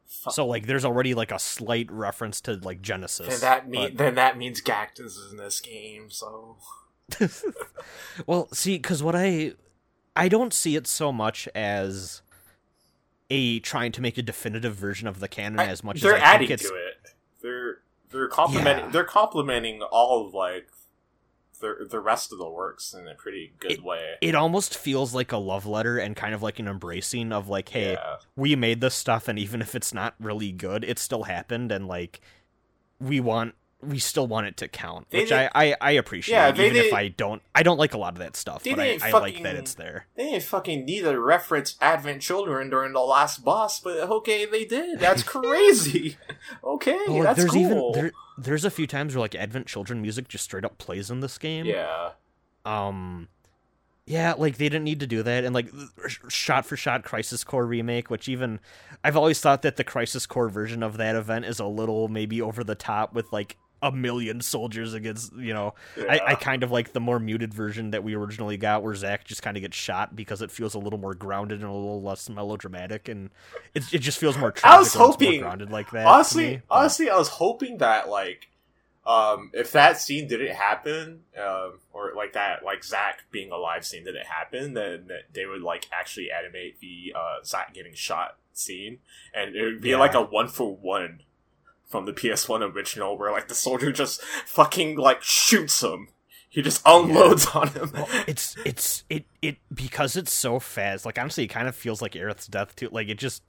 [0.05, 0.33] Fuck.
[0.33, 3.27] So like, there's already like a slight reference to like Genesis.
[3.27, 6.09] then that mean but- then that means Gactus is in this game.
[6.09, 6.57] So
[8.25, 9.53] well, see, because what I
[10.15, 12.21] I don't see it so much as
[13.29, 16.21] a trying to make a definitive version of the canon I- as much they're as
[16.21, 17.11] I adding to it.
[17.41, 17.77] They're
[18.09, 18.91] they're complimenting Yeah.
[18.91, 20.67] they're complimenting all of like
[21.59, 24.15] the the rest of the works in a pretty good way.
[24.21, 27.69] it almost feels like a love letter and kind of like an embracing of like,
[27.69, 28.17] hey, yeah.
[28.35, 31.87] we made this stuff, and even if it's not really good, it still happened, and
[31.87, 32.21] like
[32.99, 33.55] we want
[33.87, 36.93] we still want it to count, They which I, I I appreciate, Yeah, even if
[36.93, 39.41] I don't I don't like a lot of that stuff, but I, didn't I like
[39.43, 40.07] that it's there.
[40.15, 44.65] They didn't fucking need to reference Advent Children during the last boss, but okay, they
[44.65, 44.99] did.
[44.99, 46.17] That's crazy.
[46.63, 47.61] okay, Oh, that's there's cool.
[47.61, 51.09] even there, there's a few times where like Advent Children music just straight up plays
[51.11, 51.65] in this game.
[51.65, 52.11] yeah.
[52.65, 53.27] um
[54.07, 55.67] yeah like they didn't need to do that and like
[56.27, 58.59] shot for shot crisis core remake which even
[59.03, 62.39] i've always thought that the crisis core version of that event is a little maybe
[62.39, 65.75] over the top with like a million soldiers against you know.
[65.97, 69.23] I, I kind of like the more muted version that we originally got where Zack
[69.25, 72.01] just kind of gets shot because it feels a little more grounded and a little
[72.01, 73.29] less melodramatic and
[73.73, 77.15] it, it just feels more tragic I was hoping- grounded like that honestly, honestly, I
[77.17, 78.47] was hoping that like,
[79.05, 84.03] um, if that scene didn't happen, um, or like that, like Zack being alive scene
[84.03, 88.97] didn't happen, then they would like actually animate the uh Zack getting shot scene,
[89.33, 89.97] and it would be Yeah.
[89.97, 91.21] like a one for one
[91.87, 96.09] from the PS1 original, where like the soldier just fucking like shoots him.
[96.49, 97.91] He just unloads on him.
[98.27, 102.13] it's it's it it because it's so fast like honestly it kind of feels like
[102.13, 103.43] aerith's death too like it just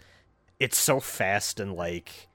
[0.58, 2.26] it's so fast and like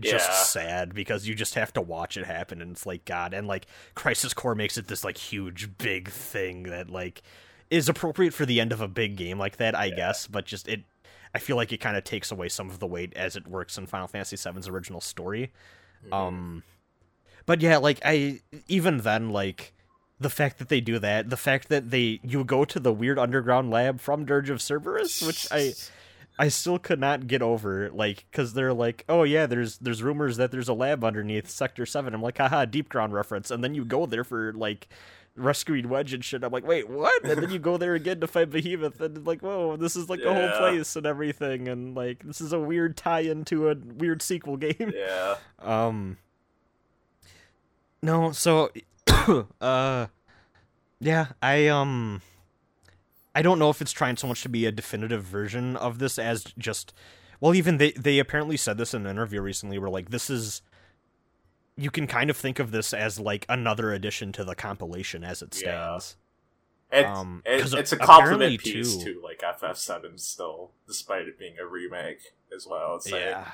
[0.00, 0.34] just Yeah.
[0.44, 3.66] sad because you just have to watch it happen and it's like god and like
[3.94, 7.20] crisis core makes it this like huge big thing that like
[7.68, 9.96] is appropriate for the end of a big game like that i Yeah.
[9.96, 10.84] guess but just it
[11.34, 13.76] i feel like it kind of takes away some of the weight as it works
[13.78, 15.52] in final fantasy VII's original story.
[16.04, 16.12] Mm-hmm.
[16.12, 16.62] um
[17.46, 19.72] but yeah like i even then like
[20.20, 23.18] the fact that they do that the fact that they you go to the weird
[23.18, 25.72] underground lab from dirge of cerberus which i
[26.38, 30.36] i still could not get over like because they're like oh yeah there's there's rumors
[30.36, 33.50] that there's a lab underneath sector 7 i'm like haha Deepground reference.
[33.50, 34.88] And then you go there for like
[35.38, 36.44] rescuing wedge and shit.
[36.44, 37.24] I'm like wait what?
[37.24, 40.20] And then you go there again to fight behemoth and like whoa this is like
[40.20, 44.22] a whole place and everything and like this is a weird tie-in to a weird
[44.22, 44.92] sequel game.
[44.94, 45.36] Yeah.
[45.60, 46.18] um
[48.02, 48.70] no so
[49.60, 50.06] uh
[51.00, 52.22] yeah i um
[53.34, 56.18] i don't know if it's trying so much to be a definitive version of this
[56.18, 56.92] as just
[57.40, 60.62] well even they they apparently said this in an interview recently where like this is
[61.78, 65.40] you can kind of think of this as like another addition to the compilation as
[65.42, 65.98] it Yeah.
[65.98, 66.16] stands
[66.90, 71.58] It's, Um, it- it's a compliment piece too- to like FF7 still, despite it being
[71.58, 72.96] a remake as well.
[72.96, 73.52] It's like, yeah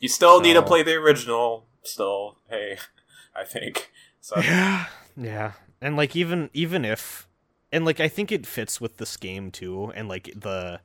[0.00, 1.66] you still need to play the original.
[1.82, 2.78] Still, hey,
[3.34, 3.90] I think
[4.20, 4.36] so.
[4.40, 7.26] Yeah, yeah, and like even even if,
[7.72, 10.80] and like I think it fits with this game too, and like the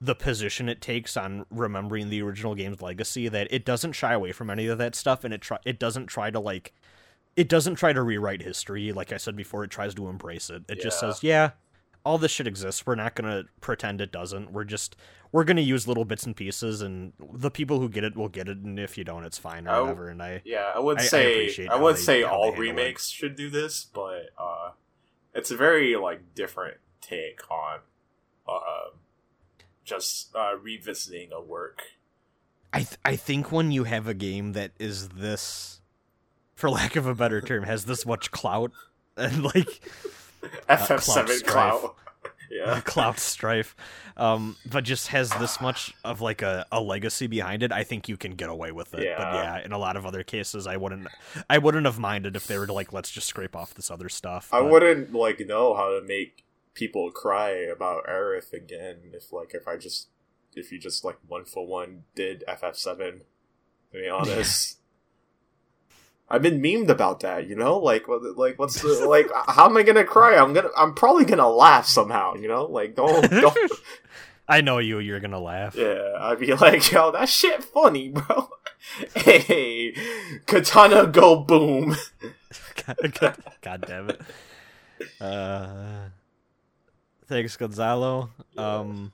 [0.00, 4.30] the position it takes on remembering the original game's legacy that it doesn't shy away
[4.32, 6.72] from any of that stuff, and it try it doesn't try to like
[7.36, 8.92] it doesn't try to rewrite history.
[8.92, 10.62] Like I said before, it tries to embrace it.
[10.68, 11.50] It just says, yeah.
[12.04, 12.86] All this shit exists.
[12.86, 14.52] We're not gonna pretend it doesn't.
[14.52, 14.96] We're just
[15.32, 18.48] we're gonna use little bits and pieces, and the people who get it will get
[18.48, 19.82] it, and if you don't, it's fine or Oh.
[19.82, 20.08] whatever.
[20.08, 22.62] And I Yeah, I would I- I say appreciate I, would they- say all handle
[22.62, 22.66] it.
[22.68, 24.70] remakes should do this, but uh,
[25.34, 27.80] it's a very like different take on
[28.48, 28.90] uh,
[29.88, 31.82] just uh, revisiting a work.
[32.72, 35.80] I th- I think when you have a game that is this,
[36.54, 38.72] for lack of a better term, has this much clout
[39.16, 39.80] and like
[40.68, 41.96] FF7 Clout clout.
[42.50, 42.80] yeah.
[42.80, 43.74] Cloud Strife,
[44.16, 47.72] um, but just has this much of like a, a legacy behind it.
[47.72, 48.98] I think you can get away with it.
[49.16, 49.58] But Yeah.
[49.58, 51.08] yeah, in a lot of other cases, I wouldn't.
[51.48, 54.08] I wouldn't have minded if they were to like let's just scrape off this other
[54.08, 54.48] stuff.
[54.52, 56.44] I wouldn't like know how to make
[56.78, 60.08] people cry about Aerith again if like if I just
[60.54, 63.20] if you just like one for one did FF7.
[63.92, 64.76] To be honest.
[66.30, 67.78] I've been memed about that, you know.
[67.78, 69.28] Like, what- like, what's the like?
[69.48, 70.36] How am I gonna cry?
[70.36, 72.66] I'm gonna, I'm probably gonna laugh somehow, you know.
[72.66, 73.56] Like, don't, don't.
[74.46, 74.98] I know you.
[74.98, 75.74] You're gonna laugh.
[75.74, 78.50] Yeah, I'd be like, yo, that shit funny, bro.
[79.16, 79.94] hey,
[80.46, 81.96] katana go boom.
[82.86, 84.20] God, God, God damn it.
[85.20, 86.08] Uh,
[87.28, 88.30] thanks, Gonzalo.
[88.56, 89.12] Um,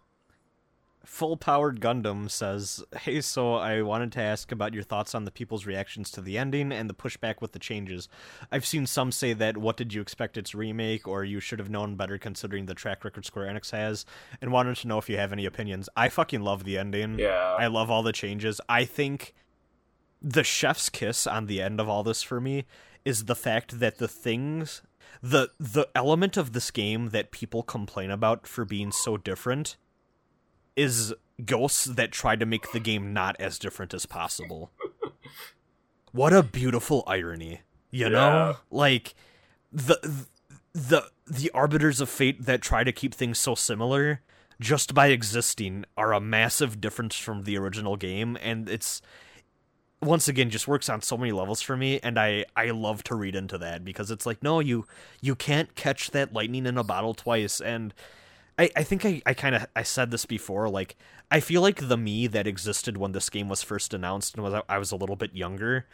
[1.04, 5.30] Full Powered Gundam says, Hey, so I wanted to ask about your thoughts on the
[5.30, 8.08] people's reactions to the ending and the pushback with the changes.
[8.50, 11.70] I've seen some say that what did you expect its remake, or you should have
[11.70, 14.06] known better considering the track record Square Enix has,
[14.40, 15.88] and wanted to know if you have any opinions.
[15.94, 17.18] I fucking love the ending.
[17.18, 18.60] Yeah, I love all the changes.
[18.68, 19.34] I think
[20.22, 22.64] the chef's kiss on the end of all this for me
[23.04, 24.80] is the fact that the things
[25.22, 29.76] the the element of this game that people complain about for being so different
[30.76, 34.70] is ghosts that try to make the game not as different as possible.
[36.12, 37.60] what a beautiful irony,
[37.90, 38.10] you Yeah.
[38.10, 38.56] know?
[38.70, 39.14] Like
[39.72, 40.26] the
[40.72, 44.20] the the arbiters of fate that try to keep things so similar
[44.60, 49.00] just by existing are a massive difference from the original game and it's
[50.04, 53.14] once again just works on so many levels for me and I I love to
[53.14, 54.86] read into that because it's like no you
[55.20, 57.60] you can't catch that lightning in a bottle twice.
[57.60, 57.94] And
[58.58, 60.96] I, I think I, I kind of I said this before like
[61.30, 64.62] I feel like the me that existed when this game was first announced and was
[64.68, 65.86] I was a little bit younger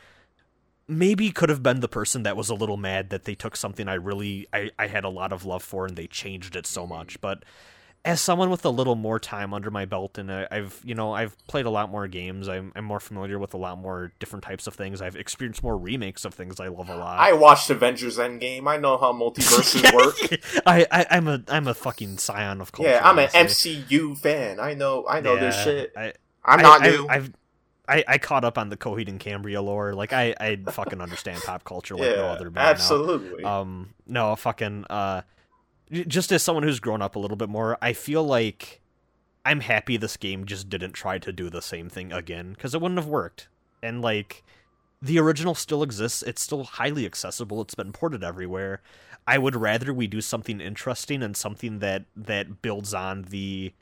[0.91, 3.87] maybe could have been the person that was a little mad that they took something
[3.89, 6.87] I really I, I had a lot of love for and they changed it so
[6.87, 7.21] much.
[7.21, 7.45] But
[8.05, 11.12] as someone with a little more time under my belt and I, I've you know
[11.12, 14.43] I've played a lot more games I'm, I'm more familiar with a lot more different
[14.43, 17.69] types of things I've experienced more remakes of things I love a lot I watched
[17.69, 18.67] Avengers Endgame.
[18.67, 20.41] I know how multiverses work.
[20.67, 23.29] I, I I'm a I'm a fucking scion of culture Yeah, I'm an.
[23.29, 24.61] MCU fan.
[24.61, 25.93] I know, I know this shit.
[25.97, 26.12] I,
[26.45, 27.07] I'm not I, new.
[27.09, 27.33] I've
[27.91, 29.95] I, I caught up on the Coheed and Cambria lore.
[29.95, 32.61] Like I, I fucking understand pop culture like yeah, no other now.
[32.61, 33.43] absolutely.
[33.43, 35.23] Um, no, fucking, uh,
[35.91, 38.81] just as someone who's grown up a little bit more, I feel like
[39.44, 42.81] I'm happy this game just didn't try to do the same thing again because it
[42.81, 43.49] wouldn't have worked.
[43.83, 44.44] And like,
[45.02, 46.23] the original still exists.
[46.23, 47.60] It's still highly accessible.
[47.62, 48.83] It's been ported everywhere.
[49.27, 53.73] I would rather we do something interesting and something that that builds on the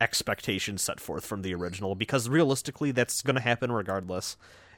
[0.00, 4.36] expectations set forth from the original because realistically that's going to happen regardless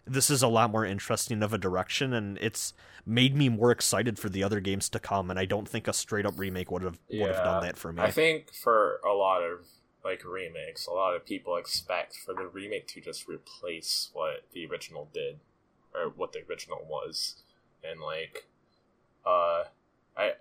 [0.08, 2.72] this is a lot more interesting of a direction and it's
[3.06, 5.92] made me more excited for the other games to come and i don't think a
[5.92, 9.12] straight up remake would have would have done that for me I think for a
[9.12, 9.66] lot of
[10.04, 14.66] like remakes, a lot of people expect for the remake to just replace what the
[14.66, 15.40] original did
[15.94, 17.42] or what the original was.
[17.84, 18.46] And like
[19.26, 19.64] uh
[20.16, 20.32] I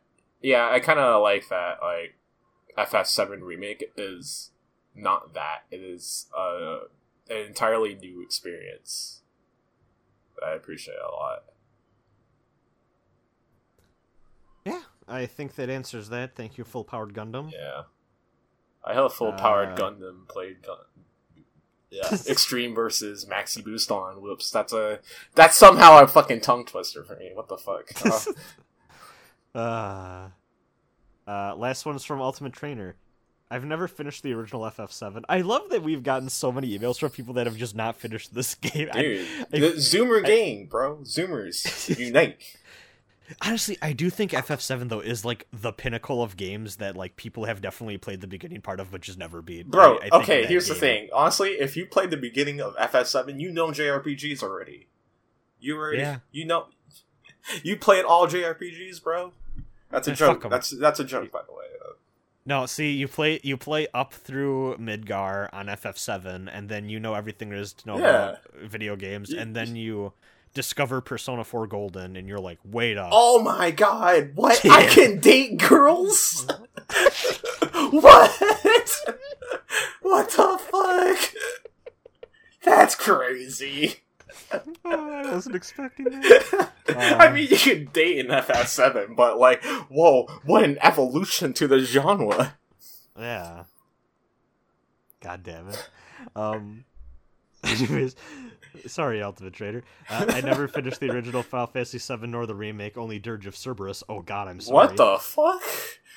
[0.42, 2.16] yeah, I kind of like that like
[2.78, 4.52] FF7 remake is
[4.96, 5.64] not that.
[5.72, 6.86] It is uh
[7.30, 9.22] an entirely new experience.
[10.46, 11.44] I appreciate it a lot.
[14.66, 17.84] yeah i think that answers that thank you full powered gundam Yeah.
[18.84, 20.78] I have a full powered Uh, Gundam played gun.
[21.90, 24.22] Yeah, Extreme versus Maxi Boost on.
[24.22, 25.00] Whoops, that's a
[25.36, 27.32] that's somehow a fucking tongue twister for me.
[27.34, 27.90] What the fuck?
[29.54, 30.30] Uh, uh,
[31.30, 32.96] uh, last one is from ultimate trainer
[33.50, 35.24] I've never finished the original FF7.
[35.30, 38.34] I love that we've gotten so many emails from people that have just not finished
[38.34, 38.90] this game.
[38.94, 40.98] Dude, I- the Zoomer gang, bro.
[41.04, 42.38] Zoomers unite.
[43.42, 47.44] Honestly, I do think FF7 though is like the pinnacle of games that like people
[47.46, 49.68] have definitely played the beginning part of, but just never beat.
[49.70, 51.10] Bro, I- I okay, here's the thing.
[51.14, 54.88] Honestly, if you played the beginning of FF7, you know JRPGs already.
[55.60, 56.20] You already, Yeah.
[56.32, 56.68] you know,
[57.64, 59.34] you played all JRPGs, bro.
[59.90, 61.64] That's a Eh, fuck That's that's a joke, by the way.
[62.48, 67.14] No, see, you play you play up through Midgar on FF7, and then you know
[67.14, 68.30] everything there is to know Yeah.
[68.30, 70.14] about video games, and then you
[70.54, 73.10] discover Persona 4 Golden, and you're like, wait up.
[73.12, 74.64] Oh my god, what?
[74.64, 74.72] Yeah.
[74.72, 76.48] I can date girls?
[77.92, 78.32] what?
[80.02, 81.34] what the fuck?
[82.64, 83.98] That's crazy.
[84.86, 86.72] Oh, I wasn't expecting that.
[86.90, 91.80] I mean, you can date in FF7, but like, whoa, what an evolution to the
[91.80, 92.58] genre.
[93.18, 93.64] Yeah.
[95.22, 95.90] God damn it.
[96.36, 96.86] Um.
[97.64, 98.16] Anyways,
[98.86, 99.84] sorry, Ultimate Trader.
[100.10, 103.56] Uh, I never finished the original Final Fantasy VII nor the remake, only Dirge of
[103.56, 104.04] Cerberus.
[104.08, 104.76] Oh God, I'm sorry.
[104.76, 105.62] What the fuck?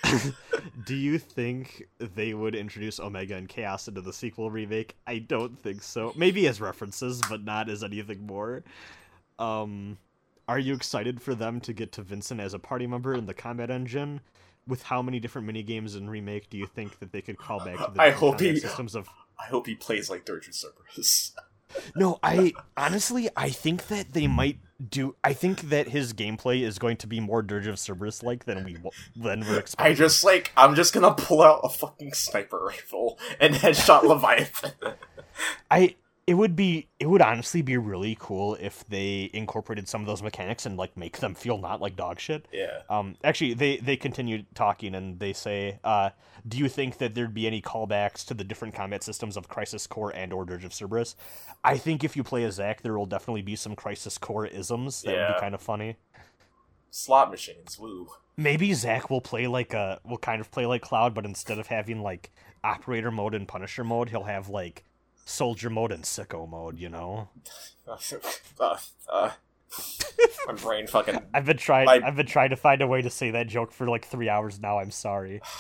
[0.85, 4.97] Do you think they would introduce Omega and Chaos into the sequel remake?
[5.07, 6.13] I don't think so.
[6.17, 8.65] Maybe as references, but not as anything more.
[9.39, 9.99] Um,
[10.49, 13.35] are you excited for them to get to Vincent as a party member in the
[13.35, 14.21] combat engine?
[14.67, 17.65] With how many different mini games in remake do you think that they could call
[17.65, 19.09] back to the I hope he- systems of
[19.43, 21.33] I hope he plays like Dirge of Cerberus.
[21.95, 24.59] No, I honestly I think that they might
[24.89, 25.17] do.
[25.23, 28.65] I think that his gameplay is going to be more Dirge of Cerberus like than
[28.65, 28.77] we
[29.17, 29.93] than we're expecting.
[29.93, 34.73] I just like I'm just gonna pull out a fucking sniper rifle and headshot Leviathan.
[35.71, 35.97] I
[36.31, 40.23] it would be it would honestly be really cool if they incorporated some of those
[40.23, 42.47] mechanics and like make them feel not like dog shit.
[42.53, 42.83] yeah.
[42.89, 46.11] Um, actually, they they continue talking and they say, uh,
[46.47, 49.89] "Do you think that there'd be any callbacks to the different combat systems of Crisis
[49.89, 51.17] Core and or Dirge of Cerberus?"
[51.65, 55.03] I think if you play as Zack, there will definitely be some Crisis Core isms
[55.03, 55.97] that would be kind of funny.
[56.93, 58.07] Slot machines, woo.
[58.37, 61.67] Maybe Zack will play like a will kind of play like Cloud, but instead of
[61.67, 62.31] having like
[62.63, 64.85] operator mode and Punisher mode, he'll have like
[65.31, 66.79] soldier mode and sicko mode.
[66.79, 67.29] You know,
[67.89, 67.97] uh,
[69.13, 69.31] uh,
[70.47, 71.19] my brain fucking.
[71.35, 71.87] I've been trying.
[71.87, 74.29] My- I've been trying to find a way to say that joke for like three
[74.29, 74.79] hours now.
[74.79, 75.41] I'm sorry.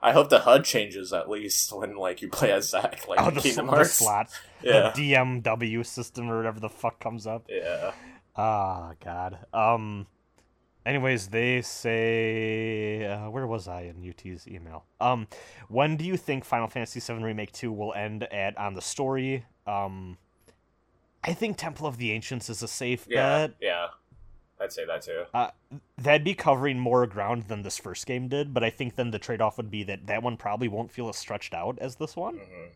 [0.00, 3.30] I hope the HUD changes at least when like you play as Zack, like Oh,
[3.30, 3.94] the, Kingdom sl- Hearts.
[3.94, 4.28] slot,
[4.62, 7.46] Yeah, the DMW system or whatever the fuck comes up.
[7.48, 7.90] yeah.
[8.36, 9.40] Ah, God.
[9.52, 10.06] Um.
[10.88, 14.86] Anyways, they say uh, where was I in UT's email?
[15.02, 15.26] Um,
[15.68, 19.44] when do you think Final Fantasy VII Remake Two will end at on the story?
[19.66, 20.16] Um,
[21.22, 23.56] I think Temple of the Ancients is a safe Yeah, bet.
[23.60, 23.88] yeah.
[24.58, 25.24] I'd say that too.
[25.98, 29.18] That'd be covering more ground than this first game did, but I think then the
[29.18, 32.16] trade off would be that that one probably won't feel as stretched out as this
[32.16, 32.36] one.
[32.38, 32.66] hmm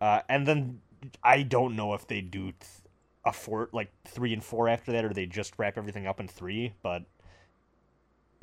[0.00, 0.80] Uh, and then
[1.22, 2.54] I don't know if they do th-
[3.26, 6.26] a four, like three and four after that, or they just wrap everything up in
[6.26, 6.72] three.
[6.82, 7.02] But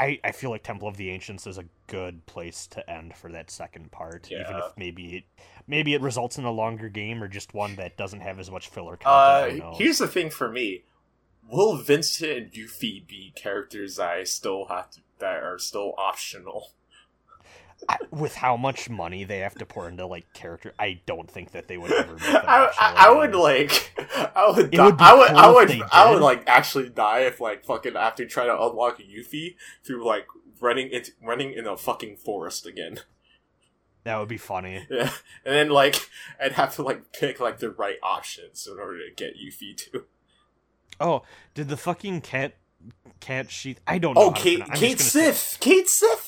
[0.01, 3.31] I I feel like Temple of the Ancients is a good place to end for
[3.31, 5.23] that second part, even if maybe it
[5.67, 8.67] maybe it results in a longer game or just one that doesn't have as much
[8.69, 9.59] filler Uh, content.
[9.59, 9.77] knows?
[9.77, 10.83] here's the thing for me:
[11.47, 16.71] Will Vincent and Yuffie be characters I still have to that are still optional?
[17.89, 21.51] I, with how much money they have to pour into like character, I don't think
[21.51, 22.13] that they would ever.
[22.13, 23.91] Make I, I, I would like
[24.35, 27.21] I would It die, would I would cool I would I would like actually die
[27.21, 30.27] if like fucking after trying to unlock Yuffie through like
[30.59, 32.99] running into running in a fucking forest again.
[34.03, 34.85] that would be funny.
[34.89, 35.11] Yeah,
[35.45, 35.95] and then like
[36.39, 40.05] I'd have to like pick like the right options in order to get Yuffie to.
[40.99, 41.23] Oh,
[41.55, 42.53] did the fucking cat
[43.19, 43.77] cat she?
[43.87, 44.25] I don't know.
[44.25, 46.20] Oh, to Kate Kate just gonna say- Sith, Kate Sith.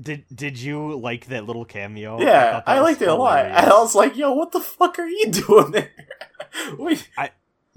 [0.00, 2.20] Did Did you like that little cameo?
[2.20, 3.46] Yeah, I, was liked it a lot.
[3.46, 5.90] And I was like, "Yo, what the fuck are you doing there?"
[6.78, 7.08] Wait,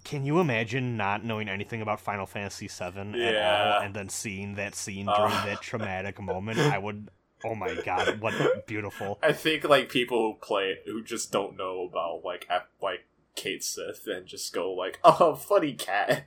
[0.03, 4.55] Can you imagine not knowing anything about Final Fantasy VII at all, and then seeing
[4.55, 5.45] that scene during Uh.
[5.45, 6.59] that traumatic moment?
[6.59, 7.09] I would.
[7.45, 9.17] Oh my god, what beautiful!
[9.23, 12.47] I think like people who play it who just don't know about like
[12.81, 16.25] like Kate Sith and just go like, "Oh, funny cat."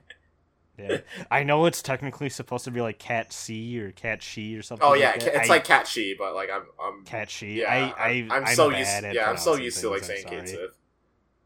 [0.77, 0.97] Yeah.
[1.29, 4.87] I know it's technically supposed to be like Cat C or Cat She or something.
[4.87, 7.61] Oh yeah, like it's I- like Cat She, but like I'm I'm Cat She.
[7.61, 10.03] yeah, I, I'm, I, I'm I'm so used at yeah I'm so used to like
[10.03, 10.49] saying Kate.
[10.49, 10.77] Sith.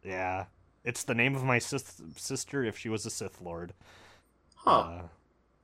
[0.03, 0.45] Yeah,
[0.85, 3.73] it's the name of my sis- sister if she was a Sith Lord.
[4.55, 4.71] Huh?
[4.79, 5.01] Uh,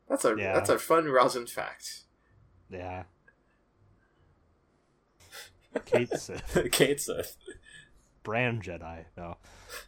[0.09, 0.53] that's a yeah.
[0.53, 2.01] that's a fun rousing fact.
[2.69, 3.03] yeah.
[5.85, 6.67] Kate Sith.
[6.71, 7.37] Kate Sith.
[8.23, 9.05] Brand Jedi.
[9.17, 9.37] No.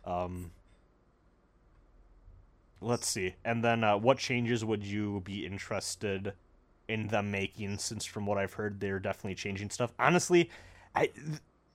[0.06, 0.52] Um.
[2.86, 3.34] Let's see.
[3.44, 6.34] And then, uh, what changes would you be interested
[6.88, 7.80] in them making?
[7.80, 9.92] Since, from what I've heard, they're definitely changing stuff.
[9.98, 10.52] Honestly,
[10.96, 11.10] I,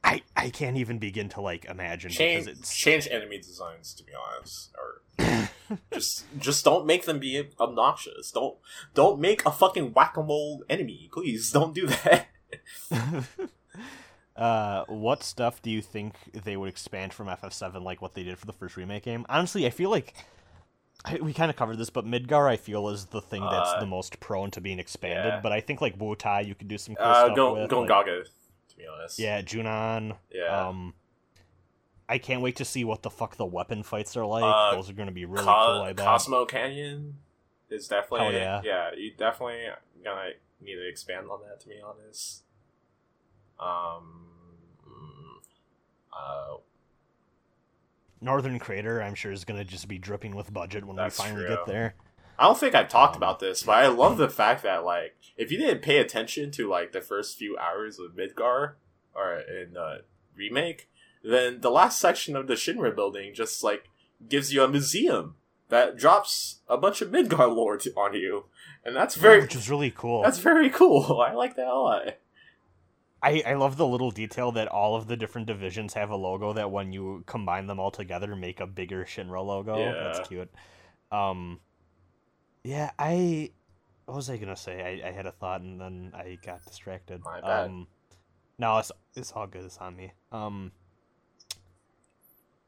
[0.04, 4.04] I, I can't even begin to like imagine Change because it's change enemy designs to
[4.04, 5.48] be honest, or
[5.92, 8.30] just just don't make them be obnoxious.
[8.30, 8.56] Don't
[8.94, 11.50] don't make a fucking whack a mole enemy, please.
[11.50, 12.28] Don't do that.
[14.36, 18.38] uh, what stuff do you think they would expand from FF7 like what they did
[18.38, 19.26] for the first remake game?
[19.28, 20.14] Honestly, I feel like
[21.22, 23.86] we kind of covered this, but Midgar I feel is the thing that's Uh, the
[23.86, 25.24] most prone to being expanded.
[25.34, 25.40] yeah.
[25.40, 27.70] But I think like Wutai you could do some cool Uh, stuff go with.
[27.70, 28.24] go like- Gaga,
[28.68, 29.18] to be honest.
[29.18, 30.18] yeah, Junon.
[30.30, 30.68] yeah.
[30.68, 30.94] Um,
[32.08, 34.42] I can't wait to see what the fuck the weapon fights are like.
[34.44, 35.82] Uh, Those are going to be really Co- cool.
[35.82, 36.04] I bet.
[36.04, 37.18] Cosmo Canyon
[37.70, 38.90] is definitely Hell yeah.
[38.94, 39.66] You definitely
[40.04, 40.30] gonna
[40.60, 41.60] need to expand on that.
[41.60, 42.42] To be honest.
[43.58, 44.26] Um.
[44.86, 45.42] mm,
[46.12, 46.56] Uh,
[48.20, 51.24] Northern Crater, I'm sure, is going to just be dripping with budget when That's we
[51.24, 51.56] finally true.
[51.56, 51.94] get there.
[52.38, 55.14] I don't think I've talked Um, about this, but I love the fact that like
[55.36, 58.74] if you didn't pay attention to like the first few hours of Midgar
[59.14, 59.98] or in uh,
[60.34, 60.88] remake,
[61.22, 63.84] then the last section of the Shinra building just like
[64.26, 65.34] gives you a museum
[65.68, 68.46] that drops a bunch of Midgar lore to, on you,
[68.84, 70.22] and that's very which is really cool.
[70.22, 71.20] that's very cool.
[71.26, 72.16] I like that a lot.
[73.22, 76.52] I, I love the little detail that all of the different divisions have a logo
[76.54, 79.76] that when you combine them all together make a bigger Shinra logo.
[79.76, 80.02] Yeah.
[80.02, 80.50] That's cute.
[81.12, 81.60] Um
[82.64, 83.50] Yeah, I
[84.06, 85.02] what was I gonna say?
[85.02, 87.20] I, I had a thought and then I got distracted.
[87.24, 87.66] My bad.
[87.66, 87.86] Um
[88.58, 90.12] no, it's it's all good, it's on me.
[90.32, 90.72] Um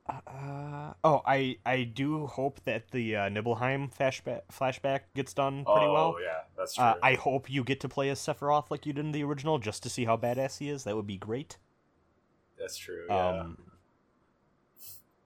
[0.08, 5.86] uh, oh, I I do hope that the uh, Nibelheim flashback flashback gets done pretty
[5.86, 6.16] oh well.
[6.20, 6.84] yeah, that's true.
[6.84, 9.58] Uh, I hope you get to play as Sephiroth like you did in the original,
[9.58, 10.84] just to see how badass he is.
[10.84, 11.58] That would be great.
[12.58, 13.06] that's true.
[13.08, 13.28] Yeah.
[13.28, 13.58] Um,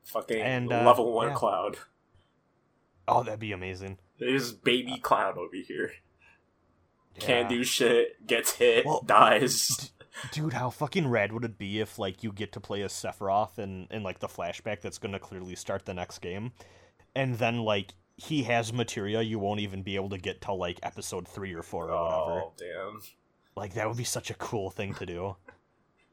[0.05, 1.35] Fucking and, uh, level one yeah.
[1.35, 1.79] cloud.
[3.09, 3.99] oh, that'd be amazing.
[4.19, 5.93] There's baby cloud over here.
[7.19, 8.25] Can't do shit.
[8.27, 8.85] Gets hit.
[8.87, 9.91] Well, dies.
[10.33, 13.59] Dude, how fucking rad would it be if like you get to play as Sephiroth
[13.59, 16.53] in, in like the flashback that's gonna clearly start the next game,
[17.15, 20.79] and then like he has materia you won't even be able to get till like
[20.83, 22.41] episode three or four or whatever.
[22.41, 23.01] Oh damn!
[23.57, 25.37] Like that would be such a cool thing to do.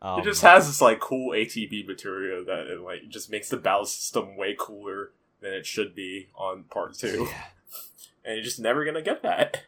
[0.04, 3.56] Um, it just has this like cool ATB material that it like just makes the
[3.56, 7.44] battle system way cooler than it should be on part two, yeah,
[8.26, 9.64] and you're just never gonna get that.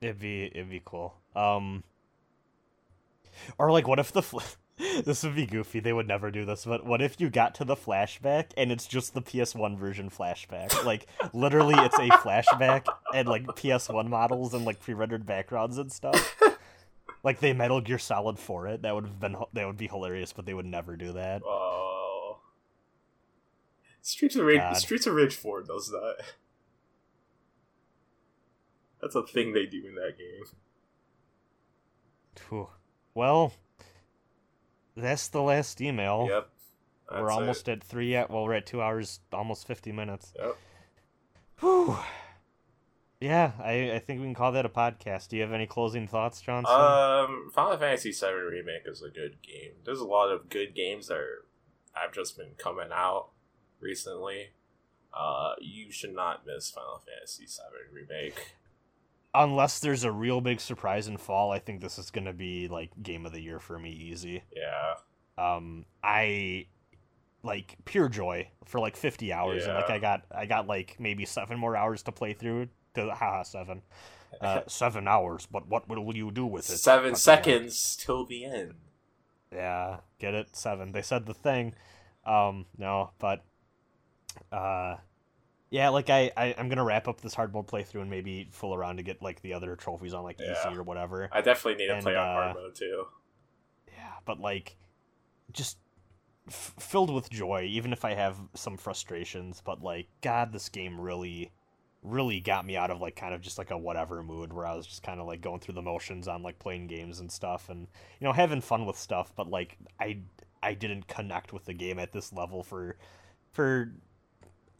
[0.00, 1.14] it'd be it'd be cool.
[1.34, 1.84] Um,
[3.58, 4.40] or like, what if the fl-
[5.04, 5.80] this would be goofy?
[5.80, 8.86] They would never do this, but what if you got to the flashback and it's
[8.86, 10.84] just the PS1 version flashback?
[10.84, 16.36] Like, literally, it's a flashback and like PS1 models and like pre-rendered backgrounds and stuff.
[17.22, 18.82] Like they Metal Gear Solid for it.
[18.82, 21.42] That would have been that would be hilarious, but they would never do that.
[21.44, 22.38] Oh,
[24.00, 24.58] Streets of Rage.
[24.58, 24.76] God.
[24.76, 26.18] Streets of Rage Four does that.
[29.02, 30.44] That's a thing they do in that game.
[32.36, 32.68] Phew.
[33.16, 33.54] Well,
[34.94, 36.26] that's the last email.
[36.28, 36.48] Yep.
[37.10, 37.72] We're almost it.
[37.72, 38.10] at three.
[38.10, 38.30] Yet.
[38.30, 40.34] well, we're at two hours, almost fifty minutes.
[40.38, 40.56] Yep.
[41.60, 41.96] Whew.
[43.18, 45.28] Yeah, I, I think we can call that a podcast.
[45.28, 46.74] Do you have any closing thoughts, Johnson?
[46.74, 49.72] Um, Final Fantasy VII Remake is a good game.
[49.86, 51.46] There's a lot of good games that are,
[51.94, 53.30] have just been coming out
[53.80, 54.48] recently.
[55.14, 58.56] Uh, you should not miss Final Fantasy VII Remake.
[59.38, 62.90] Unless there's a real big surprise in fall, I think this is gonna be like
[63.02, 64.42] game of the year for me, easy.
[64.54, 64.94] Yeah,
[65.36, 66.66] Um, I
[67.42, 71.24] like pure joy for like fifty hours, and like I got I got like maybe
[71.26, 72.66] seven more hours to play through.
[72.94, 73.82] To the, haha seven,
[74.40, 75.46] uh, seven hours.
[75.46, 76.78] But what will you do with it?
[76.78, 78.74] seven Fucking seconds till the end.
[79.52, 80.56] Yeah, get it?
[80.56, 80.92] Seven.
[80.92, 81.74] They said the thing.
[82.24, 83.44] Um, no, but
[84.50, 84.96] uh
[85.70, 88.74] yeah, like I, I I'm gonna wrap up this hard mode playthrough and maybe fool
[88.74, 90.52] around to get like the other trophies on like Yeah.
[90.52, 91.28] EC or whatever.
[91.32, 93.06] I definitely need to And, play on uh, hard mode too.
[93.88, 94.76] Yeah, but like
[95.52, 95.78] just
[96.48, 101.00] f- filled with joy even if I have some frustrations, but like god this game
[101.00, 101.50] really
[102.02, 104.76] really got me out of like kind of just like a whatever mood where I
[104.76, 107.68] was just kind of like going through the motions on like playing games and stuff
[107.68, 107.88] and
[108.20, 110.18] you know having fun with stuff but like I
[110.62, 112.96] I didn't connect with the game at this level for
[113.50, 113.92] for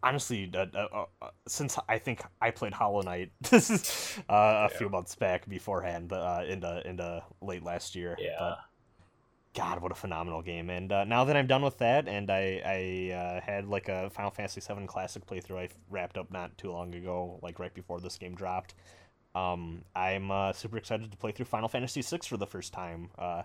[0.06, 4.78] honestly uh, uh, uh, since I think I played Hollow Knight this uh, a Yeah.
[4.78, 8.36] few months back beforehand uh, into into late last year Yeah.
[8.38, 8.58] but
[9.54, 10.68] God, what a phenomenal game!
[10.68, 14.10] And uh, now that I'm done with that, and I I uh, had like a
[14.10, 17.98] Final Fantasy VII Classic playthrough I wrapped up not too long ago, like right before
[18.00, 18.74] this game dropped.
[19.34, 23.10] Um, I'm uh, super excited to play through Final Fantasy VI for the first time.
[23.18, 23.42] Uh,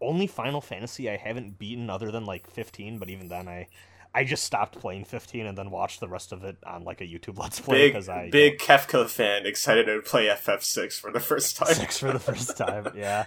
[0.00, 3.68] only Final Fantasy I haven't beaten other than like 15, but even then I
[4.16, 7.04] I just stopped playing 15 and then watched the rest of it on like a
[7.04, 11.58] YouTube Let's Play because I big Kefka fan, excited to play FF6 for the first
[11.58, 11.74] time.
[11.74, 12.88] six for the first time.
[12.96, 13.26] Yeah.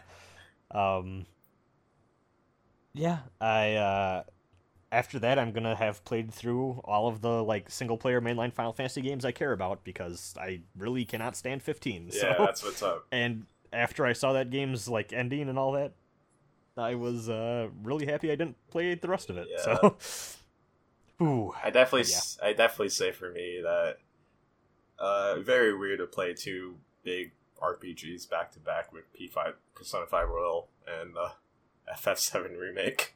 [0.71, 1.27] Um.
[2.93, 3.75] Yeah, I.
[3.75, 4.23] uh
[4.91, 8.73] After that, I'm gonna have played through all of the like single player mainline Final
[8.73, 12.09] Fantasy games I care about because I really cannot stand 15.
[12.11, 12.35] yeah, so.
[12.39, 13.05] that's what's up.
[13.11, 15.91] And after I saw that game's like ending and all that,
[16.75, 19.49] I was uh really happy I didn't play the rest of it.
[19.63, 19.95] So.
[21.21, 21.53] Ooh.
[21.63, 22.47] I definitely, Yeah.
[22.47, 23.97] I definitely say for me that
[24.97, 27.31] uh, very weird to play two big
[27.61, 31.29] RPGs back to back with P5 Persona 5 Royal and uh,
[31.97, 33.15] FF7 remake,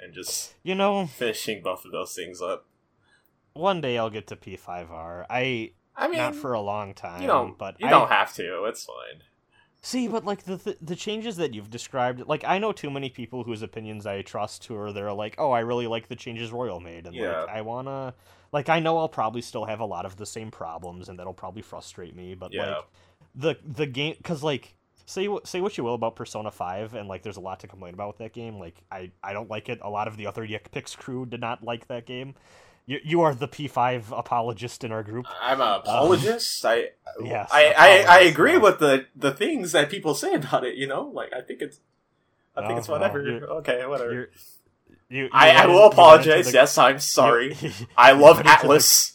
[0.00, 2.66] and just You know, finishing both of those things up.
[3.52, 5.26] one day I'll get to P5R.
[5.28, 8.64] I I mean, not for a long time, you but you I, don't have to.
[8.64, 9.22] It's fine.
[9.84, 13.10] See, but like the, the the changes that you've described, like I know too many
[13.10, 16.52] people whose opinions I trust who are they're like, oh, I really like the changes
[16.52, 17.42] Royal made, and Yeah.
[17.42, 18.14] like I wanna,
[18.52, 21.34] like I know I'll probably still have a lot of the same problems, and that'll
[21.34, 22.60] probably frustrate me, but Yeah.
[22.68, 22.84] like
[23.34, 27.22] the the game, because like say say what you will about Persona Five, and like
[27.24, 28.60] there's a lot to complain about with that game.
[28.60, 29.80] Like I I don't like it.
[29.82, 32.34] A lot of the other Yick Pix crew did not like that game,
[32.86, 35.26] You, you are the P5 apologist in our group.
[35.40, 36.64] I'm an apologist.
[36.64, 36.88] I
[37.22, 40.74] yes, I, I, I agree with the the things that people say about it.
[40.74, 41.78] You know, like I think it's
[42.56, 43.22] I think Oh, it's well, whatever.
[43.22, 44.12] you're- okay, whatever.
[44.12, 44.26] You,
[45.08, 46.46] you I, I will in- you went into apologize.
[46.46, 47.54] the- yes, I'm sorry.
[47.60, 49.12] you- I love into the- Atlus.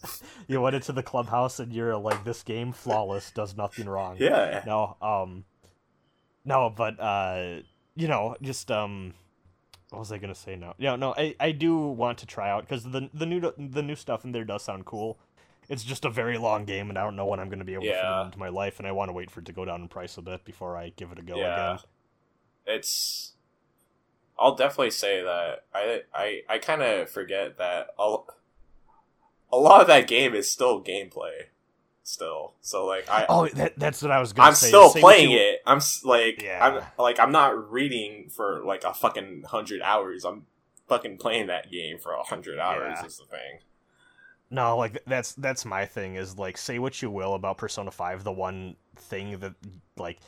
[0.46, 4.16] you went into the clubhouse and you're like, this game flawless, does nothing wrong.
[4.20, 4.62] Yeah.
[4.64, 5.44] No, um,
[6.44, 7.62] no, but uh,
[7.96, 9.14] you know, just um,
[9.90, 10.56] what was I gonna say?
[10.56, 13.82] No, yeah, no, I I do want to try out because the the new the
[13.82, 15.18] new stuff in there does sound cool.
[15.68, 17.84] It's just a very long game, and I don't know when I'm gonna be able
[17.84, 19.64] to fit it into my life, and I want to wait for it to go
[19.64, 21.74] down in price a bit before I give it a go Yeah.
[21.74, 21.84] again.
[22.66, 23.32] It's.
[24.38, 28.16] I'll definitely say that I I I kind of forget that a,
[29.52, 31.46] a lot of that game is still gameplay,
[32.08, 32.54] still.
[32.60, 34.68] So like I Oh, that, that's what I was gonna I'm say.
[34.68, 35.60] still playing you- it.
[35.66, 36.64] I'm like Yeah.
[36.64, 40.24] I'm like I'm not reading for like a fucking hundred hours.
[40.24, 40.46] I'm
[40.88, 42.98] fucking playing that game for a hundred hours.
[43.00, 43.06] Yeah.
[43.06, 43.58] Is the thing.
[44.50, 48.24] No, like that's that's my thing is like say what you will about Persona 5,
[48.24, 49.54] the one thing that
[49.98, 50.18] like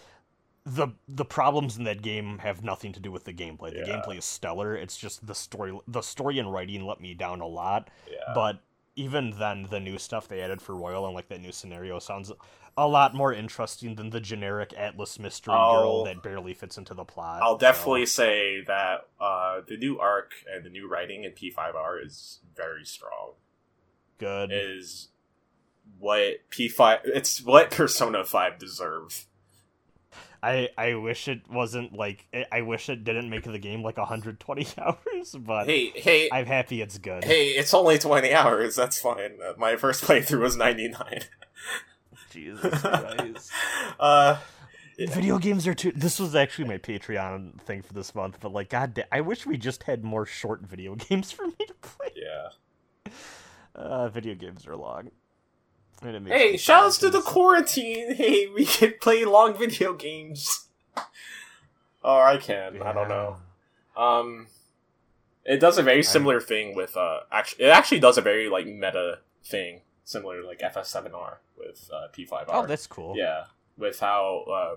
[0.67, 3.73] the the problems in that game have nothing to do with the gameplay.
[3.73, 3.97] The Yeah.
[4.03, 4.77] gameplay is stellar.
[4.77, 7.89] It's just the story the story and writing let me down a lot.
[8.07, 8.17] Yeah.
[8.35, 8.59] But
[8.97, 12.33] even then the new stuff they added for Royal and like that new scenario sounds
[12.77, 16.95] a lot more interesting than the generic Atlus mystery I'll- girl that barely fits into
[16.95, 17.43] the plot.
[17.43, 22.05] I'll so- definitely say that uh, the new arc and the new writing in P5R
[22.05, 23.33] is very strong.
[24.19, 24.51] good.
[24.53, 25.09] Is
[25.99, 29.27] what P5 it's what Persona 5 deserves.
[30.43, 34.67] I I wish it wasn't like I- wish it didn't make the game like 120
[34.79, 37.25] hours, but Hey, hey, I'm happy it's good.
[37.25, 38.75] hey, it's only 20 hours.
[38.77, 39.39] That's fine.
[39.45, 41.21] Uh, my first playthrough was 99.
[42.31, 43.51] Jesus Christ.
[44.01, 44.39] uh
[44.99, 45.93] Video games are too.
[45.97, 49.47] This was actually my Patreon thing for this month, but like, god, da- I wish
[49.47, 52.11] we just had more short video games for me to play.
[52.17, 53.13] yeah.
[53.75, 55.11] Uh, video games are long.
[56.03, 58.15] And it makes Hey, me shoutouts to the quarantine.
[58.21, 60.69] Hey, we can play long video games.
[62.03, 62.81] Or I can.
[62.81, 63.37] I don't know.
[63.95, 64.47] Um,
[65.45, 67.21] it does a very similar thing with uh.
[67.31, 72.09] Actually, it actually does a very like meta thing, similar to like FF7R with uh,
[72.17, 72.45] P5R.
[72.49, 73.15] Oh, that's cool.
[73.19, 73.45] yeah,
[73.77, 74.75] with how uh,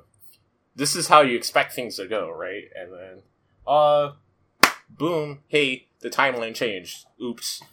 [0.75, 2.63] this is how you expect things to go, right?
[2.75, 3.21] And then,
[3.65, 4.11] uh,
[4.89, 7.05] boom, hey, the timeline changed.
[7.21, 7.63] Oops.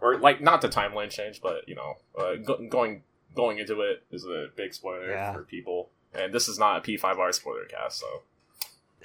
[0.00, 3.02] Or like not the timeline change, but you know, uh, go- going
[3.34, 5.32] going into it is a big spoiler Yeah.
[5.32, 5.90] for people.
[6.14, 8.22] And this is not a P5R spoiler cast, so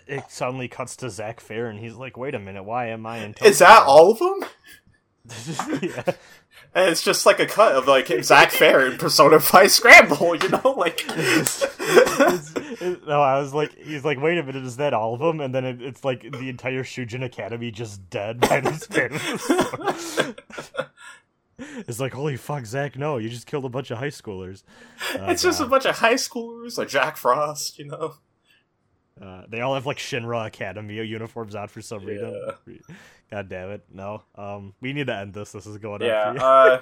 [0.07, 3.19] It suddenly cuts to Zack Fair, and he's like, "Wait a minute, why am I
[3.19, 4.43] in?" is that all of them?
[5.81, 6.13] yeah.
[6.73, 10.49] And it's just like a cut of like Zack Fair and Persona Five Scramble, you
[10.49, 11.03] know, like.
[11.09, 15.13] It's- it's- it- no, I was like, he's like, wait a minute, is that all
[15.13, 15.39] of them?
[15.41, 18.87] And then it, it's like the entire Shujin Academy just dead by this
[21.87, 24.63] it's like, holy fuck, Zach, no, you just killed a bunch of high schoolers.
[25.15, 28.15] Oh, it's just a bunch of high schoolers, like Jack Frost, you know.
[29.21, 32.35] Uh, they all have like Shinra Academy uniforms on for some reason.
[33.29, 34.23] God damn it, no.
[34.35, 35.51] Um, we need to end this.
[35.51, 36.81] This is going Yeah, uh,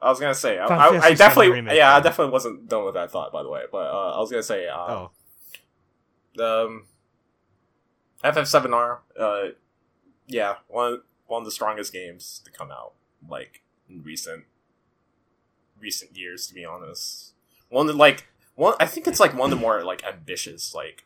[0.00, 2.94] I was gonna say, I, I, I definitely, remake, yeah, I definitely wasn't done with
[2.94, 3.62] that thought, by the way.
[3.70, 5.08] But uh, I was gonna say, uh,
[6.38, 6.86] oh, um,
[8.22, 9.42] FF7R, uh,
[10.26, 12.92] yeah, one one of the strongest games to come out,
[13.28, 14.44] like in recent
[15.78, 17.32] recent years, to be honest.
[17.68, 21.04] One that like one, I think it's like one of the more like ambitious like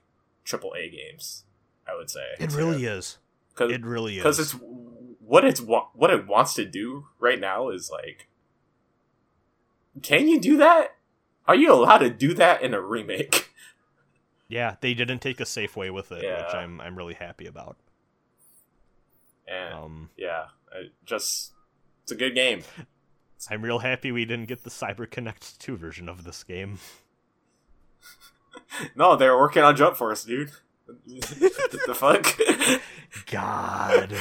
[0.48, 1.44] triple A games.
[1.86, 3.18] I would say it really is.
[3.54, 4.22] because It really is.
[4.22, 4.52] because it's
[5.20, 8.28] what it's what it wants to do right now is like
[10.02, 10.96] can you do that
[11.46, 13.50] are you allowed to do that in a remake
[14.50, 17.76] Yeah, they didn't take a safe way with it, which I'm I'm really happy about.
[19.46, 21.52] and Um, yeah it just
[22.02, 22.62] it's a good game
[23.50, 26.78] I'm real happy we didn't get the Cyber Connect 2 version of this game.
[28.94, 30.50] no they're working on jump force dude
[31.06, 32.38] the fuck
[33.30, 34.14] God.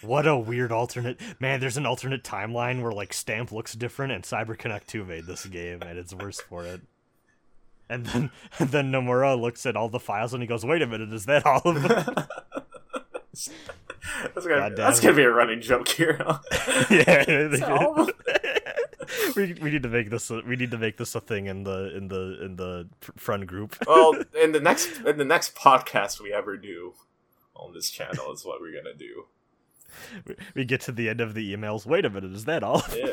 [0.00, 4.24] What a weird alternate man, there's an alternate timeline where like Stamp looks different and
[4.24, 6.80] Cyber Connect 2 made this game and it's worse for it.
[7.90, 10.86] And then and then Nomura looks at all the files and he goes, Wait a
[10.86, 12.14] minute, is that all of them?
[14.34, 16.38] that's, gonna, that's gonna be a running joke here huh?
[16.90, 17.24] yeah.
[19.36, 21.64] we, we need to make this a, we need to make this a thing in
[21.64, 23.76] the in the in the fr- front group.
[23.86, 26.94] well in the next in the next podcast we ever do
[27.54, 29.26] on this channel is what we're gonna do
[30.26, 31.86] We- we get to the end of the emails.
[31.86, 32.82] Wait a minute, is that all?
[32.94, 33.06] Yeah,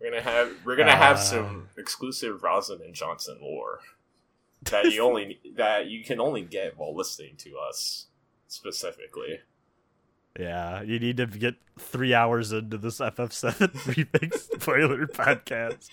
[0.00, 1.20] we're gonna have we're gonna have Uh.
[1.20, 3.80] some exclusive Rosin and Johnson lore
[4.64, 8.06] that you only that you can only get while listening to us
[8.48, 9.40] specifically.
[10.38, 13.52] Yeah, you need to get three hours into this FF7
[13.84, 15.88] remix spoiler podcast.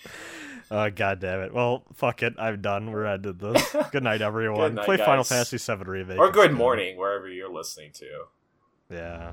[0.70, 1.52] Oh god damn it!
[1.52, 2.92] Well, fuck it, I'm done.
[2.92, 3.76] We're ended this.
[3.92, 4.60] Good night, everyone.
[4.70, 5.24] Good night, Play Final.
[5.24, 8.06] Fantasy VII remake Or good morning, wherever you're listening to.
[8.88, 9.32] Yeah.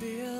[0.00, 0.39] Would